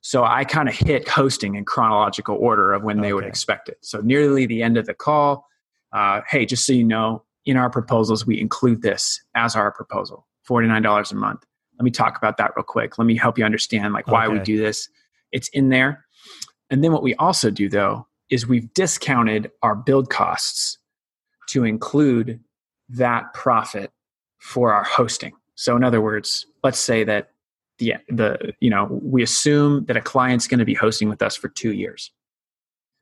So 0.00 0.24
I 0.24 0.44
kind 0.44 0.66
of 0.66 0.74
hit 0.74 1.06
hosting 1.06 1.56
in 1.56 1.66
chronological 1.66 2.36
order 2.36 2.72
of 2.72 2.82
when 2.82 3.02
they 3.02 3.12
would 3.12 3.24
expect 3.24 3.68
it. 3.68 3.76
So 3.82 4.00
nearly 4.00 4.46
the 4.46 4.62
end 4.62 4.78
of 4.78 4.86
the 4.86 4.94
call, 4.94 5.46
uh, 5.92 6.22
hey, 6.26 6.46
just 6.46 6.64
so 6.64 6.72
you 6.72 6.84
know, 6.84 7.22
in 7.44 7.58
our 7.58 7.68
proposals, 7.68 8.26
we 8.26 8.40
include 8.40 8.80
this 8.80 9.20
as 9.34 9.54
our 9.54 9.70
proposal, 9.70 10.26
$49 10.48 11.12
a 11.12 11.14
month. 11.14 11.44
Let 11.80 11.84
me 11.84 11.90
talk 11.90 12.18
about 12.18 12.36
that 12.36 12.52
real 12.56 12.62
quick. 12.62 12.98
Let 12.98 13.06
me 13.06 13.16
help 13.16 13.38
you 13.38 13.44
understand 13.46 13.94
like 13.94 14.06
why 14.06 14.28
we 14.28 14.38
do 14.44 14.58
this. 14.58 14.90
It's 15.32 15.48
in 15.48 15.70
there. 15.70 16.04
And 16.68 16.84
then 16.84 16.92
what 16.92 17.02
we 17.02 17.14
also 17.14 17.50
do 17.50 17.70
though 17.70 18.06
is 18.28 18.46
we've 18.46 18.70
discounted 18.74 19.50
our 19.62 19.74
build 19.74 20.10
costs 20.10 20.76
to 21.48 21.64
include 21.64 22.38
that 22.90 23.32
profit 23.32 23.92
for 24.40 24.74
our 24.74 24.84
hosting. 24.84 25.32
So 25.54 25.74
in 25.74 25.82
other 25.82 26.02
words, 26.02 26.44
let's 26.62 26.78
say 26.78 27.02
that 27.04 27.30
the 27.78 27.94
the 28.10 28.52
you 28.60 28.68
know, 28.68 28.86
we 29.02 29.22
assume 29.22 29.86
that 29.86 29.96
a 29.96 30.02
client's 30.02 30.46
going 30.46 30.58
to 30.58 30.66
be 30.66 30.74
hosting 30.74 31.08
with 31.08 31.22
us 31.22 31.34
for 31.34 31.48
2 31.48 31.72
years. 31.72 32.12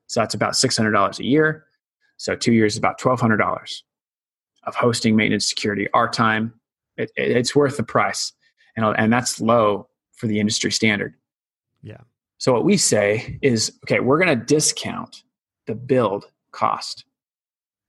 So 0.07 0.21
that's 0.21 0.35
about 0.35 0.53
$600 0.53 1.19
a 1.19 1.25
year. 1.25 1.65
So 2.17 2.37
2 2.37 2.53
years 2.53 2.75
is 2.75 2.79
about 2.79 3.01
$1200 3.01 3.83
of 4.63 4.75
hosting, 4.77 5.17
maintenance, 5.17 5.49
security, 5.49 5.89
our 5.95 6.09
time. 6.09 6.55
It, 6.97 7.11
it- 7.17 7.37
it's 7.37 7.57
worth 7.57 7.77
the 7.77 7.83
price. 7.83 8.33
And 8.79 8.97
and 8.99 9.13
that's 9.13 9.41
low 9.41 9.89
for 10.17 10.27
the 10.29 10.39
industry 10.41 10.71
standard. 10.73 11.15
Yeah. 11.83 11.99
So 12.39 12.53
what 12.53 12.65
we 12.65 12.77
say 12.77 13.39
is, 13.43 13.73
okay, 13.85 13.99
we're 14.01 14.19
going 14.25 14.39
to 14.39 14.45
discount 14.45 15.23
the 15.67 15.75
build 15.75 16.27
cost 16.53 17.05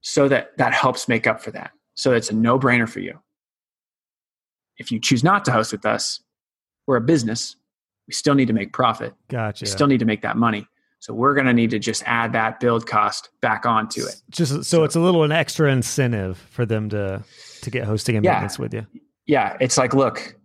so 0.02 0.28
that 0.28 0.58
that 0.58 0.74
helps 0.74 1.08
make 1.08 1.28
up 1.28 1.42
for 1.42 1.52
that. 1.52 1.72
So 1.94 2.14
it's 2.14 2.30
a 2.32 2.36
no-brainer 2.36 2.90
for 2.90 3.00
you. 3.02 3.20
If 4.78 4.92
you 4.92 5.00
choose 5.00 5.24
not 5.24 5.46
to 5.46 5.52
host 5.52 5.72
with 5.72 5.86
us, 5.86 6.22
we're 6.88 6.96
a 6.98 7.02
business. 7.02 7.56
We 8.08 8.14
still 8.14 8.34
need 8.34 8.48
to 8.48 8.54
make 8.54 8.74
profit. 8.74 9.14
Gotcha. 9.28 9.64
We 9.66 9.68
still 9.68 9.88
need 9.88 10.00
to 10.00 10.06
make 10.06 10.22
that 10.24 10.38
money. 10.38 10.66
So 11.00 11.14
we're 11.14 11.34
going 11.36 11.46
to 11.46 11.54
need 11.54 11.70
to 11.72 11.80
just 11.80 12.02
add 12.06 12.34
that 12.34 12.60
build 12.60 12.88
cost 12.88 13.30
back 13.42 13.66
onto 13.66 14.02
it. 14.06 14.22
Just 14.32 14.52
so, 14.54 14.62
So- 14.62 14.84
it's 14.84 14.96
a 14.96 15.00
little 15.00 15.24
an 15.24 15.32
extra 15.32 15.72
incentive 15.72 16.38
for 16.38 16.66
them 16.66 16.90
to 16.90 17.24
to 17.62 17.70
get 17.70 17.84
hosting 17.84 18.16
and 18.16 18.24
Yeah. 18.26 18.32
maintenance 18.32 18.58
with 18.58 18.74
you. 18.74 18.88
Yeah, 19.26 19.58
it's 19.60 19.78
like, 19.78 19.94
look, 19.94 20.36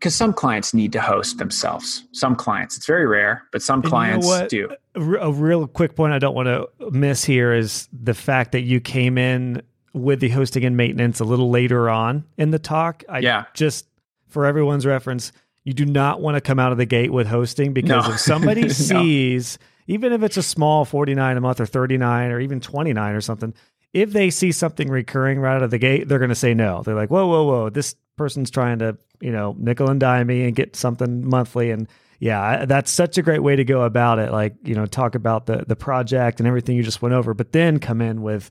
because 0.00 0.14
some 0.14 0.32
clients 0.32 0.72
need 0.72 0.92
to 0.92 1.00
host 1.00 1.36
themselves. 1.38 2.04
Some 2.12 2.34
clients, 2.34 2.74
it's 2.76 2.86
very 2.86 3.06
rare, 3.06 3.42
but 3.52 3.60
some 3.62 3.80
And 3.80 3.84
you 3.84 3.90
know 3.90 3.90
clients 3.90 4.48
do. 4.48 4.70
A 4.94 5.00
a 5.28 5.30
real 5.32 5.66
quick 5.66 5.94
point 5.94 6.12
I 6.14 6.18
don't 6.18 6.34
want 6.34 6.46
to 6.48 6.68
miss 6.90 7.22
here 7.24 7.52
is 7.52 7.86
the 7.92 8.14
fact 8.14 8.52
that 8.52 8.62
you 8.62 8.80
came 8.80 9.18
in 9.18 9.62
with 9.92 10.20
the 10.20 10.30
hosting 10.30 10.64
and 10.64 10.76
maintenance 10.76 11.20
a 11.20 11.24
little 11.24 11.50
later 11.50 11.90
on 11.90 12.24
in 12.38 12.50
the 12.50 12.58
talk. 12.58 13.04
I 13.08 13.18
Yeah. 13.18 13.44
just 13.54 13.86
for 14.28 14.46
everyone's 14.46 14.86
reference, 14.86 15.32
you 15.64 15.74
do 15.74 15.84
not 15.84 16.20
want 16.22 16.36
to 16.36 16.40
come 16.40 16.58
out 16.58 16.72
of 16.72 16.78
the 16.78 16.86
gate 16.86 17.12
with 17.12 17.26
hosting 17.26 17.72
because 17.74 18.06
No. 18.08 18.14
if 18.14 18.20
somebody 18.32 18.62
No. 18.62 18.68
sees, 18.68 19.58
even 19.86 20.12
if 20.14 20.22
it's 20.22 20.36
a 20.38 20.42
small 20.42 20.84
49 20.86 21.36
a 21.36 21.40
month 21.42 21.60
or 21.60 21.66
39 21.66 22.30
or 22.30 22.40
even 22.40 22.58
29 22.60 23.14
or 23.14 23.20
something, 23.20 23.52
if 23.92 24.12
they 24.12 24.30
see 24.30 24.50
something 24.52 24.88
recurring 24.88 25.40
right 25.40 25.56
out 25.56 25.62
of 25.62 25.70
the 25.70 25.78
gate, 25.78 26.08
they're 26.08 26.18
going 26.20 26.28
to 26.30 26.34
say 26.34 26.54
no. 26.54 26.82
They're 26.84 26.94
like, 26.94 27.10
whoa, 27.10 27.26
whoa, 27.26 27.42
whoa, 27.44 27.68
this 27.70 27.96
person's 28.20 28.50
trying 28.50 28.78
to, 28.80 28.96
you 29.20 29.32
know, 29.32 29.56
nickel 29.58 29.90
and 29.90 29.98
dime 29.98 30.26
me 30.28 30.44
and 30.44 30.54
get 30.54 30.76
something 30.76 31.28
monthly. 31.28 31.70
And 31.70 31.88
yeah, 32.20 32.66
that's 32.66 32.90
such 32.90 33.18
a 33.18 33.22
great 33.22 33.42
way 33.42 33.56
to 33.56 33.64
go 33.64 33.82
about 33.82 34.18
it. 34.18 34.30
Like, 34.30 34.54
you 34.62 34.74
know, 34.74 34.86
talk 34.86 35.14
about 35.14 35.46
the 35.46 35.64
the 35.66 35.76
project 35.76 36.38
and 36.40 36.46
everything 36.46 36.76
you 36.76 36.82
just 36.82 37.02
went 37.02 37.14
over, 37.14 37.34
but 37.34 37.52
then 37.52 37.78
come 37.78 38.00
in 38.00 38.22
with 38.22 38.50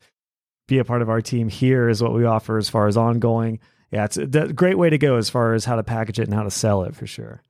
be 0.68 0.80
a 0.80 0.84
part 0.84 1.02
of 1.02 1.10
our 1.10 1.22
team. 1.22 1.50
Here 1.50 1.88
is 1.90 2.02
what 2.02 2.14
we 2.14 2.26
offer 2.26 2.58
as 2.58 2.70
far 2.70 2.88
as 2.88 2.98
ongoing. 2.98 3.60
Yeah, 3.92 4.06
it's 4.06 4.18
a 4.18 4.28
great 4.54 4.78
way 4.78 4.90
to 4.90 4.98
go 4.98 5.18
as 5.18 5.30
far 5.30 5.54
as 5.54 5.66
how 5.66 5.76
to 5.76 5.84
package 5.84 6.20
it 6.20 6.24
and 6.28 6.34
how 6.34 6.44
to 6.44 6.52
sell 6.52 6.84
it 6.84 6.96
for 6.96 7.08
sure. 7.08 7.42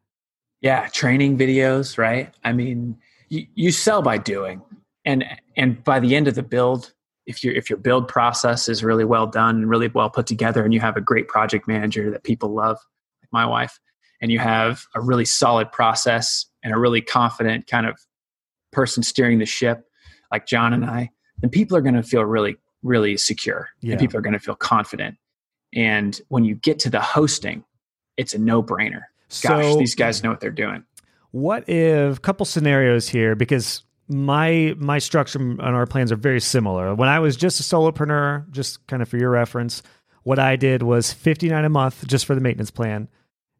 yeah 0.62 0.88
training 0.90 1.38
videos 1.38 1.98
right 1.98 2.34
i 2.44 2.52
mean 2.54 2.98
you, 3.30 3.46
you 3.56 3.72
sell 3.72 4.02
by 4.02 4.18
doing 4.18 4.62
and 5.06 5.24
and 5.56 5.84
by 5.84 6.00
the 6.00 6.16
end 6.16 6.28
of 6.28 6.36
the 6.36 6.44
build 6.44 6.94
if 7.30 7.44
your 7.44 7.54
if 7.54 7.70
your 7.70 7.78
build 7.78 8.08
process 8.08 8.68
is 8.68 8.84
really 8.84 9.06
well 9.06 9.28
done 9.28 9.58
and 9.58 9.70
really 9.70 9.88
well 9.88 10.10
put 10.10 10.26
together 10.28 10.64
and 10.66 10.74
you 10.74 10.80
have 10.80 10.98
a 10.98 11.02
great 11.02 11.28
project 11.28 11.68
manager 11.68 12.10
that 12.12 12.24
people 12.24 12.50
love 12.54 12.78
like 13.22 13.32
my 13.32 13.46
wife 13.46 13.80
and 14.22 14.32
you 14.32 14.40
have 14.40 14.84
a 14.96 15.00
really 15.02 15.26
solid 15.26 15.72
process 15.72 16.46
and 16.64 16.74
a 16.74 16.78
really 16.78 17.02
confident 17.02 17.68
kind 17.68 17.86
of 17.86 17.98
person 18.72 19.04
steering 19.04 19.38
the 19.40 19.46
ship 19.46 19.86
like 20.32 20.46
john 20.48 20.74
and 20.74 20.84
i 20.86 21.10
then 21.42 21.50
people 21.50 21.78
are 21.78 21.82
going 21.82 21.96
to 21.96 22.04
feel 22.04 22.26
really 22.26 22.58
really 22.84 23.16
secure 23.18 23.70
Yeah. 23.82 23.92
and 23.92 24.00
people 24.00 24.18
are 24.18 24.22
going 24.22 24.34
to 24.34 24.40
feel 24.40 24.56
confident. 24.56 25.18
And 25.74 26.20
when 26.30 26.46
you 26.46 26.56
get 26.56 26.80
to 26.80 26.90
the 26.90 27.02
hosting 27.02 27.64
it's 28.18 28.34
a 28.34 28.40
no-brainer. 28.40 29.04
Gosh 29.44 29.66
so 29.74 29.78
these 29.78 29.96
guys 29.96 30.24
know 30.24 30.30
what 30.32 30.40
they're 30.42 30.50
doing. 30.50 30.84
What 31.32 31.70
if 31.70 32.22
couple 32.22 32.46
scenarios 32.46 33.08
here 33.08 33.36
because 33.36 33.84
my 34.10 34.74
my 34.78 34.98
structure 35.00 35.40
and 35.40 35.62
our 35.62 35.86
plans 35.86 36.12
are 36.12 36.16
very 36.18 36.42
similar. 36.42 36.94
When 36.96 37.08
I 37.10 37.20
was 37.20 37.38
just 37.38 37.60
a 37.60 37.64
solopreneur, 37.64 38.50
just 38.52 38.86
kind 38.88 39.02
of 39.02 39.08
for 39.08 39.18
your 39.18 39.30
reference, 39.30 39.84
what 40.24 40.40
I 40.40 40.56
did 40.56 40.84
was 40.84 41.14
59 41.14 41.64
a 41.64 41.70
month 41.70 42.06
just 42.08 42.26
for 42.26 42.36
the 42.36 42.42
maintenance 42.42 42.72
plan. 42.72 43.08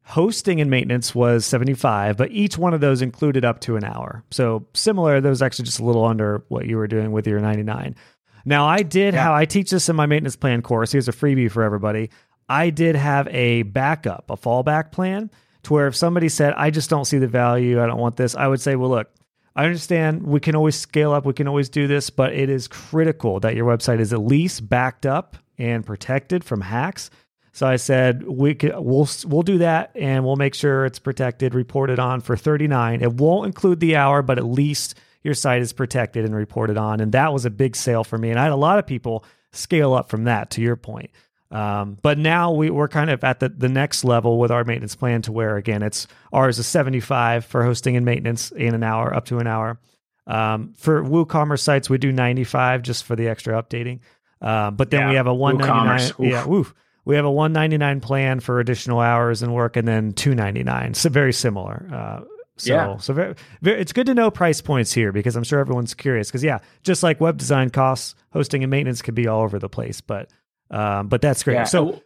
Hosting 0.04 0.60
and 0.60 0.72
maintenance 0.72 1.14
was 1.14 1.46
75, 1.46 2.18
but 2.18 2.32
each 2.32 2.58
one 2.58 2.74
of 2.74 2.82
those 2.82 3.04
included 3.04 3.46
up 3.46 3.60
to 3.62 3.76
an 3.76 3.84
hour. 3.84 4.24
So 4.32 4.66
similar, 4.74 5.22
that 5.22 5.30
was 5.30 5.44
actually 5.44 5.66
just 5.66 5.80
a 5.80 5.84
little 5.86 6.04
under 6.04 6.44
what 6.48 6.66
you 6.66 6.78
were 6.78 6.88
doing 6.88 7.12
with 7.12 7.28
your 7.28 7.40
99. 7.40 7.96
Now 8.44 8.66
I 8.66 8.82
did 8.82 9.14
Yeah. 9.14 9.24
how 9.24 9.36
I 9.36 9.46
teach 9.46 9.70
this 9.70 9.88
in 9.88 9.96
my 9.96 10.08
maintenance 10.08 10.36
plan 10.36 10.64
course. 10.64 10.92
Here's 10.92 11.08
a 11.08 11.12
freebie 11.12 11.52
for 11.52 11.62
everybody. 11.62 12.10
I 12.48 12.72
did 12.72 12.96
have 12.96 13.28
a 13.28 13.62
backup, 13.64 14.32
a 14.32 14.36
fallback 14.36 14.92
plan 14.92 15.30
to 15.64 15.74
where 15.74 15.86
if 15.86 15.96
somebody 15.96 16.28
said, 16.30 16.56
I 16.58 16.72
just 16.72 16.90
don't 16.90 17.06
see 17.06 17.20
the 17.20 17.28
value, 17.28 17.80
I 17.80 17.86
don't 17.86 18.00
want 18.00 18.16
this, 18.18 18.34
I 18.34 18.48
would 18.48 18.62
say, 18.62 18.76
well, 18.76 18.90
look, 18.90 19.12
I 19.60 19.66
understand 19.66 20.24
we 20.24 20.40
can 20.40 20.56
always 20.56 20.78
scale 20.78 21.12
up, 21.12 21.26
we 21.26 21.34
can 21.34 21.46
always 21.46 21.68
do 21.68 21.86
this, 21.86 22.10
but 22.10 22.32
it 22.32 22.50
is 22.50 22.70
critical 22.70 23.42
that 23.42 23.58
your 23.58 23.66
website 23.66 24.00
is 24.00 24.14
at 24.14 24.22
least 24.22 24.70
backed 24.70 25.06
up 25.06 25.36
and 25.58 25.86
protected 25.86 26.46
from 26.46 26.62
hacks. 26.62 27.10
So 27.52 27.68
I 27.68 27.76
said 27.76 28.26
we 28.26 28.56
could 28.56 28.72
we'll 28.78 29.10
we'll 29.26 29.42
do 29.42 29.58
that 29.58 29.92
and 29.96 30.24
we'll 30.24 30.38
make 30.38 30.56
sure 30.56 30.86
it's 30.86 30.98
protected, 30.98 31.54
reported 31.54 32.00
on 32.00 32.22
for 32.22 32.38
39. 32.38 33.02
It 33.02 33.16
won't 33.16 33.48
include 33.48 33.82
the 33.82 33.98
hour, 33.98 34.22
but 34.22 34.38
at 34.38 34.46
least 34.46 34.96
your 35.24 35.34
site 35.34 35.62
is 35.62 35.74
protected 35.74 36.24
and 36.24 36.34
reported 36.34 36.78
on. 36.78 37.02
And 37.02 37.12
that 37.12 37.34
was 37.34 37.44
a 37.44 37.50
big 37.50 37.76
sale 37.76 38.06
for 38.06 38.18
me. 38.18 38.30
And 38.30 38.40
I 38.40 38.44
had 38.44 38.54
a 38.54 38.56
lot 38.56 38.80
of 38.80 38.88
people 38.88 39.26
scale 39.52 39.94
up 39.94 40.10
from 40.10 40.24
that 40.24 40.52
to 40.52 40.62
your 40.62 40.78
point. 40.78 41.10
Um, 41.52 41.98
but 42.04 42.18
now 42.20 42.52
we, 42.52 42.70
we're 42.70 42.88
kind 42.88 43.10
of 43.10 43.24
at 43.24 43.40
the, 43.40 43.50
the 43.50 43.70
next 43.70 44.04
level 44.04 44.38
with 44.38 44.52
our 44.52 44.64
maintenance 44.64 44.96
plan 44.96 45.24
to 45.24 45.32
where 45.32 45.58
again 45.58 45.82
it's 45.82 46.06
ours 46.32 46.60
is 46.60 46.68
75 46.68 47.44
for 47.44 47.64
hosting 47.64 47.96
and 47.96 48.06
maintenance 48.06 48.52
in 48.52 48.76
an 48.76 48.84
hour 48.84 49.14
up 49.14 49.26
to 49.26 49.40
an 49.40 49.48
hour. 49.48 49.80
Um, 50.28 50.74
for 50.78 51.04
WooCommerce 51.04 51.62
sites, 51.62 51.90
we 51.90 51.98
do 51.98 52.12
95 52.12 52.84
just 52.84 53.04
for 53.04 53.16
the 53.16 53.28
extra 53.28 53.62
updating. 53.62 54.00
Uh, 54.40 54.70
but 54.72 54.92
then 54.92 55.02
Yeah. 55.02 55.10
we 55.10 55.16
have 55.16 55.28
a 55.28 55.34
one 55.34 55.58
ninety 55.58 55.86
nine. 55.86 56.02
Oof. 56.02 56.20
Yeah, 56.20 56.48
oof. 56.48 56.74
We 57.04 57.16
have 57.16 57.26
a 57.26 57.32
one 57.32 57.52
ninety 57.52 57.78
nine 57.78 58.00
plan 58.00 58.40
for 58.40 58.60
additional 58.60 59.00
hours 59.00 59.42
and 59.42 59.54
work, 59.54 59.76
and 59.76 59.88
then 59.88 60.12
two 60.14 60.36
ninety 60.36 60.64
nine. 60.64 60.94
So 60.94 61.10
very 61.10 61.34
similar. 61.34 61.90
Uh, 61.92 62.24
so 62.58 62.74
Yeah. 62.74 62.98
so 62.98 63.14
very, 63.14 63.36
very 63.62 63.82
it's 63.82 63.92
good 63.92 64.06
to 64.06 64.14
know 64.14 64.30
price 64.30 64.62
points 64.62 64.94
here 64.94 65.12
because 65.12 65.36
I'm 65.36 65.44
sure 65.44 65.60
everyone's 65.60 65.94
curious. 65.96 66.28
Because 66.30 66.44
yeah, 66.44 66.60
just 66.84 67.02
like 67.04 67.20
web 67.20 67.38
design 67.38 67.70
costs, 67.72 68.16
hosting 68.32 68.64
and 68.64 68.70
maintenance 68.72 69.02
could 69.02 69.16
be 69.16 69.28
all 69.28 69.42
over 69.42 69.58
the 69.60 69.68
place. 69.70 70.00
But 70.00 70.30
um, 70.72 71.08
but 71.08 71.22
that's 71.22 71.44
great. 71.44 71.56
Yeah. 71.56 71.64
So 71.64 72.02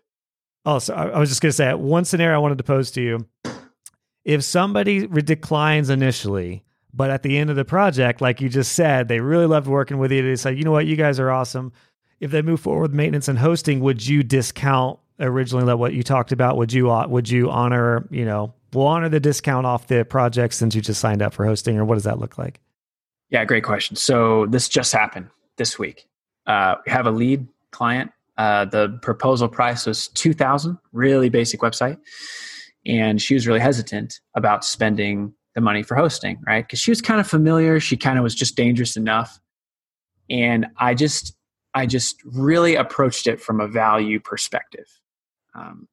also, 0.66 0.94
I 0.94 1.10
I 1.10 1.20
was 1.20 1.30
just 1.30 1.42
going 1.42 1.50
to 1.50 1.56
say 1.56 1.74
one 1.74 2.06
scenario 2.06 2.36
I 2.36 2.40
wanted 2.40 2.58
to 2.60 2.64
pose 2.64 2.92
to 2.92 3.02
you. 3.02 3.28
If 4.24 4.44
somebody 4.44 5.06
re- 5.06 5.22
declines 5.22 5.90
initially, 5.90 6.64
but 6.94 7.10
at 7.10 7.24
the 7.24 7.38
end 7.38 7.50
of 7.50 7.56
the 7.56 7.66
project, 7.66 8.22
like 8.22 8.40
you 8.40 8.50
just 8.50 8.74
said, 8.74 9.08
they 9.08 9.20
really 9.20 9.48
loved 9.48 9.68
working 9.68 9.98
with 9.98 10.12
you. 10.12 10.22
They 10.22 10.36
said, 10.36 10.58
you 10.58 10.64
know 10.64 10.72
what, 10.72 10.86
you 10.86 10.96
guys 10.96 11.20
are 11.20 11.30
awesome. 11.30 11.74
If 12.20 12.32
they 12.32 12.42
move 12.42 12.62
forward 12.62 12.84
with 12.84 12.94
maintenance 12.94 13.28
and 13.28 13.38
hosting, 13.38 13.82
would 13.82 14.06
you 14.06 14.24
discount 14.24 15.00
originally 15.20 15.74
what 15.76 15.94
you 15.94 16.04
talked 16.04 16.32
about? 16.32 16.58
Would 16.58 16.72
you 16.72 16.90
uh, 16.90 17.08
would 17.08 17.30
you 17.30 17.50
honor 17.50 18.08
you 18.12 18.26
know 18.26 18.54
we'll 18.74 18.88
honor 18.88 19.10
the 19.10 19.20
discount 19.20 19.66
off 19.66 19.88
the 19.88 20.06
project 20.06 20.54
since 20.54 20.76
you 20.76 20.82
just 20.82 21.02
signed 21.02 21.22
up 21.22 21.34
for 21.34 21.46
hosting, 21.46 21.78
or 21.78 21.86
what 21.86 21.96
does 21.96 22.04
that 22.06 22.20
look 22.20 22.38
like? 22.38 22.60
Yeah, 23.30 23.46
great 23.46 23.64
question. 23.64 23.96
So 23.96 24.46
this 24.46 24.70
just 24.70 24.94
happened 24.94 25.30
this 25.58 25.80
week. 25.80 26.08
Uh, 26.46 26.76
we 26.86 26.92
have 26.92 27.08
a 27.08 27.12
lead 27.12 27.48
client. 27.72 28.12
Uh, 28.38 28.66
the 28.66 28.98
proposal 29.02 29.48
price 29.48 29.86
was 29.86 30.08
two 30.10 30.34
thousand, 30.34 30.78
really 30.92 31.30
basic 31.30 31.62
website, 31.62 31.98
and 32.86 33.22
she 33.22 33.34
was 33.34 33.48
really 33.48 33.60
hesitant 33.60 34.20
about 34.36 34.66
spending 34.66 35.34
the 35.56 35.62
money 35.62 35.84
for 35.84 35.96
hosting, 35.96 36.42
right? 36.48 36.66
Because 36.66 36.80
she 36.80 36.92
was 36.92 37.02
kind 37.02 37.20
of 37.20 37.28
familiar. 37.28 37.80
She 37.80 37.96
kind 37.96 38.18
of 38.18 38.24
was 38.24 38.34
just 38.34 38.56
dangerous 38.56 38.98
enough, 38.98 39.40
and 40.30 40.66
I 40.78 40.96
just, 40.96 41.36
I 41.76 41.86
just 41.86 42.16
really 42.26 42.76
approached 42.76 43.28
it 43.28 43.40
from 43.40 43.60
a 43.62 43.68
value 43.68 44.20
perspective. 44.20 44.88
Um, 45.56 45.88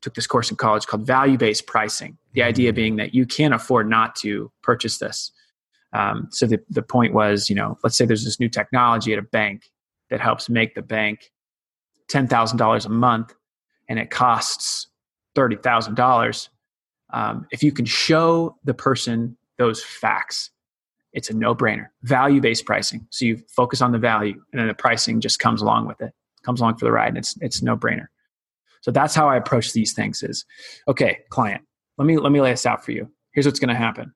took 0.00 0.14
this 0.14 0.26
course 0.26 0.50
in 0.50 0.56
college 0.56 0.86
called 0.86 1.06
value 1.06 1.36
based 1.36 1.66
pricing. 1.66 2.16
The 2.32 2.42
idea 2.42 2.72
being 2.72 2.96
that 2.96 3.14
you 3.14 3.26
can't 3.26 3.52
afford 3.52 3.88
not 3.88 4.14
to 4.16 4.50
purchase 4.62 4.98
this. 4.98 5.32
Um, 5.92 6.28
so 6.30 6.46
the, 6.46 6.60
the 6.70 6.82
point 6.82 7.12
was, 7.12 7.50
you 7.50 7.56
know, 7.56 7.76
let's 7.82 7.96
say 7.96 8.06
there's 8.06 8.24
this 8.24 8.38
new 8.38 8.48
technology 8.48 9.12
at 9.12 9.18
a 9.18 9.22
bank 9.22 9.64
that 10.08 10.20
helps 10.20 10.48
make 10.48 10.74
the 10.74 10.82
bank 10.82 11.32
$10,000 12.10 12.86
a 12.86 12.88
month 12.88 13.34
and 13.88 13.98
it 13.98 14.10
costs 14.10 14.88
$30,000. 15.36 16.48
Um, 17.12 17.46
if 17.50 17.62
you 17.62 17.72
can 17.72 17.84
show 17.84 18.56
the 18.64 18.74
person 18.74 19.36
those 19.58 19.82
facts, 19.82 20.50
it's 21.12 21.30
a 21.30 21.34
no 21.34 21.54
brainer. 21.54 21.88
Value 22.02 22.40
based 22.40 22.66
pricing. 22.66 23.06
So 23.10 23.24
you 23.24 23.42
focus 23.48 23.82
on 23.82 23.92
the 23.92 23.98
value 23.98 24.40
and 24.52 24.60
then 24.60 24.68
the 24.68 24.74
pricing 24.74 25.20
just 25.20 25.40
comes 25.40 25.60
along 25.60 25.86
with 25.86 26.00
it, 26.00 26.12
comes 26.44 26.60
along 26.60 26.76
for 26.76 26.84
the 26.84 26.92
ride 26.92 27.08
and 27.08 27.18
it's, 27.18 27.36
it's 27.40 27.62
no 27.62 27.76
brainer. 27.76 28.06
So 28.82 28.90
that's 28.90 29.14
how 29.14 29.28
I 29.28 29.36
approach 29.36 29.72
these 29.72 29.92
things 29.92 30.22
is, 30.22 30.44
okay, 30.88 31.18
client, 31.28 31.62
let 31.98 32.06
me, 32.06 32.16
let 32.16 32.32
me 32.32 32.40
lay 32.40 32.50
this 32.50 32.64
out 32.64 32.84
for 32.84 32.92
you. 32.92 33.10
Here's 33.32 33.46
what's 33.46 33.60
going 33.60 33.68
to 33.68 33.74
happen 33.74 34.14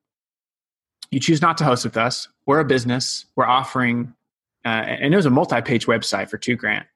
you 1.10 1.20
choose 1.20 1.40
not 1.40 1.56
to 1.58 1.64
host 1.64 1.84
with 1.84 1.96
us. 1.96 2.28
We're 2.46 2.60
a 2.60 2.64
business. 2.64 3.26
We're 3.36 3.46
offering, 3.46 4.14
uh, 4.64 4.68
and 4.68 5.12
it 5.12 5.16
was 5.16 5.26
a 5.26 5.30
multi-page 5.30 5.86
website 5.86 6.28
for 6.28 6.38
two 6.38 6.56
grand. 6.56 6.86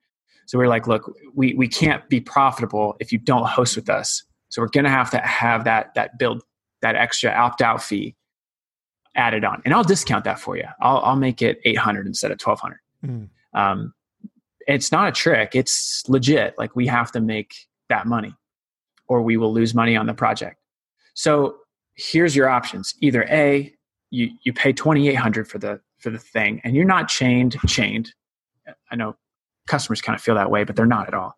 So 0.48 0.56
we're 0.56 0.68
like, 0.68 0.86
look, 0.86 1.14
we 1.34 1.52
we 1.52 1.68
can't 1.68 2.08
be 2.08 2.20
profitable 2.20 2.96
if 3.00 3.12
you 3.12 3.18
don't 3.18 3.46
host 3.46 3.76
with 3.76 3.90
us. 3.90 4.24
So 4.48 4.62
we're 4.62 4.68
gonna 4.68 4.88
have 4.88 5.10
to 5.10 5.18
have 5.18 5.64
that 5.64 5.92
that 5.94 6.18
build 6.18 6.42
that 6.80 6.96
extra 6.96 7.30
opt-out 7.30 7.82
fee 7.82 8.16
added 9.14 9.44
on, 9.44 9.60
and 9.66 9.74
I'll 9.74 9.84
discount 9.84 10.24
that 10.24 10.40
for 10.40 10.56
you. 10.56 10.64
I'll 10.80 11.00
I'll 11.00 11.16
make 11.16 11.42
it 11.42 11.60
eight 11.66 11.76
hundred 11.76 12.06
instead 12.06 12.30
of 12.30 12.38
twelve 12.38 12.60
hundred. 12.60 12.80
Mm. 13.04 13.28
Um, 13.52 13.92
it's 14.66 14.90
not 14.90 15.06
a 15.06 15.12
trick. 15.12 15.54
It's 15.54 16.02
legit. 16.08 16.54
Like 16.56 16.74
we 16.74 16.86
have 16.86 17.12
to 17.12 17.20
make 17.20 17.54
that 17.90 18.06
money, 18.06 18.34
or 19.06 19.20
we 19.20 19.36
will 19.36 19.52
lose 19.52 19.74
money 19.74 19.96
on 19.96 20.06
the 20.06 20.14
project. 20.14 20.56
So 21.12 21.58
here's 21.94 22.34
your 22.34 22.48
options: 22.48 22.94
either 23.02 23.24
a 23.24 23.70
you 24.08 24.30
you 24.44 24.54
pay 24.54 24.72
2800 24.72 25.46
for 25.46 25.58
the 25.58 25.78
for 25.98 26.08
the 26.08 26.18
thing 26.18 26.62
and 26.64 26.74
you're 26.74 26.86
not 26.86 27.08
chained 27.08 27.58
chained 27.66 28.14
i 28.90 28.96
know 28.96 29.14
customers 29.68 30.00
kind 30.00 30.16
of 30.16 30.22
feel 30.22 30.34
that 30.34 30.50
way 30.50 30.64
but 30.64 30.76
they're 30.76 30.86
not 30.86 31.08
at 31.08 31.14
all. 31.14 31.36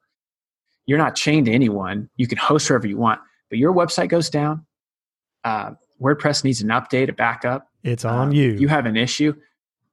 You're 0.87 0.99
not 0.99 1.15
chained 1.15 1.47
to 1.47 1.53
anyone. 1.53 2.09
You 2.17 2.27
can 2.27 2.39
host 2.39 2.69
wherever 2.69 2.87
you 2.87 2.97
want 2.97 3.21
but 3.49 3.59
your 3.59 3.73
website 3.73 4.09
goes 4.09 4.31
down 4.31 4.67
uh, 5.45 5.71
wordpress 6.01 6.45
needs 6.45 6.61
an 6.61 6.69
update 6.69 7.09
a 7.09 7.13
backup. 7.13 7.67
It's 7.83 8.05
on 8.05 8.29
uh, 8.29 8.33
you. 8.33 8.53
you 8.53 8.69
have 8.69 8.87
an 8.87 8.97
issue 8.97 9.35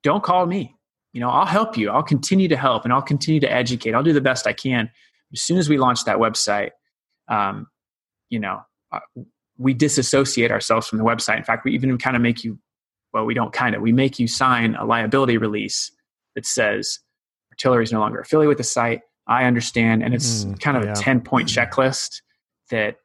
don't 0.03 0.23
call 0.23 0.45
me. 0.45 0.75
You 1.13 1.21
know 1.21 1.29
i'll 1.29 1.45
help 1.45 1.77
you. 1.77 1.89
I'll 1.89 2.03
continue 2.03 2.47
to 2.47 2.57
help 2.57 2.83
and 2.83 2.93
i'll 2.93 3.01
continue 3.01 3.39
to 3.41 3.51
educate. 3.51 3.93
I'll 3.93 4.03
do 4.03 4.13
the 4.13 4.21
best 4.21 4.47
i 4.47 4.53
can. 4.53 4.89
As 5.33 5.41
soon 5.41 5.57
as 5.57 5.67
we 5.67 5.77
launch 5.77 6.05
that 6.05 6.17
website 6.17 6.71
um, 7.27 7.67
you 8.29 8.39
know 8.39 8.61
uh, 8.91 8.99
we 9.57 9.73
disassociate 9.73 10.51
ourselves 10.51 10.87
from 10.87 10.99
the 10.99 11.03
website. 11.03 11.37
In 11.37 11.43
fact 11.43 11.65
we 11.65 11.73
even 11.73 11.97
kind 11.97 12.15
of 12.15 12.21
make 12.21 12.43
you 12.43 12.59
well, 13.13 13.25
we 13.25 13.33
don't 13.33 13.53
kind 13.53 13.75
of. 13.75 13.81
We 13.81 13.91
make 13.91 14.19
you 14.19 14.27
sign 14.27 14.75
a 14.75 14.85
liability 14.85 15.37
release 15.37 15.91
that 16.35 16.45
says 16.45 16.99
Artillery 17.57 17.83
is 17.83 17.91
no 17.91 17.99
longer 17.99 18.19
affiliated 18.19 18.49
with 18.49 18.57
the 18.59 18.63
site. 18.63 19.01
I 19.27 19.45
understand, 19.45 20.03
and 20.03 20.13
it's 20.13 20.45
Mm, 20.45 20.59
kind 20.59 20.77
of 20.77 20.83
yeah. 20.85 20.91
a 20.91 20.95
ten 20.95 21.21
point 21.21 21.49
checklist 21.49 22.21
that 22.69 22.97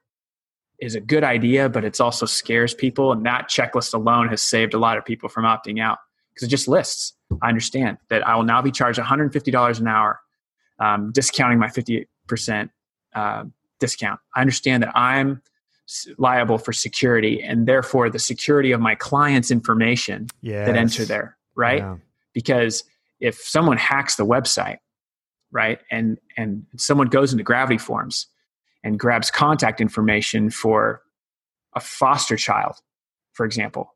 is 0.78 0.94
a 0.94 1.00
good 1.00 1.24
idea, 1.24 1.68
but 1.68 1.84
it's 1.84 2.00
also 2.00 2.26
scares 2.26 2.74
people. 2.74 3.12
And 3.12 3.24
that 3.24 3.48
checklist 3.48 3.94
alone 3.94 4.28
has 4.28 4.42
saved 4.42 4.74
a 4.74 4.78
lot 4.78 4.98
of 4.98 5.04
people 5.04 5.28
from 5.28 5.44
opting 5.44 5.80
out 5.80 5.98
because 6.30 6.46
it 6.46 6.50
just 6.50 6.68
lists. 6.68 7.14
I 7.40 7.48
understand 7.48 7.98
that 8.10 8.26
I 8.26 8.34
will 8.36 8.42
now 8.42 8.60
be 8.60 8.70
charged 8.72 8.98
$150 8.98 9.80
an 9.80 9.86
hour, 9.86 10.20
um, 10.80 11.12
discounting 11.12 11.58
my 11.58 11.68
50% 11.68 12.68
uh, 13.14 13.44
discount. 13.78 14.20
I 14.34 14.40
understand 14.40 14.82
that 14.82 14.96
I'm 14.96 15.40
liable 16.18 16.58
for 16.58 16.72
security 16.72 17.42
and 17.42 17.66
therefore 17.66 18.10
the 18.10 18.18
security 18.18 18.72
of 18.72 18.80
my 18.80 18.94
client's 18.94 19.50
information 19.50 20.26
yes. 20.40 20.66
that 20.66 20.76
enter 20.76 21.04
there, 21.04 21.36
right? 21.54 21.78
Yeah. 21.78 21.96
Because 22.32 22.84
if 23.22 23.36
someone 23.36 23.76
hacks 23.78 24.16
the 24.16 24.26
website, 24.26 24.76
right, 25.50 25.78
and 25.90 26.18
and 26.36 26.66
someone 26.76 27.06
goes 27.06 27.32
into 27.32 27.44
Gravity 27.44 27.78
Forms 27.78 28.26
and 28.84 28.98
grabs 28.98 29.30
contact 29.30 29.80
information 29.80 30.50
for 30.50 31.00
a 31.74 31.80
foster 31.80 32.36
child, 32.36 32.74
for 33.32 33.46
example, 33.46 33.94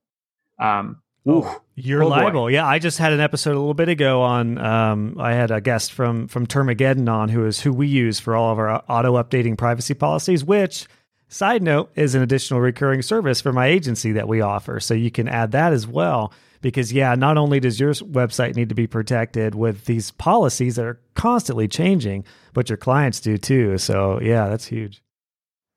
um, 0.61 1.03
ooh, 1.29 1.47
You're 1.75 2.03
Oh, 2.05 2.09
boy. 2.09 2.15
liable. 2.17 2.51
Yeah, 2.51 2.67
I 2.67 2.79
just 2.79 2.99
had 2.99 3.13
an 3.13 3.21
episode 3.21 3.51
a 3.51 3.59
little 3.59 3.75
bit 3.75 3.89
ago 3.91 4.23
on. 4.23 4.57
Um, 4.59 5.17
I 5.19 5.33
had 5.35 5.51
a 5.51 5.61
guest 5.61 5.93
from 5.93 6.29
from 6.29 6.47
Termageddon 6.47 7.09
on, 7.13 7.29
who 7.29 7.45
is 7.45 7.61
who 7.61 7.73
we 7.73 7.87
use 7.89 8.19
for 8.21 8.35
all 8.37 8.51
of 8.53 8.59
our 8.59 8.83
auto 8.89 9.21
updating 9.23 9.59
privacy 9.59 9.93
policies. 9.95 10.43
Which, 10.45 10.87
side 11.29 11.63
note, 11.63 11.91
is 11.97 12.15
an 12.15 12.23
additional 12.23 12.61
recurring 12.61 13.03
service 13.03 13.41
for 13.43 13.53
my 13.53 13.67
agency 13.67 14.13
that 14.13 14.29
we 14.29 14.41
offer. 14.41 14.79
So 14.81 14.95
you 14.95 15.11
can 15.11 15.29
add 15.29 15.51
that 15.53 15.73
as 15.75 15.87
well. 15.87 16.33
Because 16.61 16.93
yeah, 16.93 17.15
not 17.15 17.37
only 17.37 17.61
does 17.61 17.79
your 17.79 17.93
website 17.93 18.57
need 18.57 18.69
to 18.69 18.75
be 18.75 18.87
protected 18.87 19.55
with 19.55 19.85
these 19.85 20.11
policies 20.13 20.77
that 20.77 20.85
are 20.85 21.01
constantly 21.15 21.69
changing, 21.69 22.25
but 22.53 22.69
your 22.69 22.77
clients 22.77 23.21
do 23.21 23.37
too. 23.39 23.79
So 23.79 24.21
yeah, 24.21 24.49
that's 24.49 24.67
huge. 24.67 25.03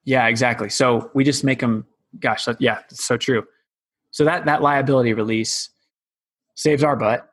Yeah, 0.03 0.27
exactly. 0.27 0.69
So 0.69 1.11
we 1.13 1.23
just 1.23 1.43
make 1.43 1.59
them. 1.59 1.85
Gosh, 2.19 2.45
that, 2.45 2.59
yeah, 2.59 2.79
it's 2.89 3.05
so 3.05 3.17
true. 3.17 3.45
So 4.11 4.25
that 4.25 4.45
that 4.45 4.61
liability 4.61 5.13
release 5.13 5.69
saves 6.55 6.83
our 6.83 6.95
butt. 6.95 7.29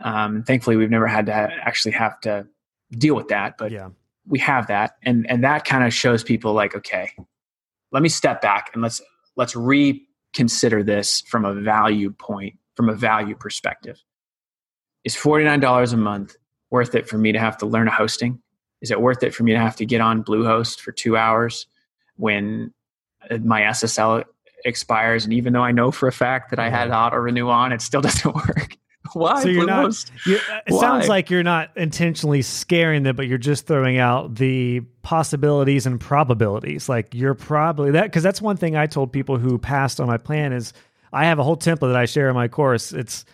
Um, 0.00 0.42
thankfully, 0.42 0.76
we've 0.76 0.90
never 0.90 1.06
had 1.06 1.26
to 1.26 1.32
ha- 1.32 1.48
actually 1.62 1.92
have 1.92 2.20
to 2.22 2.46
deal 2.90 3.14
with 3.14 3.28
that, 3.28 3.56
but 3.58 3.70
yeah, 3.70 3.90
we 4.26 4.38
have 4.40 4.66
that, 4.66 4.96
and 5.02 5.28
and 5.30 5.44
that 5.44 5.64
kind 5.64 5.84
of 5.84 5.94
shows 5.94 6.22
people 6.24 6.52
like, 6.52 6.74
okay, 6.74 7.10
let 7.92 8.02
me 8.02 8.08
step 8.08 8.42
back 8.42 8.70
and 8.74 8.82
let's 8.82 9.00
let's 9.36 9.54
reconsider 9.56 10.82
this 10.82 11.22
from 11.28 11.44
a 11.44 11.54
value 11.54 12.10
point, 12.10 12.54
from 12.76 12.88
a 12.88 12.94
value 12.94 13.34
perspective. 13.34 14.02
Is 15.04 15.14
forty 15.16 15.44
nine 15.44 15.60
dollars 15.60 15.92
a 15.92 15.96
month 15.96 16.36
worth 16.70 16.94
it 16.94 17.08
for 17.08 17.16
me 17.18 17.32
to 17.32 17.38
have 17.38 17.56
to 17.58 17.66
learn 17.66 17.88
a 17.88 17.92
hosting? 17.92 18.40
Is 18.82 18.90
it 18.90 19.00
worth 19.00 19.22
it 19.22 19.34
for 19.34 19.42
me 19.42 19.52
to 19.52 19.58
have 19.58 19.76
to 19.76 19.86
get 19.86 20.00
on 20.00 20.22
Bluehost 20.22 20.80
for 20.80 20.92
two 20.92 21.16
hours 21.16 21.66
when 22.16 22.72
uh, 23.30 23.38
my 23.38 23.62
SSL 23.62 24.24
expires? 24.64 25.24
And 25.24 25.32
even 25.32 25.52
though 25.52 25.62
I 25.62 25.72
know 25.72 25.90
for 25.90 26.08
a 26.08 26.12
fact 26.12 26.50
that 26.50 26.58
I 26.58 26.68
had 26.68 26.90
auto 26.90 27.16
renew 27.16 27.48
on, 27.48 27.72
it 27.72 27.80
still 27.80 28.00
doesn't 28.02 28.34
work. 28.34 28.76
Why? 29.12 29.42
So 29.42 29.48
you're 29.48 29.64
not- 29.66 29.86
Bluehost? 29.86 30.10
You, 30.26 30.38
it 30.66 30.74
sounds 30.74 31.08
like 31.08 31.30
you're 31.30 31.44
not 31.44 31.70
intentionally 31.76 32.42
scaring 32.42 33.04
them, 33.04 33.14
but 33.16 33.28
you're 33.28 33.38
just 33.38 33.66
throwing 33.66 33.98
out 33.98 34.34
the 34.34 34.80
possibilities 35.02 35.86
and 35.86 36.00
probabilities. 36.00 36.88
Like 36.88 37.14
you're 37.14 37.34
probably 37.34 37.92
that 37.92 38.04
because 38.04 38.24
that's 38.24 38.42
one 38.42 38.56
thing 38.56 38.76
I 38.76 38.86
told 38.86 39.12
people 39.12 39.38
who 39.38 39.58
passed 39.58 40.00
on 40.00 40.08
my 40.08 40.18
plan 40.18 40.52
is 40.52 40.72
I 41.12 41.26
have 41.26 41.38
a 41.38 41.44
whole 41.44 41.56
template 41.56 41.92
that 41.92 41.96
I 41.96 42.06
share 42.06 42.28
in 42.28 42.34
my 42.34 42.48
course. 42.48 42.92
It's 42.92 43.24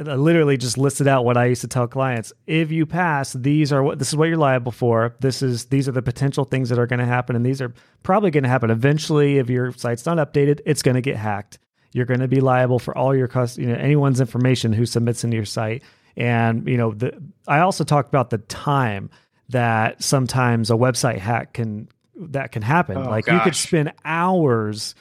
I 0.00 0.14
literally 0.14 0.56
just 0.56 0.78
listed 0.78 1.08
out 1.08 1.24
what 1.24 1.36
I 1.36 1.46
used 1.46 1.62
to 1.62 1.68
tell 1.68 1.88
clients. 1.88 2.32
If 2.46 2.70
you 2.70 2.86
pass, 2.86 3.32
these 3.32 3.72
are 3.72 3.82
what 3.82 3.98
this 3.98 4.08
is 4.08 4.16
what 4.16 4.28
you're 4.28 4.36
liable 4.36 4.70
for. 4.70 5.16
This 5.20 5.42
is 5.42 5.66
these 5.66 5.88
are 5.88 5.92
the 5.92 6.02
potential 6.02 6.44
things 6.44 6.68
that 6.68 6.78
are 6.78 6.86
going 6.86 7.00
to 7.00 7.06
happen, 7.06 7.34
and 7.34 7.44
these 7.44 7.60
are 7.60 7.74
probably 8.04 8.30
going 8.30 8.44
to 8.44 8.48
happen 8.48 8.70
eventually. 8.70 9.38
If 9.38 9.50
your 9.50 9.72
site's 9.72 10.06
not 10.06 10.18
updated, 10.18 10.60
it's 10.66 10.82
going 10.82 10.94
to 10.94 11.00
get 11.00 11.16
hacked. 11.16 11.58
You're 11.92 12.06
going 12.06 12.20
to 12.20 12.28
be 12.28 12.40
liable 12.40 12.78
for 12.78 12.96
all 12.96 13.14
your 13.14 13.28
you 13.56 13.66
know 13.66 13.74
anyone's 13.74 14.20
information 14.20 14.72
who 14.72 14.86
submits 14.86 15.24
into 15.24 15.36
your 15.36 15.46
site. 15.46 15.82
And 16.16 16.68
you 16.68 16.76
know, 16.76 16.92
the 16.92 17.20
I 17.48 17.60
also 17.60 17.82
talked 17.82 18.08
about 18.08 18.30
the 18.30 18.38
time 18.38 19.10
that 19.48 20.02
sometimes 20.02 20.70
a 20.70 20.74
website 20.74 21.18
hack 21.18 21.54
can 21.54 21.88
that 22.16 22.52
can 22.52 22.62
happen. 22.62 22.98
Oh, 22.98 23.10
like 23.10 23.26
you 23.26 23.40
could 23.40 23.56
spend 23.56 23.92
hours, 24.04 24.94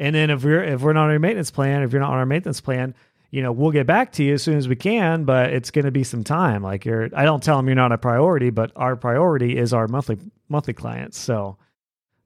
and 0.00 0.14
then 0.16 0.30
if 0.30 0.42
we're 0.42 0.64
if 0.64 0.80
we're 0.82 0.92
not 0.94 1.04
on 1.04 1.10
our 1.10 1.18
maintenance 1.20 1.50
plan, 1.52 1.82
if 1.84 1.92
you're 1.92 2.00
not 2.00 2.10
on 2.10 2.18
our 2.18 2.26
maintenance 2.26 2.60
plan, 2.60 2.94
you 3.30 3.42
know, 3.42 3.52
we'll 3.52 3.70
get 3.70 3.86
back 3.86 4.10
to 4.14 4.24
you 4.24 4.34
as 4.34 4.42
soon 4.42 4.56
as 4.56 4.66
we 4.66 4.74
can, 4.74 5.24
but 5.24 5.50
it's 5.52 5.70
going 5.70 5.84
to 5.84 5.92
be 5.92 6.02
some 6.02 6.24
time. 6.24 6.64
Like 6.64 6.84
you're, 6.84 7.08
I 7.14 7.24
don't 7.24 7.40
tell 7.40 7.56
them 7.56 7.66
you're 7.68 7.76
not 7.76 7.92
a 7.92 7.98
priority, 7.98 8.50
but 8.50 8.72
our 8.74 8.96
priority 8.96 9.56
is 9.56 9.72
our 9.72 9.86
monthly 9.86 10.18
monthly 10.48 10.74
clients. 10.74 11.16
So 11.18 11.56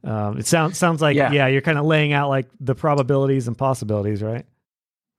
um, 0.03 0.39
it 0.39 0.47
sounds 0.47 0.79
sounds 0.79 1.03
like 1.03 1.17
yeah, 1.17 1.31
Yeah. 1.33 1.47
you're 1.49 1.61
kind 1.61 1.77
of 1.79 1.85
laying 1.85 2.13
out 2.15 2.29
like 2.31 2.47
the 2.61 2.75
probabilities 2.75 3.49
and 3.49 3.59
possibilities, 3.59 4.23
right? 4.23 4.47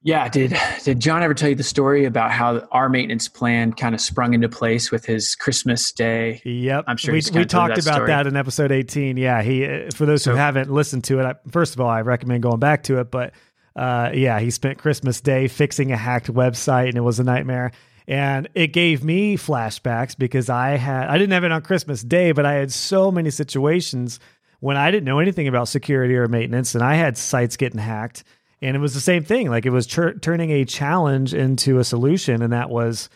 Yeah, 0.05 0.29
did 0.29 0.55
did 0.83 0.99
John 0.99 1.23
ever 1.23 1.33
tell 1.33 1.49
you 1.49 1.55
the 1.55 1.63
story 1.63 2.05
about 2.05 2.29
how 2.29 2.59
our 2.71 2.89
maintenance 2.89 3.27
plan 3.27 3.73
kind 3.73 3.95
of 3.95 3.99
sprung 3.99 4.35
into 4.35 4.47
place 4.47 4.91
with 4.91 5.03
his 5.03 5.33
Christmas 5.33 5.91
day? 5.91 6.43
Yep, 6.45 6.83
I'm 6.85 6.95
sure 6.95 7.11
we 7.11 7.23
we 7.33 7.43
talked 7.43 7.73
that 7.73 7.83
about 7.83 7.95
story. 7.95 8.09
that 8.09 8.27
in 8.27 8.35
episode 8.35 8.71
18. 8.71 9.17
Yeah, 9.17 9.41
he 9.41 9.65
uh, 9.65 9.89
for 9.95 10.05
those 10.05 10.23
who 10.23 10.35
haven't 10.35 10.71
listened 10.71 11.05
to 11.05 11.21
it, 11.21 11.25
I, 11.25 11.33
first 11.49 11.73
of 11.73 11.81
all, 11.81 11.89
I 11.89 12.01
recommend 12.01 12.43
going 12.43 12.59
back 12.59 12.83
to 12.83 12.99
it. 12.99 13.09
But 13.09 13.33
uh, 13.75 14.11
yeah, 14.13 14.39
he 14.39 14.51
spent 14.51 14.77
Christmas 14.77 15.21
Day 15.21 15.47
fixing 15.47 15.91
a 15.91 15.97
hacked 15.97 16.31
website, 16.31 16.89
and 16.89 16.97
it 16.97 17.01
was 17.01 17.19
a 17.19 17.23
nightmare. 17.23 17.71
And 18.07 18.47
it 18.53 18.67
gave 18.67 19.03
me 19.03 19.37
flashbacks 19.37 20.15
because 20.15 20.51
I 20.51 20.77
had 20.77 21.07
I 21.07 21.17
didn't 21.17 21.33
have 21.33 21.45
it 21.45 21.51
on 21.51 21.63
Christmas 21.63 22.03
Day, 22.03 22.31
but 22.31 22.45
I 22.45 22.53
had 22.53 22.71
so 22.71 23.09
many 23.09 23.31
situations 23.31 24.19
when 24.59 24.77
I 24.77 24.91
didn't 24.91 25.05
know 25.05 25.17
anything 25.17 25.47
about 25.47 25.67
security 25.67 26.15
or 26.15 26.27
maintenance, 26.27 26.75
and 26.75 26.83
I 26.83 26.93
had 26.93 27.17
sites 27.17 27.57
getting 27.57 27.79
hacked. 27.79 28.23
And 28.61 28.75
it 28.75 28.79
was 28.79 28.93
the 28.93 28.99
same 29.01 29.23
thing. 29.23 29.49
Like 29.49 29.65
it 29.65 29.71
was 29.71 29.85
tur 29.85 30.13
turning 30.13 30.49
a 30.51 30.65
challenge 30.65 31.33
into 31.33 31.79
a 31.79 31.83
solution, 31.83 32.41
and 32.41 32.53
that 32.53 32.69
was 32.69 33.09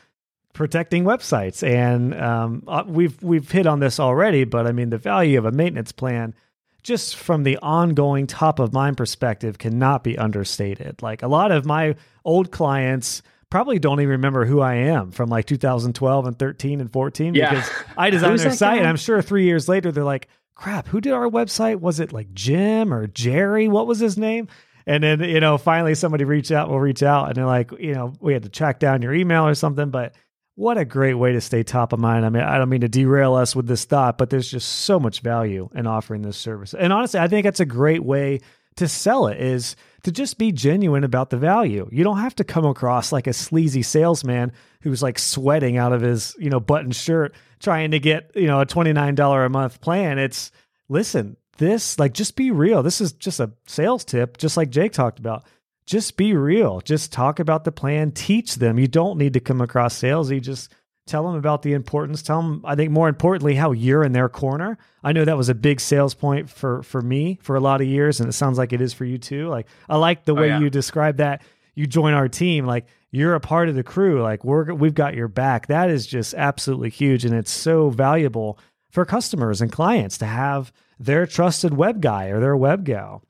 protecting 0.54 1.04
websites. 1.06 1.66
And 1.68 2.14
um, 2.20 2.64
uh, 2.68 2.84
we've 2.86 3.22
we've 3.24 3.50
hit 3.50 3.66
on 3.66 3.80
this 3.80 4.00
already, 4.00 4.44
but 4.44 4.68
I 4.68 4.72
mean 4.72 4.90
the 4.90 4.98
value 4.98 5.38
of 5.38 5.46
a 5.46 5.52
maintenance 5.52 5.92
plan, 5.92 6.36
just 6.84 7.16
from 7.16 7.44
the 7.44 7.58
ongoing 7.62 8.28
top 8.28 8.60
of 8.60 8.74
mind 8.74 8.98
perspective, 8.98 9.58
cannot 9.58 10.04
be 10.04 10.18
understated. 10.18 11.02
Like 11.02 11.24
a 11.24 11.28
lot 11.28 11.52
of 11.52 11.66
my 11.66 11.96
old 12.26 12.52
clients 12.52 13.22
probably 13.50 13.80
don't 13.80 14.00
even 14.02 14.12
remember 14.12 14.46
who 14.46 14.60
I 14.60 14.76
am 14.76 15.10
from 15.12 15.30
like 15.30 15.46
2012 15.48 16.28
and 16.28 16.38
13 16.38 16.82
and 16.82 16.92
14 16.94 17.34
Yeah. 17.34 17.50
because 17.50 17.70
I 17.98 18.10
designed 18.12 18.40
their 18.40 18.52
site, 18.52 18.80
and? 18.80 18.88
I'm 18.88 18.98
sure 18.98 19.22
three 19.24 19.46
years 19.46 19.68
later 19.68 19.92
they're 19.92 20.04
like, 20.04 20.28
"Crap, 20.54 20.88
who 20.90 21.00
did 21.02 21.14
our 21.14 21.28
website? 21.30 21.80
Was 21.80 22.00
it 22.00 22.12
like 22.14 22.34
Jim 22.34 22.94
or 22.94 23.08
Jerry? 23.08 23.68
What 23.68 23.88
was 23.88 24.00
his 24.00 24.18
name?" 24.18 24.48
And 24.90 25.04
then, 25.04 25.22
you 25.22 25.40
know, 25.40 25.60
finally 25.60 25.94
somebody 25.94 26.24
reach 26.24 26.52
out 26.52 26.68
will 26.68 26.80
reach 26.80 27.04
out 27.04 27.28
and 27.28 27.36
they're 27.36 27.46
like, 27.46 27.72
you 27.80 27.94
know, 27.94 28.12
we 28.20 28.34
had 28.34 28.42
to 28.42 28.50
track 28.50 28.80
down 28.80 29.04
your 29.04 29.14
email 29.14 29.46
or 29.46 29.54
something. 29.54 29.92
But 29.92 30.16
what 30.56 30.80
a 30.80 30.84
great 30.84 31.14
way 31.14 31.32
to 31.34 31.42
stay 31.42 31.62
top 31.62 31.94
of 31.94 32.00
mind. 32.00 32.26
I 32.26 32.30
mean, 32.30 32.42
I 32.42 32.58
don't 32.58 32.70
mean 32.70 32.82
to 32.82 32.90
derail 32.90 33.36
us 33.36 33.56
with 33.56 33.68
this 33.68 33.86
thought, 33.86 34.18
but 34.18 34.32
there's 34.32 34.50
just 34.50 34.68
so 34.68 35.00
much 35.00 35.20
value 35.20 35.70
in 35.76 35.86
offering 35.86 36.24
this 36.24 36.38
service. 36.38 36.74
And 36.74 36.92
honestly, 36.92 37.20
I 37.20 37.28
think 37.28 37.44
that's 37.44 37.60
a 37.60 37.68
great 37.68 38.04
way 38.04 38.40
to 38.78 38.88
sell 38.88 39.28
it 39.28 39.40
is 39.40 39.76
to 40.06 40.12
just 40.12 40.40
be 40.40 40.52
genuine 40.52 41.04
about 41.04 41.30
the 41.30 41.38
value. 41.38 41.88
You 41.92 42.04
don't 42.04 42.18
have 42.18 42.34
to 42.38 42.44
come 42.44 42.66
across 42.66 43.12
like 43.12 43.28
a 43.28 43.34
sleazy 43.34 43.84
salesman 43.84 44.54
who's 44.82 45.04
like 45.04 45.20
sweating 45.20 45.78
out 45.78 45.94
of 45.94 46.02
his, 46.02 46.36
you 46.40 46.50
know, 46.50 46.60
button 46.60 46.92
shirt 46.92 47.36
trying 47.60 47.92
to 47.92 48.00
get, 48.00 48.32
you 48.34 48.48
know, 48.48 48.60
a 48.60 48.66
$29 48.66 49.46
a 49.46 49.50
month 49.50 49.82
plan. 49.82 50.18
It's 50.18 50.52
listen, 50.88 51.38
this 51.60 52.00
like 52.00 52.14
just 52.14 52.36
be 52.36 52.50
real. 52.50 52.82
This 52.82 53.00
is 53.02 53.12
just 53.14 53.40
a 53.40 53.52
sales 53.68 54.04
tip, 54.04 54.38
just 54.38 54.58
like 54.58 54.72
Jake 54.72 54.94
talked 54.94 55.20
about. 55.20 55.44
Just 55.86 56.18
be 56.18 56.34
real. 56.36 56.82
Just 56.82 57.12
talk 57.12 57.40
about 57.40 57.64
the 57.64 57.72
plan. 57.72 58.12
Teach 58.12 58.56
them. 58.56 58.78
You 58.80 58.88
don't 58.88 59.18
need 59.18 59.34
to 59.34 59.40
come 59.40 59.60
across 59.62 60.00
salesy. 60.00 60.40
Just 60.42 60.72
tell 61.08 61.24
them 61.26 61.34
about 61.36 61.64
the 61.64 61.74
importance. 61.74 62.22
Tell 62.22 62.42
them, 62.42 62.62
I 62.64 62.76
think 62.76 62.92
more 62.92 63.10
importantly, 63.10 63.56
how 63.56 63.72
you're 63.72 64.04
in 64.04 64.12
their 64.12 64.30
corner. 64.30 64.78
I 65.04 65.14
know 65.14 65.26
that 65.26 65.38
was 65.38 65.50
a 65.50 65.56
big 65.56 65.80
sales 65.80 66.14
point 66.14 66.50
for 66.50 66.84
for 66.84 67.02
me 67.02 67.40
for 67.42 67.56
a 67.56 67.60
lot 67.60 67.82
of 67.82 67.88
years, 67.88 68.20
and 68.20 68.30
it 68.30 68.34
sounds 68.34 68.58
like 68.58 68.72
it 68.74 68.82
is 68.82 68.94
for 68.94 69.06
you 69.06 69.18
too. 69.18 69.48
Like 69.48 69.68
I 69.90 69.98
like 69.98 70.26
the 70.26 70.34
Oh, 70.36 70.42
way 70.42 70.48
yeah. 70.50 70.60
you 70.60 70.70
describe 70.70 71.18
that. 71.18 71.42
You 71.76 71.88
join 71.88 72.14
our 72.14 72.28
team, 72.28 72.66
like 72.66 72.86
you're 73.12 73.34
a 73.36 73.40
part 73.40 73.70
of 73.70 73.76
the 73.76 73.84
crew. 73.84 74.22
Like 74.22 74.44
we're 74.44 74.72
we've 74.74 74.94
got 74.94 75.16
your 75.16 75.28
back. 75.28 75.68
That 75.68 75.90
is 75.90 76.06
just 76.06 76.34
absolutely 76.36 76.90
huge, 76.92 77.26
and 77.26 77.34
it's 77.34 77.52
so 77.52 77.90
valuable 77.90 78.60
for 78.92 79.06
customers 79.06 79.62
and 79.62 79.72
clients 79.72 80.18
to 80.20 80.26
have 80.28 80.72
their 81.00 81.26
trusted 81.26 81.74
web 81.76 82.02
guy 82.02 82.26
or 82.28 82.40
their 82.40 82.58
web 82.58 82.84
gal. 82.84 83.24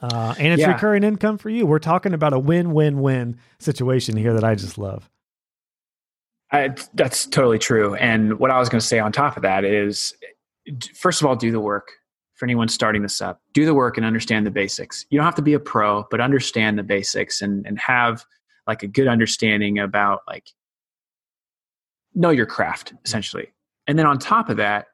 Uh, 0.00 0.34
and 0.38 0.48
it's 0.48 0.60
Yeah. 0.60 0.72
recurring 0.72 1.04
income 1.04 1.38
for 1.38 1.50
you. 1.50 1.66
We're 1.66 1.78
talking 1.78 2.14
about 2.14 2.32
a 2.32 2.38
win-win-win 2.38 3.38
situation 3.58 4.16
here 4.16 4.32
that 4.34 4.44
I 4.44 4.54
just 4.54 4.78
love. 4.78 5.08
I, 6.50 6.74
that's 6.94 7.26
totally 7.26 7.58
true. 7.58 7.94
And 7.94 8.38
what 8.38 8.50
I 8.50 8.58
was 8.58 8.68
going 8.68 8.80
to 8.80 8.86
say 8.86 8.98
on 8.98 9.10
top 9.12 9.36
of 9.36 9.42
that 9.42 9.64
is, 9.64 10.14
first 10.94 11.20
of 11.20 11.26
all, 11.26 11.36
do 11.36 11.50
the 11.50 11.60
work. 11.60 11.92
For 12.34 12.46
anyone 12.46 12.66
starting 12.66 13.02
this 13.02 13.22
up, 13.22 13.40
do 13.52 13.64
the 13.64 13.74
work 13.74 13.96
and 13.96 14.04
understand 14.04 14.44
the 14.44 14.50
basics. 14.50 15.06
You 15.10 15.18
don't 15.18 15.24
have 15.24 15.36
to 15.36 15.42
be 15.42 15.52
a 15.52 15.60
pro, 15.60 16.04
but 16.10 16.20
understand 16.20 16.76
the 16.76 16.82
basics 16.82 17.40
and 17.40 17.64
and 17.66 17.78
have 17.78 18.24
like 18.66 18.82
a 18.82 18.88
good 18.88 19.06
understanding 19.06 19.78
about 19.78 20.22
like 20.26 20.48
know 22.16 22.30
your 22.30 22.46
craft 22.46 22.94
essentially. 23.04 23.52
And 23.86 23.96
then 23.96 24.06
on 24.06 24.18
top 24.18 24.48
of 24.48 24.56
that, 24.56 24.86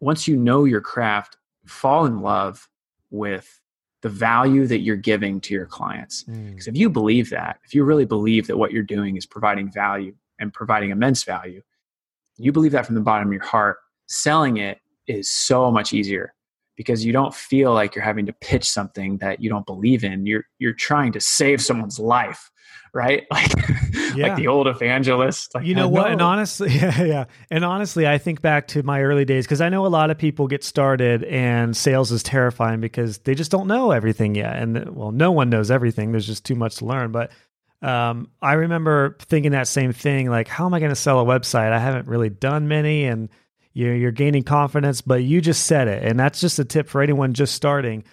once 0.00 0.28
you 0.28 0.36
know 0.36 0.64
your 0.64 0.80
craft, 0.80 1.36
fall 1.66 2.06
in 2.06 2.20
love 2.20 2.68
with 3.10 3.60
the 4.02 4.08
value 4.10 4.66
that 4.66 4.80
you're 4.80 4.96
giving 4.96 5.40
to 5.40 5.54
your 5.54 5.66
clients. 5.66 6.24
Hmm. 6.24 6.50
Because 6.50 6.66
if 6.66 6.76
you 6.76 6.90
believe 6.90 7.30
that, 7.30 7.58
if 7.64 7.74
you 7.74 7.84
really 7.84 8.04
believe 8.04 8.46
that 8.48 8.58
what 8.58 8.70
you're 8.70 8.82
doing 8.82 9.16
is 9.16 9.24
providing 9.24 9.72
value 9.72 10.14
and 10.38 10.52
providing 10.52 10.90
immense 10.90 11.24
value, 11.24 11.62
you 12.36 12.52
believe 12.52 12.72
that 12.72 12.84
from 12.84 12.96
the 12.96 13.00
bottom 13.00 13.28
of 13.28 13.32
your 13.32 13.42
heart, 13.44 13.78
selling 14.06 14.58
it 14.58 14.78
is 15.06 15.30
so 15.30 15.70
much 15.70 15.92
easier 15.92 16.34
because 16.76 17.04
you 17.04 17.12
don't 17.12 17.34
feel 17.34 17.72
like 17.72 17.94
you're 17.94 18.04
having 18.04 18.26
to 18.26 18.32
pitch 18.32 18.68
something 18.68 19.16
that 19.18 19.40
you 19.40 19.48
don't 19.48 19.66
believe 19.66 20.04
in. 20.04 20.26
You're 20.26 20.44
you're 20.58 20.72
trying 20.72 21.12
to 21.12 21.20
save 21.20 21.62
someone's 21.62 21.98
life, 21.98 22.50
right? 22.94 23.26
Like 23.30 23.52
Yeah. 24.16 24.28
like 24.28 24.36
the 24.36 24.46
old 24.46 24.68
evangelist. 24.68 25.54
Like 25.54 25.66
You 25.66 25.74
know 25.74 25.88
what? 25.88 26.10
And 26.12 26.22
honestly, 26.22 26.70
yeah, 26.74 27.02
yeah. 27.02 27.24
And 27.50 27.64
honestly, 27.64 28.06
I 28.06 28.18
think 28.18 28.40
back 28.42 28.68
to 28.68 28.82
my 28.84 29.02
early 29.02 29.24
days 29.24 29.44
because 29.44 29.60
I 29.60 29.68
know 29.68 29.86
a 29.86 29.88
lot 29.88 30.10
of 30.10 30.18
people 30.18 30.46
get 30.46 30.62
started 30.62 31.24
and 31.24 31.76
sales 31.76 32.12
is 32.12 32.22
terrifying 32.22 32.80
because 32.80 33.18
they 33.18 33.34
just 33.34 33.50
don't 33.50 33.66
know 33.66 33.90
everything 33.90 34.36
yet. 34.36 34.56
And 34.56 34.94
well, 34.94 35.10
no 35.10 35.32
one 35.32 35.50
knows 35.50 35.68
everything. 35.70 36.12
There's 36.12 36.26
just 36.28 36.44
too 36.44 36.54
much 36.54 36.76
to 36.76 36.84
learn. 36.84 37.10
But 37.10 37.32
um, 37.82 38.30
I 38.40 38.52
remember 38.52 39.16
thinking 39.20 39.50
that 39.52 39.66
same 39.66 39.92
thing 39.92 40.30
like, 40.30 40.46
how 40.46 40.64
am 40.66 40.74
I 40.74 40.78
going 40.78 40.92
to 40.92 40.96
sell 40.96 41.18
a 41.20 41.24
website? 41.24 41.72
I 41.72 41.80
haven't 41.80 42.06
really 42.06 42.30
done 42.30 42.68
many 42.68 43.04
and 43.04 43.28
you're, 43.72 43.96
you're 43.96 44.12
gaining 44.12 44.44
confidence, 44.44 45.00
but 45.00 45.24
you 45.24 45.40
just 45.40 45.66
said 45.66 45.88
it. 45.88 46.04
And 46.04 46.20
that's 46.20 46.40
just 46.40 46.60
a 46.60 46.64
tip 46.64 46.88
for 46.88 47.02
anyone 47.02 47.34
just 47.34 47.54
starting. 47.56 48.04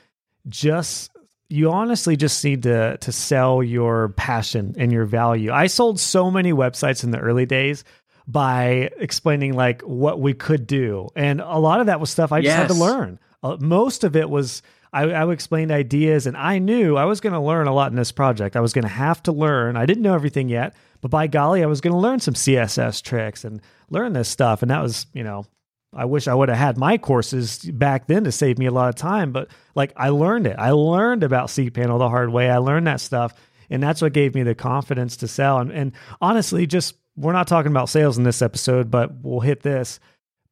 Just 0.49 1.11
you 1.51 1.71
honestly 1.71 2.15
just 2.15 2.43
need 2.43 2.63
to 2.63 2.97
to 2.97 3.11
sell 3.11 3.61
your 3.61 4.09
passion 4.09 4.75
and 4.77 4.91
your 4.91 5.05
value. 5.05 5.51
I 5.51 5.67
sold 5.67 5.99
so 5.99 6.31
many 6.31 6.53
websites 6.53 7.03
in 7.03 7.11
the 7.11 7.19
early 7.19 7.45
days 7.45 7.83
by 8.27 8.89
explaining 8.97 9.53
like 9.53 9.81
what 9.81 10.19
we 10.19 10.33
could 10.33 10.65
do, 10.65 11.09
and 11.15 11.41
a 11.41 11.57
lot 11.59 11.81
of 11.81 11.87
that 11.87 11.99
was 11.99 12.09
stuff 12.09 12.31
I 12.31 12.41
just 12.41 12.55
had 12.55 12.67
to 12.69 12.73
learn. 12.73 13.19
Uh, 13.43 13.57
most 13.59 14.03
of 14.03 14.15
it 14.15 14.29
was 14.29 14.61
I, 14.93 15.03
I 15.03 15.25
would 15.25 15.33
explain 15.33 15.71
ideas, 15.71 16.27
and 16.27 16.35
I 16.35 16.59
knew 16.59 16.97
I 16.97 17.05
was 17.05 17.21
going 17.21 17.33
to 17.33 17.39
learn 17.39 17.67
a 17.67 17.73
lot 17.73 17.91
in 17.91 17.95
this 17.95 18.11
project. 18.11 18.55
I 18.55 18.61
was 18.61 18.73
going 18.73 18.83
to 18.83 18.89
have 18.89 19.23
to 19.23 19.31
learn. 19.31 19.77
I 19.77 19.85
didn't 19.85 20.03
know 20.03 20.15
everything 20.15 20.49
yet, 20.49 20.75
but 20.99 21.11
by 21.11 21.27
golly, 21.27 21.63
I 21.63 21.67
was 21.67 21.81
going 21.81 21.93
to 21.93 21.99
learn 21.99 22.19
some 22.19 22.33
CSS 22.33 23.01
tricks 23.01 23.45
and 23.45 23.61
learn 23.89 24.13
this 24.13 24.29
stuff, 24.29 24.61
and 24.61 24.71
that 24.71 24.81
was 24.81 25.05
you 25.13 25.23
know 25.23 25.45
I 25.93 26.05
wish 26.05 26.27
I 26.27 26.33
would 26.33 26.49
have 26.49 26.57
had 26.57 26.77
my 26.77 26.97
courses 26.97 27.59
back 27.59 28.07
then 28.07 28.23
to 28.23 28.31
save 28.31 28.57
me 28.57 28.65
a 28.65 28.71
lot 28.71 28.89
of 28.89 28.95
time, 28.95 29.31
but 29.31 29.49
like 29.75 29.91
I 29.97 30.09
learned 30.09 30.47
it. 30.47 30.55
I 30.57 30.71
learned 30.71 31.23
about 31.23 31.49
cPanel 31.49 31.99
the 31.99 32.09
hard 32.09 32.31
way. 32.31 32.49
I 32.49 32.57
learned 32.57 32.87
that 32.87 33.01
stuff, 33.01 33.33
and 33.69 33.83
that's 33.83 34.01
what 34.01 34.13
gave 34.13 34.33
me 34.33 34.43
the 34.43 34.55
confidence 34.55 35.17
to 35.17 35.27
sell. 35.27 35.59
And, 35.59 35.71
and 35.71 35.91
honestly, 36.21 36.65
just 36.65 36.95
we're 37.17 37.33
not 37.33 37.47
talking 37.47 37.71
about 37.71 37.89
sales 37.89 38.17
in 38.17 38.23
this 38.23 38.41
episode, 38.41 38.89
but 38.89 39.11
we'll 39.21 39.41
hit 39.41 39.61
this. 39.61 39.99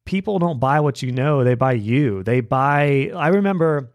People 0.04 0.38
don't 0.38 0.60
buy 0.60 0.80
what 0.80 1.00
you 1.00 1.10
know; 1.10 1.42
they 1.42 1.54
buy 1.54 1.72
you. 1.72 2.22
They 2.22 2.40
buy. 2.40 3.10
I 3.14 3.28
remember, 3.28 3.92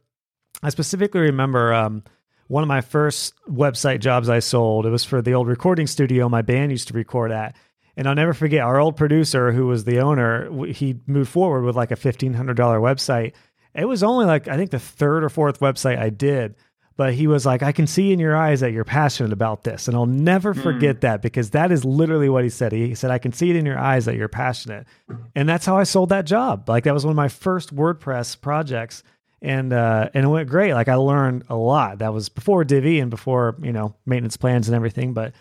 I 0.64 0.70
specifically 0.70 1.22
remember 1.22 1.74
um, 1.74 2.04
one 2.48 2.64
of 2.64 2.68
my 2.68 2.82
first 2.82 3.34
website 3.48 4.00
jobs 4.00 4.30
I 4.30 4.40
sold. 4.40 4.88
It 4.88 4.92
was 4.92 5.04
for 5.04 5.22
the 5.22 5.36
old 5.36 5.48
recording 5.48 5.86
studio 5.86 6.28
my 6.28 6.42
band 6.42 6.72
used 6.72 6.88
to 6.88 6.94
record 6.96 7.32
at. 7.32 7.56
And 7.98 8.08
I'll 8.08 8.16
never 8.16 8.34
forget 8.34 8.62
our 8.62 8.80
old 8.80 8.98
producer, 8.98 9.52
who 9.52 9.68
was 9.68 9.86
the 9.86 10.00
owner. 10.00 10.66
He 10.68 11.00
moved 11.08 11.30
forward 11.30 11.64
with 11.64 11.76
like 11.76 11.92
a 11.92 11.96
fifteen 11.96 12.34
hundred 12.34 12.58
dollar 12.58 12.80
website. 12.80 13.34
It 13.74 13.86
was 13.86 14.04
only 14.04 14.26
like 14.26 14.48
I 14.48 14.58
think 14.58 14.72
the 14.72 14.80
third 14.80 15.24
or 15.24 15.30
fourth 15.30 15.60
website 15.60 15.98
I 15.98 16.10
did, 16.10 16.56
but 16.98 17.14
he 17.14 17.28
was 17.28 17.46
like, 17.46 17.64
"I 17.64 17.72
can 17.72 17.88
see 17.88 18.12
in 18.12 18.20
your 18.20 18.36
eyes 18.36 18.62
that 18.62 18.72
you're 18.72 18.86
passionate 18.86 19.34
about 19.34 19.64
this," 19.64 19.88
and 19.88 19.96
I'll 19.96 20.06
never 20.06 20.54
forget 20.54 21.02
that 21.02 21.22
because 21.22 21.52
that 21.52 21.72
is 21.72 21.84
literally 21.84 22.30
what 22.30 22.44
he 22.44 22.50
said. 22.50 22.72
He 22.72 22.96
said, 22.96 23.12
"I 23.12 23.18
can 23.18 23.34
see 23.34 23.50
it 23.50 23.56
in 23.56 23.66
your 23.66 23.80
eyes 23.80 24.06
that 24.06 24.16
you're 24.16 24.28
passionate," 24.28 24.88
and 25.36 25.48
that's 25.48 25.66
how 25.66 25.78
I 25.78 25.84
sold 25.84 26.10
that 26.10 26.26
job. 26.26 26.70
Like 26.70 26.86
that 26.86 26.94
was 26.94 27.06
one 27.06 27.12
of 27.12 27.18
my 27.18 27.28
first 27.28 27.76
WordPress 27.76 28.40
projects, 28.40 29.04
and 29.42 29.74
uh, 29.74 30.10
and 30.14 30.26
it 30.26 30.30
went 30.30 30.50
great. 30.50 30.74
Like 30.74 30.88
I 30.88 30.96
learned 30.96 31.44
a 31.50 31.56
lot. 31.56 32.00
That 32.00 32.14
was 32.14 32.30
before 32.30 32.64
Divi 32.64 33.00
and 33.00 33.10
before 33.10 33.56
you 33.62 33.74
know 33.74 33.96
maintenance 34.06 34.38
plans 34.38 34.68
and 34.68 34.76
everything, 34.76 35.14
but 35.14 35.34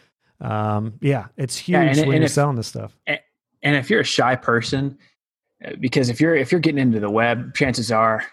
Um, 0.45 0.95
yeah, 1.01 1.29
it's 1.39 1.57
huge 1.57 1.75
yeah, 1.75 1.81
and, 1.81 1.97
when 1.97 2.05
and 2.09 2.15
you're 2.17 2.25
if, 2.25 2.33
selling 2.33 2.57
this 2.57 2.67
stuff. 2.67 2.97
And, 3.07 3.19
and 3.63 3.77
if 3.77 3.89
you're 3.89 4.01
a 4.01 4.05
shy 4.05 4.37
person, 4.37 4.99
uh, 5.65 5.73
because 5.81 6.11
if 6.11 6.21
you're 6.21 6.37
if 6.37 6.53
you're 6.53 6.61
getting 6.61 6.79
into 6.79 7.01
the 7.01 7.11
web, 7.11 7.55
chances 7.55 7.91
are 7.91 8.25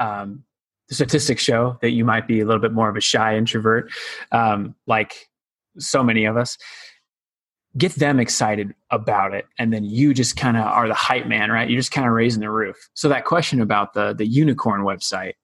um, 0.00 0.42
the 0.88 0.96
statistics 0.96 1.42
show 1.42 1.78
that 1.80 1.90
you 1.90 2.04
might 2.04 2.26
be 2.26 2.40
a 2.40 2.44
little 2.44 2.60
bit 2.60 2.72
more 2.72 2.88
of 2.88 2.96
a 2.96 3.00
shy 3.00 3.36
introvert, 3.36 3.90
um, 4.32 4.74
like 4.86 5.28
so 5.78 6.02
many 6.02 6.24
of 6.24 6.36
us. 6.36 6.58
Get 7.78 7.94
them 7.94 8.20
excited 8.20 8.74
about 8.90 9.32
it, 9.32 9.46
and 9.56 9.72
then 9.72 9.84
you 9.84 10.12
just 10.12 10.36
kind 10.36 10.58
of 10.58 10.64
are 10.64 10.88
the 10.88 10.94
hype 10.94 11.26
man, 11.26 11.50
right? 11.50 11.70
You're 11.70 11.80
just 11.80 11.92
kind 11.92 12.06
of 12.06 12.12
raising 12.12 12.40
the 12.40 12.50
roof. 12.50 12.76
So 12.94 13.08
that 13.08 13.24
question 13.24 13.62
about 13.62 13.94
the 13.94 14.12
the 14.12 14.26
unicorn 14.26 14.82
website 14.82 15.34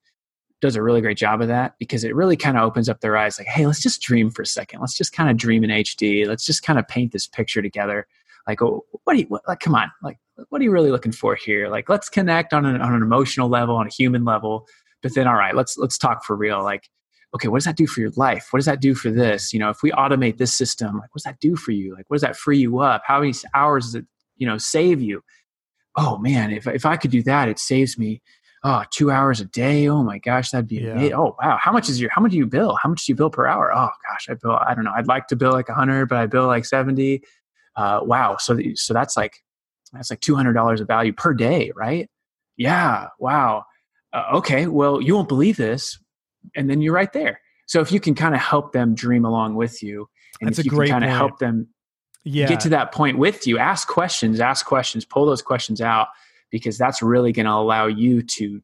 does 0.61 0.75
a 0.75 0.83
really 0.83 1.01
great 1.01 1.17
job 1.17 1.41
of 1.41 1.47
that 1.47 1.75
because 1.79 2.03
it 2.03 2.15
really 2.15 2.35
kind 2.35 2.57
of 2.57 2.63
opens 2.63 2.89
up 2.89 2.99
their 2.99 3.15
eyes 3.15 3.37
like 3.37 3.47
hey 3.47 3.65
let's 3.65 3.81
just 3.81 4.01
dream 4.01 4.29
for 4.29 4.41
a 4.41 4.45
second. 4.47 4.79
Let's 4.79 4.97
just 4.97 5.13
kind 5.13 5.29
of 5.29 5.37
dream 5.37 5.63
in 5.63 5.69
hd 5.69 6.27
let's 6.27 6.45
just 6.45 6.63
kind 6.63 6.79
of 6.79 6.87
paint 6.87 7.11
this 7.11 7.27
picture 7.27 7.61
together. 7.61 8.07
Like 8.47 8.61
oh, 8.61 8.85
what 9.03 9.13
do 9.13 9.19
you 9.19 9.25
what, 9.25 9.41
like 9.47 9.59
come 9.59 9.75
on. 9.75 9.91
Like 10.01 10.19
what 10.49 10.61
are 10.61 10.63
you 10.63 10.71
really 10.71 10.91
looking 10.91 11.11
for 11.11 11.35
here? 11.35 11.69
Like 11.69 11.89
let's 11.89 12.09
connect 12.09 12.53
on 12.53 12.65
an, 12.65 12.81
on 12.81 12.93
an 12.93 13.01
emotional 13.01 13.49
level 13.49 13.75
on 13.75 13.87
a 13.87 13.91
human 13.91 14.25
level 14.25 14.67
but 15.01 15.15
then 15.15 15.27
all 15.27 15.35
right 15.35 15.55
let's 15.55 15.77
let's 15.77 15.97
talk 15.97 16.25
for 16.25 16.35
real. 16.35 16.61
Like 16.63 16.89
okay 17.35 17.47
what 17.47 17.57
does 17.57 17.65
that 17.65 17.77
do 17.77 17.87
for 17.87 18.01
your 18.01 18.11
life? 18.15 18.47
What 18.51 18.57
does 18.57 18.65
that 18.65 18.81
do 18.81 18.95
for 18.95 19.11
this? 19.11 19.53
You 19.53 19.59
know 19.59 19.69
if 19.69 19.81
we 19.81 19.91
automate 19.91 20.37
this 20.37 20.53
system 20.53 20.95
like 20.95 21.13
what 21.13 21.19
does 21.19 21.23
that 21.23 21.39
do 21.39 21.55
for 21.55 21.71
you? 21.71 21.95
Like 21.95 22.09
what 22.09 22.15
does 22.15 22.23
that 22.23 22.35
free 22.35 22.59
you 22.59 22.79
up? 22.79 23.03
How 23.05 23.19
many 23.19 23.33
hours 23.53 23.85
does 23.85 23.95
it 23.95 24.05
you 24.37 24.47
know 24.47 24.57
save 24.57 25.01
you? 25.01 25.21
Oh 25.95 26.17
man 26.17 26.51
if, 26.51 26.67
if 26.67 26.85
i 26.85 26.95
could 26.95 27.11
do 27.11 27.23
that 27.23 27.49
it 27.49 27.59
saves 27.59 27.97
me 27.97 28.21
oh 28.63 28.83
two 28.91 29.11
hours 29.11 29.39
a 29.39 29.45
day 29.45 29.87
oh 29.87 30.03
my 30.03 30.17
gosh 30.17 30.51
that'd 30.51 30.67
be 30.67 30.77
yeah. 30.77 30.91
amazing. 30.91 31.13
oh 31.13 31.35
wow 31.41 31.57
how 31.61 31.71
much 31.71 31.89
is 31.89 31.99
your 31.99 32.09
how 32.11 32.21
much 32.21 32.31
do 32.31 32.37
you 32.37 32.45
bill 32.45 32.77
how 32.81 32.89
much 32.89 33.05
do 33.05 33.11
you 33.11 33.15
bill 33.15 33.29
per 33.29 33.47
hour 33.47 33.71
oh 33.73 33.89
gosh 34.09 34.27
i 34.29 34.33
bill 34.33 34.57
i 34.65 34.73
don't 34.73 34.83
know 34.83 34.93
i'd 34.95 35.07
like 35.07 35.27
to 35.27 35.35
bill 35.35 35.51
like 35.51 35.69
a 35.69 35.73
100 35.73 36.07
but 36.07 36.17
i 36.17 36.25
bill 36.25 36.47
like 36.47 36.65
70 36.65 37.21
uh, 37.75 38.01
wow 38.03 38.35
so 38.37 38.59
so 38.75 38.93
that's 38.93 39.15
like 39.15 39.41
that's 39.93 40.09
like 40.09 40.19
$200 40.19 40.81
of 40.81 40.87
value 40.87 41.13
per 41.13 41.33
day 41.33 41.71
right 41.75 42.09
yeah 42.57 43.07
wow 43.19 43.63
uh, 44.13 44.23
okay, 44.35 44.67
well, 44.67 45.01
you 45.01 45.13
won't 45.15 45.27
believe 45.27 45.57
this. 45.57 45.99
And 46.55 46.69
then 46.69 46.81
you're 46.81 46.93
right 46.93 47.11
there. 47.13 47.41
So 47.67 47.81
if 47.81 47.91
you 47.91 47.99
can 47.99 48.15
kind 48.15 48.33
of 48.33 48.41
help 48.41 48.71
them 48.71 48.95
dream 48.95 49.25
along 49.25 49.55
with 49.55 49.83
you, 49.83 50.09
and 50.41 50.49
That's 50.49 50.59
if 50.59 50.65
you 50.65 50.71
can 50.71 50.87
kind 50.87 51.03
of 51.03 51.11
help 51.11 51.39
them 51.39 51.67
yeah. 52.23 52.47
get 52.47 52.61
to 52.61 52.69
that 52.69 52.91
point 52.91 53.17
with 53.17 53.45
you, 53.45 53.59
ask 53.59 53.87
questions, 53.87 54.39
ask 54.39 54.65
questions, 54.65 55.05
pull 55.05 55.25
those 55.25 55.41
questions 55.41 55.81
out, 55.81 56.07
because 56.51 56.77
that's 56.77 57.01
really 57.01 57.31
going 57.31 57.45
to 57.45 57.51
allow 57.51 57.87
you 57.87 58.21
to 58.21 58.61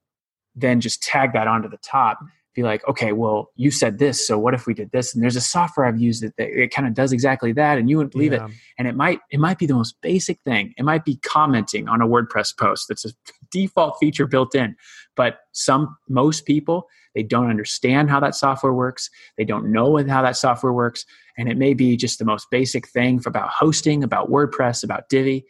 then 0.55 0.81
just 0.81 1.03
tag 1.03 1.33
that 1.33 1.47
onto 1.47 1.69
the 1.69 1.77
top. 1.77 2.19
Be 2.53 2.63
like, 2.63 2.87
okay, 2.87 3.11
well, 3.11 3.51
you 3.57 3.69
said 3.69 3.99
this, 3.99 4.25
so 4.25 4.39
what 4.39 4.53
if 4.53 4.65
we 4.65 4.73
did 4.73 4.89
this? 4.91 5.13
And 5.13 5.21
there's 5.21 5.35
a 5.35 5.41
software 5.41 5.85
I've 5.85 5.99
used 5.99 6.23
that, 6.23 6.33
it 6.37 6.73
kind 6.73 6.87
of 6.87 6.93
does 6.93 7.11
exactly 7.11 7.51
that, 7.51 7.77
and 7.77 7.89
you 7.89 7.97
wouldn't 7.97 8.13
believe 8.13 8.31
yeah. 8.31 8.45
it. 8.45 8.51
And 8.77 8.87
it 8.87 8.95
might 8.95 9.19
it 9.29 9.41
might 9.41 9.57
be 9.57 9.65
the 9.65 9.73
most 9.73 9.97
basic 10.01 10.39
thing. 10.45 10.73
It 10.77 10.83
might 10.85 11.03
be 11.03 11.17
commenting 11.17 11.89
on 11.89 12.01
a 12.01 12.07
WordPress 12.07 12.57
post. 12.57 12.85
That's 12.87 13.03
a 13.03 13.09
default 13.51 13.97
feature 13.99 14.25
built 14.25 14.55
in. 14.55 14.77
But 15.17 15.39
some, 15.51 15.97
most 16.07 16.45
people, 16.45 16.87
they 17.13 17.23
don't 17.23 17.49
understand 17.49 18.09
how 18.09 18.19
that 18.21 18.35
software 18.35 18.73
works. 18.73 19.09
They 19.37 19.45
don't 19.45 19.71
know 19.71 19.97
how 20.07 20.21
that 20.21 20.37
software 20.37 20.73
works. 20.73 21.05
And 21.37 21.49
it 21.49 21.57
may 21.57 21.73
be 21.73 21.97
just 21.97 22.19
the 22.19 22.25
most 22.25 22.47
basic 22.51 22.87
thing 22.87 23.21
about 23.25 23.49
hosting, 23.49 24.03
about 24.03 24.29
WordPress, 24.29 24.83
about 24.83 25.09
Divi, 25.09 25.45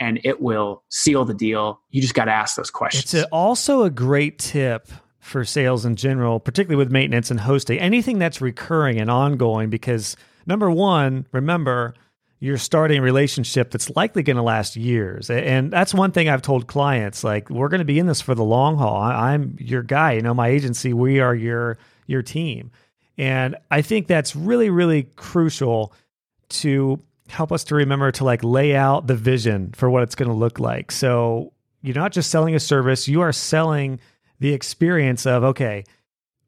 and 0.00 0.20
it 0.24 0.40
will 0.40 0.82
seal 0.88 1.24
the 1.24 1.34
deal. 1.34 1.80
You 1.90 2.00
just 2.00 2.14
got 2.14 2.26
to 2.26 2.32
ask 2.32 2.56
those 2.56 2.70
questions. 2.70 3.14
It's 3.14 3.28
also 3.32 3.82
a 3.82 3.90
great 3.90 4.38
tip 4.38 4.88
for 5.20 5.44
sales 5.44 5.84
in 5.84 5.96
general, 5.96 6.40
particularly 6.40 6.76
with 6.76 6.90
maintenance 6.90 7.30
and 7.30 7.40
hosting, 7.40 7.78
anything 7.78 8.18
that's 8.18 8.40
recurring 8.40 8.98
and 8.98 9.10
ongoing, 9.10 9.68
because 9.68 10.16
number 10.46 10.70
one, 10.70 11.26
remember, 11.32 11.94
you're 12.40 12.56
starting 12.56 13.00
a 13.00 13.02
relationship 13.02 13.70
that's 13.70 13.94
likely 13.96 14.22
going 14.22 14.36
to 14.36 14.42
last 14.42 14.76
years. 14.76 15.28
And 15.28 15.72
that's 15.72 15.92
one 15.92 16.12
thing 16.12 16.28
I've 16.28 16.42
told 16.42 16.66
clients 16.66 17.24
like 17.24 17.50
we're 17.50 17.68
going 17.68 17.80
to 17.80 17.84
be 17.84 17.98
in 17.98 18.06
this 18.06 18.20
for 18.20 18.34
the 18.34 18.44
long 18.44 18.76
haul. 18.78 19.02
I'm 19.02 19.56
your 19.58 19.82
guy, 19.82 20.12
you 20.12 20.22
know, 20.22 20.34
my 20.34 20.48
agency, 20.48 20.92
we 20.92 21.20
are 21.20 21.34
your 21.34 21.78
your 22.06 22.22
team. 22.22 22.70
And 23.18 23.56
I 23.70 23.82
think 23.82 24.06
that's 24.06 24.36
really 24.36 24.70
really 24.70 25.04
crucial 25.16 25.92
to 26.50 27.00
help 27.28 27.52
us 27.52 27.64
to 27.64 27.74
remember 27.74 28.10
to 28.12 28.24
like 28.24 28.42
lay 28.42 28.74
out 28.74 29.06
the 29.06 29.14
vision 29.14 29.72
for 29.74 29.88
what 29.90 30.02
it's 30.02 30.14
going 30.14 30.28
to 30.28 30.34
look 30.34 30.58
like. 30.58 30.90
So, 30.92 31.52
you're 31.80 31.94
not 31.94 32.12
just 32.12 32.30
selling 32.30 32.54
a 32.54 32.60
service, 32.60 33.06
you 33.06 33.20
are 33.20 33.32
selling 33.32 34.00
the 34.40 34.52
experience 34.52 35.26
of 35.26 35.44
okay, 35.44 35.84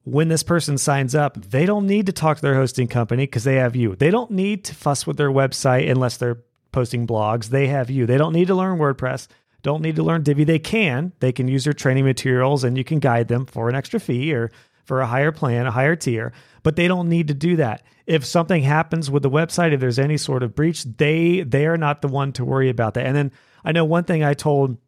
when 0.04 0.28
this 0.28 0.42
person 0.42 0.78
signs 0.78 1.14
up, 1.14 1.40
they 1.40 1.66
don't 1.66 1.86
need 1.86 2.06
to 2.06 2.12
talk 2.12 2.36
to 2.38 2.42
their 2.42 2.54
hosting 2.54 2.88
company 2.88 3.24
because 3.24 3.44
they 3.44 3.56
have 3.56 3.76
you. 3.76 3.94
They 3.94 4.10
don't 4.10 4.30
need 4.30 4.64
to 4.64 4.74
fuss 4.74 5.06
with 5.06 5.16
their 5.16 5.30
website 5.30 5.90
unless 5.90 6.16
they're 6.16 6.42
posting 6.72 7.06
blogs. 7.06 7.46
They 7.46 7.68
have 7.68 7.90
you. 7.90 8.06
They 8.06 8.18
don't 8.18 8.32
need 8.32 8.48
to 8.48 8.54
learn 8.54 8.78
WordPress, 8.78 9.28
don't 9.62 9.82
need 9.82 9.96
to 9.96 10.02
learn 10.02 10.22
Divi. 10.22 10.44
They 10.44 10.58
can. 10.58 11.12
They 11.20 11.32
can 11.32 11.48
use 11.48 11.66
your 11.66 11.74
training 11.74 12.04
materials 12.04 12.64
and 12.64 12.78
you 12.78 12.84
can 12.84 12.98
guide 12.98 13.28
them 13.28 13.46
for 13.46 13.68
an 13.68 13.74
extra 13.74 14.00
fee 14.00 14.32
or 14.32 14.50
for 14.84 15.00
a 15.00 15.06
higher 15.06 15.32
plan, 15.32 15.66
a 15.66 15.70
higher 15.70 15.96
tier, 15.96 16.32
but 16.62 16.76
they 16.76 16.88
don't 16.88 17.08
need 17.08 17.28
to 17.28 17.34
do 17.34 17.56
that. 17.56 17.82
If 18.10 18.24
something 18.24 18.64
happens 18.64 19.08
with 19.08 19.22
the 19.22 19.30
website, 19.30 19.72
if 19.72 19.78
there's 19.78 20.00
any 20.00 20.16
sort 20.16 20.42
of 20.42 20.54
breach, 20.54 20.82
they 20.82 21.42
they 21.42 21.66
are 21.66 21.76
not 21.76 22.02
the 22.02 22.08
one 22.08 22.32
to 22.32 22.44
worry 22.44 22.68
about 22.68 22.94
that. 22.94 23.06
And 23.06 23.14
then 23.14 23.32
I 23.64 23.70
know 23.70 23.84
one 23.84 24.02
thing 24.02 24.24
I 24.24 24.34
told 24.34 24.78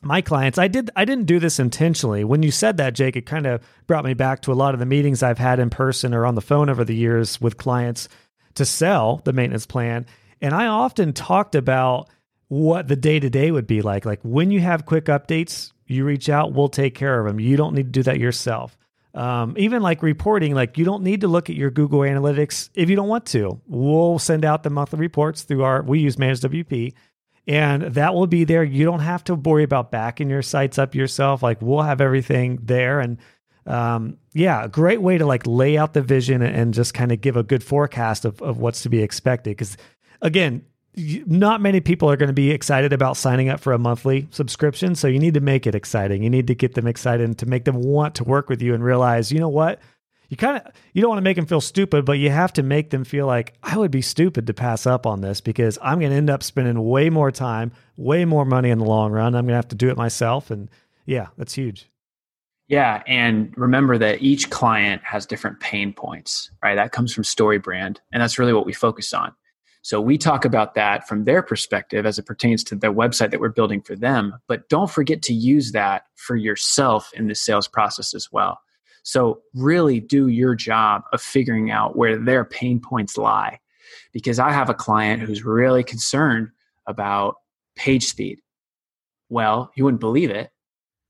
my 0.00 0.20
clients 0.20 0.58
i 0.58 0.68
did 0.68 0.90
i 0.94 1.04
didn't 1.04 1.26
do 1.26 1.40
this 1.40 1.58
intentionally. 1.58 2.22
When 2.22 2.44
you 2.44 2.52
said 2.52 2.76
that 2.76 2.94
jake 2.94 3.16
it 3.16 3.26
kind 3.26 3.46
of 3.46 3.60
brought 3.88 4.04
me 4.04 4.14
back 4.14 4.42
to 4.42 4.52
a 4.52 4.54
lot 4.54 4.74
of 4.74 4.78
the 4.78 4.86
meetings 4.86 5.24
i've 5.24 5.38
had 5.38 5.58
in 5.58 5.70
person 5.70 6.14
or 6.14 6.24
on 6.24 6.36
the 6.36 6.40
phone 6.40 6.70
over 6.70 6.84
the 6.84 6.94
years 6.94 7.40
with 7.40 7.56
clients 7.56 8.08
to 8.54 8.64
sell 8.64 9.22
the 9.24 9.32
maintenance 9.32 9.66
plan. 9.66 10.06
And 10.40 10.54
i 10.54 10.66
often 10.66 11.12
talked 11.12 11.56
about 11.56 12.08
what 12.46 12.86
the 12.86 12.94
day 12.94 13.18
to 13.18 13.28
day 13.28 13.50
would 13.50 13.66
be 13.66 13.82
like. 13.82 14.04
Like 14.04 14.20
when 14.22 14.52
you 14.52 14.60
have 14.60 14.86
quick 14.86 15.06
updates 15.06 15.72
you 15.88 16.04
reach 16.04 16.28
out 16.28 16.52
we'll 16.52 16.68
take 16.68 16.94
care 16.94 17.18
of 17.18 17.26
them 17.26 17.40
you 17.40 17.56
don't 17.56 17.74
need 17.74 17.86
to 17.86 17.90
do 17.90 18.04
that 18.04 18.20
yourself 18.20 18.77
um, 19.14 19.54
even 19.58 19.82
like 19.82 20.02
reporting 20.02 20.54
like 20.54 20.78
you 20.78 20.84
don't 20.84 21.02
need 21.02 21.22
to 21.22 21.28
look 21.28 21.48
at 21.50 21.56
your 21.56 21.70
google 21.70 22.00
analytics 22.00 22.68
if 22.74 22.90
you 22.90 22.96
don't 22.96 23.08
want 23.08 23.24
to 23.26 23.60
we'll 23.66 24.18
send 24.18 24.44
out 24.44 24.62
the 24.62 24.70
monthly 24.70 24.98
reports 24.98 25.42
through 25.42 25.64
our 25.64 25.82
we 25.82 26.00
use 26.00 26.18
Managed 26.18 26.42
WP, 26.42 26.92
and 27.46 27.82
that 27.82 28.14
will 28.14 28.26
be 28.26 28.44
there. 28.44 28.62
You 28.62 28.84
don't 28.84 29.00
have 29.00 29.24
to 29.24 29.34
worry 29.34 29.64
about 29.64 29.90
backing 29.90 30.28
your 30.28 30.42
sites 30.42 30.78
up 30.78 30.94
yourself. 30.94 31.42
Like 31.42 31.62
we'll 31.62 31.82
have 31.82 32.00
everything 32.00 32.58
there. 32.62 33.00
And 33.00 33.18
um, 33.66 34.18
yeah, 34.34 34.64
a 34.64 34.68
great 34.68 35.00
way 35.00 35.18
to 35.18 35.26
like 35.26 35.46
lay 35.46 35.78
out 35.78 35.94
the 35.94 36.02
vision 36.02 36.42
and 36.42 36.74
just 36.74 36.94
kind 36.94 37.10
of 37.10 37.20
give 37.20 37.36
a 37.36 37.42
good 37.42 37.64
forecast 37.64 38.24
of, 38.24 38.40
of 38.42 38.58
what's 38.58 38.82
to 38.82 38.88
be 38.88 39.02
expected. 39.02 39.50
Because 39.50 39.76
again, 40.20 40.64
not 41.26 41.60
many 41.60 41.80
people 41.80 42.10
are 42.10 42.16
going 42.16 42.28
to 42.28 42.34
be 42.34 42.50
excited 42.50 42.92
about 42.92 43.16
signing 43.16 43.48
up 43.48 43.60
for 43.60 43.72
a 43.72 43.78
monthly 43.78 44.28
subscription. 44.30 44.94
So 44.94 45.08
you 45.08 45.18
need 45.18 45.34
to 45.34 45.40
make 45.40 45.66
it 45.66 45.74
exciting. 45.74 46.22
You 46.22 46.30
need 46.30 46.46
to 46.48 46.54
get 46.54 46.74
them 46.74 46.86
excited 46.86 47.24
and 47.24 47.38
to 47.38 47.46
make 47.46 47.64
them 47.64 47.76
want 47.76 48.14
to 48.16 48.24
work 48.24 48.48
with 48.48 48.60
you 48.60 48.74
and 48.74 48.82
realize, 48.82 49.32
you 49.32 49.40
know 49.40 49.48
what? 49.48 49.80
you 50.28 50.36
kind 50.36 50.58
of 50.58 50.72
you 50.92 51.00
don't 51.00 51.08
want 51.08 51.18
to 51.18 51.24
make 51.24 51.36
them 51.36 51.46
feel 51.46 51.60
stupid, 51.60 52.04
but 52.04 52.18
you 52.18 52.30
have 52.30 52.52
to 52.54 52.62
make 52.62 52.90
them 52.90 53.04
feel 53.04 53.26
like 53.26 53.54
I 53.62 53.76
would 53.78 53.90
be 53.90 54.02
stupid 54.02 54.46
to 54.46 54.54
pass 54.54 54.86
up 54.86 55.06
on 55.06 55.20
this 55.20 55.40
because 55.40 55.78
I'm 55.82 55.98
going 55.98 56.10
to 56.10 56.16
end 56.16 56.30
up 56.30 56.42
spending 56.42 56.82
way 56.86 57.08
more 57.10 57.30
time, 57.30 57.72
way 57.96 58.24
more 58.24 58.44
money 58.44 58.70
in 58.70 58.78
the 58.78 58.84
long 58.84 59.10
run. 59.12 59.34
I'm 59.34 59.44
going 59.44 59.48
to 59.48 59.54
have 59.54 59.68
to 59.68 59.76
do 59.76 59.88
it 59.88 59.96
myself, 59.96 60.50
and 60.50 60.68
yeah, 61.06 61.28
that's 61.38 61.54
huge. 61.54 61.88
Yeah, 62.68 63.02
and 63.06 63.54
remember 63.56 63.96
that 63.96 64.20
each 64.20 64.50
client 64.50 65.02
has 65.02 65.24
different 65.24 65.60
pain 65.60 65.94
points, 65.94 66.50
right? 66.62 66.74
That 66.74 66.92
comes 66.92 67.14
from 67.14 67.24
StoryBrand, 67.24 67.96
and 68.12 68.22
that's 68.22 68.38
really 68.38 68.52
what 68.52 68.66
we 68.66 68.74
focus 68.74 69.14
on. 69.14 69.32
So 69.88 70.02
we 70.02 70.18
talk 70.18 70.44
about 70.44 70.74
that 70.74 71.08
from 71.08 71.24
their 71.24 71.42
perspective 71.42 72.04
as 72.04 72.18
it 72.18 72.26
pertains 72.26 72.62
to 72.64 72.74
the 72.74 72.92
website 72.92 73.30
that 73.30 73.40
we're 73.40 73.48
building 73.48 73.80
for 73.80 73.96
them, 73.96 74.34
but 74.46 74.68
don't 74.68 74.90
forget 74.90 75.22
to 75.22 75.32
use 75.32 75.72
that 75.72 76.02
for 76.14 76.36
yourself 76.36 77.10
in 77.14 77.26
the 77.26 77.34
sales 77.34 77.66
process 77.66 78.12
as 78.12 78.30
well. 78.30 78.60
So, 79.02 79.40
really 79.54 79.98
do 79.98 80.28
your 80.28 80.54
job 80.54 81.04
of 81.14 81.22
figuring 81.22 81.70
out 81.70 81.96
where 81.96 82.18
their 82.18 82.44
pain 82.44 82.80
points 82.80 83.16
lie. 83.16 83.60
Because 84.12 84.38
I 84.38 84.52
have 84.52 84.68
a 84.68 84.74
client 84.74 85.22
who's 85.22 85.42
really 85.42 85.82
concerned 85.82 86.48
about 86.86 87.36
page 87.74 88.04
speed. 88.04 88.40
Well, 89.30 89.72
you 89.74 89.84
wouldn't 89.84 90.02
believe 90.02 90.28
it. 90.28 90.50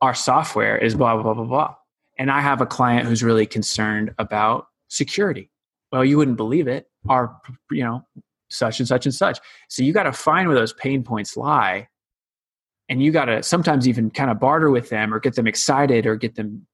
Our 0.02 0.14
software 0.14 0.78
is 0.78 0.94
blah, 0.94 1.14
blah, 1.14 1.24
blah, 1.24 1.34
blah, 1.34 1.44
blah. 1.46 1.74
And 2.16 2.30
I 2.30 2.40
have 2.42 2.60
a 2.60 2.66
client 2.66 3.08
who's 3.08 3.24
really 3.24 3.44
concerned 3.44 4.14
about 4.20 4.68
security. 4.86 5.50
Well, 5.90 6.04
you 6.04 6.16
wouldn't 6.16 6.36
believe 6.36 6.68
it. 6.68 6.86
Our, 7.08 7.36
you 7.72 7.82
know, 7.82 8.04
such 8.50 8.78
and 8.80 8.88
such 8.88 9.06
and 9.06 9.14
such. 9.14 9.38
So 9.68 9.82
you 9.82 9.92
got 9.92 10.04
to 10.04 10.12
find 10.12 10.48
where 10.48 10.56
those 10.56 10.72
pain 10.72 11.02
points 11.02 11.36
lie. 11.36 11.88
And 12.90 13.02
you 13.02 13.12
got 13.12 13.26
to 13.26 13.42
sometimes 13.42 13.86
even 13.86 14.10
kind 14.10 14.30
of 14.30 14.40
barter 14.40 14.70
with 14.70 14.88
them 14.88 15.12
or 15.12 15.20
get 15.20 15.34
them 15.34 15.46
excited 15.46 16.06
or 16.06 16.16
get 16.16 16.34
them, 16.34 16.66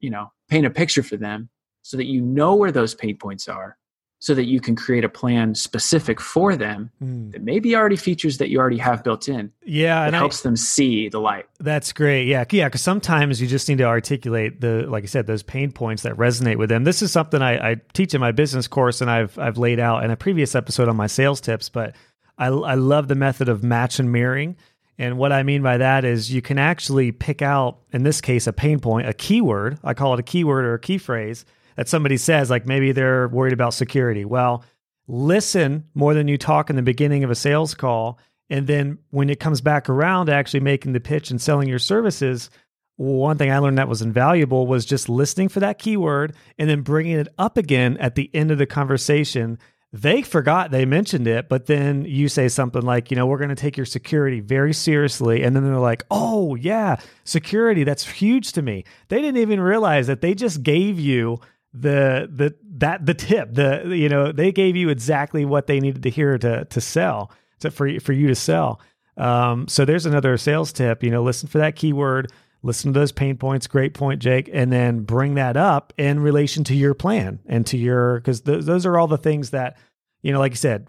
you 0.00 0.08
know, 0.08 0.32
paint 0.48 0.64
a 0.64 0.70
picture 0.70 1.02
for 1.02 1.18
them 1.18 1.50
so 1.82 1.98
that 1.98 2.06
you 2.06 2.22
know 2.22 2.54
where 2.54 2.72
those 2.72 2.94
pain 2.94 3.16
points 3.16 3.46
are 3.46 3.76
so 4.20 4.34
that 4.34 4.44
you 4.44 4.60
can 4.60 4.76
create 4.76 5.02
a 5.02 5.08
plan 5.08 5.54
specific 5.54 6.20
for 6.20 6.54
them 6.54 6.90
mm. 7.02 7.32
that 7.32 7.42
maybe 7.42 7.74
already 7.74 7.96
features 7.96 8.36
that 8.36 8.50
you 8.50 8.58
already 8.58 8.76
have 8.76 9.02
built 9.02 9.30
in. 9.30 9.50
Yeah, 9.64 10.06
it 10.06 10.12
helps 10.12 10.44
I, 10.44 10.50
them 10.50 10.56
see 10.56 11.08
the 11.08 11.18
light. 11.18 11.46
That's 11.58 11.92
great. 11.94 12.26
Yeah, 12.26 12.44
yeah. 12.50 12.68
Because 12.68 12.82
sometimes 12.82 13.40
you 13.40 13.48
just 13.48 13.66
need 13.66 13.78
to 13.78 13.84
articulate 13.84 14.60
the, 14.60 14.84
like 14.88 15.04
I 15.04 15.06
said, 15.06 15.26
those 15.26 15.42
pain 15.42 15.72
points 15.72 16.02
that 16.02 16.14
resonate 16.16 16.56
with 16.56 16.68
them. 16.68 16.84
This 16.84 17.00
is 17.00 17.10
something 17.10 17.40
I, 17.40 17.70
I 17.70 17.76
teach 17.94 18.12
in 18.12 18.20
my 18.20 18.30
business 18.30 18.68
course, 18.68 19.00
and 19.00 19.10
I've 19.10 19.38
I've 19.38 19.56
laid 19.56 19.80
out 19.80 20.04
in 20.04 20.10
a 20.10 20.16
previous 20.16 20.54
episode 20.54 20.88
on 20.88 20.96
my 20.96 21.06
sales 21.06 21.40
tips. 21.40 21.70
But 21.70 21.96
I 22.36 22.48
I 22.48 22.74
love 22.74 23.08
the 23.08 23.14
method 23.14 23.48
of 23.48 23.64
match 23.64 23.98
and 23.98 24.12
mirroring. 24.12 24.56
And 24.98 25.16
what 25.16 25.32
I 25.32 25.44
mean 25.44 25.62
by 25.62 25.78
that 25.78 26.04
is 26.04 26.30
you 26.30 26.42
can 26.42 26.58
actually 26.58 27.10
pick 27.10 27.40
out, 27.40 27.78
in 27.90 28.02
this 28.02 28.20
case, 28.20 28.46
a 28.46 28.52
pain 28.52 28.80
point, 28.80 29.08
a 29.08 29.14
keyword. 29.14 29.78
I 29.82 29.94
call 29.94 30.12
it 30.12 30.20
a 30.20 30.22
keyword 30.22 30.66
or 30.66 30.74
a 30.74 30.78
key 30.78 30.98
phrase 30.98 31.46
that 31.80 31.88
somebody 31.88 32.18
says, 32.18 32.50
like 32.50 32.66
maybe 32.66 32.92
they're 32.92 33.26
worried 33.28 33.54
about 33.54 33.72
security. 33.72 34.26
Well, 34.26 34.62
listen 35.08 35.86
more 35.94 36.12
than 36.12 36.28
you 36.28 36.36
talk 36.36 36.68
in 36.68 36.76
the 36.76 36.82
beginning 36.82 37.24
of 37.24 37.30
a 37.30 37.34
sales 37.34 37.72
call. 37.72 38.18
And 38.50 38.66
then 38.66 38.98
when 39.08 39.30
it 39.30 39.40
comes 39.40 39.62
back 39.62 39.88
around 39.88 40.26
to 40.26 40.34
actually 40.34 40.60
making 40.60 40.92
the 40.92 41.00
pitch 41.00 41.30
and 41.30 41.40
selling 41.40 41.70
your 41.70 41.78
services, 41.78 42.50
one 42.96 43.38
thing 43.38 43.50
I 43.50 43.56
learned 43.56 43.78
that 43.78 43.88
was 43.88 44.02
invaluable 44.02 44.66
was 44.66 44.84
just 44.84 45.08
listening 45.08 45.48
for 45.48 45.60
that 45.60 45.78
keyword 45.78 46.36
and 46.58 46.68
then 46.68 46.82
bringing 46.82 47.18
it 47.18 47.28
up 47.38 47.56
again 47.56 47.96
at 47.96 48.14
the 48.14 48.30
end 48.34 48.50
of 48.50 48.58
the 48.58 48.66
conversation. 48.66 49.58
They 49.90 50.20
forgot 50.20 50.70
they 50.70 50.84
mentioned 50.84 51.26
it, 51.26 51.48
but 51.48 51.64
then 51.64 52.04
you 52.04 52.28
say 52.28 52.48
something 52.48 52.82
like, 52.82 53.10
you 53.10 53.16
know, 53.16 53.24
we're 53.24 53.38
going 53.38 53.48
to 53.48 53.56
take 53.56 53.78
your 53.78 53.86
security 53.86 54.40
very 54.40 54.74
seriously. 54.74 55.42
And 55.42 55.56
then 55.56 55.64
they're 55.64 55.78
like, 55.78 56.04
oh, 56.10 56.56
yeah, 56.56 56.96
security, 57.24 57.84
that's 57.84 58.06
huge 58.06 58.52
to 58.52 58.60
me. 58.60 58.84
They 59.08 59.22
didn't 59.22 59.40
even 59.40 59.62
realize 59.62 60.08
that 60.08 60.20
they 60.20 60.34
just 60.34 60.62
gave 60.62 61.00
you 61.00 61.40
the 61.72 62.28
the 62.32 62.54
that 62.78 63.06
the 63.06 63.14
tip 63.14 63.54
the 63.54 63.94
you 63.96 64.08
know 64.08 64.32
they 64.32 64.50
gave 64.50 64.76
you 64.76 64.88
exactly 64.88 65.44
what 65.44 65.66
they 65.66 65.78
needed 65.78 66.02
to 66.02 66.10
hear 66.10 66.36
to 66.36 66.64
to 66.64 66.80
sell 66.80 67.30
to 67.60 67.70
for 67.70 68.00
for 68.00 68.12
you 68.12 68.28
to 68.28 68.34
sell. 68.34 68.80
Um, 69.16 69.68
so 69.68 69.84
there's 69.84 70.06
another 70.06 70.36
sales 70.36 70.72
tip 70.72 71.02
you 71.02 71.10
know 71.10 71.22
listen 71.22 71.48
for 71.48 71.58
that 71.58 71.76
keyword 71.76 72.32
listen 72.62 72.92
to 72.92 72.98
those 72.98 73.12
pain 73.12 73.36
points 73.36 73.66
great 73.66 73.92
point 73.92 74.22
jake 74.22 74.48
and 74.52 74.72
then 74.72 75.00
bring 75.00 75.34
that 75.34 75.56
up 75.56 75.92
in 75.98 76.20
relation 76.20 76.64
to 76.64 76.74
your 76.74 76.94
plan 76.94 77.38
and 77.46 77.66
to 77.66 77.76
your 77.76 78.20
because 78.20 78.42
th- 78.42 78.64
those 78.64 78.86
are 78.86 78.98
all 78.98 79.08
the 79.08 79.18
things 79.18 79.50
that 79.50 79.76
you 80.22 80.32
know 80.32 80.38
like 80.38 80.52
you 80.52 80.56
said 80.56 80.86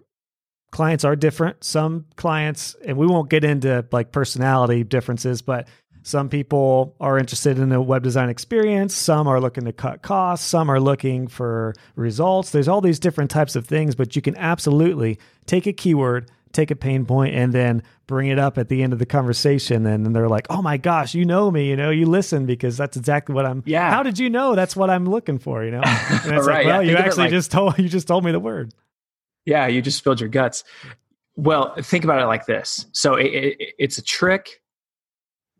clients 0.72 1.04
are 1.04 1.16
different. 1.16 1.64
Some 1.64 2.06
clients 2.16 2.76
and 2.86 2.98
we 2.98 3.06
won't 3.06 3.30
get 3.30 3.44
into 3.44 3.86
like 3.92 4.12
personality 4.12 4.84
differences 4.84 5.42
but 5.42 5.68
some 6.04 6.30
people 6.30 6.96
are 7.00 7.18
interested 7.18 7.60
in 7.60 7.72
a 7.72 7.82
web 7.82 8.04
design 8.04 8.30
experience. 8.30 8.96
Some 8.96 9.28
are 9.28 9.40
looking 9.40 9.66
to 9.66 9.74
cut 9.74 10.02
costs. 10.02 10.46
Some 10.46 10.70
are 10.70 10.80
looking 10.80 11.28
for 11.28 11.76
results. 11.96 12.52
There's 12.52 12.68
all 12.68 12.82
these 12.82 13.00
different 13.00 13.30
types 13.30 13.56
of 13.56 13.68
things, 13.68 13.94
but 13.94 14.16
you 14.16 14.22
can 14.22 14.36
absolutely 14.38 15.20
take 15.46 15.68
a 15.68 15.74
keyword, 15.74 16.32
take 16.54 16.72
a 16.72 16.76
pain 16.76 17.06
point, 17.06 17.36
and 17.36 17.54
then 17.54 17.84
bring 18.08 18.30
it 18.30 18.40
up 18.40 18.58
at 18.58 18.68
the 18.68 18.82
end 18.82 18.94
of 18.94 19.00
the 19.00 19.06
conversation. 19.06 19.86
And 19.86 20.04
then 20.04 20.14
they're 20.14 20.28
like, 20.28 20.48
oh 20.50 20.62
my 20.64 20.78
gosh, 20.78 21.14
you 21.14 21.24
know 21.24 21.52
me, 21.52 21.70
you 21.70 21.76
know, 21.76 21.92
you 21.92 22.08
listen 22.08 22.48
because 22.48 22.78
that's 22.78 22.98
exactly 22.98 23.36
what 23.36 23.46
I'm. 23.46 23.62
Yeah. 23.68 23.92
How 23.92 24.02
did 24.02 24.18
you 24.18 24.30
know 24.30 24.56
that's 24.56 24.76
what 24.76 24.90
I'm 24.90 25.06
looking 25.06 25.38
for, 25.38 25.64
you 25.64 25.72
know? 25.72 25.84
And 25.86 26.36
it's 26.36 26.48
right, 26.48 26.66
like, 26.66 26.66
well, 26.66 26.84
yeah, 26.84 26.92
you 26.92 26.98
actually 26.98 27.26
like, 27.26 27.32
just 27.32 27.52
told, 27.52 27.78
you 27.78 27.90
just 27.90 28.08
told 28.08 28.26
me 28.26 28.32
the 28.32 28.40
word. 28.40 28.74
Yeah. 29.46 29.68
You 29.68 29.82
just 29.82 30.00
spilled 30.00 30.20
your 30.20 30.30
guts. 30.30 30.64
Well, 31.36 31.76
think 31.82 32.04
about 32.04 32.22
it 32.22 32.26
like 32.26 32.46
this. 32.46 32.88
So 32.92 33.16
it, 33.16 33.28
it, 33.28 33.74
it's 33.78 33.98
a 33.98 34.04
trick 34.04 34.61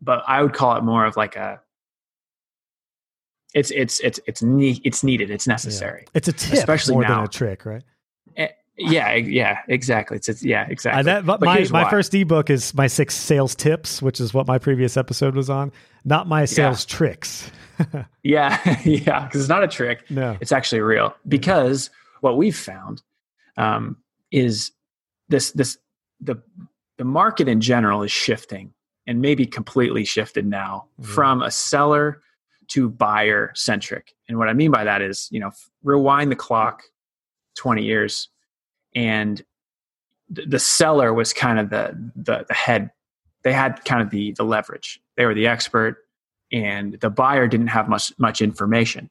but 0.02 0.22
I 0.26 0.42
would 0.42 0.52
call 0.52 0.76
it 0.76 0.82
more 0.82 1.06
of 1.06 1.16
like 1.16 1.36
a 1.36 1.60
it's 3.54 3.70
it's 3.70 4.00
it's 4.00 4.20
it's 4.26 4.42
ne- 4.42 4.80
it's 4.84 5.04
needed. 5.04 5.30
It's 5.30 5.46
necessary. 5.46 6.02
Yeah. 6.06 6.10
It's 6.14 6.28
a 6.28 6.32
tip, 6.32 6.52
especially 6.54 6.94
more 6.94 7.02
now. 7.02 7.16
than 7.16 7.24
a 7.24 7.28
trick, 7.28 7.64
right? 7.64 7.82
Eh, 8.36 8.48
yeah, 8.78 9.14
yeah, 9.14 9.58
exactly. 9.68 10.16
It's, 10.16 10.28
it's 10.28 10.42
yeah, 10.42 10.66
exactly. 10.68 11.02
That, 11.02 11.24
my 11.24 11.66
my 11.70 11.90
first 11.90 12.14
ebook 12.14 12.50
is 12.50 12.74
my 12.74 12.86
six 12.86 13.14
sales 13.14 13.54
tips, 13.54 14.00
which 14.00 14.20
is 14.20 14.32
what 14.32 14.46
my 14.46 14.58
previous 14.58 14.96
episode 14.96 15.34
was 15.34 15.50
on. 15.50 15.70
Not 16.04 16.26
my 16.26 16.46
sales 16.46 16.86
yeah. 16.88 16.96
tricks. 16.96 17.50
yeah, 18.22 18.80
yeah, 18.84 19.26
because 19.26 19.42
it's 19.42 19.48
not 19.48 19.62
a 19.62 19.68
trick. 19.68 20.10
No, 20.10 20.36
it's 20.40 20.52
actually 20.52 20.80
real. 20.80 21.14
Because 21.28 21.90
what 22.20 22.36
we've 22.36 22.56
found 22.56 23.02
um, 23.58 23.98
is 24.30 24.72
this 25.28 25.52
this 25.52 25.76
the 26.20 26.36
the 26.96 27.04
market 27.04 27.48
in 27.48 27.60
general 27.60 28.02
is 28.02 28.10
shifting 28.10 28.72
and 29.06 29.20
maybe 29.20 29.46
completely 29.46 30.04
shifted 30.04 30.46
now 30.46 30.86
mm-hmm. 31.00 31.12
from 31.12 31.42
a 31.42 31.50
seller 31.50 32.20
to 32.68 32.88
buyer 32.88 33.52
centric. 33.54 34.14
And 34.28 34.38
what 34.38 34.48
I 34.48 34.52
mean 34.52 34.70
by 34.70 34.84
that 34.84 35.02
is, 35.02 35.28
you 35.30 35.40
know, 35.40 35.50
rewind 35.82 36.30
the 36.30 36.36
clock 36.36 36.82
20 37.56 37.82
years 37.82 38.28
and 38.94 39.42
the 40.30 40.58
seller 40.58 41.12
was 41.12 41.34
kind 41.34 41.58
of 41.58 41.68
the, 41.68 41.94
the, 42.16 42.46
the 42.48 42.54
head. 42.54 42.90
They 43.42 43.52
had 43.52 43.84
kind 43.84 44.00
of 44.00 44.10
the 44.10 44.32
the 44.32 44.44
leverage. 44.44 45.00
They 45.16 45.26
were 45.26 45.34
the 45.34 45.46
expert 45.46 45.98
and 46.50 46.98
the 47.00 47.10
buyer 47.10 47.46
didn't 47.48 47.66
have 47.66 47.88
much 47.88 48.12
much 48.18 48.40
information. 48.40 49.10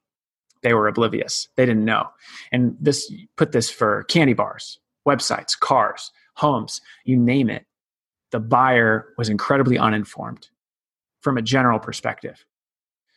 They 0.63 0.73
were 0.73 0.87
oblivious. 0.87 1.49
They 1.55 1.65
didn't 1.65 1.85
know. 1.85 2.07
And 2.51 2.77
this 2.79 3.11
put 3.35 3.51
this 3.51 3.69
for 3.69 4.03
candy 4.03 4.33
bars, 4.33 4.79
websites, 5.07 5.59
cars, 5.59 6.11
homes, 6.35 6.81
you 7.03 7.17
name 7.17 7.49
it 7.49 7.65
the 8.31 8.39
buyer 8.39 9.07
was 9.17 9.29
incredibly 9.29 9.77
uninformed 9.77 10.49
from 11.21 11.37
a 11.37 11.41
general 11.41 11.79
perspective. 11.79 12.45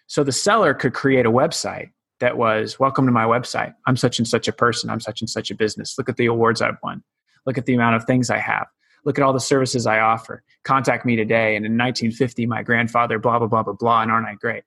So 0.07 0.23
the 0.23 0.33
seller 0.33 0.75
could 0.75 0.93
create 0.93 1.27
a 1.27 1.31
website 1.31 1.91
that 2.21 2.37
was 2.37 2.79
welcome 2.79 3.07
to 3.07 3.13
my 3.13 3.25
website. 3.25 3.75
I'm 3.87 3.97
such 3.97 4.19
and 4.19 4.29
such 4.29 4.49
a 4.49 4.53
person. 4.53 4.91
I'm 4.91 5.01
such 5.01 5.21
and 5.21 5.31
such 5.31 5.51
a 5.51 5.55
business. 5.55 5.97
Look 5.97 6.09
at 6.09 6.17
the 6.17 6.27
awards 6.27 6.61
I've 6.61 6.79
won. 6.83 7.03
Look 7.47 7.59
at 7.59 7.67
the 7.67 7.75
amount 7.75 7.97
of 7.97 8.05
things 8.05 8.31
I 8.31 8.39
have. 8.39 8.67
Look 9.05 9.19
at 9.19 9.25
all 9.25 9.33
the 9.33 9.41
services 9.41 9.87
I 9.87 9.99
offer. 10.01 10.43
Contact 10.65 11.05
me 11.05 11.17
today. 11.17 11.57
And 11.57 11.67
in 11.67 11.73
1950, 11.73 12.47
my 12.47 12.63
grandfather, 12.63 13.19
blah, 13.19 13.39
blah, 13.39 13.49
blah, 13.49 13.63
blah, 13.63 13.75
blah. 13.75 14.03
And 14.03 14.11
aren't 14.11 14.27
I 14.27 14.35
great? 14.35 14.65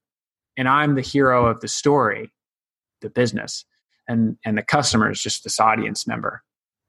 And 0.58 0.68
I'm 0.68 0.96
the 0.96 1.02
hero 1.02 1.48
of 1.48 1.60
the 1.62 1.68
story, 1.68 2.32
the 3.02 3.10
business. 3.10 3.66
And, 4.08 4.38
and 4.46 4.58
the 4.58 4.64
customer 4.64 5.10
is 5.10 5.22
just 5.22 5.44
this 5.44 5.60
audience 5.60 6.08
member. 6.08 6.44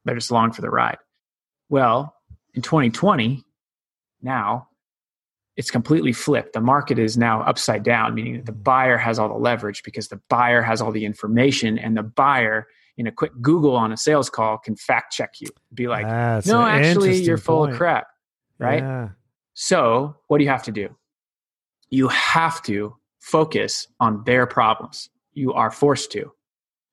They're 0.04 0.14
just 0.14 0.30
along 0.30 0.52
for 0.52 0.62
the 0.62 0.70
ride. 0.70 0.98
Well, 1.68 2.14
in 2.54 2.62
2020, 2.62 3.44
now 4.22 4.68
it's 5.58 5.72
completely 5.72 6.12
flipped. 6.12 6.52
The 6.52 6.60
market 6.60 7.00
is 7.00 7.18
now 7.18 7.42
upside 7.42 7.82
down, 7.82 8.14
meaning 8.14 8.34
that 8.36 8.46
the 8.46 8.52
mm-hmm. 8.52 8.62
buyer 8.62 8.96
has 8.96 9.18
all 9.18 9.28
the 9.28 9.34
leverage 9.34 9.82
because 9.82 10.06
the 10.06 10.20
buyer 10.28 10.62
has 10.62 10.80
all 10.80 10.92
the 10.92 11.04
information, 11.04 11.78
and 11.78 11.96
the 11.96 12.04
buyer, 12.04 12.68
in 12.96 13.08
a 13.08 13.12
quick 13.12 13.32
Google 13.42 13.74
on 13.74 13.92
a 13.92 13.96
sales 13.96 14.30
call, 14.30 14.56
can 14.56 14.76
fact 14.76 15.12
check 15.12 15.32
you. 15.40 15.48
Be 15.74 15.88
like, 15.88 16.06
That's 16.06 16.46
no, 16.46 16.62
actually, 16.62 17.20
you're 17.24 17.38
full 17.38 17.62
point. 17.62 17.72
of 17.72 17.76
crap. 17.76 18.06
Right. 18.60 18.80
Yeah. 18.80 19.08
So, 19.54 20.14
what 20.28 20.38
do 20.38 20.44
you 20.44 20.50
have 20.50 20.62
to 20.62 20.72
do? 20.72 20.96
You 21.90 22.06
have 22.06 22.62
to 22.62 22.96
focus 23.18 23.88
on 23.98 24.22
their 24.24 24.46
problems. 24.46 25.10
You 25.32 25.54
are 25.54 25.72
forced 25.72 26.12
to. 26.12 26.30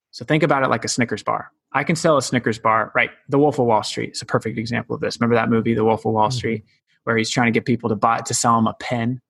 So, 0.09 0.25
think 0.25 0.41
about 0.41 0.63
it 0.63 0.69
like 0.69 0.83
a 0.83 0.87
Snickers 0.87 1.21
bar. 1.21 1.51
I 1.71 1.83
can 1.83 1.95
sell 1.95 2.17
a 2.17 2.21
Snickers 2.21 2.57
bar, 2.57 2.91
right? 2.95 3.11
The 3.29 3.37
Wolf 3.37 3.59
of 3.59 3.67
Wall 3.67 3.83
Street 3.83 4.13
is 4.13 4.23
a 4.23 4.25
perfect 4.25 4.57
example 4.57 4.95
of 4.95 5.01
this. 5.01 5.19
Remember 5.19 5.35
that 5.35 5.49
movie, 5.49 5.75
The 5.75 5.83
Wolf 5.83 6.03
of 6.03 6.13
Wall 6.13 6.29
mm-hmm. 6.29 6.35
Street? 6.35 6.65
Where 7.05 7.17
he's 7.17 7.29
trying 7.29 7.47
to 7.47 7.51
get 7.51 7.65
people 7.65 7.89
to 7.89 7.95
buy 7.95 8.19
to 8.19 8.33
sell 8.33 8.59
him 8.59 8.67
a 8.67 8.73
pen. 8.73 9.21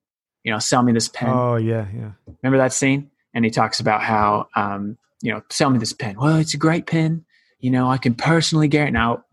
You 0.42 0.52
know, 0.52 0.58
sell 0.58 0.82
me 0.82 0.92
this 0.92 1.08
pen. 1.08 1.30
Oh 1.30 1.56
yeah, 1.56 1.86
yeah. 1.94 2.10
Remember 2.42 2.58
that 2.58 2.72
scene? 2.72 3.10
And 3.32 3.44
he 3.44 3.50
talks 3.50 3.80
about 3.80 4.02
how 4.02 4.48
um, 4.56 4.98
you 5.22 5.32
know, 5.32 5.42
sell 5.50 5.70
me 5.70 5.78
this 5.78 5.92
pen. 5.92 6.16
Well, 6.18 6.36
it's 6.36 6.54
a 6.54 6.58
great 6.58 6.86
pen. 6.86 7.24
You 7.60 7.70
know, 7.70 7.90
I 7.90 7.98
can 7.98 8.14
personally 8.14 8.68
guarantee. 8.68 8.92
Now, 8.92 9.24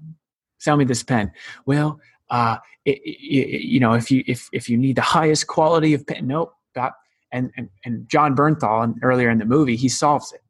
sell 0.59 0.77
me 0.77 0.85
this 0.85 1.03
pen. 1.03 1.31
Well, 1.65 1.99
uh, 2.29 2.57
it, 2.85 2.99
it, 3.03 3.61
you 3.61 3.79
know, 3.79 3.93
if 3.93 4.11
you 4.11 4.23
if 4.27 4.47
if 4.51 4.69
you 4.69 4.77
need 4.77 4.95
the 4.95 5.01
highest 5.01 5.47
quality 5.47 5.93
of 5.93 6.05
pen, 6.05 6.27
nope. 6.27 6.53
That 6.75 6.93
and 7.31 7.51
and 7.57 7.69
and 7.85 8.07
Jon 8.09 8.35
Bernthal, 8.35 8.83
and 8.83 8.95
earlier 9.03 9.29
in 9.29 9.37
the 9.37 9.45
movie, 9.45 9.75
he 9.75 9.89
solves 9.89 10.33
it. 10.33 10.41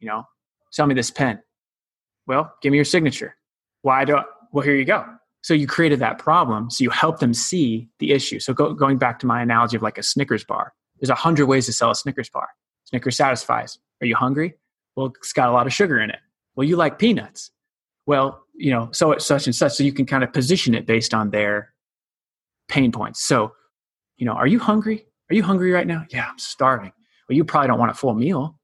You 0.00 0.08
know, 0.08 0.26
sell 0.70 0.86
me 0.86 0.94
this 0.94 1.10
pen. 1.10 1.40
Well, 2.26 2.52
give 2.62 2.70
me 2.70 2.78
your 2.78 2.84
signature. 2.84 3.36
Why 3.82 4.04
don't? 4.04 4.26
Well, 4.52 4.64
here 4.64 4.76
you 4.76 4.84
go. 4.84 5.04
So 5.42 5.54
you 5.54 5.66
created 5.66 5.98
that 5.98 6.18
problem. 6.18 6.70
So 6.70 6.84
you 6.84 6.90
help 6.90 7.18
them 7.18 7.34
see 7.34 7.88
the 7.98 8.12
issue. 8.12 8.38
So 8.38 8.54
go, 8.54 8.72
going 8.72 8.98
back 8.98 9.18
to 9.20 9.26
my 9.26 9.42
analogy 9.42 9.76
of 9.76 9.82
like 9.82 9.98
a 9.98 10.02
Snickers 10.02 10.44
bar, 10.44 10.72
there's 11.00 11.10
a 11.10 11.14
hundred 11.16 11.46
ways 11.46 11.66
to 11.66 11.72
sell 11.72 11.90
a 11.90 11.94
Snickers 11.94 12.30
bar. 12.30 12.48
Snickers 12.84 13.16
satisfies. 13.16 13.78
Are 14.00 14.06
you 14.06 14.14
hungry? 14.14 14.54
Well, 14.94 15.06
it's 15.06 15.32
got 15.32 15.48
a 15.48 15.52
lot 15.52 15.66
of 15.66 15.72
sugar 15.72 16.00
in 16.00 16.10
it. 16.10 16.20
Well, 16.54 16.66
you 16.66 16.76
like 16.76 16.98
peanuts. 16.98 17.50
Well, 18.06 18.44
you 18.54 18.70
know, 18.70 18.90
so 18.92 19.12
it's 19.12 19.26
such 19.26 19.46
and 19.46 19.54
such. 19.54 19.72
So 19.72 19.84
you 19.84 19.92
can 19.92 20.06
kind 20.06 20.22
of 20.22 20.32
position 20.32 20.74
it 20.74 20.86
based 20.86 21.14
on 21.14 21.30
their 21.30 21.72
pain 22.68 22.92
points. 22.92 23.24
So, 23.24 23.52
you 24.16 24.26
know, 24.26 24.32
are 24.32 24.46
you 24.46 24.58
hungry? 24.58 25.06
Are 25.30 25.34
you 25.34 25.42
hungry 25.42 25.72
right 25.72 25.86
now? 25.86 26.04
Yeah, 26.10 26.28
I'm 26.30 26.38
starving. 26.38 26.92
Well, 27.28 27.36
you 27.36 27.44
probably 27.44 27.68
don't 27.68 27.78
want 27.78 27.90
a 27.90 27.94
full 27.94 28.14
meal. 28.14 28.58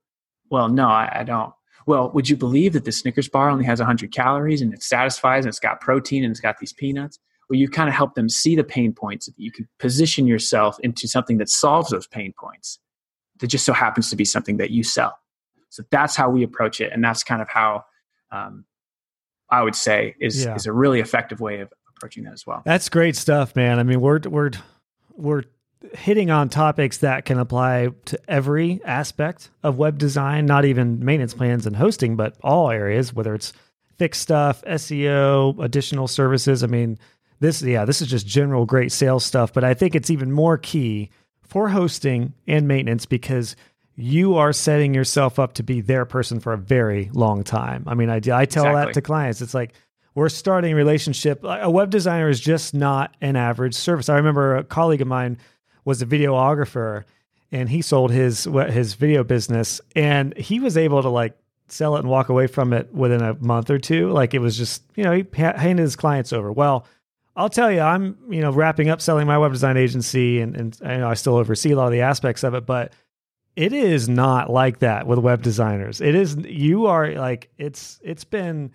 Well, 0.51 0.69
no, 0.69 0.87
I, 0.87 1.21
I 1.21 1.25
don't 1.25 1.53
well, 1.89 2.11
would 2.11 2.29
you 2.29 2.37
believe 2.37 2.75
that 2.75 2.85
the 2.85 2.93
Snickers 2.93 3.29
bar 3.31 3.49
only 3.49 3.65
has 3.65 3.79
100 3.81 4.13
calories 4.13 4.61
and 4.61 4.75
it 4.75 4.83
satisfies 4.83 5.45
and 5.45 5.49
it's 5.49 5.59
got 5.59 5.81
protein 5.81 6.23
and 6.23 6.31
it's 6.31 6.39
got 6.41 6.59
these 6.59 6.73
peanuts? 6.75 7.19
Well, 7.49 7.59
you 7.59 7.67
kind 7.67 7.89
of 7.89 7.95
help 7.95 8.15
them 8.15 8.29
see 8.29 8.55
the 8.55 8.63
pain 8.63 8.93
points. 8.93 9.29
You 9.39 9.51
can 9.51 9.67
position 9.79 10.27
yourself 10.27 10.79
into 10.81 11.09
something 11.09 11.39
that 11.39 11.49
solves 11.49 11.89
those 11.89 12.07
pain 12.07 12.35
points 12.39 12.79
that 13.41 13.47
just 13.47 13.65
so 13.65 13.73
happens 13.73 14.11
to 14.11 14.17
be 14.17 14.27
something 14.27 14.59
that 14.59 14.71
you 14.71 14.85
sell. 14.85 15.19
So 15.71 15.83
that's 15.91 16.15
how 16.15 16.29
we 16.29 16.43
approach 16.43 16.81
it. 16.83 16.93
And 16.93 17.03
that's 17.03 17.25
kind 17.25 17.41
of 17.41 17.49
how 17.49 17.87
um, 18.31 18.67
I 19.51 19.63
would 19.63 19.75
say 19.75 20.15
is 20.21 20.45
Yeah. 20.45 20.55
is 20.57 20.67
a 20.67 20.73
really 20.75 21.01
effective 21.01 21.41
way 21.41 21.61
of 21.61 21.73
approaching 21.97 22.25
that 22.25 22.35
as 22.35 22.47
well. 22.47 22.61
That's 22.67 22.91
great 22.91 23.17
stuff, 23.17 23.57
man. 23.57 23.79
I 23.79 23.83
mean, 23.83 24.03
we're 24.03 24.21
we're 24.27 24.51
we're 25.15 25.45
hitting 25.95 26.31
on 26.31 26.49
topics 26.49 26.99
that 26.99 27.25
can 27.25 27.39
apply 27.39 27.89
to 28.07 28.19
every 28.29 28.81
aspect 28.85 29.51
of 29.63 29.79
web 29.79 29.99
design, 29.99 30.47
not 30.47 30.65
even 30.65 31.05
maintenance 31.05 31.35
plans 31.35 31.67
and 31.67 31.77
hosting, 31.77 32.17
but 32.17 32.37
all 32.43 32.71
areas, 32.71 33.15
whether 33.15 33.35
it's 33.35 33.53
fixed 33.97 34.23
stuff, 34.23 34.63
SEO, 34.63 35.63
additional 35.63 36.09
services. 36.09 36.63
I 36.63 36.67
mean, 36.67 36.99
this 37.41 37.63
yeah, 37.63 37.85
this 37.85 38.03
is 38.03 38.09
just 38.09 38.27
general 38.27 38.67
great 38.67 38.93
sales 38.93 39.25
stuff, 39.25 39.53
but 39.53 39.65
I 39.65 39.75
think 39.75 39.95
it's 39.95 40.11
even 40.11 40.33
more 40.33 40.59
key 40.59 41.11
for 41.43 41.69
hosting 41.69 42.35
and 42.47 42.67
maintenance 42.67 43.07
because 43.07 43.57
you 43.97 44.37
are 44.37 44.53
setting 44.53 44.95
yourself 44.95 45.39
up 45.39 45.55
to 45.55 45.63
be 45.63 45.81
their 45.81 46.05
person 46.05 46.39
for 46.41 46.53
a 46.53 46.59
very 46.59 47.11
long 47.13 47.43
time. 47.43 47.85
I 47.87 47.95
mean, 47.95 48.11
I, 48.11 48.21
I 48.33 48.45
tell 48.45 48.65
that 48.65 48.95
to 48.95 49.03
clients. 49.03 49.41
It's 49.41 49.55
like 49.55 49.73
we're 50.15 50.29
starting 50.29 50.73
a 50.73 50.77
relationship. 50.77 51.41
A 51.45 51.71
web 51.71 51.91
designer 51.91 52.29
is 52.29 52.41
just 52.41 52.75
not 52.75 53.17
an 53.21 53.37
average 53.37 53.75
service. 53.75 54.09
I 54.09 54.17
remember 54.17 54.57
a 54.57 54.65
colleague 54.65 55.01
of 55.01 55.09
mine 55.09 55.39
was 55.85 56.03
a 56.03 56.07
videographer 56.07 57.05
and 57.51 57.69
he 57.69 57.83
sold 57.83 58.11
his 58.11 58.45
his 58.45 58.95
video 58.95 59.25
business 59.25 59.81
and 59.97 60.37
he 60.37 60.61
was 60.61 60.77
able 60.77 61.03
to 61.03 61.09
like 61.09 61.39
sell 61.69 61.97
it 61.97 62.01
and 62.01 62.09
walk 62.09 62.29
away 62.29 62.47
from 62.47 62.73
it 62.73 62.93
within 62.93 63.23
a 63.23 63.35
month 63.35 63.71
or 63.71 63.79
two. 63.79 64.11
Like 64.11 64.35
it 64.35 64.39
was 64.39 64.57
just, 64.57 64.83
you 64.97 65.05
know, 65.05 65.13
he 65.13 65.27
handed 65.35 65.83
his 65.83 65.97
clients 65.97 66.33
over. 66.33 66.51
Well, 66.51 66.87
I'll 67.37 67.49
tell 67.49 67.71
you, 67.71 67.81
I'm, 67.81 68.19
you 68.29 68.41
know, 68.41 68.51
wrapping 68.51 68.89
up 68.89 69.01
selling 69.01 69.27
my 69.27 69.39
web 69.39 69.53
design 69.53 69.77
agency 69.77 70.41
and, 70.41 70.57
and 70.57 70.79
I 70.83 70.97
know 70.97 71.09
I 71.09 71.15
still 71.15 71.37
oversee 71.37 71.73
a 71.73 71.77
lot 71.77 71.87
of 71.87 71.93
the 71.93 72.01
aspects 72.01 72.43
of 72.43 72.55
it, 72.55 72.67
but 72.67 72.93
it 73.55 73.73
is 73.73 74.09
not 74.09 74.51
like 74.51 74.81
that 74.81 75.07
with 75.07 75.19
web 75.19 75.43
designers. 75.43 76.01
It 76.01 76.15
is, 76.15 76.37
you 76.37 76.87
are 76.87 77.13
like, 77.13 77.51
it's, 77.59 78.01
it's 78.03 78.25
been, 78.25 78.73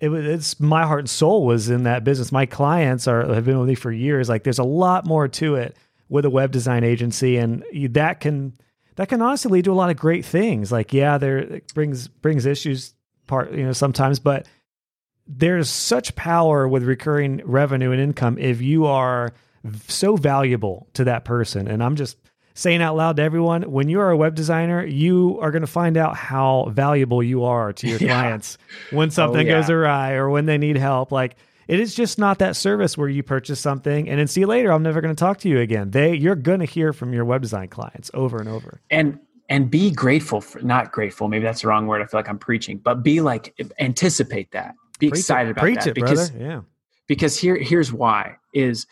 it 0.00 0.08
was, 0.08 0.24
it's 0.24 0.60
my 0.60 0.84
heart 0.86 1.00
and 1.00 1.10
soul 1.10 1.44
was 1.46 1.70
in 1.70 1.84
that 1.84 2.04
business. 2.04 2.32
My 2.32 2.46
clients 2.46 3.06
are, 3.06 3.32
have 3.32 3.44
been 3.44 3.58
with 3.58 3.68
me 3.68 3.74
for 3.74 3.92
years. 3.92 4.28
Like 4.28 4.44
there's 4.44 4.58
a 4.58 4.64
lot 4.64 5.06
more 5.06 5.28
to 5.28 5.56
it 5.56 5.76
with 6.08 6.24
a 6.24 6.30
web 6.30 6.52
design 6.52 6.84
agency 6.84 7.36
and 7.36 7.64
you, 7.72 7.88
that 7.88 8.20
can, 8.20 8.54
that 8.96 9.08
can 9.08 9.20
honestly 9.22 9.50
lead 9.50 9.64
to 9.64 9.72
a 9.72 9.74
lot 9.74 9.90
of 9.90 9.96
great 9.96 10.24
things. 10.24 10.70
Like, 10.70 10.92
yeah, 10.92 11.18
there 11.18 11.38
it 11.38 11.74
brings, 11.74 12.08
brings 12.08 12.46
issues 12.46 12.94
part, 13.26 13.52
you 13.52 13.64
know, 13.64 13.72
sometimes, 13.72 14.18
but 14.18 14.46
there's 15.26 15.68
such 15.68 16.14
power 16.14 16.68
with 16.68 16.82
recurring 16.82 17.40
revenue 17.44 17.90
and 17.90 18.00
income 18.00 18.38
if 18.38 18.60
you 18.60 18.86
are 18.86 19.32
so 19.88 20.16
valuable 20.16 20.88
to 20.94 21.04
that 21.04 21.24
person. 21.24 21.66
And 21.66 21.82
I'm 21.82 21.96
just 21.96 22.18
saying 22.54 22.82
out 22.82 22.96
loud 22.96 23.16
to 23.16 23.22
everyone 23.22 23.62
when 23.62 23.88
you 23.88 24.00
are 24.00 24.10
a 24.10 24.16
web 24.16 24.34
designer, 24.34 24.84
you 24.84 25.38
are 25.40 25.50
going 25.50 25.62
to 25.62 25.66
find 25.66 25.96
out 25.96 26.14
how 26.16 26.68
valuable 26.70 27.22
you 27.22 27.44
are 27.44 27.72
to 27.72 27.88
your 27.88 27.98
Yeah. 28.00 28.08
clients 28.08 28.58
when 28.90 29.10
something 29.10 29.46
oh, 29.46 29.50
yeah. 29.50 29.60
goes 29.60 29.70
awry 29.70 30.12
or 30.12 30.28
when 30.28 30.46
they 30.46 30.58
need 30.58 30.76
help. 30.76 31.10
Like, 31.10 31.36
it 31.68 31.80
is 31.80 31.94
just 31.94 32.18
not 32.18 32.38
that 32.38 32.56
service 32.56 32.96
where 32.98 33.08
you 33.08 33.22
purchase 33.22 33.60
something 33.60 34.08
and 34.08 34.18
then 34.18 34.26
see 34.26 34.40
you 34.40 34.46
later. 34.46 34.72
I'm 34.72 34.82
never 34.82 35.00
going 35.00 35.14
to 35.14 35.18
talk 35.18 35.38
to 35.38 35.48
you 35.48 35.58
again. 35.60 35.90
They, 35.90 36.14
you're 36.14 36.34
going 36.36 36.60
to 36.60 36.66
hear 36.66 36.92
from 36.92 37.12
your 37.12 37.24
web 37.24 37.42
design 37.42 37.68
clients 37.68 38.10
over 38.14 38.38
and 38.38 38.48
over. 38.48 38.80
and 38.90 39.18
and 39.50 39.70
be 39.70 39.90
grateful 39.90 40.40
for 40.40 40.60
not 40.62 40.90
grateful 40.90 41.28
maybe 41.28 41.44
that's 41.44 41.60
the 41.60 41.68
wrong 41.68 41.86
word 41.86 42.00
i 42.00 42.06
feel 42.06 42.18
like 42.18 42.28
i'm 42.30 42.38
preaching 42.38 42.78
but 42.78 43.02
be 43.02 43.20
like 43.20 43.54
anticipate 43.78 44.50
that 44.52 44.74
be 44.98 45.10
Preach 45.10 45.18
it. 45.18 45.20
excited 45.20 45.50
about 45.50 45.60
Preach 45.60 45.76
that 45.80 45.88
it, 45.88 45.94
because 45.94 46.30
brother. 46.30 46.44
Yeah. 46.46 46.60
because 47.08 47.38
here 47.38 47.56
here's 47.56 47.92
why 47.92 48.36
is 48.54 48.86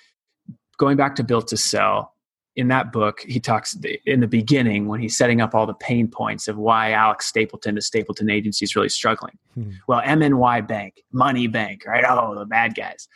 going 0.77 0.99
back 0.99 1.17
to 1.17 1.25
built 1.25 1.49
to 1.49 1.57
sell 1.57 2.12
in 2.57 2.69
that 2.69 2.93
book 2.93 3.21
he 3.21 3.41
talks 3.41 3.77
in 4.05 4.21
the 4.21 4.27
beginning 4.27 4.87
when 4.87 5.01
he's 5.01 5.17
setting 5.17 5.41
up 5.41 5.55
all 5.55 5.67
the 5.67 5.75
pain 5.75 6.07
points 6.07 6.49
of 6.49 6.59
why 6.59 6.93
alex 6.93 7.27
stapleton 7.27 7.75
the 7.75 7.81
stapleton 7.81 8.31
agency 8.31 8.65
is 8.65 8.77
really 8.77 8.89
struggling. 8.89 9.39
Hmm. 9.55 9.71
well 9.89 10.03
mny 10.03 10.67
bank 10.67 11.03
money 11.13 11.47
bank 11.47 11.85
right? 11.87 12.05
Oh 12.07 12.35
the 12.39 12.47
bad 12.47 12.75
guys. 12.75 13.09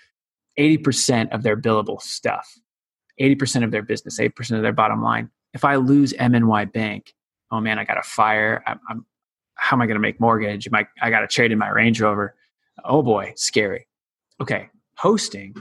80% 0.59 1.35
of 1.35 1.43
their 1.43 1.57
billable 1.57 2.01
stuff 2.01 2.59
80% 3.21 3.65
of 3.65 3.71
their 3.71 3.83
business 3.83 4.19
8% 4.19 4.57
of 4.57 4.63
their 4.63 4.73
bottom 4.73 5.03
line. 5.03 5.31
If 5.53 5.65
i 5.65 5.77
lose 5.77 6.13
mny 6.15 6.73
bank 6.73 7.15
oh 7.51 7.61
man 7.61 7.79
i 7.79 7.85
got 7.85 7.95
to 7.95 8.03
fire. 8.03 8.63
I'm, 8.67 8.81
I'm 8.89 9.07
how 9.57 9.77
am 9.77 9.83
i 9.83 9.87
going 9.87 9.97
to 9.97 10.01
make 10.01 10.21
mortgage? 10.21 10.67
Am 10.67 10.75
I, 10.75 10.87
I 11.01 11.11
got 11.11 11.21
to 11.21 11.27
trade 11.27 11.51
in 11.51 11.59
my 11.59 11.69
range 11.69 12.01
rover. 12.01 12.35
Oh 12.85 13.03
boy 13.03 13.33
scary. 13.37 13.87
Okay 14.41 14.71
hosting 14.99 15.55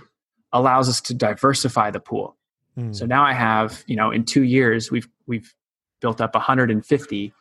allows 0.53 0.87
us 0.87 1.01
to 1.01 1.13
diversify 1.13 1.91
the 1.91 1.99
pool 1.99 2.37
So 2.77 3.05
mm. 3.05 3.07
now 3.07 3.23
i 3.23 3.31
have 3.31 3.83
you 3.87 3.95
know 3.95 4.11
in 4.11 4.25
two 4.25 4.43
years 4.43 4.91
we've 4.91 5.07
we've 5.27 5.53
built 6.01 6.19
up 6.19 6.35
150 6.35 7.33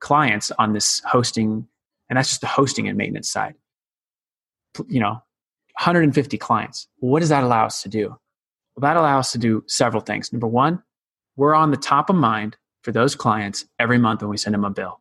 clients 0.00 0.50
on 0.58 0.72
this 0.72 1.02
hosting 1.06 1.66
and 2.08 2.16
that's 2.16 2.30
just 2.30 2.40
the 2.40 2.46
hosting 2.46 2.88
and 2.88 2.96
maintenance 2.96 3.30
side. 3.30 3.54
You 4.88 5.00
know 5.00 5.22
150 5.80 6.38
clients. 6.38 6.88
What 6.98 7.20
does 7.20 7.28
that 7.28 7.44
allow 7.44 7.66
us 7.66 7.82
to 7.82 7.88
do? 7.88 8.08
Well 8.08 8.80
that 8.80 8.96
allows 8.96 9.26
us 9.26 9.32
to 9.32 9.38
do 9.38 9.62
several 9.66 10.00
things. 10.00 10.32
Number 10.32 10.46
one 10.46 10.82
we're 11.36 11.54
on 11.54 11.70
the 11.70 11.76
top 11.76 12.10
of 12.10 12.16
mind 12.16 12.56
for 12.82 12.92
those 12.92 13.14
clients 13.14 13.66
every 13.78 13.98
month 13.98 14.22
when 14.22 14.30
we 14.30 14.36
send 14.36 14.54
them 14.54 14.64
a 14.64 14.70
bill. 14.70 15.00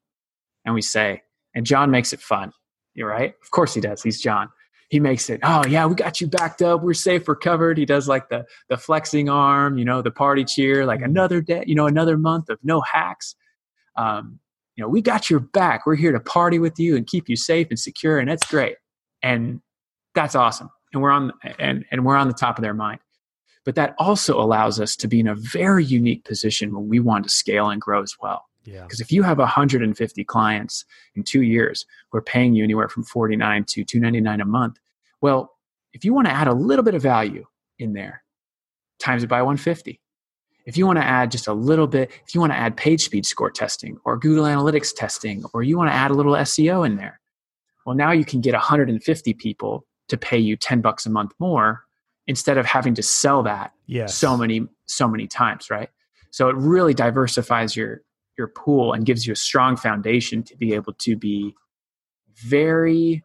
And 0.66 0.76
we 0.76 0.82
say 0.82 1.22
and 1.56 1.66
john 1.66 1.92
makes 1.92 2.12
it 2.12 2.20
fun. 2.20 2.52
You're 2.94 3.10
right? 3.10 3.36
Of 3.42 3.52
course 3.52 3.74
he 3.74 3.80
does. 3.80 4.04
He's 4.04 4.20
john 4.20 4.50
he 4.90 5.00
makes 5.00 5.30
it 5.30 5.40
oh 5.44 5.66
yeah 5.68 5.86
we 5.86 5.96
got 5.96 6.22
you 6.22 6.28
backed 6.28 6.62
up. 6.62 6.82
We're 6.82 6.94
safe 6.94 7.28
we're 7.28 7.36
covered. 7.36 7.78
He 7.78 7.86
does 7.86 8.08
like 8.08 8.30
the 8.30 8.46
the 8.70 8.78
flexing 8.78 9.30
arm 9.30 9.78
you 9.78 9.86
know 9.86 10.02
the 10.02 10.12
party 10.12 10.46
cheer 10.46 10.86
like 10.86 11.02
another 11.02 11.42
day 11.42 11.64
you 11.68 11.76
know 11.76 11.88
another 11.88 12.18
month 12.18 12.50
of 12.50 12.60
no 12.64 12.82
hacks. 12.82 13.36
Um, 13.96 14.40
you 14.76 14.84
know 14.84 14.90
we 14.90 15.02
got 15.02 15.30
your 15.30 15.40
back. 15.40 15.86
We're 15.86 15.96
here 15.96 16.12
to 16.12 16.20
party 16.20 16.60
with 16.60 16.80
you 16.80 16.96
and 16.96 17.06
keep 17.06 17.30
you 17.30 17.36
safe 17.36 17.68
and 17.70 17.80
secure 17.80 18.20
and 18.20 18.30
that's 18.30 18.46
great. 18.48 18.78
And 19.24 19.62
that's 20.16 20.36
awesome. 20.36 20.70
And 20.94 21.02
we're 21.02 21.12
on 21.12 21.34
and 21.60 21.86
and 21.92 22.06
we're 22.06 22.16
on 22.16 22.28
the 22.28 22.34
top 22.34 22.58
of 22.58 22.64
their 22.64 22.74
mind. 22.74 23.00
But 23.66 23.76
that 23.76 23.96
also 23.98 24.40
allows 24.40 24.80
us 24.80 24.96
to 24.96 25.10
be 25.10 25.20
in 25.20 25.28
a 25.28 25.36
very 25.36 25.84
unique 25.84 26.24
position 26.24 26.74
when 26.74 26.88
we 26.88 27.02
want 27.02 27.26
to 27.26 27.30
scale 27.30 27.70
and 27.70 27.82
grow 27.82 28.02
as 28.02 28.16
well 28.22 28.46
Yeah. 28.68 28.84
because 28.84 29.00
if 29.02 29.12
you 29.12 29.24
have 29.24 29.38
150 29.40 30.24
clients 30.26 30.86
in 31.16 31.24
two 31.24 31.42
years 31.42 31.86
who 32.12 32.18
are 32.18 32.22
paying 32.22 32.54
you 32.54 32.64
anywhere 32.64 32.90
from 32.90 33.04
49 33.04 33.64
to 33.64 33.84
299 33.86 34.42
a 34.42 34.46
month, 34.46 34.78
well, 35.22 35.54
if 35.94 36.04
you 36.04 36.14
want 36.14 36.28
to 36.28 36.34
add 36.34 36.48
a 36.48 36.54
little 36.54 36.84
bit 36.84 36.94
of 36.94 37.02
value 37.02 37.46
in 37.80 37.94
there, 37.94 38.24
times 39.00 39.24
it 39.24 39.28
by 39.28 39.42
150. 39.42 40.02
If 40.66 40.76
you 40.78 40.86
want 40.86 41.00
to 41.00 41.06
add 41.06 41.32
just 41.32 41.48
a 41.48 41.54
little 41.54 41.88
bit, 41.88 42.12
if 42.28 42.36
you 42.36 42.42
want 42.42 42.52
to 42.52 42.58
add 42.58 42.76
page 42.76 43.06
speed 43.06 43.26
score 43.26 43.50
testing 43.50 43.98
or 44.04 44.18
Google 44.18 44.44
Analytics 44.44 44.94
testing, 44.94 45.46
or 45.54 45.64
you 45.64 45.78
want 45.78 45.90
to 45.90 45.94
add 45.96 46.12
a 46.12 46.14
little 46.14 46.34
SEO 46.34 46.86
in 46.86 46.98
there, 46.98 47.22
well, 47.86 47.96
now 47.96 48.12
you 48.12 48.26
can 48.26 48.42
get 48.42 48.54
150 48.54 49.34
people 49.36 49.86
to 50.10 50.18
pay 50.18 50.38
you 50.38 50.58
10 50.58 50.82
bucks 50.82 51.06
a 51.06 51.10
month 51.10 51.32
more 51.40 51.84
instead 52.28 52.58
of 52.58 52.66
having 52.66 52.94
to 52.96 53.02
sell 53.02 53.44
that 53.44 53.72
Yes. 53.86 54.14
so 54.16 54.36
many 54.36 54.68
so 54.88 55.08
many 55.08 55.28
times 55.28 55.70
right 55.70 55.90
so 56.32 56.50
it 56.50 56.56
really 56.58 56.94
diversifies 56.94 57.74
your 57.78 58.02
your 58.38 58.48
pool 58.48 58.94
and 58.94 59.06
gives 59.06 59.26
you 59.26 59.34
a 59.34 59.36
strong 59.36 59.76
foundation 59.76 60.44
to 60.44 60.56
be 60.56 60.74
able 60.74 60.94
to 60.94 61.16
be 61.16 61.56
very 62.36 63.24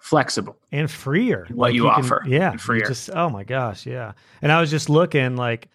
flexible 0.00 0.56
and 0.70 0.90
freer 0.90 1.46
what 1.50 1.74
you 1.74 1.82
can- 1.82 1.90
offer, 1.90 2.22
yeah 2.26 2.52
and 2.52 2.60
freer. 2.60 2.86
just 2.86 3.10
oh 3.12 3.28
my 3.28 3.42
gosh 3.44 3.84
yeah. 3.86 4.12
And 4.42 4.52
i 4.52 4.60
was 4.60 4.70
just 4.70 4.88
looking 4.88 5.34
like 5.36 5.68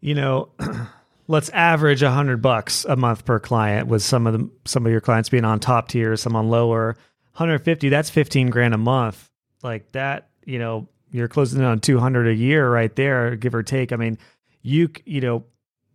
you 0.00 0.14
know 0.14 0.50
let's 1.26 1.48
average 1.50 2.02
a 2.02 2.10
hundred 2.10 2.42
bucks 2.42 2.84
a 2.84 2.96
month 2.96 3.24
per 3.24 3.40
client 3.40 3.88
with 3.88 4.02
some 4.02 4.26
of 4.26 4.32
them 4.34 4.52
some 4.66 4.86
of 4.86 4.92
your 4.92 5.00
clients 5.00 5.28
being 5.30 5.44
on 5.44 5.58
top 5.58 5.88
tier 5.88 6.16
some 6.16 6.36
on 6.36 6.48
lower. 6.48 6.96
150 7.32 7.88
that's 7.88 8.10
15 8.10 8.50
grand 8.50 8.74
a 8.74 8.78
month. 8.78 9.28
Like 9.62 9.90
that 9.92 10.28
you 10.44 10.58
know 10.58 10.86
you're 11.10 11.28
closing 11.28 11.60
in 11.60 11.64
on 11.64 11.80
200 11.80 12.28
a 12.28 12.34
year 12.34 12.70
right 12.70 12.94
there 12.94 13.34
give 13.36 13.54
or 13.54 13.62
take. 13.62 13.92
I 13.92 13.96
mean 13.96 14.18
you 14.62 14.90
you 15.04 15.20
know 15.20 15.44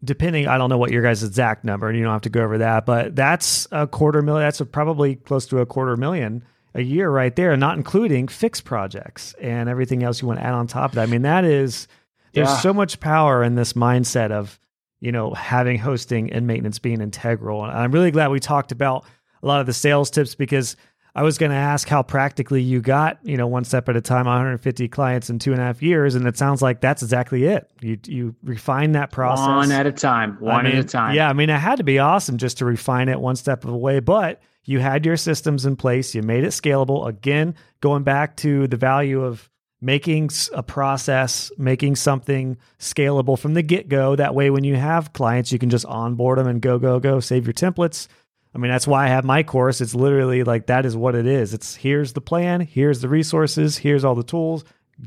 depending 0.03 0.47
i 0.47 0.57
don't 0.57 0.69
know 0.69 0.77
what 0.77 0.91
your 0.91 1.03
guys 1.03 1.23
exact 1.23 1.63
number 1.65 1.89
and 1.89 1.97
you 1.97 2.03
don't 2.03 2.13
have 2.13 2.21
to 2.21 2.29
go 2.29 2.41
over 2.41 2.59
that 2.59 2.85
but 2.85 3.15
that's 3.15 3.67
a 3.71 3.85
quarter 3.85 4.21
million 4.21 4.45
that's 4.45 4.61
a, 4.61 4.65
probably 4.65 5.15
close 5.15 5.45
to 5.45 5.59
a 5.59 5.65
quarter 5.65 5.97
million 5.97 6.43
a 6.75 6.81
year 6.81 7.09
right 7.09 7.35
there 7.35 7.55
not 7.57 7.75
including 7.77 8.27
fixed 8.27 8.63
projects 8.63 9.33
and 9.41 9.67
everything 9.67 10.03
else 10.03 10.21
you 10.21 10.27
want 10.27 10.39
to 10.39 10.45
add 10.45 10.53
on 10.53 10.67
top 10.67 10.91
of 10.91 10.95
that 10.95 11.03
i 11.03 11.05
mean 11.05 11.23
that 11.23 11.43
is 11.43 11.87
there's 12.33 12.47
Yeah. 12.47 12.57
so 12.59 12.73
much 12.73 12.99
power 12.99 13.43
in 13.43 13.55
this 13.55 13.73
mindset 13.73 14.31
of 14.31 14.59
you 15.01 15.11
know 15.11 15.33
having 15.33 15.77
hosting 15.79 16.31
and 16.31 16.47
maintenance 16.47 16.79
being 16.79 17.01
integral 17.01 17.63
and 17.65 17.73
i'm 17.77 17.91
really 17.91 18.11
glad 18.11 18.29
we 18.29 18.39
talked 18.39 18.71
about 18.71 19.03
a 19.43 19.47
lot 19.47 19.59
of 19.59 19.65
the 19.65 19.73
sales 19.73 20.09
tips 20.09 20.35
because 20.35 20.75
i 21.15 21.23
was 21.23 21.37
going 21.37 21.51
to 21.51 21.55
ask 21.55 21.87
how 21.87 22.03
practically 22.03 22.61
you 22.61 22.81
got 22.81 23.19
you 23.23 23.37
know 23.37 23.47
one 23.47 23.63
step 23.63 23.89
at 23.89 23.95
a 23.95 24.01
time 24.01 24.25
150 24.25 24.87
clients 24.87 25.29
in 25.29 25.39
two 25.39 25.51
and 25.51 25.61
a 25.61 25.63
half 25.63 25.81
years 25.81 26.15
and 26.15 26.27
it 26.27 26.37
sounds 26.37 26.61
like 26.61 26.81
that's 26.81 27.01
exactly 27.01 27.45
it 27.45 27.69
you 27.81 27.97
you 28.05 28.35
refine 28.43 28.91
that 28.93 29.11
process 29.11 29.47
one 29.47 29.71
at 29.71 29.85
a 29.85 29.91
time 29.91 30.37
one 30.39 30.65
I 30.65 30.69
mean, 30.69 30.77
at 30.77 30.85
a 30.85 30.87
time 30.87 31.15
Yeah, 31.15 31.29
I 31.29 31.33
mean, 31.33 31.49
it 31.49 31.59
had 31.59 31.77
to 31.77 31.83
be 31.83 31.99
awesome 31.99 32.37
just 32.37 32.57
to 32.59 32.65
refine 32.65 33.09
it 33.09 33.19
one 33.19 33.35
step 33.35 33.63
of 33.63 33.71
the 33.71 33.77
way, 33.77 33.99
but 33.99 34.41
you 34.65 34.79
had 34.79 35.05
your 35.05 35.17
systems 35.17 35.65
in 35.65 35.75
place. 35.75 36.13
You 36.13 36.21
made 36.21 36.43
it 36.43 36.49
scalable. 36.49 37.07
Again, 37.07 37.55
going 37.81 38.03
back 38.03 38.37
to 38.37 38.67
the 38.67 38.77
value 38.77 39.23
of 39.23 39.49
making 39.81 40.29
a 40.53 40.61
process, 40.61 41.51
making 41.57 41.95
something 41.95 42.57
scalable 42.79 43.39
from 43.39 43.53
the 43.53 43.61
get 43.61 43.87
go. 43.87 44.15
That 44.15 44.35
way, 44.35 44.49
when 44.49 44.63
you 44.63 44.75
have 44.75 45.13
clients, 45.13 45.51
you 45.51 45.59
can 45.59 45.69
just 45.69 45.85
onboard 45.85 46.37
them 46.37 46.47
and 46.47 46.61
go, 46.61 46.77
go, 46.77 46.99
go, 46.99 47.19
save 47.19 47.45
your 47.45 47.53
templates. 47.53 48.07
I 48.53 48.57
mean, 48.57 48.71
that's 48.71 48.87
why 48.87 49.05
I 49.05 49.07
have 49.07 49.23
my 49.23 49.43
course. 49.43 49.79
It's 49.79 49.93
literally 49.93 50.43
like 50.43 50.67
that 50.67 50.85
is 50.85 50.97
what 50.97 51.15
it 51.15 51.27
is. 51.27 51.53
It's 51.53 51.75
here's 51.75 52.13
the 52.13 52.21
plan, 52.21 52.61
here's 52.61 53.01
the 53.01 53.09
resources, 53.09 53.77
here's 53.77 54.03
all 54.03 54.15
the 54.15 54.23
tools. 54.23 54.63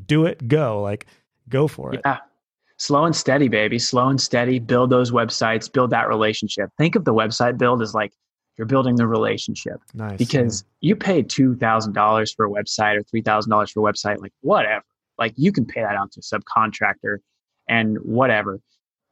Do 0.07 0.27
it, 0.27 0.47
go. 0.49 0.81
Like 0.81 1.07
go 1.49 1.69
for 1.69 1.95
it. 1.95 2.01
Yeah. 2.05 2.19
Slow 2.77 3.05
and 3.05 3.15
steady, 3.15 3.49
baby. 3.49 3.79
Slow 3.79 4.09
and 4.09 4.21
steady. 4.21 4.59
Build 4.59 4.91
those 4.91 5.11
websites, 5.11 5.73
build 5.73 5.91
that 5.91 6.09
relationship. 6.09 6.71
Think 6.79 6.97
of 6.97 7.05
the 7.05 7.15
website 7.15 7.59
build 7.59 7.83
as 7.83 7.95
like 7.95 8.13
you're 8.57 8.67
building 8.67 8.97
the 8.97 9.07
relationship. 9.07 9.81
Nice. 9.95 10.19
Because 10.19 10.65
yeah. 10.81 10.89
you 10.89 10.97
paid 10.97 11.29
$2,000 11.29 12.37
for 12.37 12.47
a 12.47 12.51
website 12.51 12.97
or 12.97 13.03
$3,000 13.03 13.73
for 13.73 13.89
a 13.89 13.93
website, 13.93 14.21
like 14.21 14.33
whatever. 14.41 14.85
Like 15.19 15.35
you 15.37 15.53
can 15.53 15.65
pay 15.65 15.83
that 15.83 15.95
out 15.95 16.13
to 16.13 16.21
a 16.21 16.23
subcontractor 16.23 17.19
and 17.69 17.99
whatever. 17.99 18.61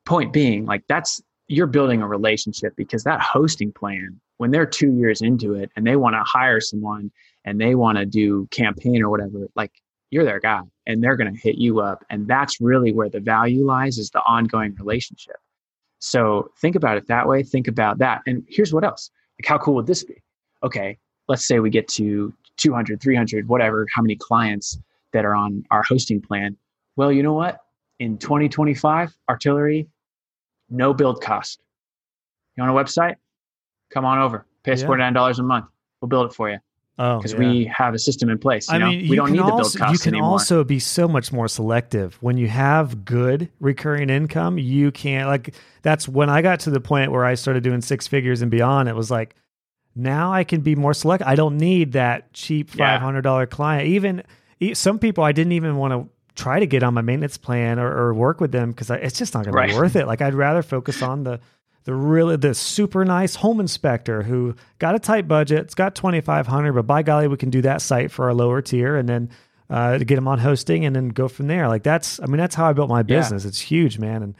Point 0.04 0.32
being, 0.32 0.66
like 0.66 0.82
that's 0.88 1.20
you're 1.50 1.66
building 1.66 2.00
a 2.00 2.06
relationship 2.06 2.76
because 2.76 3.02
that 3.02 3.20
hosting 3.20 3.72
plan, 3.72 4.20
when 4.36 4.52
they're 4.52 4.64
two 4.64 4.92
years 4.92 5.20
into 5.20 5.54
it 5.54 5.68
and 5.74 5.84
they 5.84 5.96
want 5.96 6.14
to 6.14 6.22
hire 6.22 6.60
someone 6.60 7.10
and 7.44 7.60
they 7.60 7.74
want 7.74 7.98
to 7.98 8.06
do 8.06 8.46
campaign 8.52 9.02
or 9.02 9.10
whatever, 9.10 9.48
like 9.56 9.72
you're 10.10 10.24
their 10.24 10.38
guy 10.38 10.60
and 10.86 11.02
they're 11.02 11.16
going 11.16 11.34
to 11.34 11.40
hit 11.40 11.56
you 11.56 11.80
up. 11.80 12.04
And 12.08 12.28
that's 12.28 12.60
really 12.60 12.92
where 12.92 13.08
the 13.08 13.18
value 13.18 13.66
lies 13.66 13.98
is 13.98 14.10
the 14.10 14.20
ongoing 14.20 14.76
relationship. 14.76 15.38
So 15.98 16.52
think 16.60 16.76
about 16.76 16.96
it 16.96 17.08
that 17.08 17.26
way. 17.26 17.42
Think 17.42 17.66
about 17.66 17.98
that. 17.98 18.22
And 18.28 18.44
here's 18.48 18.72
what 18.72 18.84
else 18.84 19.10
like, 19.40 19.48
how 19.48 19.58
cool 19.58 19.74
would 19.74 19.88
this 19.88 20.04
be? 20.04 20.22
Okay, 20.62 20.98
let's 21.26 21.48
say 21.48 21.58
we 21.58 21.68
get 21.68 21.88
to 21.88 22.32
200, 22.58 23.02
300, 23.02 23.48
whatever, 23.48 23.88
how 23.92 24.02
many 24.02 24.14
clients 24.14 24.78
that 25.12 25.24
are 25.24 25.34
on 25.34 25.64
our 25.72 25.82
hosting 25.82 26.20
plan. 26.20 26.56
Well, 26.94 27.10
you 27.10 27.24
know 27.24 27.32
what? 27.32 27.58
In 27.98 28.18
2025, 28.18 29.12
artillery 29.28 29.88
no 30.70 30.94
build 30.94 31.20
cost. 31.20 31.60
You 32.56 32.62
want 32.64 32.76
a 32.76 32.82
website? 32.82 33.16
Come 33.90 34.04
on 34.04 34.18
over. 34.18 34.46
Pay 34.62 34.72
us 34.72 34.82
yeah. 34.82 34.88
$49 34.88 35.38
a 35.38 35.42
month. 35.42 35.66
We'll 36.00 36.08
build 36.08 36.30
it 36.30 36.34
for 36.34 36.50
you. 36.50 36.58
Oh, 36.98 37.16
because 37.16 37.32
yeah. 37.32 37.38
we 37.38 37.64
have 37.64 37.94
a 37.94 37.98
system 37.98 38.28
in 38.28 38.38
place. 38.38 38.68
I 38.68 38.76
know? 38.76 38.90
mean, 38.90 39.08
we 39.08 39.16
don't 39.16 39.32
need 39.32 39.40
also, 39.40 39.54
the 39.54 39.56
build 39.56 39.78
cost 39.78 39.92
You 39.92 39.98
can 39.98 40.14
anymore. 40.14 40.32
also 40.32 40.64
be 40.64 40.78
so 40.78 41.08
much 41.08 41.32
more 41.32 41.48
selective 41.48 42.18
when 42.20 42.36
you 42.36 42.46
have 42.48 43.06
good 43.06 43.48
recurring 43.58 44.10
income. 44.10 44.58
You 44.58 44.92
can't 44.92 45.26
like 45.26 45.54
that's 45.80 46.06
when 46.06 46.28
I 46.28 46.42
got 46.42 46.60
to 46.60 46.70
the 46.70 46.80
point 46.80 47.10
where 47.10 47.24
I 47.24 47.34
started 47.34 47.62
doing 47.62 47.80
six 47.80 48.06
figures 48.06 48.42
and 48.42 48.50
beyond. 48.50 48.90
It 48.90 48.94
was 48.94 49.10
like 49.10 49.34
now 49.96 50.30
I 50.30 50.44
can 50.44 50.60
be 50.60 50.74
more 50.74 50.92
select. 50.92 51.22
I 51.24 51.36
don't 51.36 51.56
need 51.56 51.92
that 51.92 52.34
cheap 52.34 52.68
five 52.68 53.00
hundred 53.00 53.22
dollar 53.22 53.42
yeah. 53.42 53.46
client. 53.46 53.88
Even 53.88 54.22
some 54.74 54.98
people 54.98 55.24
I 55.24 55.32
didn't 55.32 55.52
even 55.52 55.76
want 55.76 55.92
to 55.94 56.08
try 56.40 56.58
to 56.58 56.66
get 56.66 56.82
on 56.82 56.94
my 56.94 57.02
maintenance 57.02 57.36
plan 57.36 57.78
or, 57.78 57.90
or 57.90 58.14
work 58.14 58.40
with 58.40 58.50
them 58.50 58.70
because 58.70 58.90
it's 58.90 59.18
just 59.18 59.34
not 59.34 59.44
going 59.44 59.54
right. 59.54 59.68
to 59.68 59.74
be 59.74 59.78
worth 59.78 59.94
it. 59.94 60.06
Like 60.06 60.22
I'd 60.22 60.34
rather 60.34 60.62
focus 60.62 61.02
on 61.02 61.24
the 61.24 61.40
the 61.84 61.94
really 61.94 62.36
the 62.36 62.54
super 62.54 63.04
nice 63.04 63.34
home 63.34 63.60
inspector 63.60 64.22
who 64.22 64.54
got 64.78 64.94
a 64.94 64.98
tight 64.98 65.28
budget. 65.28 65.60
It's 65.60 65.74
got 65.74 65.94
twenty 65.94 66.20
five 66.20 66.46
hundred, 66.46 66.72
but 66.72 66.86
by 66.86 67.02
golly, 67.02 67.28
we 67.28 67.36
can 67.36 67.50
do 67.50 67.62
that 67.62 67.82
site 67.82 68.10
for 68.10 68.26
our 68.26 68.34
lower 68.34 68.62
tier 68.62 68.96
and 68.96 69.08
then 69.08 69.30
uh, 69.68 69.98
to 69.98 70.04
get 70.04 70.16
them 70.16 70.28
on 70.28 70.38
hosting 70.38 70.84
and 70.84 70.96
then 70.96 71.08
go 71.08 71.28
from 71.28 71.46
there. 71.46 71.68
Like 71.68 71.82
that's 71.82 72.20
I 72.20 72.26
mean 72.26 72.38
that's 72.38 72.54
how 72.54 72.66
I 72.66 72.72
built 72.72 72.88
my 72.88 73.02
business. 73.02 73.44
Yeah. 73.44 73.48
It's 73.48 73.60
huge, 73.60 73.98
man, 73.98 74.22
and 74.22 74.34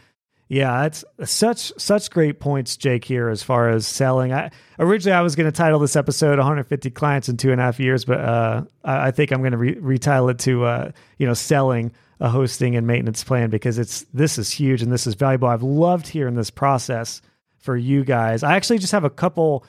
yeah, 0.50 0.84
it's 0.84 1.04
such 1.26 1.72
such 1.78 2.10
great 2.10 2.40
points, 2.40 2.76
Jake. 2.76 3.04
Here 3.04 3.28
as 3.28 3.40
far 3.40 3.70
as 3.70 3.86
selling, 3.86 4.32
I 4.32 4.50
originally 4.80 5.16
I 5.16 5.20
was 5.20 5.36
going 5.36 5.46
to 5.46 5.56
title 5.56 5.78
this 5.78 5.94
episode 5.94 6.38
"150 6.38 6.90
Clients 6.90 7.28
in 7.28 7.36
Two 7.36 7.52
and 7.52 7.60
a 7.60 7.64
Half 7.64 7.78
Years," 7.78 8.04
but 8.04 8.18
uh, 8.18 8.64
I, 8.82 9.06
I, 9.06 9.10
think 9.12 9.30
I'm 9.30 9.42
going 9.42 9.52
to 9.52 9.58
re- 9.58 9.76
retitle 9.76 10.28
it 10.28 10.40
to 10.40 10.64
uh, 10.64 10.90
you 11.18 11.26
know 11.28 11.34
selling 11.34 11.92
a 12.18 12.28
hosting 12.28 12.74
and 12.74 12.84
maintenance 12.84 13.22
plan 13.22 13.48
because 13.48 13.78
it's 13.78 14.02
this 14.12 14.38
is 14.38 14.50
huge 14.50 14.82
and 14.82 14.90
this 14.90 15.06
is 15.06 15.14
valuable. 15.14 15.46
I've 15.46 15.62
loved 15.62 16.08
hearing 16.08 16.34
this 16.34 16.50
process 16.50 17.22
for 17.58 17.76
you 17.76 18.02
guys. 18.02 18.42
I 18.42 18.56
actually 18.56 18.78
just 18.78 18.90
have 18.90 19.04
a 19.04 19.10
couple 19.10 19.64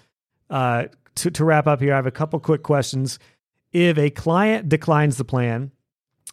uh, 0.50 0.86
to 1.14 1.30
to 1.30 1.46
wrap 1.46 1.68
up 1.68 1.80
here. 1.80 1.94
I 1.94 1.98
have 1.98 2.08
a 2.08 2.12
couple 2.12 2.40
quick 2.40 2.64
questions. 2.64 3.20
If 3.72 4.00
a 4.00 4.10
client 4.10 4.68
declines 4.68 5.18
the 5.18 5.26
plan 5.26 5.74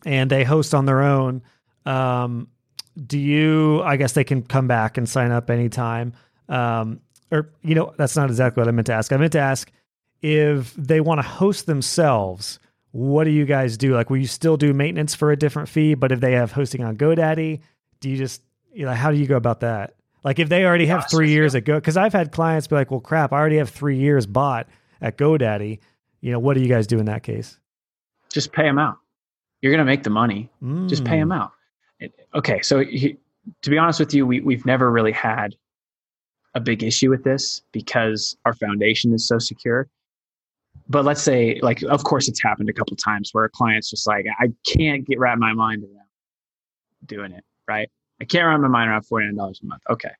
and 0.07 0.31
they 0.31 0.45
host 0.45 0.75
on 0.75 0.87
their 0.87 1.03
own. 1.03 1.43
Um, 1.85 2.49
do 3.07 3.19
you 3.19 3.83
i 3.83 3.97
guess 3.97 4.13
they 4.13 4.25
can 4.25 4.43
come 4.43 4.67
back 4.67 4.99
and 4.99 5.09
sign 5.09 5.31
up 5.31 5.51
anytime. 5.51 6.13
Um, 6.49 7.01
or 7.31 7.51
you 7.63 7.75
know 7.75 7.93
that's 7.99 8.17
not 8.17 8.31
exactly 8.31 8.61
what 8.61 8.69
i 8.69 8.71
meant 8.71 8.87
to 8.87 8.93
ask. 8.93 9.13
I 9.13 9.17
meant 9.17 9.33
to 9.33 9.41
ask 9.41 9.71
if 10.23 10.75
they 10.75 11.01
want 11.01 11.19
to 11.19 11.27
host 11.27 11.67
themselves 11.67 12.59
what 12.93 13.25
do 13.25 13.31
you 13.31 13.45
guys 13.45 13.77
do? 13.77 13.95
Like 13.95 14.11
will 14.11 14.17
you 14.17 14.27
still 14.27 14.57
do 14.57 14.73
maintenance 14.73 15.15
for 15.15 15.31
a 15.31 15.37
different 15.37 15.69
fee 15.69 15.95
but 15.95 16.11
if 16.11 16.21
they 16.21 16.33
have 16.33 16.53
hosting 16.53 16.83
on 16.83 16.97
godaddy 16.97 17.61
do 18.01 18.11
you 18.11 18.17
just 18.17 18.43
you 18.73 18.85
know 18.85 18.95
how 18.95 19.11
do 19.11 19.19
you 19.19 19.27
go 19.27 19.37
about 19.37 19.61
that? 19.61 19.95
Like 20.25 20.39
if 20.39 20.49
they 20.49 20.65
already 20.65 20.87
have 20.87 21.09
three 21.11 21.31
years 21.31 21.55
at 21.55 21.65
go 21.65 21.77
because 21.77 21.97
i've 21.97 22.13
had 22.13 22.33
clients 22.33 22.67
be 22.67 22.75
like 22.75 22.91
well 22.91 23.01
crap 23.01 23.33
i 23.33 23.37
already 23.37 23.59
have 23.59 23.71
three 23.71 23.99
years 23.99 24.27
bought 24.27 24.69
at 25.01 25.17
godaddy. 25.17 25.79
You 26.21 26.33
know 26.33 26.39
what 26.39 26.55
do 26.55 26.63
you 26.63 26.69
guys 26.69 26.87
do 26.87 26.99
in 26.99 27.07
that 27.07 27.23
case? 27.23 27.59
Just 28.33 28.53
pay 28.53 28.65
them 28.65 28.79
out. 28.79 28.99
You're 29.61 29.73
going 29.73 29.79
to 29.79 29.85
make 29.85 30.03
the 30.03 30.11
money. 30.11 30.51
Mm. 30.63 30.89
just 30.89 31.05
pay 31.05 31.19
them 31.19 31.33
out 31.33 31.53
okay, 32.35 32.61
so 32.63 32.81
he, 32.81 33.17
to 33.63 33.71
be 33.71 33.79
honest 33.79 34.01
with 34.01 34.15
you, 34.15 34.27
we, 34.27 34.41
we've 34.41 34.67
never 34.67 34.91
really 34.91 35.13
had 35.13 35.55
a 36.55 36.61
big 36.61 36.83
issue 36.83 37.11
with 37.11 37.25
this 37.25 37.63
because 37.73 38.37
our 38.45 38.55
foundation 38.55 39.13
is 39.13 39.27
so 39.27 39.39
secure. 39.39 39.89
But 40.89 41.05
let's 41.05 41.23
say, 41.23 41.61
like, 41.63 41.83
of 41.83 42.05
course, 42.05 42.29
it's 42.29 42.43
happened 42.43 42.71
a 42.71 42.73
couple 42.73 42.97
times 42.97 43.31
where 43.33 43.45
a 43.45 43.51
client's 43.51 43.91
just 43.91 44.07
like, 44.07 44.27
I 44.39 44.49
can't 44.67 45.07
get 45.07 45.19
wrap 45.19 45.39
my 45.39 45.53
mind 45.53 45.85
around 45.85 46.07
doing 47.07 47.33
it, 47.33 47.45
right? 47.67 47.91
I 48.21 48.25
can't 48.25 48.47
wrap 48.47 48.61
my 48.61 48.69
mind 48.69 48.91
around 48.91 49.07
$49 49.07 49.63
a 49.63 49.67
month. 49.67 49.83
Okay. 49.91 50.11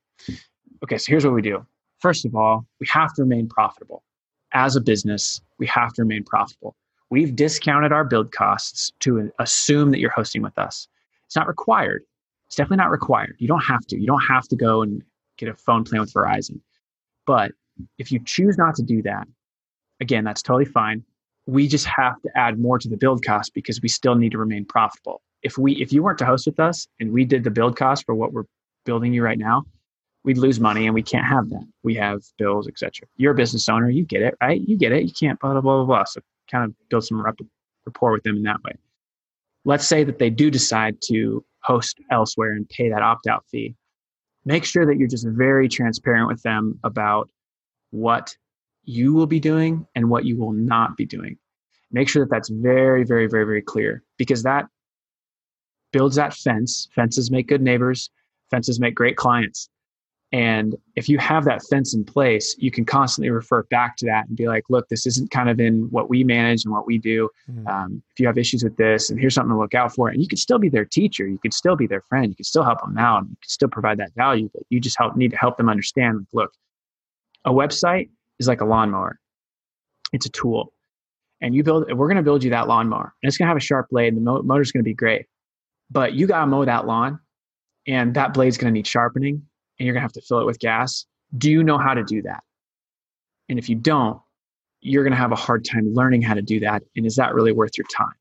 Okay, 0.85 0.99
so 0.99 1.11
here's 1.11 1.25
what 1.25 1.35
we 1.35 1.43
do. 1.43 1.65
First 2.01 2.25
of 2.25 2.37
all, 2.37 2.67
we 2.81 2.87
have 2.91 3.15
to 3.15 3.23
remain 3.23 3.49
profitable. 3.49 4.03
As 4.53 4.77
a 4.77 4.81
business, 4.81 5.41
we 5.59 5.67
have 5.67 5.93
to 5.95 6.03
remain 6.03 6.25
profitable. 6.25 6.77
We've 7.11 7.35
discounted 7.35 7.93
our 7.93 8.05
build 8.05 8.33
costs 8.33 8.93
to 9.01 9.33
assume 9.39 9.91
that 9.91 9.99
you're 9.99 10.11
hosting 10.11 10.43
with 10.43 10.57
us. 10.59 10.87
It's 11.29 11.37
not 11.37 11.47
required. 11.47 12.03
It's 12.47 12.57
definitely 12.57 12.79
not 12.79 12.91
required. 12.91 13.37
You 13.39 13.49
don't 13.49 13.65
have 13.65 13.87
to. 13.89 14.01
You 14.01 14.07
don't 14.07 14.23
have 14.23 14.49
to 14.49 14.57
go 14.57 14.81
and 14.81 15.03
get 15.37 15.51
a 15.51 15.55
phone 15.55 15.85
plan 15.85 16.01
with 16.01 16.13
Verizon. 16.13 16.61
But 17.27 17.53
if 17.99 18.11
you 18.11 18.19
choose 18.25 18.57
not 18.57 18.75
to 18.77 18.83
do 18.83 19.03
that, 19.03 19.29
again, 20.01 20.25
that's 20.25 20.41
totally 20.41 20.65
fine. 20.65 21.05
We 21.47 21.69
just 21.69 21.85
have 21.85 22.21
to 22.23 22.31
add 22.35 22.59
more 22.59 22.79
to 22.79 22.89
the 22.89 22.97
build 22.97 23.23
cost 23.25 23.53
because 23.53 23.83
we 23.83 23.91
still 23.91 24.15
need 24.15 24.33
to 24.33 24.39
remain 24.39 24.65
profitable. 24.65 25.21
If 25.43 25.59
we 25.59 25.75
if 25.75 25.93
you 25.93 26.03
weren't 26.03 26.19
to 26.19 26.27
host 26.27 26.47
with 26.47 26.59
us 26.59 26.89
and 26.99 27.13
we 27.13 27.27
did 27.27 27.45
the 27.45 27.51
build 27.51 27.77
cost 27.77 28.07
for 28.07 28.15
what 28.15 28.33
we're 28.33 28.47
building 28.87 29.13
you 29.13 29.23
right 29.23 29.39
now, 29.39 29.65
we'd 30.25 30.39
lose 30.39 30.59
money 30.59 30.87
and 30.87 30.95
we 30.95 31.03
can't 31.03 31.27
have 31.27 31.51
that. 31.51 31.67
We 31.83 31.95
have 31.97 32.23
bills, 32.39 32.69
etc. 32.69 33.07
You're 33.19 33.33
a 33.33 33.37
business 33.37 33.69
owner, 33.69 33.91
you 33.91 34.07
get 34.07 34.23
it, 34.23 34.35
right? 34.41 34.61
You 34.67 34.79
get 34.79 34.93
it. 34.93 35.05
You 35.05 35.13
can't 35.13 35.39
blah 35.39 35.53
blah 35.53 35.61
blah 35.61 35.85
blah. 35.85 36.05
So 36.05 36.23
kind 36.51 36.65
of 36.65 36.75
build 36.89 37.05
some 37.05 37.21
rapport 37.21 38.13
with 38.13 38.23
them 38.23 38.37
in 38.37 38.43
that 38.45 38.63
way 38.65 38.73
let's 39.65 39.87
say 39.89 40.05
that 40.05 40.19
they 40.19 40.31
do 40.31 40.51
decide 40.51 40.97
to 41.03 41.45
host 41.63 41.99
elsewhere 42.11 42.53
and 42.53 42.69
pay 42.69 42.89
that 42.89 43.03
opt 43.03 43.27
out 43.27 43.45
fee. 43.51 43.75
Make 44.45 44.65
sure 44.65 44.87
that 44.87 44.97
you're 44.97 45.09
just 45.09 45.27
very 45.29 45.69
transparent 45.69 46.29
with 46.29 46.43
them 46.43 46.79
about 46.85 47.29
what 47.91 48.37
you 48.85 49.13
will 49.13 49.27
be 49.27 49.41
doing 49.41 49.87
and 49.95 50.09
what 50.09 50.25
you 50.25 50.37
will 50.37 50.53
not 50.53 50.97
be 50.97 51.05
doing. 51.05 51.37
Make 51.91 52.09
sure 52.09 52.25
that 52.25 52.31
that's 52.31 52.49
very, 52.49 53.05
very, 53.05 53.27
very, 53.27 53.45
very 53.45 53.63
clear 53.63 54.03
because 54.17 54.43
that 54.45 54.67
builds 55.93 56.17
that 56.17 56.35
fence. 56.35 56.89
Fences 56.95 57.31
make 57.31 57.49
good 57.49 57.63
neighbors, 57.63 58.11
fences 58.51 58.81
make 58.81 58.95
great 58.95 59.17
clients. 59.17 59.69
And 60.31 60.77
if 60.95 61.09
you 61.09 61.17
have 61.19 61.47
that 61.47 61.63
fence 61.71 61.95
in 61.95 62.05
place, 62.05 62.55
you 62.59 62.71
can 62.71 62.85
constantly 62.85 63.31
refer 63.31 63.63
back 63.65 63.97
to 63.97 64.07
that 64.07 64.29
and 64.29 64.37
be 64.37 64.47
like, 64.47 64.65
look, 64.69 64.87
this 64.89 65.07
isn't 65.07 65.31
kind 65.31 65.49
of 65.49 65.59
in 65.59 65.89
what 65.91 66.11
we 66.11 66.23
manage 66.23 66.65
and 66.65 66.75
what 66.75 66.87
we 66.87 66.99
do. 66.99 67.31
Mm-hmm. 67.51 67.67
Um, 67.67 68.03
if 68.13 68.21
you 68.21 68.27
have 68.27 68.37
issues 68.37 68.63
with 68.63 68.77
this, 68.77 69.09
and 69.09 69.19
here's 69.19 69.35
something 69.35 69.53
to 69.53 69.59
look 69.59 69.75
out 69.75 69.95
for. 69.95 70.11
And 70.11 70.21
you 70.21 70.29
could 70.29 70.39
still 70.39 70.59
be 70.59 70.69
their 70.69 70.85
teacher. 70.85 71.27
You 71.27 71.39
could 71.39 71.55
still 71.55 71.77
be 71.77 71.87
their 71.87 72.03
friend. 72.03 72.29
You 72.29 72.37
could 72.37 72.47
still 72.47 72.63
help 72.63 72.81
them 72.83 72.99
out. 72.99 73.23
You 73.23 73.37
could 73.41 73.51
still 73.51 73.69
provide 73.69 73.99
that 73.99 74.15
value, 74.15 74.51
but 74.53 74.65
you 74.69 74.81
just 74.81 74.99
help 74.99 75.17
need 75.17 75.31
to 75.31 75.39
help 75.39 75.57
them 75.57 75.71
understand, 75.71 76.19
like, 76.19 76.27
look, 76.35 76.53
a 77.47 77.53
website 77.53 78.11
is 78.39 78.49
like 78.49 78.61
a 78.61 78.67
lawnmower. 78.67 79.19
It's 80.13 80.27
a 80.27 80.31
tool. 80.31 80.75
And 81.41 81.55
you 81.55 81.63
build, 81.63 81.91
we're 81.91 82.09
going 82.09 82.17
to 82.17 82.23
build 82.23 82.45
you 82.45 82.51
that 82.51 82.69
lawnmower. 82.69 83.15
And 83.23 83.29
it's 83.29 83.39
going 83.39 83.47
to 83.47 83.51
have 83.51 83.57
a 83.57 83.61
sharp 83.61 83.89
blade 83.91 84.13
and 84.13 84.27
the 84.27 84.43
motor's 84.43 84.73
going 84.73 84.83
to 84.83 84.89
be 84.89 84.95
great. 84.95 85.27
But 85.91 86.13
you 86.13 86.27
got 86.27 86.41
to 86.41 86.47
mow 86.47 86.65
that 86.67 86.87
lawn 86.87 87.21
and 87.87 88.13
that 88.15 88.35
blade's 88.35 88.59
going 88.59 88.73
to 88.73 88.77
need 88.77 88.87
sharpening 88.87 89.48
and 89.79 89.87
you're 89.87 89.95
going 89.95 90.01
to 90.01 90.05
have 90.05 90.13
to 90.13 90.23
fill 90.23 90.41
it 90.41 90.47
with 90.47 90.59
gas. 90.59 91.07
Do 91.37 91.51
you 91.51 91.63
know 91.63 91.79
how 91.79 91.95
to 91.95 92.03
do 92.03 92.23
that? 92.23 92.43
And 93.49 93.59
if 93.59 93.69
you 93.69 93.77
don't, 93.77 94.21
you're 94.81 95.03
going 95.03 95.13
to 95.13 95.19
have 95.19 95.33
a 95.33 95.37
hard 95.37 95.65
time 95.65 95.93
learning 95.93 96.23
how 96.23 96.35
to 96.35 96.43
do 96.43 96.61
that. 96.61 96.83
And 96.97 97.05
is 97.07 97.17
that 97.17 97.35
really 97.35 97.53
worth 97.53 97.77
your 97.77 97.87
time? 97.95 98.15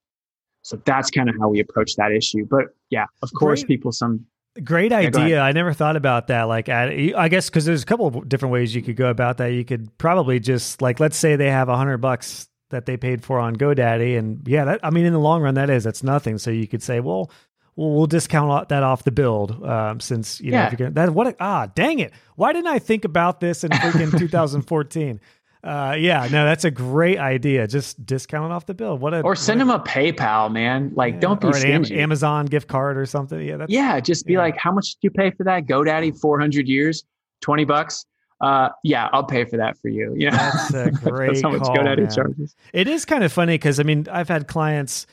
So 0.63 0.81
that's 0.85 1.09
kind 1.09 1.29
of 1.29 1.35
how 1.39 1.49
we 1.49 1.59
approach 1.59 1.95
that 1.95 2.11
issue. 2.11 2.45
But 2.45 2.65
yeah, 2.89 3.05
of 3.21 3.31
course, 3.33 3.61
great, 3.61 3.67
people 3.67 3.91
some 3.91 4.25
great 4.63 4.91
yeah, 4.91 4.97
idea. 4.97 5.39
I 5.39 5.51
never 5.51 5.71
thought 5.71 5.95
about 5.95 6.27
that. 6.27 6.43
Like, 6.43 6.67
I 6.67 7.29
guess 7.29 7.49
because 7.49 7.65
there's 7.65 7.83
a 7.83 7.85
couple 7.85 8.07
of 8.07 8.27
different 8.27 8.51
ways 8.51 8.75
you 8.75 8.81
could 8.81 8.95
go 8.95 9.09
about 9.09 9.37
that. 9.37 9.53
You 9.53 9.63
could 9.63 9.97
probably 9.97 10.39
just 10.39 10.81
like, 10.81 10.99
let's 10.99 11.15
say 11.15 11.35
they 11.35 11.51
have 11.51 11.69
a 11.69 11.77
hundred 11.77 11.99
bucks 11.99 12.49
that 12.69 12.85
they 12.85 12.97
paid 12.97 13.23
for 13.23 13.39
on 13.39 13.55
GoDaddy, 13.55 14.17
and 14.17 14.45
yeah, 14.45 14.65
that 14.65 14.81
I 14.83 14.89
mean, 14.89 15.05
in 15.05 15.13
the 15.13 15.19
long 15.19 15.41
run, 15.41 15.53
that 15.53 15.69
is 15.69 15.85
that's 15.85 16.03
nothing. 16.03 16.37
So 16.37 16.51
you 16.51 16.67
could 16.67 16.83
say, 16.83 16.99
well, 16.99 17.31
we'll, 17.77 17.91
we'll 17.91 18.07
discount 18.07 18.67
that 18.67 18.83
off 18.83 19.05
the 19.05 19.11
build 19.11 19.63
um, 19.63 20.01
since 20.01 20.41
you 20.41 20.51
know 20.51 20.57
yeah. 20.57 20.65
if 20.65 20.71
you're 20.73 20.89
gonna, 20.89 21.05
that 21.05 21.13
what 21.13 21.27
a, 21.27 21.35
ah 21.39 21.67
dang 21.73 21.99
it 21.99 22.11
why 22.35 22.51
didn't 22.51 22.67
I 22.67 22.79
think 22.79 23.05
about 23.05 23.39
this 23.39 23.63
in 23.63 23.71
freaking 23.71 24.11
2014 24.19 25.21
uh, 25.63 25.95
yeah, 25.99 26.21
no, 26.31 26.45
that's 26.45 26.63
a 26.63 26.71
great 26.71 27.17
idea. 27.17 27.67
Just 27.67 28.05
discount 28.05 28.51
it 28.51 28.53
off 28.53 28.67
the 28.67 28.73
bill. 28.73 28.97
What 28.97 29.13
a 29.13 29.21
or 29.21 29.35
send 29.35 29.59
them 29.59 29.69
a 29.69 29.79
PayPal, 29.79 30.49
man. 30.49 30.93
Like, 30.95 31.15
yeah. 31.15 31.19
don't 31.19 31.41
be 31.41 31.47
or 31.47 31.57
an 31.57 31.65
Am- 31.65 31.85
Amazon 31.91 32.45
gift 32.45 32.69
card 32.69 32.97
or 32.97 33.05
something. 33.05 33.41
Yeah, 33.41 33.57
that's, 33.57 33.71
yeah, 33.71 33.99
just 33.99 34.25
be 34.25 34.33
yeah. 34.33 34.39
like, 34.39 34.55
how 34.55 34.71
much 34.71 34.91
did 34.91 34.97
you 35.01 35.11
pay 35.11 35.31
for 35.31 35.43
that? 35.43 35.65
GoDaddy, 35.65 36.17
four 36.21 36.39
hundred 36.39 36.69
years, 36.69 37.03
twenty 37.41 37.65
bucks. 37.65 38.05
Uh, 38.39 38.69
yeah, 38.83 39.09
I'll 39.13 39.23
pay 39.23 39.45
for 39.45 39.57
that 39.57 39.77
for 39.81 39.89
you. 39.89 40.13
Yeah, 40.15 40.29
That's 40.69 40.73
a 40.73 40.91
great 41.09 41.27
That's 41.27 41.41
how 41.41 41.49
much 41.49 41.63
call, 41.63 41.75
GoDaddy 41.75 42.03
man. 42.03 42.11
charges. 42.11 42.55
It 42.71 42.87
is 42.87 43.03
kind 43.03 43.23
of 43.23 43.33
funny 43.33 43.55
because 43.55 43.79
I 43.79 43.83
mean 43.83 44.07
I've 44.11 44.29
had 44.29 44.47
clients 44.47 45.07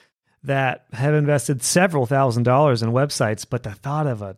that 0.44 0.84
have 0.92 1.14
invested 1.14 1.62
several 1.62 2.06
thousand 2.06 2.44
dollars 2.44 2.82
in 2.82 2.90
websites, 2.90 3.46
but 3.48 3.62
the 3.62 3.72
thought 3.72 4.06
of 4.06 4.22
a 4.22 4.36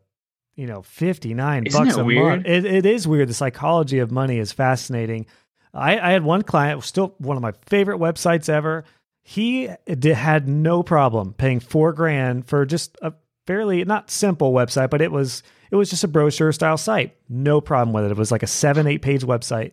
you 0.54 0.66
know 0.66 0.82
fifty 0.82 1.34
nine 1.34 1.64
bucks 1.70 1.96
a 1.96 2.04
weird? 2.04 2.24
month, 2.24 2.46
it, 2.46 2.64
it 2.64 2.86
is 2.86 3.06
weird. 3.06 3.28
The 3.28 3.34
psychology 3.34 3.98
of 3.98 4.10
money 4.10 4.38
is 4.38 4.52
fascinating. 4.52 5.26
I, 5.74 5.98
I 5.98 6.12
had 6.12 6.24
one 6.24 6.42
client, 6.42 6.82
still 6.84 7.14
one 7.18 7.36
of 7.36 7.42
my 7.42 7.52
favorite 7.66 7.98
websites 7.98 8.48
ever. 8.48 8.84
He 9.22 9.68
did, 9.86 10.14
had 10.14 10.48
no 10.48 10.82
problem 10.82 11.34
paying 11.34 11.60
four 11.60 11.92
grand 11.92 12.46
for 12.46 12.64
just 12.64 12.96
a 13.02 13.12
fairly 13.46 13.84
not 13.84 14.10
simple 14.10 14.52
website, 14.52 14.90
but 14.90 15.02
it 15.02 15.12
was 15.12 15.42
it 15.70 15.76
was 15.76 15.90
just 15.90 16.04
a 16.04 16.08
brochure 16.08 16.52
style 16.52 16.76
site. 16.78 17.16
No 17.28 17.60
problem 17.60 17.92
with 17.92 18.04
it. 18.04 18.12
It 18.12 18.16
was 18.16 18.32
like 18.32 18.44
a 18.44 18.48
seven 18.48 18.86
eight 18.86 19.02
page 19.02 19.22
website. 19.22 19.72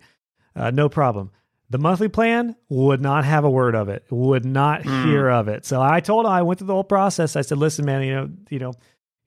Uh, 0.56 0.72
no 0.72 0.90
problem. 0.90 1.32
The 1.74 1.80
monthly 1.80 2.08
plan 2.08 2.56
would 2.70 3.02
not 3.02 3.26
have 3.26 3.44
a 3.44 3.50
word 3.50 3.74
of 3.74 3.90
it. 3.90 4.06
Would 4.12 4.46
not 4.46 4.84
Mm. 4.84 5.06
hear 5.06 5.28
of 5.28 5.48
it. 5.48 5.66
So 5.66 5.82
I 5.82 6.02
told 6.02 6.26
him 6.28 6.32
I 6.32 6.44
went 6.44 6.60
through 6.60 6.68
the 6.68 6.74
whole 6.74 6.84
process. 6.84 7.36
I 7.36 7.42
said, 7.42 7.58
"Listen, 7.58 7.84
man, 7.84 8.04
you 8.04 8.14
know, 8.14 8.30
you 8.52 8.60
know, 8.60 8.74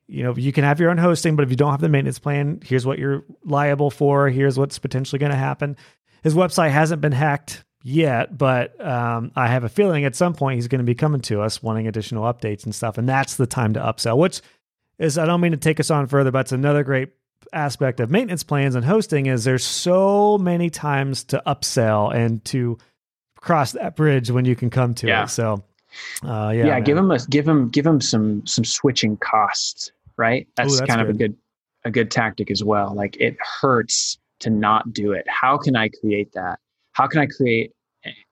you 0.06 0.22
know, 0.22 0.32
you 0.36 0.52
can 0.52 0.62
have 0.62 0.78
your 0.78 0.90
own 0.90 0.98
hosting, 0.98 1.34
but 1.34 1.42
if 1.42 1.50
you 1.50 1.56
don't 1.56 1.72
have 1.72 1.80
the 1.80 1.88
maintenance 1.88 2.20
plan, 2.20 2.60
here's 2.64 2.86
what 2.86 3.00
you're 3.00 3.24
liable 3.44 3.90
for. 3.90 4.28
Here's 4.28 4.56
what's 4.56 4.78
potentially 4.78 5.18
going 5.18 5.32
to 5.32 5.36
happen." 5.36 5.76
His 6.22 6.34
website 6.34 6.70
hasn't 6.70 7.00
been 7.02 7.10
hacked 7.10 7.64
yet, 7.82 8.38
but 8.38 8.80
um, 8.84 9.32
I 9.34 9.48
have 9.48 9.64
a 9.64 9.68
feeling 9.68 10.04
at 10.04 10.14
some 10.14 10.32
point 10.32 10.54
he's 10.54 10.68
going 10.68 10.78
to 10.78 10.84
be 10.84 10.94
coming 10.94 11.22
to 11.22 11.40
us 11.40 11.64
wanting 11.64 11.88
additional 11.88 12.32
updates 12.32 12.64
and 12.64 12.72
stuff, 12.72 12.96
and 12.96 13.08
that's 13.08 13.34
the 13.34 13.48
time 13.48 13.74
to 13.74 13.80
upsell. 13.80 14.16
Which 14.18 14.40
is, 15.00 15.18
I 15.18 15.26
don't 15.26 15.40
mean 15.40 15.50
to 15.50 15.58
take 15.58 15.80
us 15.80 15.90
on 15.90 16.06
further, 16.06 16.30
but 16.30 16.42
it's 16.42 16.52
another 16.52 16.84
great 16.84 17.08
aspect 17.52 18.00
of 18.00 18.10
maintenance 18.10 18.42
plans 18.42 18.74
and 18.74 18.84
hosting 18.84 19.26
is 19.26 19.44
there's 19.44 19.64
so 19.64 20.38
many 20.38 20.70
times 20.70 21.24
to 21.24 21.42
upsell 21.46 22.14
and 22.14 22.44
to 22.46 22.78
cross 23.40 23.72
that 23.72 23.96
bridge 23.96 24.30
when 24.30 24.44
you 24.44 24.56
can 24.56 24.70
come 24.70 24.94
to 24.94 25.06
Yeah. 25.06 25.24
it. 25.24 25.28
So, 25.30 25.62
uh, 26.24 26.50
yeah, 26.54 26.64
Yeah, 26.64 26.64
man. 26.74 26.84
give 26.84 26.96
them 26.96 27.10
a 27.10 27.18
give 27.30 27.44
them 27.44 27.68
give 27.70 27.84
them 27.84 28.00
some 28.00 28.46
some 28.46 28.64
switching 28.64 29.16
costs, 29.18 29.90
right? 30.16 30.46
That's, 30.56 30.78
that's 30.78 30.88
kind 30.88 31.00
of 31.00 31.08
a 31.08 31.12
good. 31.12 31.32
good 31.32 31.36
a 31.84 31.90
good 31.90 32.10
tactic 32.10 32.50
as 32.50 32.64
well. 32.64 32.92
Like 32.96 33.16
it 33.20 33.36
hurts 33.60 34.18
to 34.40 34.50
not 34.50 34.92
do 34.92 35.12
it. 35.12 35.24
How 35.28 35.56
can 35.56 35.76
I 35.76 35.88
create 36.00 36.32
that? 36.34 36.58
How 36.94 37.06
can 37.06 37.20
I 37.20 37.26
create 37.26 37.70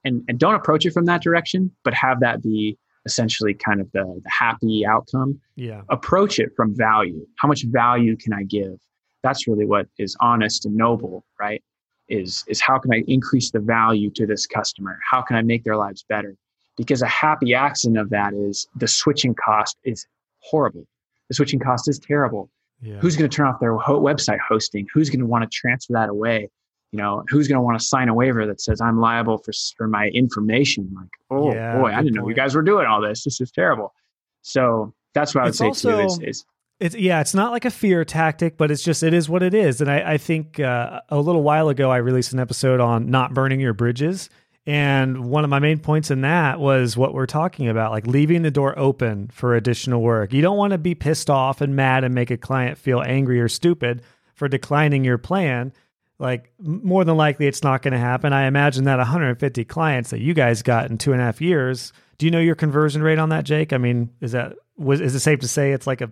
and 0.05 0.25
and 0.29 0.39
don't 0.41 0.55
approach 0.57 0.85
it 0.87 0.93
from 0.93 1.05
that 1.05 1.23
direction, 1.23 1.71
but 1.85 1.95
have 1.95 2.19
that 2.21 2.43
be 2.43 2.77
essentially 3.07 3.55
kind 3.55 3.81
of 3.81 3.93
the, 3.93 4.03
the 4.03 4.31
happy 4.31 4.85
outcome. 4.85 5.39
yeah, 5.57 5.83
Approach 5.91 6.39
it 6.41 6.51
from 6.57 6.75
value. 6.75 7.25
How 7.39 7.47
much 7.47 7.63
value 7.67 8.17
can 8.17 8.33
I 8.33 8.43
give? 8.45 8.77
That's 9.25 9.49
really 9.49 9.67
what 9.67 9.89
is 9.99 10.17
honest 10.21 10.65
and 10.67 10.77
noble, 10.77 11.25
right? 11.41 11.61
Is 12.09 12.45
is 12.47 12.61
how 12.61 12.79
can 12.79 12.93
I 12.95 13.03
increase 13.09 13.51
the 13.51 13.59
value 13.61 14.11
to 14.11 14.27
this 14.27 14.47
customer? 14.47 15.01
How 15.11 15.21
can 15.23 15.35
I 15.37 15.43
make 15.43 15.65
their 15.65 15.77
lives 15.77 16.05
better? 16.09 16.37
Because 16.77 17.03
a 17.03 17.07
happy 17.09 17.55
accident 17.55 17.99
of 17.99 18.11
that 18.11 18.35
is 18.35 18.69
the 18.77 18.87
switching 18.87 19.35
cost 19.35 19.77
is 19.85 20.07
horrible. 20.41 20.87
The 21.31 21.35
switching 21.35 21.59
cost 21.59 21.89
is 21.89 21.99
terrible. 21.99 22.51
yeah. 22.83 22.99
Who's 22.99 23.17
going 23.17 23.29
to 23.31 23.35
turn 23.35 23.47
off 23.47 23.59
their 23.61 23.75
ho- 23.79 24.01
website 24.01 24.39
hosting? 24.47 24.87
Who's 24.93 25.09
going 25.09 25.21
to 25.21 25.27
want 25.27 25.43
to 25.43 25.49
transfer 25.51 25.95
that 25.95 26.11
away? 26.11 26.51
You 26.93 26.99
know, 26.99 27.25
who's 27.29 27.49
going 27.49 27.57
to 27.57 27.63
want 27.63 27.79
to 27.81 27.85
sign 27.85 28.09
a 28.09 28.15
waiver 28.15 28.45
that 28.47 28.61
says 28.61 28.81
I'm 28.83 29.01
liable 29.01 29.39
for 29.39 29.53
for 29.79 29.89
my 29.89 30.09
information? 30.09 30.93
Like, 30.95 31.09
oh 31.31 31.53
Yeah, 31.55 31.79
boy, 31.79 31.93
I 31.93 32.03
didn't 32.03 32.15
know 32.17 32.29
you 32.29 32.35
guys 32.35 32.55
were 32.55 32.63
doing 32.63 32.87
all 32.87 33.01
this. 33.01 33.25
This 33.25 33.41
is 33.41 33.51
terrible. 33.51 33.95
So 34.43 34.93
that's 35.15 35.35
what 35.35 35.41
I 35.41 35.45
would 35.45 35.49
It's 35.51 35.59
say 35.59 35.67
also- 35.67 35.91
too. 36.01 36.05
Is, 36.07 36.19
is 36.23 36.45
It's 36.81 36.97
yeah, 36.97 37.21
it's 37.21 37.35
not 37.35 37.53
like 37.53 37.65
a 37.65 37.71
fear 37.71 38.05
tactic, 38.05 38.57
but 38.57 38.71
it's 38.71 38.83
just 38.83 39.03
it 39.03 39.15
is 39.15 39.29
what 39.29 39.43
it 39.43 39.55
is. 39.55 39.81
And 39.81 39.91
I, 39.91 40.15
I 40.15 40.19
think 40.19 40.59
uh, 40.59 41.01
a 41.09 41.21
little 41.21 41.43
while 41.43 41.69
ago 41.69 41.91
I 41.91 41.99
released 41.99 42.33
an 42.33 42.41
episode 42.41 42.81
on 42.81 43.11
not 43.11 43.33
burning 43.33 43.61
your 43.61 43.75
bridges, 43.75 44.29
and 44.67 45.27
one 45.27 45.45
of 45.45 45.51
my 45.51 45.59
main 45.59 45.79
points 45.79 46.11
in 46.11 46.23
that 46.23 46.59
was 46.59 46.97
what 46.97 47.13
we're 47.13 47.27
talking 47.27 47.69
about, 47.69 47.93
like 47.93 48.07
leaving 48.07 48.43
the 48.43 48.51
door 48.51 48.77
open 48.79 49.29
for 49.29 49.55
additional 49.55 50.01
work. 50.01 50.33
You 50.33 50.41
don't 50.41 50.57
want 50.57 50.73
to 50.73 50.79
be 50.79 50.95
pissed 50.95 51.29
off 51.29 51.61
and 51.61 51.77
mad 51.77 52.03
and 52.03 52.15
make 52.15 52.31
a 52.31 52.39
client 52.39 52.79
feel 52.79 53.03
angry 53.03 53.41
or 53.41 53.49
stupid 53.49 54.03
for 54.35 54.49
declining 54.49 55.05
your 55.05 55.19
plan. 55.19 55.73
Like 56.19 56.51
more 56.59 57.05
than 57.05 57.17
likely, 57.17 57.47
it's 57.47 57.63
not 57.63 57.83
going 57.83 57.93
to 57.93 57.99
happen. 57.99 58.33
I 58.33 58.47
imagine 58.47 58.85
that 58.85 58.99
150 58.99 59.65
clients 59.67 60.11
that 60.11 60.21
you 60.21 60.33
guys 60.33 60.63
got 60.63 60.91
in 60.91 60.97
two 60.97 61.13
and 61.13 61.21
a 61.21 61.25
half 61.25 61.43
years. 61.43 61.93
Do 62.17 62.25
you 62.25 62.31
know 62.31 62.41
your 62.41 62.55
conversion 62.55 63.03
rate 63.03 63.19
on 63.19 63.29
that, 63.31 63.45
Jake? 63.45 63.73
I 63.73 63.79
mean, 63.79 64.11
is 64.21 64.33
that 64.33 64.55
was 64.79 65.01
is 65.01 65.15
it 65.15 65.21
safe 65.21 65.41
to 65.41 65.49
say 65.49 65.73
it's 65.73 65.87
like 65.87 66.01
a 66.01 66.11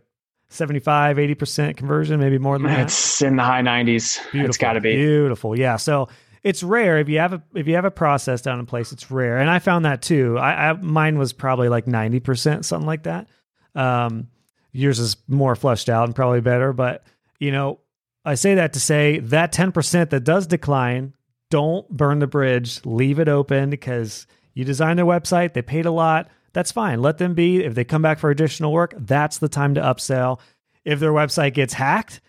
75 0.52 1.16
80% 1.16 1.76
conversion 1.76 2.20
maybe 2.20 2.38
more 2.38 2.58
than 2.58 2.66
that. 2.68 2.80
It's 2.80 3.22
in 3.22 3.36
the 3.36 3.42
high 3.42 3.62
90s. 3.62 4.20
It's 4.32 4.56
got 4.56 4.74
to 4.74 4.80
be. 4.80 4.94
beautiful. 4.94 5.58
Yeah. 5.58 5.76
So 5.76 6.08
it's 6.42 6.62
rare. 6.62 6.98
If 6.98 7.08
you 7.08 7.18
have 7.18 7.32
a 7.32 7.42
if 7.54 7.66
you 7.66 7.74
have 7.74 7.84
a 7.84 7.90
process 7.90 8.42
down 8.42 8.58
in 8.58 8.66
place 8.66 8.92
it's 8.92 9.10
rare. 9.10 9.38
And 9.38 9.48
i 9.50 9.58
found 9.58 9.84
that 9.84 10.02
too. 10.02 10.38
I, 10.38 10.70
I 10.70 10.72
mine 10.74 11.18
was 11.18 11.32
probably 11.32 11.68
like 11.68 11.86
90% 11.86 12.64
something 12.64 12.86
like 12.86 13.04
that. 13.04 13.28
Um 13.74 14.28
yours 14.72 14.98
is 14.98 15.16
more 15.28 15.54
fleshed 15.54 15.88
out 15.88 16.04
and 16.04 16.14
probably 16.14 16.40
better 16.40 16.72
but 16.72 17.04
you 17.38 17.52
know 17.52 17.78
i 18.24 18.34
say 18.34 18.54
that 18.54 18.72
to 18.72 18.80
say 18.80 19.18
that 19.18 19.52
10% 19.52 20.08
that 20.08 20.24
does 20.24 20.46
decline 20.46 21.12
don't 21.52 21.86
burn 21.90 22.18
the 22.18 22.26
bridge. 22.26 22.80
Leave 22.86 23.18
it 23.18 23.28
open 23.28 23.68
because 23.68 24.26
you 24.54 24.64
designed 24.64 24.98
their 24.98 25.04
website. 25.04 25.52
They 25.52 25.60
paid 25.60 25.84
a 25.84 25.90
lot 25.90 26.30
that's 26.52 26.72
fine. 26.72 27.00
Let 27.00 27.18
them 27.18 27.34
be. 27.34 27.64
If 27.64 27.74
they 27.74 27.84
come 27.84 28.02
back 28.02 28.18
for 28.18 28.30
additional 28.30 28.72
work 28.72 28.94
that's 28.96 29.38
the 29.38 29.48
time 29.48 29.74
to 29.74 29.80
upsell. 29.80 30.38
If 30.84 31.00
their 31.00 31.12
website 31.12 31.54
gets 31.54 31.72
hacked 31.74 32.20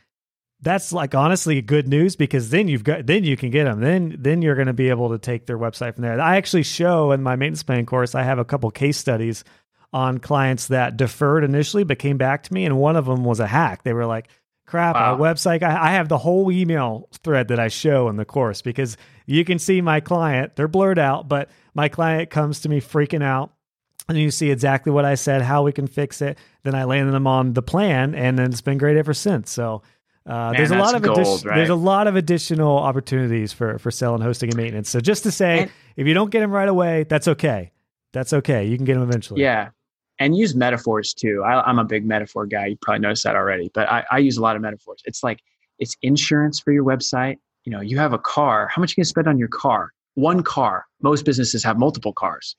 that's 0.62 0.94
like 0.94 1.14
honestly 1.14 1.62
good 1.62 1.90
news 1.90 2.16
because 2.16 2.50
then 2.50 2.70
you've 2.70 2.86
got 2.86 3.06
then 3.06 3.26
you 3.26 3.36
can 3.36 3.50
get 3.50 3.66
them 3.66 3.82
then 3.82 4.16
then 4.18 4.42
you're 4.42 4.56
going 4.56 4.68
to 4.68 4.74
be 4.74 4.90
able 4.90 5.10
to 5.10 5.18
take 5.18 5.46
their 5.46 5.58
website 5.58 5.94
from 5.96 6.04
there. 6.04 6.20
I 6.22 6.38
actually 6.38 6.64
show 6.64 7.12
in 7.12 7.22
my 7.22 7.36
maintenance 7.36 7.64
plan 7.64 7.86
course 7.86 8.16
i 8.16 8.24
have 8.24 8.40
a 8.40 8.46
couple 8.46 8.72
case 8.72 8.98
studies 8.98 9.44
on 9.92 10.20
clients 10.20 10.68
that 10.70 10.96
deferred 10.96 11.44
initially 11.44 11.84
but 11.84 12.00
came 12.00 12.18
back 12.18 12.44
to 12.44 12.54
me 12.54 12.66
and 12.66 12.78
one 12.78 12.96
of 12.96 13.06
them 13.06 13.24
was 13.26 13.40
a 13.42 13.48
hack. 13.48 13.84
They 13.84 13.92
were 13.94 14.06
like 14.06 14.30
crap 14.66 14.96
our 14.96 15.18
Wow. 15.18 15.34
website 15.34 15.64
I, 15.64 15.90
I 15.90 15.92
have 15.92 16.08
the 16.08 16.18
whole 16.18 16.50
email 16.50 17.10
thread 17.24 17.50
that 17.50 17.60
i 17.60 17.68
show 17.68 18.08
in 18.08 18.16
the 18.16 18.24
course 18.26 18.62
because 18.62 18.96
you 19.26 19.44
can 19.44 19.60
see 19.60 19.82
my 19.82 20.00
client 20.00 20.56
they're 20.56 20.70
blurred 20.70 20.98
out 20.98 21.28
but 21.28 21.50
my 21.74 21.90
client 21.90 22.30
comes 22.30 22.62
to 22.62 22.70
me 22.70 22.80
freaking 22.80 23.22
out 23.22 23.52
and 24.10 24.18
you 24.18 24.32
see 24.32 24.52
exactly 24.52 24.92
what 24.92 25.06
I 25.06 25.16
said, 25.16 25.42
how 25.42 25.64
we 25.64 25.72
can 25.72 25.88
fix 25.88 26.22
it. 26.22 26.38
Then 26.64 26.76
I 26.76 26.84
landed 26.84 27.12
them 27.14 27.28
on 27.28 27.54
the 27.54 27.62
plan, 27.62 28.16
and 28.16 28.38
then 28.38 28.52
it's 28.52 28.62
been 28.62 28.78
great 28.78 28.98
ever 28.98 29.14
since. 29.14 29.52
So 29.52 29.82
uh, 30.26 30.30
Man, 30.52 30.54
there's 30.54 30.72
a 30.72 30.78
lot 30.78 30.96
of 30.96 31.02
addi- 31.02 31.46
right? 31.46 31.56
there's 31.56 31.70
a 31.70 31.76
lot 31.76 32.08
of 32.08 32.16
additional 32.16 32.78
opportunities 32.78 33.52
for 33.54 33.78
for 33.80 33.92
selling, 33.92 34.22
hosting, 34.22 34.50
and 34.50 34.58
maintenance. 34.58 34.90
So 34.90 35.00
just 35.00 35.24
to 35.24 35.32
say, 35.32 35.64
And- 35.64 35.72
if 35.96 36.08
you 36.08 36.14
don't 36.14 36.32
get 36.32 36.40
them 36.40 36.52
right 36.52 36.70
away, 36.70 37.04
that's 37.04 37.28
okay. 37.28 37.72
That's 38.14 38.32
okay. 38.34 38.66
You 38.66 38.78
can 38.78 38.86
get 38.86 38.94
them 38.94 39.04
eventually. 39.04 39.42
Yeah. 39.42 39.70
And 40.20 40.38
use 40.38 40.54
metaphors 40.56 41.14
too. 41.14 41.44
I, 41.44 41.62
I'm 41.64 41.80
a 41.80 41.84
big 41.84 42.06
metaphor 42.06 42.46
guy. 42.46 42.68
You 42.68 42.78
probably 42.82 43.00
noticed 43.00 43.24
that 43.24 43.36
already, 43.36 43.72
but 43.74 43.90
I, 43.90 44.06
I 44.12 44.20
use 44.20 44.38
a 44.38 44.42
lot 44.42 44.56
of 44.56 44.62
metaphors. 44.62 45.02
It's 45.06 45.24
like 45.24 45.40
it's 45.80 45.98
insurance 46.04 46.60
for 46.60 46.72
your 46.72 46.84
website. 46.86 47.38
You 47.66 47.72
know, 47.72 47.82
you 47.82 47.98
have 47.98 48.14
a 48.14 48.20
car. 48.20 48.70
How 48.74 48.80
much 48.80 48.92
are 48.92 48.96
you 48.98 49.04
to 49.04 49.10
spend 49.10 49.28
on 49.28 49.38
your 49.40 49.48
car? 49.48 49.92
One 50.14 50.44
car. 50.44 50.86
Most 51.02 51.26
businesses 51.26 51.64
have 51.64 51.80
multiple 51.80 52.14
cars. 52.14 52.56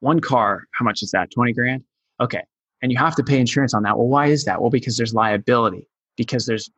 One 0.00 0.20
car, 0.20 0.64
how 0.72 0.84
much 0.84 1.02
is 1.02 1.10
that? 1.12 1.30
20 1.30 1.52
grand? 1.52 1.84
Okay. 2.20 2.42
And 2.82 2.90
you 2.90 2.98
have 2.98 3.14
to 3.16 3.22
pay 3.22 3.38
insurance 3.38 3.74
on 3.74 3.82
that. 3.82 3.96
Well, 3.96 4.08
why 4.08 4.26
is 4.26 4.44
that? 4.44 4.60
Well, 4.60 4.70
because 4.70 4.96
there's 4.96 5.14
liability, 5.14 5.86
because 6.16 6.46
there's 6.46 6.70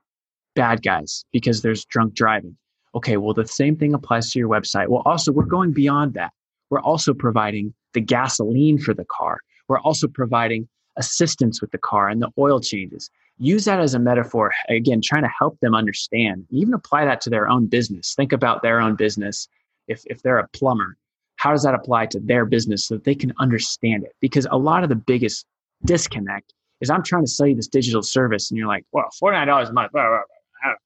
bad 0.54 0.82
guys, 0.82 1.24
because 1.32 1.62
there's 1.62 1.84
drunk 1.84 2.14
driving. 2.14 2.56
Okay, 2.94 3.16
well, 3.16 3.32
the 3.32 3.46
same 3.46 3.76
thing 3.76 3.94
applies 3.94 4.32
to 4.32 4.38
your 4.38 4.48
website. 4.48 4.88
Well, 4.88 5.02
also, 5.06 5.32
we're 5.32 5.44
going 5.44 5.72
beyond 5.72 6.14
that. 6.14 6.32
We're 6.70 6.80
also 6.80 7.14
providing 7.14 7.72
the 7.94 8.00
gasoline 8.00 8.78
for 8.78 8.92
the 8.94 9.04
car. 9.04 9.40
We're 9.68 9.80
also 9.80 10.08
providing 10.08 10.68
assistance 10.96 11.60
with 11.60 11.70
the 11.70 11.78
car 11.78 12.08
and 12.08 12.20
the 12.20 12.30
oil 12.38 12.60
changes. 12.60 13.08
Use 13.38 13.64
that 13.64 13.80
as 13.80 13.94
a 13.94 13.98
metaphor, 13.98 14.52
again, 14.68 15.00
trying 15.02 15.22
to 15.22 15.30
help 15.38 15.58
them 15.60 15.74
understand. 15.74 16.46
Even 16.50 16.74
apply 16.74 17.04
that 17.06 17.20
to 17.22 17.30
their 17.30 17.48
own 17.48 17.66
business. 17.66 18.14
Think 18.14 18.32
about 18.32 18.62
their 18.62 18.80
own 18.80 18.94
business. 18.94 19.48
If, 19.88 20.02
if 20.06 20.22
they're 20.22 20.38
a 20.38 20.48
plumber, 20.48 20.96
how 21.42 21.50
does 21.50 21.64
that 21.64 21.74
apply 21.74 22.06
to 22.06 22.20
their 22.20 22.44
business 22.44 22.86
so 22.86 22.94
that 22.94 23.02
they 23.02 23.16
can 23.16 23.32
understand 23.40 24.04
it? 24.04 24.14
Because 24.20 24.46
a 24.52 24.56
lot 24.56 24.84
of 24.84 24.88
the 24.88 24.94
biggest 24.94 25.44
disconnect 25.84 26.54
is 26.80 26.88
I'm 26.88 27.02
trying 27.02 27.24
to 27.24 27.30
sell 27.30 27.48
you 27.48 27.56
this 27.56 27.66
digital 27.66 28.00
service 28.02 28.48
and 28.52 28.58
you're 28.58 28.68
like, 28.68 28.84
well, 28.92 29.08
$49 29.20 29.68
a 29.68 29.72
month. 29.72 29.90
Blah, 29.90 30.08
blah, 30.08 30.20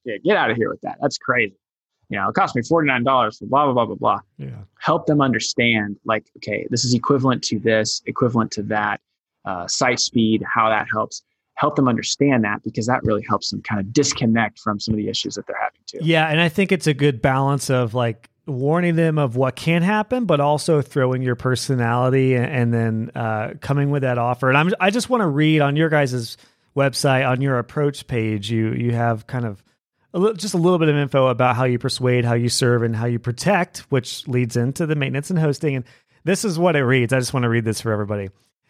blah. 0.05 0.17
Get 0.25 0.35
out 0.35 0.49
of 0.49 0.57
here 0.57 0.69
with 0.71 0.81
that. 0.81 0.97
That's 0.99 1.19
crazy. 1.19 1.55
You 2.09 2.17
know, 2.17 2.29
it 2.29 2.33
cost 2.33 2.55
me 2.55 2.63
$49 2.63 3.37
for 3.37 3.45
blah, 3.45 3.65
blah, 3.65 3.73
blah, 3.73 3.85
blah, 3.85 3.95
blah 3.95 4.19
Yeah. 4.39 4.61
help 4.79 5.05
them 5.05 5.21
understand 5.21 5.97
like 6.05 6.25
okay 6.37 6.65
this 6.71 6.83
is 6.85 6.93
equivalent 6.95 7.43
to 7.43 7.59
this 7.59 8.01
equivalent 8.07 8.49
to 8.53 8.63
that 8.63 8.99
uh, 9.45 9.67
site 9.67 9.99
speed 9.99 10.43
how 10.55 10.69
that 10.69 10.87
helps 10.91 11.21
help 11.55 11.75
them 11.75 11.87
understand 11.87 12.43
that 12.45 12.63
because 12.63 12.87
that 12.87 13.03
really 13.03 13.25
helps 13.27 13.51
them 13.51 13.61
kind 13.61 13.79
of 13.79 13.93
disconnect 13.93 14.57
from 14.57 14.79
some 14.79 14.93
of 14.95 14.97
the 14.97 15.07
issues 15.09 15.35
that 15.35 15.45
they're 15.45 15.61
having 15.61 15.81
too 15.85 15.99
Yeah, 16.01 16.27
and 16.29 16.39
I 16.41 16.49
think 16.49 16.71
it's 16.71 16.87
a 16.87 16.93
good 16.93 17.21
balance 17.21 17.69
of 17.69 17.93
like 17.93 18.29
warning 18.47 18.95
them 18.95 19.17
of 19.17 19.35
what 19.35 19.55
can 19.55 19.81
happen, 19.81 20.25
but 20.25 20.39
also 20.39 20.81
throwing 20.81 21.21
your 21.21 21.35
personality 21.35 22.33
and, 22.33 22.45
and 22.45 22.73
then 22.73 23.11
uh, 23.13 23.53
coming 23.61 23.89
with 23.89 24.03
that 24.03 24.17
offer. 24.17 24.49
And 24.49 24.57
I'm, 24.57 24.71
I 24.79 24.89
just 24.89 25.09
want 25.09 25.21
to 25.21 25.27
read 25.27 25.61
on 25.61 25.75
your 25.75 25.89
guys' 25.89 26.37
website 26.75 27.27
on 27.27 27.41
your 27.41 27.59
approach 27.59 28.07
page. 28.07 28.49
You 28.49 28.73
you 28.73 28.91
have 28.93 29.27
kind 29.27 29.45
of 29.45 29.63
a 30.13 30.19
little, 30.19 30.35
just 30.35 30.53
a 30.53 30.57
little 30.57 30.79
bit 30.79 30.89
of 30.89 30.95
info 30.95 31.27
about 31.27 31.55
how 31.55 31.65
you 31.65 31.77
persuade, 31.77 32.25
how 32.25 32.33
you 32.33 32.49
serve, 32.49 32.83
and 32.83 32.95
how 32.95 33.05
you 33.05 33.19
protect, 33.19 33.79
which 33.89 34.27
leads 34.27 34.55
into 34.55 34.85
the 34.85 34.95
maintenance 34.95 35.29
and 35.29 35.37
hosting. 35.37 35.75
And 35.75 35.85
this 36.23 36.45
is 36.45 36.57
what 36.57 36.75
it 36.75 36.83
reads. 36.83 37.13
I 37.13 37.19
just 37.19 37.33
want 37.33 37.43
to 37.43 37.49
read 37.49 37.65
this 37.65 37.81
for 37.81 37.91
everybody. 37.91 38.29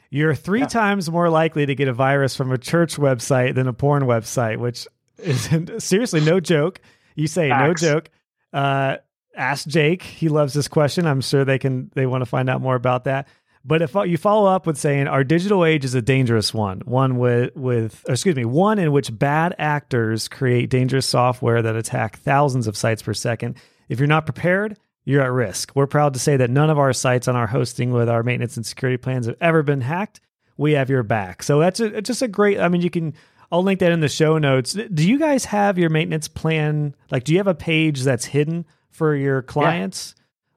You're 0.09 0.35
three 0.35 0.61
yeah. 0.61 0.67
times 0.67 1.09
more 1.11 1.29
likely 1.29 1.65
to 1.65 1.75
get 1.75 1.87
a 1.87 1.93
virus 1.93 2.35
from 2.35 2.51
a 2.51 2.57
church 2.57 2.95
website 2.95 3.55
than 3.55 3.67
a 3.67 3.73
porn 3.73 4.03
website, 4.03 4.57
which 4.57 4.87
is 5.17 5.49
seriously 5.83 6.21
no 6.21 6.39
joke. 6.39 6.79
You 7.15 7.27
say 7.27 7.49
Facts. 7.49 7.81
no 7.81 7.89
joke. 7.89 8.09
Uh, 8.53 8.97
ask 9.38 9.68
Jake. 9.68 10.03
He 10.03 10.30
loves 10.30 10.53
this 10.53 10.68
question. 10.68 11.05
I'm 11.05 11.22
sure 11.22 11.45
they 11.45 11.59
can. 11.59 11.91
They 11.93 12.05
want 12.05 12.22
to 12.22 12.26
find 12.26 12.49
out 12.49 12.61
more 12.61 12.76
about 12.76 13.05
that. 13.05 13.27
But 13.68 13.81
if 13.81 13.93
you 13.95 14.18
follow 14.18 14.49
up 14.49 14.65
with 14.65 14.77
saying 14.77 15.07
our 15.07 15.26
digital 15.26 15.65
age 15.65 15.84
is 15.84 15.93
a 15.93 16.01
dangerous 16.01 16.53
one, 16.53 16.80
one 16.85 17.18
with 17.18 17.53
with 17.55 18.05
excuse 18.07 18.35
me, 18.35 18.45
one 18.45 18.80
in 18.80 18.93
which 18.93 19.18
bad 19.18 19.55
actors 19.59 20.30
create 20.30 20.69
dangerous 20.69 21.05
software 21.05 21.61
that 21.61 21.76
attack 21.76 22.18
thousands 22.19 22.68
of 22.68 22.77
sites 22.77 23.01
per 23.01 23.14
second. 23.14 23.57
If 23.89 23.99
you're 23.99 24.07
not 24.07 24.26
prepared, 24.26 24.77
you're 25.03 25.22
at 25.22 25.31
risk. 25.31 25.72
We're 25.76 25.88
proud 25.88 26.14
to 26.14 26.19
say 26.19 26.38
that 26.38 26.49
none 26.49 26.69
of 26.69 26.80
our 26.80 26.93
sites 26.93 27.27
on 27.27 27.35
our 27.35 27.47
hosting 27.47 27.91
with 27.91 28.07
our 28.07 28.23
maintenance 28.23 28.55
and 28.55 28.65
security 28.65 28.97
plans 28.97 29.26
have 29.26 29.35
ever 29.41 29.64
been 29.64 29.81
hacked. 29.81 30.22
We 30.55 30.72
have 30.73 30.89
your 30.89 31.03
back. 31.03 31.43
So 31.43 31.59
that's 31.59 31.81
a, 31.81 32.01
just 32.01 32.22
a 32.22 32.27
great. 32.30 32.59
I 32.59 32.69
mean, 32.69 32.81
you 32.81 32.89
can. 32.89 33.14
I'll 33.51 33.64
link 33.64 33.80
that 33.81 33.91
in 33.91 33.99
the 33.99 34.09
show 34.09 34.38
notes. 34.38 34.73
Do 34.73 35.07
you 35.07 35.19
guys 35.19 35.45
have 35.45 35.77
your 35.77 35.89
maintenance 35.89 36.27
plan? 36.27 36.95
Like, 37.11 37.26
do 37.26 37.34
you 37.34 37.39
have 37.39 37.47
a 37.47 37.55
page 37.55 38.03
that's 38.03 38.26
hidden 38.26 38.65
for 38.97 39.15
your 39.15 39.43
clients? 39.43 40.15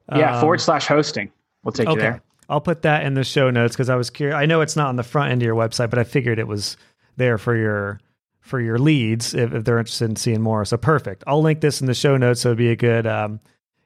Yeah, 0.09 0.17
yeah 0.17 0.35
um, 0.35 0.41
forward 0.41 0.59
slash 0.59 0.87
hosting. 0.87 1.31
We'll 1.63 1.71
take 1.71 1.87
okay. 1.87 1.95
you 1.95 2.01
there. 2.01 2.21
I'll 2.49 2.59
put 2.59 2.81
that 2.81 3.05
in 3.05 3.13
the 3.13 3.23
show 3.23 3.49
notes 3.49 3.75
because 3.75 3.89
I 3.89 3.95
was 3.95 4.09
curious. 4.09 4.35
I 4.35 4.45
know 4.45 4.61
it's 4.61 4.75
not 4.75 4.87
on 4.87 4.95
the 4.95 5.03
front 5.03 5.31
end 5.31 5.41
of 5.41 5.45
your 5.45 5.55
website, 5.55 5.89
but 5.89 5.99
I 5.99 6.03
figured 6.03 6.39
it 6.39 6.47
was 6.47 6.75
there 7.17 7.37
for 7.37 7.55
your 7.55 7.99
for 8.41 8.59
your 8.59 8.79
leads 8.79 9.33
if, 9.35 9.53
if 9.53 9.63
they're 9.63 9.77
interested 9.77 10.09
in 10.09 10.15
seeing 10.15 10.41
more. 10.41 10.65
So 10.65 10.75
perfect. 10.75 11.23
I'll 11.27 11.41
link 11.41 11.61
this 11.61 11.79
in 11.79 11.87
the 11.87 11.93
show 11.93 12.17
notes. 12.17 12.41
So 12.41 12.49
it'd 12.49 12.57
be 12.57 12.71
a 12.71 12.75
good, 12.75 13.05
um, 13.05 13.39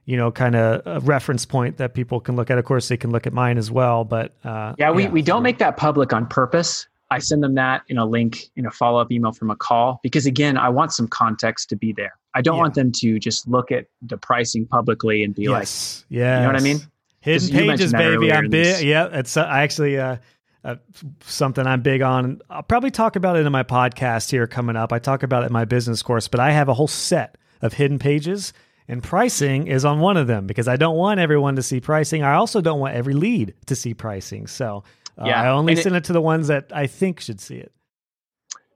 you 0.06 0.16
know, 0.16 0.32
kind 0.32 0.56
of 0.56 1.08
reference 1.08 1.46
point 1.46 1.78
that 1.78 1.94
people 1.94 2.22
can 2.22 2.38
look 2.38 2.50
at. 2.50 2.58
Of 2.58 2.64
course, 2.66 2.88
they 2.88 2.98
can 2.98 3.12
look 3.12 3.28
at 3.28 3.34
mine 3.34 3.58
as 3.58 3.70
well. 3.70 4.06
But 4.06 4.34
uh, 4.46 4.74
yeah, 4.80 4.90
we 4.90 5.04
yeah, 5.04 5.10
we 5.10 5.22
don't 5.22 5.44
make 5.44 5.58
that 5.60 5.76
public 5.76 6.14
on 6.14 6.26
purpose. 6.26 6.88
I 7.12 7.20
send 7.20 7.44
them 7.44 7.56
that 7.56 7.84
in 7.88 7.98
a 7.98 8.06
link 8.06 8.50
in 8.56 8.66
a 8.66 8.72
follow 8.72 9.00
up 9.00 9.12
email 9.12 9.32
from 9.32 9.52
a 9.52 9.56
call 9.56 10.00
because 10.02 10.26
again, 10.26 10.58
I 10.58 10.70
want 10.70 10.92
some 10.92 11.08
context 11.08 11.70
to 11.70 11.76
be 11.76 11.94
there. 11.94 12.14
I 12.34 12.42
don't 12.42 12.56
yeah. 12.56 12.62
want 12.62 12.74
them 12.74 12.92
to 12.94 13.20
just 13.20 13.48
look 13.48 13.72
at 13.72 13.86
the 14.02 14.18
pricing 14.18 14.66
publicly 14.66 15.24
and 15.24 15.34
be 15.34 15.44
yes. 15.44 16.04
like, 16.10 16.18
yeah, 16.18 16.36
you 16.36 16.42
know 16.42 16.54
what 16.54 16.62
I 16.62 16.64
mean? 16.64 16.80
Hidden 17.22 17.50
pages, 17.50 17.92
baby. 17.92 18.32
I'm 18.32 18.50
big. 18.50 18.86
Yeah, 18.86 19.08
it's 19.12 19.38
uh, 19.38 19.48
actually 19.50 19.98
uh, 19.98 20.18
uh, 20.64 20.76
something 21.22 21.66
I'm 21.66 21.82
big 21.82 22.02
on. 22.02 22.42
I'll 22.50 22.64
probably 22.64 22.92
talk 22.92 23.16
about 23.16 23.38
it 23.38 23.46
in 23.46 23.52
my 23.52 23.64
podcast 23.64 24.32
here 24.32 24.48
coming 24.48 24.76
up. 24.76 24.92
I 24.92 25.00
talk 25.00 25.24
about 25.24 25.44
it 25.44 25.48
in 25.48 25.54
my 25.54 25.66
business 25.66 26.02
course, 26.02 26.28
but 26.28 26.40
I 26.40 26.52
have 26.52 26.70
a 26.70 26.74
whole 26.74 26.88
set 26.88 27.38
of 27.62 27.74
hidden 27.74 28.00
pages, 28.00 28.52
and 28.88 29.02
pricing 29.02 29.68
is 29.68 29.86
on 29.86 30.00
one 30.00 30.18
of 30.18 30.28
them 30.28 30.46
because 30.46 30.68
I 30.68 30.76
don't 30.76 30.98
want 30.98 31.20
everyone 31.20 31.56
to 31.56 31.64
see 31.64 31.80
pricing. 31.80 32.24
I 32.24 32.34
also 32.34 32.62
don't 32.62 32.80
want 32.80 32.96
every 32.96 33.14
lead 33.14 33.54
to 33.68 33.76
see 33.76 33.94
pricing. 33.94 34.48
So 34.48 34.84
uh, 35.18 35.26
yeah, 35.26 35.42
I 35.42 35.50
only 35.50 35.76
send 35.76 35.96
it, 35.96 36.00
it 36.00 36.04
to 36.06 36.14
the 36.14 36.22
ones 36.22 36.48
that 36.48 36.72
I 36.74 36.88
think 36.88 37.20
should 37.20 37.40
see 37.40 37.58
it. 37.58 37.72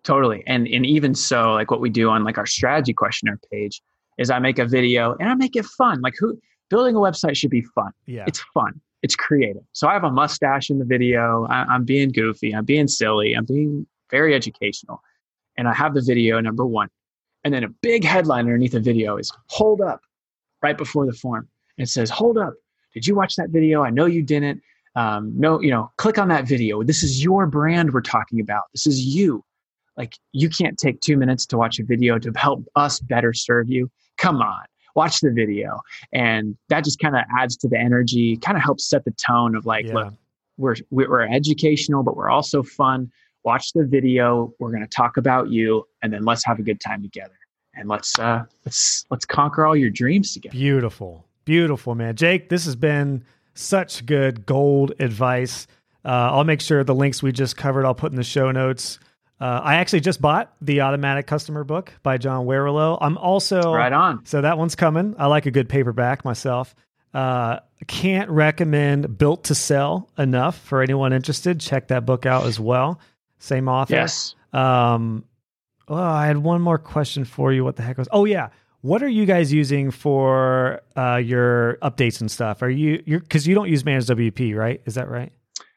Totally, 0.04 0.44
and 0.48 0.68
and 0.68 0.86
even 0.86 1.14
so, 1.14 1.54
like 1.54 1.72
what 1.72 1.82
we 1.82 1.90
do 1.90 2.10
on 2.10 2.24
like 2.24 2.38
our 2.38 2.46
strategy 2.46 2.94
questionnaire 2.94 3.40
page 3.52 3.82
is 4.18 4.30
I 4.30 4.40
make 4.40 4.60
a 4.60 4.66
video 4.66 5.16
and 5.20 5.30
I 5.30 5.36
make 5.36 5.56
it 5.56 5.66
fun. 5.66 6.02
Like 6.02 6.14
who 6.20 6.40
building 6.70 6.96
a 6.96 7.00
website 7.00 7.36
should 7.36 7.50
be 7.50 7.62
fun. 7.62 7.92
Yeah. 8.06 8.26
It's 8.28 8.44
fun. 8.54 8.80
It's 9.02 9.16
creative. 9.16 9.64
So 9.72 9.88
I 9.88 9.94
have 9.94 10.04
a 10.04 10.12
mustache 10.12 10.70
in 10.70 10.78
the 10.78 10.86
video. 10.86 11.48
I, 11.50 11.76
am 11.76 11.86
being 11.86 12.12
goofy. 12.12 12.54
I'm 12.54 12.66
being 12.66 12.88
silly. 12.88 13.34
I'm 13.34 13.46
being 13.46 13.88
very 14.12 14.36
educational. 14.36 15.02
And 15.58 15.68
I 15.68 15.74
have 15.74 15.94
the 15.94 16.02
video 16.02 16.40
number 16.40 16.66
one. 16.66 16.90
And 17.44 17.54
then 17.54 17.64
a 17.64 17.70
big 17.70 18.04
headline 18.04 18.46
underneath 18.46 18.74
the 18.74 18.80
video 18.80 19.18
is 19.18 19.32
hold 19.48 19.82
up 19.82 20.02
right 20.62 20.78
before 20.78 21.06
the 21.06 21.14
form. 21.14 21.48
And 21.78 21.88
it 21.88 21.90
says, 21.90 22.10
hold 22.10 22.38
up. 22.38 22.54
Did 22.94 23.08
you 23.08 23.16
watch 23.16 23.36
that 23.38 23.50
video? 23.50 23.84
I 23.84 23.90
know 23.90 24.06
you 24.06 24.22
didn't. 24.22 24.62
Um, 25.00 25.32
no, 25.36 25.62
you 25.62 25.72
know, 25.72 25.92
click 25.98 26.18
on 26.18 26.28
that 26.28 26.46
video. 26.46 26.84
This 26.84 27.04
is 27.04 27.24
your 27.24 27.48
brand 27.48 27.94
we're 27.94 28.02
talking 28.02 28.42
about. 28.42 28.64
This 28.74 28.86
is 28.86 29.00
you. 29.00 29.46
Like 29.96 30.18
you 30.34 30.50
can't 30.50 30.78
take 30.78 31.00
two 31.00 31.16
minutes 31.16 31.46
to 31.48 31.58
watch 31.58 31.80
a 31.80 31.84
video 31.84 32.20
to 32.20 32.32
help 32.36 32.66
us 32.76 33.00
better 33.00 33.34
serve 33.34 33.70
you. 33.70 33.90
Come 34.18 34.42
on 34.42 34.64
watch 34.96 35.22
the 35.22 35.32
video 35.32 35.80
and 36.12 36.58
that 36.68 36.84
just 36.84 37.00
kind 37.00 37.16
of 37.16 37.22
adds 37.40 37.56
to 37.56 37.70
the 37.70 37.78
energy 37.78 38.36
kind 38.38 38.58
of 38.58 38.64
helps 38.64 38.90
set 38.90 39.06
the 39.06 39.12
tone 39.12 39.56
of 39.56 39.66
like 39.66 39.86
yeah. 39.86 39.94
look 39.94 40.14
we're 40.58 40.76
we're 40.90 41.22
educational 41.22 42.04
but 42.04 42.18
we're 42.18 42.30
also 42.30 42.64
fun 42.64 43.10
watch 43.44 43.72
the 43.74 43.86
video 43.86 44.54
we're 44.60 44.72
going 44.72 44.82
to 44.82 44.90
talk 44.90 45.16
about 45.16 45.50
you 45.50 45.86
and 46.02 46.12
then 46.12 46.24
let's 46.24 46.44
have 46.44 46.60
a 46.60 46.64
good 46.64 46.82
time 46.82 47.02
together 47.02 47.38
and 47.76 47.88
let's 47.88 48.18
uh 48.20 48.44
let's 48.66 49.06
let's 49.10 49.26
conquer 49.26 49.66
all 49.66 49.76
your 49.76 49.92
dreams 49.92 50.34
together 50.34 50.52
beautiful 50.52 51.26
beautiful 51.46 51.96
man 51.96 52.16
jake 52.16 52.50
this 52.50 52.66
has 52.66 52.76
been 52.76 53.24
such 53.60 54.06
good 54.06 54.46
gold 54.46 54.94
advice 55.00 55.68
uh, 56.06 56.32
i'll 56.32 56.44
make 56.44 56.62
sure 56.62 56.84
the 56.84 56.96
links 56.96 57.22
we 57.22 57.32
just 57.32 57.58
covered 57.58 57.86
i'll 57.86 57.96
put 57.96 58.12
in 58.12 58.16
the 58.16 58.24
show 58.24 58.52
notes 58.52 59.00
uh, 59.42 59.62
I 59.64 59.76
actually 59.76 60.02
just 60.02 60.22
bought 60.22 60.54
the 60.62 60.82
Automatic 60.82 61.26
Customer 61.26 61.64
book 61.64 61.94
by 62.04 62.18
John 62.18 62.46
Warrillow. 62.46 62.98
I'm 63.00 63.18
also 63.18 63.74
right 63.74 63.94
on. 63.94 64.26
So 64.26 64.42
that 64.42 64.58
one's 64.58 64.76
coming. 64.76 65.16
I 65.18 65.28
like 65.28 65.46
a 65.46 65.52
good 65.52 65.70
paperback 65.70 66.26
myself. 66.26 66.76
Uh, 67.14 67.60
can't 67.88 68.30
recommend 68.30 69.18
Built 69.18 69.46
to 69.46 69.56
Sell 69.56 70.10
enough 70.18 70.58
for 70.58 70.82
anyone 70.82 71.14
interested. 71.14 71.60
Check 71.60 71.88
that 71.88 72.06
book 72.06 72.26
out 72.26 72.46
as 72.46 72.60
well. 72.60 73.00
Same 73.40 73.70
author. 73.70 73.96
Yes. 73.96 74.36
Um, 74.52 75.24
oh, 75.88 75.96
I 75.96 76.28
had 76.28 76.38
one 76.38 76.62
more 76.62 76.78
question 76.78 77.24
for 77.24 77.54
you. 77.54 77.64
What 77.64 77.78
the 77.78 77.84
heck 77.84 77.98
was? 77.98 78.10
Oh 78.12 78.26
yeah. 78.26 78.50
What 78.82 79.04
are 79.04 79.10
you 79.10 79.26
guys 79.26 79.52
using 79.52 79.92
for 79.92 80.82
uh, 80.96 81.18
your 81.18 81.78
updates 81.82 82.22
and 82.22 82.32
stuff? 82.32 82.62
Are 82.62 82.70
you 82.70 83.04
you 83.06 83.20
because 83.20 83.46
you 83.48 83.54
don't 83.56 83.70
use 83.70 83.84
Manage 83.84 84.06
WP, 84.08 84.56
right? 84.56 84.82
Is 84.86 84.96
that 84.96 85.10
right? 85.10 85.32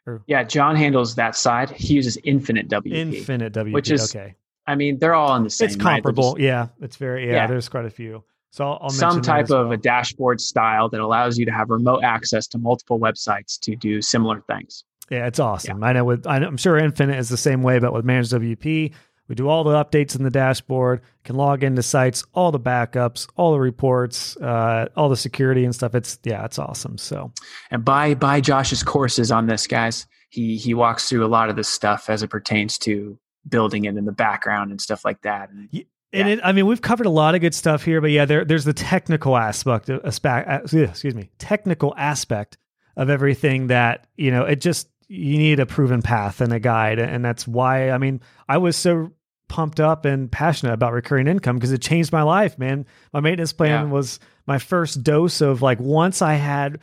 Or? 0.06 0.22
Yeah, 0.26 0.44
John 0.44 0.76
handles 0.76 1.14
that 1.16 1.36
side. 1.36 1.70
He 1.70 1.94
uses 1.94 2.18
Infinite 2.24 2.68
WP. 2.68 2.92
Infinite 2.92 3.52
WP, 3.52 3.72
which 3.72 3.90
is 3.90 4.14
okay. 4.14 4.34
I 4.66 4.76
mean, 4.76 4.98
they're 4.98 5.14
all 5.14 5.30
on 5.30 5.42
the 5.42 5.50
same. 5.50 5.66
It's 5.66 5.76
comparable. 5.76 6.34
Right? 6.34 6.38
Just, 6.38 6.44
yeah, 6.44 6.68
it's 6.80 6.96
very 6.96 7.26
yeah, 7.26 7.34
yeah, 7.34 7.46
There's 7.48 7.68
quite 7.68 7.84
a 7.84 7.90
few. 7.90 8.22
So 8.50 8.66
I'll, 8.66 8.78
I'll 8.82 8.90
some 8.90 9.22
type 9.22 9.50
of 9.50 9.70
a 9.70 9.76
dashboard 9.76 10.40
style 10.40 10.88
that 10.90 11.00
allows 11.00 11.38
you 11.38 11.46
to 11.46 11.52
have 11.52 11.70
remote 11.70 12.04
access 12.04 12.46
to 12.48 12.58
multiple 12.58 13.00
websites 13.00 13.58
to 13.60 13.74
do 13.74 14.02
similar 14.02 14.42
things. 14.42 14.84
Yeah, 15.10 15.26
it's 15.26 15.40
awesome. 15.40 15.80
Yeah. 15.80 15.86
I 15.86 15.92
know 15.94 16.04
with 16.04 16.26
I'm 16.26 16.56
sure 16.56 16.78
Infinite 16.78 17.18
is 17.18 17.28
the 17.28 17.36
same 17.36 17.62
way, 17.62 17.78
but 17.78 17.92
with 17.92 18.04
Manage 18.04 18.30
WP, 18.30 18.92
we 19.28 19.34
do 19.34 19.48
all 19.48 19.64
the 19.64 19.72
updates 19.72 20.16
in 20.16 20.24
the 20.24 20.30
dashboard, 20.30 21.00
can 21.24 21.36
log 21.36 21.62
into 21.62 21.82
sites, 21.82 22.24
all 22.34 22.50
the 22.50 22.60
backups, 22.60 23.28
all 23.36 23.52
the 23.52 23.60
reports, 23.60 24.36
uh, 24.38 24.88
all 24.96 25.08
the 25.08 25.16
security 25.16 25.64
and 25.64 25.74
stuff. 25.74 25.94
It's 25.94 26.18
yeah, 26.24 26.44
it's 26.44 26.58
awesome. 26.58 26.98
So 26.98 27.32
and 27.70 27.84
buy 27.84 28.14
buy 28.14 28.40
Josh's 28.40 28.82
courses 28.82 29.30
on 29.30 29.46
this, 29.46 29.66
guys. 29.66 30.06
He 30.30 30.56
he 30.56 30.74
walks 30.74 31.08
through 31.08 31.24
a 31.24 31.28
lot 31.28 31.48
of 31.50 31.56
this 31.56 31.68
stuff 31.68 32.10
as 32.10 32.22
it 32.22 32.28
pertains 32.28 32.78
to 32.78 33.18
building 33.48 33.84
it 33.84 33.96
in 33.96 34.04
the 34.04 34.12
background 34.12 34.70
and 34.70 34.80
stuff 34.80 35.04
like 35.04 35.22
that. 35.22 35.50
And, 35.50 35.68
yeah. 35.70 35.82
And 36.14 36.28
it, 36.28 36.40
I 36.44 36.52
mean, 36.52 36.66
we've 36.66 36.82
covered 36.82 37.06
a 37.06 37.10
lot 37.10 37.34
of 37.34 37.40
good 37.40 37.54
stuff 37.54 37.84
here, 37.84 38.02
but 38.02 38.10
yeah, 38.10 38.26
there, 38.26 38.44
there's 38.44 38.66
the 38.66 38.74
technical 38.74 39.34
aspect, 39.34 39.88
aspect, 39.88 40.46
uh, 40.46 40.80
excuse 40.82 41.14
me, 41.14 41.30
technical 41.38 41.94
aspect 41.96 42.58
of 42.98 43.08
everything 43.08 43.68
that 43.68 44.06
you 44.16 44.30
know. 44.30 44.44
It 44.44 44.60
just 44.60 44.88
you 45.12 45.36
need 45.36 45.60
a 45.60 45.66
proven 45.66 46.00
path 46.00 46.40
and 46.40 46.52
a 46.52 46.58
guide, 46.58 46.98
and 46.98 47.22
that's 47.22 47.46
why. 47.46 47.90
I 47.90 47.98
mean, 47.98 48.20
I 48.48 48.58
was 48.58 48.76
so 48.76 49.12
pumped 49.48 49.78
up 49.78 50.06
and 50.06 50.32
passionate 50.32 50.72
about 50.72 50.94
recurring 50.94 51.26
income 51.26 51.56
because 51.56 51.72
it 51.72 51.82
changed 51.82 52.10
my 52.12 52.22
life, 52.22 52.58
man. 52.58 52.86
My 53.12 53.20
maintenance 53.20 53.52
plan 53.52 53.86
yeah. 53.86 53.92
was 53.92 54.18
my 54.46 54.58
first 54.58 55.02
dose 55.02 55.42
of 55.42 55.60
like 55.60 55.78
once 55.78 56.22
I 56.22 56.34
had 56.34 56.78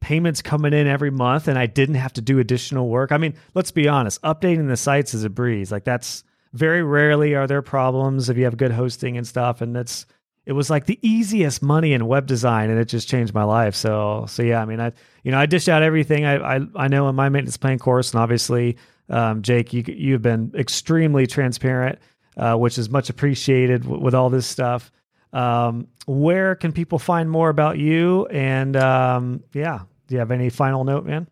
payments 0.00 0.42
coming 0.42 0.72
in 0.72 0.86
every 0.86 1.10
month 1.10 1.48
and 1.48 1.58
I 1.58 1.66
didn't 1.66 1.96
have 1.96 2.12
to 2.12 2.20
do 2.20 2.38
additional 2.38 2.88
work. 2.88 3.10
I 3.10 3.18
mean, 3.18 3.34
let's 3.54 3.72
be 3.72 3.88
honest, 3.88 4.22
updating 4.22 4.68
the 4.68 4.76
sites 4.76 5.14
is 5.14 5.24
a 5.24 5.30
breeze. 5.30 5.72
Like 5.72 5.84
that's 5.84 6.22
very 6.52 6.84
rarely 6.84 7.34
are 7.34 7.48
there 7.48 7.62
problems 7.62 8.28
if 8.28 8.36
you 8.36 8.44
have 8.44 8.56
good 8.56 8.72
hosting 8.72 9.16
and 9.16 9.26
stuff 9.26 9.60
and 9.60 9.74
that's 9.74 10.06
it 10.44 10.52
was 10.52 10.70
like 10.70 10.86
the 10.86 10.98
easiest 11.02 11.62
money 11.62 11.92
in 11.92 12.06
web 12.06 12.26
design 12.26 12.70
and 12.70 12.78
it 12.78 12.86
just 12.86 13.08
changed 13.08 13.34
my 13.34 13.44
life. 13.44 13.74
So 13.74 14.26
so 14.28 14.42
yeah, 14.42 14.60
I 14.60 14.64
mean 14.64 14.80
I 14.80 14.92
you 15.22 15.30
know, 15.30 15.38
I 15.38 15.46
dish 15.46 15.68
out 15.68 15.82
everything 15.82 16.24
I 16.24 16.56
I, 16.56 16.60
I 16.76 16.88
know 16.88 17.08
in 17.08 17.14
my 17.14 17.28
maintenance 17.28 17.56
plan 17.56 17.78
course 17.78 18.12
and 18.12 18.20
obviously 18.20 18.76
um, 19.08 19.42
Jake, 19.42 19.72
you 19.72 19.84
you've 19.86 20.22
been 20.22 20.52
extremely 20.54 21.26
transparent 21.26 21.98
uh, 22.36 22.56
which 22.56 22.78
is 22.78 22.90
much 22.90 23.10
appreciated 23.10 23.82
w- 23.82 24.02
with 24.02 24.14
all 24.14 24.30
this 24.30 24.46
stuff. 24.46 24.90
Um, 25.32 25.88
where 26.06 26.54
can 26.54 26.72
people 26.72 26.98
find 26.98 27.30
more 27.30 27.48
about 27.48 27.78
you? 27.78 28.26
And 28.26 28.76
um, 28.76 29.42
yeah, 29.52 29.80
do 30.06 30.14
you 30.14 30.18
have 30.18 30.30
any 30.30 30.50
final 30.50 30.84
note, 30.84 31.04
man? 31.04 31.28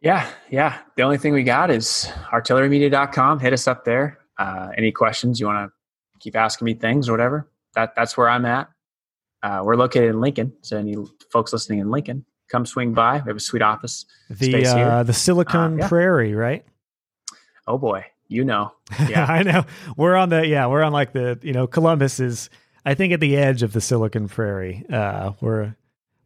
Yeah, 0.00 0.28
yeah. 0.50 0.78
The 0.96 1.02
only 1.02 1.18
thing 1.18 1.32
we 1.32 1.42
got 1.42 1.70
is 1.70 2.10
artillerymedia.com. 2.32 3.40
Hit 3.40 3.52
us 3.52 3.66
up 3.66 3.84
there. 3.84 4.18
Uh, 4.38 4.70
any 4.76 4.92
questions 4.92 5.40
you 5.40 5.46
want 5.46 5.68
to 5.68 5.72
keep 6.20 6.36
asking 6.36 6.66
me 6.66 6.74
things 6.74 7.08
or 7.08 7.12
whatever? 7.12 7.48
That 7.78 7.94
that's 7.94 8.16
where 8.16 8.28
I'm 8.28 8.44
at. 8.44 8.68
Uh, 9.40 9.62
we're 9.64 9.76
located 9.76 10.10
in 10.10 10.20
Lincoln, 10.20 10.52
so 10.62 10.78
any 10.78 10.96
folks 11.30 11.52
listening 11.52 11.78
in 11.78 11.92
Lincoln, 11.92 12.24
come 12.50 12.66
swing 12.66 12.92
by. 12.92 13.18
We 13.24 13.28
have 13.28 13.36
a 13.36 13.40
sweet 13.40 13.62
office 13.62 14.04
The 14.30 14.50
space 14.50 14.72
here. 14.72 14.84
uh, 14.88 15.02
the 15.04 15.12
Silicon 15.12 15.74
Uh, 15.74 15.76
yeah. 15.76 15.88
Prairie, 15.88 16.34
right? 16.34 16.64
Oh 17.68 17.78
boy, 17.78 18.04
you 18.26 18.44
know. 18.44 18.72
Yeah. 19.08 19.26
I 19.28 19.44
know. 19.44 19.64
We're 19.96 20.16
on 20.16 20.28
the 20.30 20.44
yeah, 20.44 20.66
we're 20.66 20.82
on 20.82 20.92
like 20.92 21.12
the 21.12 21.38
you 21.42 21.52
know 21.52 21.68
Columbus 21.68 22.18
is 22.18 22.50
I 22.84 22.94
think 22.94 23.12
at 23.12 23.20
the 23.20 23.36
edge 23.36 23.62
of 23.62 23.72
the 23.72 23.80
Silicon 23.80 24.26
Prairie. 24.28 24.84
Uh, 24.92 25.32
we're 25.40 25.76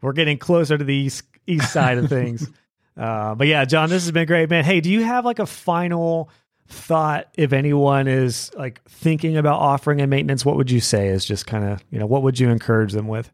we're 0.01 0.15
getting 0.15 0.39
closer 0.39 0.79
to 0.79 0.85
the 0.85 0.95
east 0.95 1.24
east 1.47 1.70
side 1.70 1.99
of 1.99 2.09
things. 2.09 2.49
Uh, 2.95 3.35
but 3.35 3.47
yeah, 3.47 3.65
John, 3.65 3.89
this 3.89 4.03
has 4.03 4.12
been 4.12 4.27
great, 4.27 4.51
man. 4.51 4.65
Hey, 4.65 4.83
do 4.83 4.91
you 4.91 5.03
have 5.03 5.24
like 5.24 5.39
a 5.39 5.47
final 5.47 6.29
thought 6.73 7.28
if 7.35 7.53
anyone 7.53 8.09
is 8.09 8.51
like 8.57 8.82
thinking 8.89 9.36
about 9.36 9.61
offering 9.61 10.01
a 10.01 10.07
maintenance? 10.07 10.44
What 10.44 10.57
would 10.57 10.70
you 10.70 10.81
say 10.81 11.09
is 11.09 11.24
just 11.24 11.47
kind 11.47 11.65
of 11.65 11.85
you 11.90 11.99
know 11.99 12.07
what 12.07 12.23
would 12.23 12.40
you 12.40 12.49
encourage 12.49 12.93
them 12.93 13.09
with? 13.09 13.31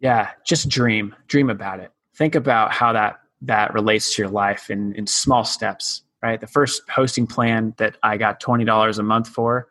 Yeah, 0.00 0.30
just 0.44 0.68
dream. 0.68 1.14
Dream 1.28 1.48
about 1.48 1.80
it. 1.80 1.92
Think 2.16 2.34
about 2.34 2.72
how 2.72 2.92
that 2.92 3.20
that 3.42 3.72
relates 3.74 4.14
to 4.14 4.22
your 4.22 4.30
life 4.30 4.70
in 4.70 4.94
in 4.94 5.06
small 5.06 5.44
steps. 5.44 6.02
Right. 6.22 6.40
The 6.40 6.46
first 6.46 6.82
hosting 6.88 7.26
plan 7.26 7.74
that 7.78 7.96
I 8.02 8.16
got 8.16 8.40
twenty 8.40 8.64
dollars 8.64 8.98
a 8.98 9.02
month 9.02 9.28
for, 9.28 9.68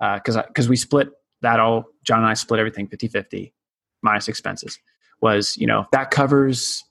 uh, 0.00 0.16
because 0.16 0.36
because 0.48 0.68
we 0.68 0.76
split 0.76 1.08
that 1.42 1.60
all. 1.60 1.86
John 2.04 2.18
and 2.18 2.26
I 2.26 2.34
split 2.34 2.58
everything 2.58 2.88
50-50 2.88 3.52
minus 4.02 4.26
expenses. 4.26 4.78
Was 5.20 5.56
you 5.56 5.66
know 5.66 5.86
that 5.92 6.10
covers 6.10 6.82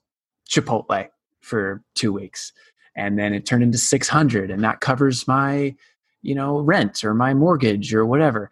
Chipotle 0.49 1.09
for 1.41 1.83
two 1.95 2.13
weeks, 2.13 2.53
and 2.95 3.17
then 3.17 3.33
it 3.33 3.45
turned 3.45 3.63
into 3.63 3.77
six 3.77 4.07
hundred, 4.07 4.51
and 4.51 4.63
that 4.63 4.81
covers 4.81 5.27
my 5.27 5.75
you 6.21 6.35
know 6.35 6.59
rent 6.59 7.03
or 7.03 7.13
my 7.13 7.33
mortgage 7.33 7.93
or 7.93 8.05
whatever. 8.05 8.49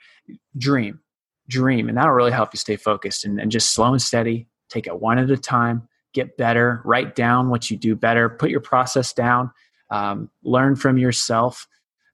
Dream 0.57 0.99
dream 1.47 1.89
and 1.89 1.97
that'll 1.97 2.13
really 2.13 2.31
help 2.31 2.53
you 2.53 2.57
stay 2.59 2.75
focused 2.75 3.25
and, 3.25 3.39
and 3.39 3.49
just 3.49 3.73
slow 3.73 3.91
and 3.91 4.01
steady. 4.01 4.47
Take 4.69 4.85
it 4.85 4.99
one 4.99 5.17
at 5.17 5.31
a 5.31 5.37
time 5.37 5.89
get 6.13 6.37
better 6.37 6.81
write 6.85 7.15
down 7.15 7.49
what 7.49 7.69
you 7.69 7.77
do 7.77 7.95
better 7.95 8.29
put 8.29 8.49
your 8.49 8.59
process 8.59 9.13
down 9.13 9.51
um, 9.91 10.29
learn 10.43 10.75
from 10.75 10.97
yourself. 10.99 11.67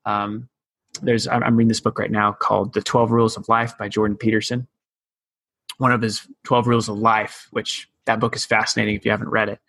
Um, 0.06 0.48
there's 1.02 1.28
I'm 1.28 1.58
reading 1.58 1.68
this 1.68 1.82
book 1.82 2.00
right 2.00 2.12
now 2.12 2.32
called 2.32 2.74
the 2.74 2.82
12 2.82 3.12
rules 3.12 3.38
of 3.38 3.50
life 3.50 3.78
by 3.78 3.90
jordan 3.90 4.18
peterson. 4.18 4.68
One 5.78 5.92
of 5.92 6.02
his 6.02 6.26
12 6.46 6.68
rules 6.68 6.90
of 6.90 6.98
life 6.98 7.48
which 7.52 7.90
that 8.06 8.20
book 8.20 8.36
is 8.36 8.46
fascinating 8.46 8.96
if 8.96 9.06
you 9.06 9.12
haven't 9.12 9.30
read 9.30 9.50
it 9.50 9.60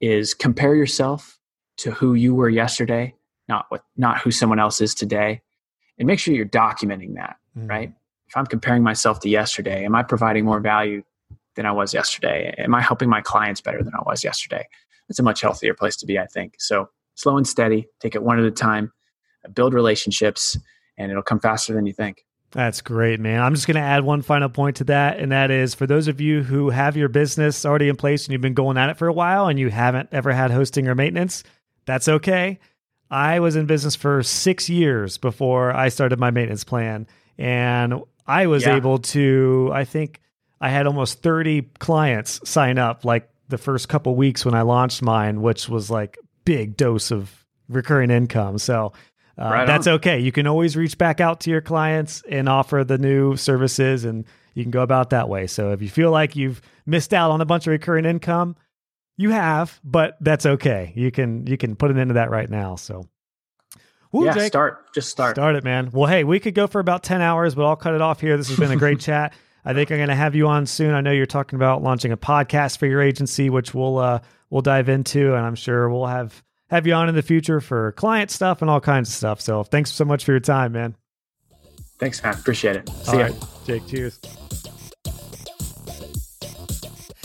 is 0.00 0.34
compare 0.34 0.74
yourself 0.74 1.38
to 1.78 1.90
who 1.90 2.14
you 2.14 2.34
were 2.34 2.48
yesterday 2.48 3.14
not 3.48 3.66
what 3.68 3.84
not 3.96 4.18
who 4.20 4.30
someone 4.30 4.58
else 4.58 4.80
is 4.80 4.94
today 4.94 5.40
and 5.98 6.06
make 6.06 6.18
sure 6.18 6.34
you're 6.34 6.46
documenting 6.46 7.14
that 7.14 7.36
Mm. 7.56 7.70
right? 7.70 7.92
If 8.26 8.36
I'm 8.36 8.46
comparing 8.46 8.82
myself 8.82 9.20
to 9.20 9.28
yesterday, 9.28 9.84
am 9.84 9.94
I 9.94 10.02
providing 10.02 10.44
more 10.44 10.58
value 10.60 11.02
than 11.54 11.66
I 11.66 11.72
was 11.72 11.94
yesterday? 11.94 12.52
Am 12.58 12.74
I 12.74 12.80
helping 12.80 13.08
my 13.08 13.20
clients 13.20 13.60
better 13.60 13.82
than 13.82 13.92
I 13.94 14.02
was 14.04 14.24
yesterday? 14.24 14.66
It's 15.08 15.18
a 15.18 15.22
much 15.22 15.40
healthier 15.40 15.74
place 15.74 15.94
to 15.98 16.06
be, 16.06 16.18
I 16.18 16.26
think. 16.26 16.56
So 16.58 16.88
slow 17.14 17.36
and 17.36 17.46
steady, 17.46 17.86
take 18.00 18.14
it 18.16 18.22
one 18.24 18.38
at 18.40 18.44
a 18.44 18.50
time, 18.50 18.92
build 19.54 19.72
relationships, 19.72 20.56
and 20.98 21.10
it'll 21.12 21.22
come 21.22 21.38
faster 21.38 21.74
than 21.74 21.86
you 21.86 21.92
think. 21.92 22.24
That's 22.50 22.80
great, 22.80 23.20
man. 23.20 23.40
I'm 23.40 23.54
just 23.54 23.66
going 23.66 23.76
to 23.76 23.80
add 23.80 24.04
one 24.04 24.22
final 24.22 24.48
point 24.48 24.76
to 24.76 24.84
that. 24.84 25.18
And 25.18 25.30
that 25.32 25.50
is 25.50 25.74
for 25.74 25.86
those 25.86 26.08
of 26.08 26.20
you 26.20 26.42
who 26.42 26.70
have 26.70 26.96
your 26.96 27.08
business 27.08 27.64
already 27.64 27.88
in 27.88 27.96
place 27.96 28.24
and 28.24 28.32
you've 28.32 28.40
been 28.40 28.54
going 28.54 28.78
at 28.78 28.90
it 28.90 28.96
for 28.96 29.06
a 29.06 29.12
while 29.12 29.46
and 29.46 29.58
you 29.60 29.70
haven't 29.70 30.08
ever 30.12 30.32
had 30.32 30.50
hosting 30.50 30.88
or 30.88 30.94
maintenance, 30.94 31.44
that's 31.86 32.08
okay. 32.08 32.58
I 33.10 33.40
was 33.40 33.56
in 33.56 33.66
business 33.66 33.94
for 33.94 34.22
six 34.22 34.68
years 34.68 35.18
before 35.18 35.72
I 35.72 35.88
started 35.88 36.18
my 36.18 36.30
maintenance 36.30 36.64
plan. 36.64 37.06
And 37.38 38.00
I 38.26 38.46
was 38.46 38.64
Yeah. 38.64 38.76
able 38.76 38.98
to, 38.98 39.70
I 39.72 39.84
think 39.84 40.20
I 40.60 40.70
had 40.70 40.86
almost 40.86 41.22
30 41.22 41.62
clients 41.78 42.40
sign 42.48 42.78
up 42.78 43.04
like 43.04 43.28
the 43.48 43.58
first 43.58 43.88
couple 43.88 44.14
weeks 44.16 44.44
when 44.44 44.54
I 44.54 44.62
launched 44.62 45.02
mine, 45.02 45.42
which 45.42 45.68
was 45.68 45.90
like 45.90 46.16
big 46.44 46.76
dose 46.76 47.10
of 47.10 47.44
recurring 47.68 48.10
income. 48.10 48.58
So 48.58 48.92
uh, 49.38 49.42
Right 49.50 49.66
that's 49.66 49.86
okay. 49.86 50.18
You 50.20 50.30
can 50.32 50.46
always 50.46 50.76
reach 50.76 50.96
back 50.96 51.20
out 51.20 51.40
to 51.40 51.50
your 51.50 51.60
clients 51.60 52.22
and 52.30 52.48
offer 52.48 52.84
the 52.84 52.98
new 52.98 53.36
services, 53.36 54.04
and 54.04 54.24
you 54.54 54.62
can 54.62 54.70
go 54.70 54.80
about 54.82 55.10
that 55.10 55.28
way. 55.28 55.48
So 55.48 55.72
if 55.72 55.82
you 55.82 55.88
feel 55.88 56.12
like 56.12 56.36
you've 56.36 56.62
missed 56.86 57.12
out 57.12 57.32
on 57.32 57.40
a 57.40 57.44
bunch 57.44 57.66
of 57.66 57.72
recurring 57.72 58.04
income, 58.04 58.54
you 59.16 59.30
have, 59.30 59.80
but 59.84 60.16
that's 60.20 60.46
okay. 60.46 60.92
You 60.96 61.10
can 61.10 61.46
you 61.46 61.56
can 61.56 61.76
put 61.76 61.90
an 61.90 61.98
end 61.98 62.10
to 62.10 62.14
that 62.14 62.30
right 62.30 62.48
now. 62.48 62.76
So, 62.76 63.08
Woo, 64.12 64.24
yeah, 64.26 64.34
Jake. 64.34 64.46
start. 64.48 64.92
Just 64.94 65.08
start. 65.08 65.36
Start 65.36 65.56
it, 65.56 65.64
man. 65.64 65.90
Well, 65.92 66.08
hey, 66.08 66.24
we 66.24 66.40
could 66.40 66.54
go 66.54 66.66
for 66.66 66.80
about 66.80 67.02
10 67.02 67.20
hours, 67.20 67.54
but 67.54 67.64
I'll 67.64 67.76
cut 67.76 67.94
it 67.94 68.00
off 68.00 68.20
here. 68.20 68.36
This 68.36 68.48
has 68.48 68.58
been 68.58 68.70
a 68.72 68.76
great 68.76 69.00
chat. 69.00 69.34
I 69.64 69.72
think 69.72 69.90
I'm 69.90 69.96
going 69.96 70.08
to 70.08 70.14
have 70.14 70.34
you 70.34 70.46
on 70.48 70.66
soon. 70.66 70.94
I 70.94 71.00
know 71.00 71.10
you're 71.10 71.26
talking 71.26 71.56
about 71.56 71.82
launching 71.82 72.12
a 72.12 72.16
podcast 72.16 72.78
for 72.78 72.86
your 72.86 73.00
agency, 73.00 73.48
which 73.50 73.72
we'll 73.72 73.98
uh, 73.98 74.20
we'll 74.50 74.62
dive 74.62 74.88
into, 74.88 75.34
and 75.34 75.44
I'm 75.44 75.54
sure 75.54 75.88
we'll 75.88 76.06
have 76.06 76.42
have 76.70 76.86
you 76.86 76.94
on 76.94 77.08
in 77.08 77.14
the 77.14 77.22
future 77.22 77.60
for 77.60 77.92
client 77.92 78.30
stuff 78.30 78.62
and 78.62 78.70
all 78.70 78.80
kinds 78.80 79.08
of 79.08 79.14
stuff. 79.14 79.40
So, 79.40 79.62
thanks 79.62 79.92
so 79.92 80.04
much 80.04 80.24
for 80.24 80.32
your 80.32 80.40
time, 80.40 80.72
man. 80.72 80.96
Thanks, 81.98 82.22
man. 82.22 82.34
Appreciate 82.34 82.76
it. 82.76 82.88
See 82.88 83.12
All 83.12 83.18
ya. 83.18 83.24
right, 83.26 83.44
Jake. 83.64 83.86
Cheers. 83.86 84.18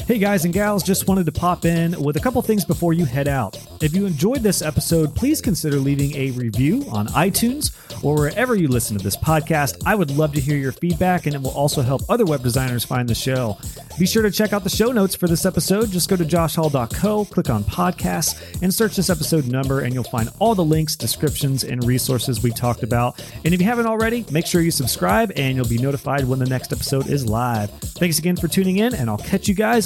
Hey 0.10 0.18
guys 0.18 0.44
and 0.44 0.52
gals, 0.52 0.82
just 0.82 1.08
wanted 1.08 1.28
to 1.28 1.32
pop 1.32 1.66
in 1.66 1.92
with 2.02 2.18
a 2.18 2.20
couple 2.20 2.42
things 2.42 2.66
before 2.66 2.94
you 2.94 3.06
head 3.06 3.28
out. 3.28 3.56
If 3.80 3.96
you 3.96 4.08
enjoyed 4.08 4.42
this 4.42 4.64
episode, 4.64 5.16
please 5.16 5.40
consider 5.40 5.78
leaving 5.78 6.16
a 6.16 6.32
review 6.32 6.84
on 6.92 7.10
iTunes 7.10 7.76
or 8.04 8.16
wherever 8.16 8.56
you 8.56 8.68
listen 8.70 8.98
to 8.98 9.04
this 9.04 9.16
podcast. 9.16 9.84
I 9.86 9.94
would 9.94 10.10
love 10.10 10.34
to 10.34 10.42
hear 10.42 10.58
your 10.58 10.72
feedback 10.72 11.28
and 11.28 11.36
it 11.36 11.42
will 11.44 11.52
also 11.52 11.84
help 11.84 12.02
other 12.10 12.26
web 12.26 12.42
designers 12.42 12.84
find 12.84 13.08
the 13.08 13.14
show. 13.14 13.60
Be 14.00 14.08
sure 14.08 14.24
to 14.24 14.32
check 14.32 14.52
out 14.52 14.64
the 14.64 14.70
show 14.70 14.92
notes 14.92 15.14
for 15.14 15.28
this 15.28 15.46
episode. 15.46 15.92
Just 15.92 16.10
go 16.10 16.16
to 16.16 16.26
joshhall.co, 16.26 17.26
click 17.26 17.50
on 17.52 17.64
podcasts, 17.66 18.62
and 18.64 18.74
search 18.74 18.96
this 18.96 19.12
episode 19.12 19.46
number, 19.46 19.82
and 19.82 19.94
you'll 19.94 20.06
find 20.06 20.30
all 20.40 20.56
the 20.56 20.64
links, 20.64 20.96
descriptions, 20.96 21.64
and 21.64 21.84
resources 21.84 22.42
we 22.42 22.50
talked 22.50 22.82
about. 22.82 23.24
And 23.46 23.54
if 23.54 23.60
you 23.60 23.68
haven't 23.68 23.86
already, 23.86 24.26
make 24.32 24.48
sure 24.48 24.62
you 24.62 24.72
subscribe 24.72 25.34
and 25.36 25.56
you'll 25.56 25.68
be 25.68 25.78
notified 25.78 26.24
when 26.26 26.40
the 26.40 26.48
next 26.48 26.72
episode 26.72 27.08
is 27.08 27.28
live. 27.28 27.70
Thanks 27.72 28.18
again 28.18 28.38
for 28.38 28.48
tuning 28.48 28.78
in, 28.78 28.96
and 28.96 29.08
I'll 29.08 29.18
catch 29.18 29.48
you 29.48 29.54
guys 29.54 29.86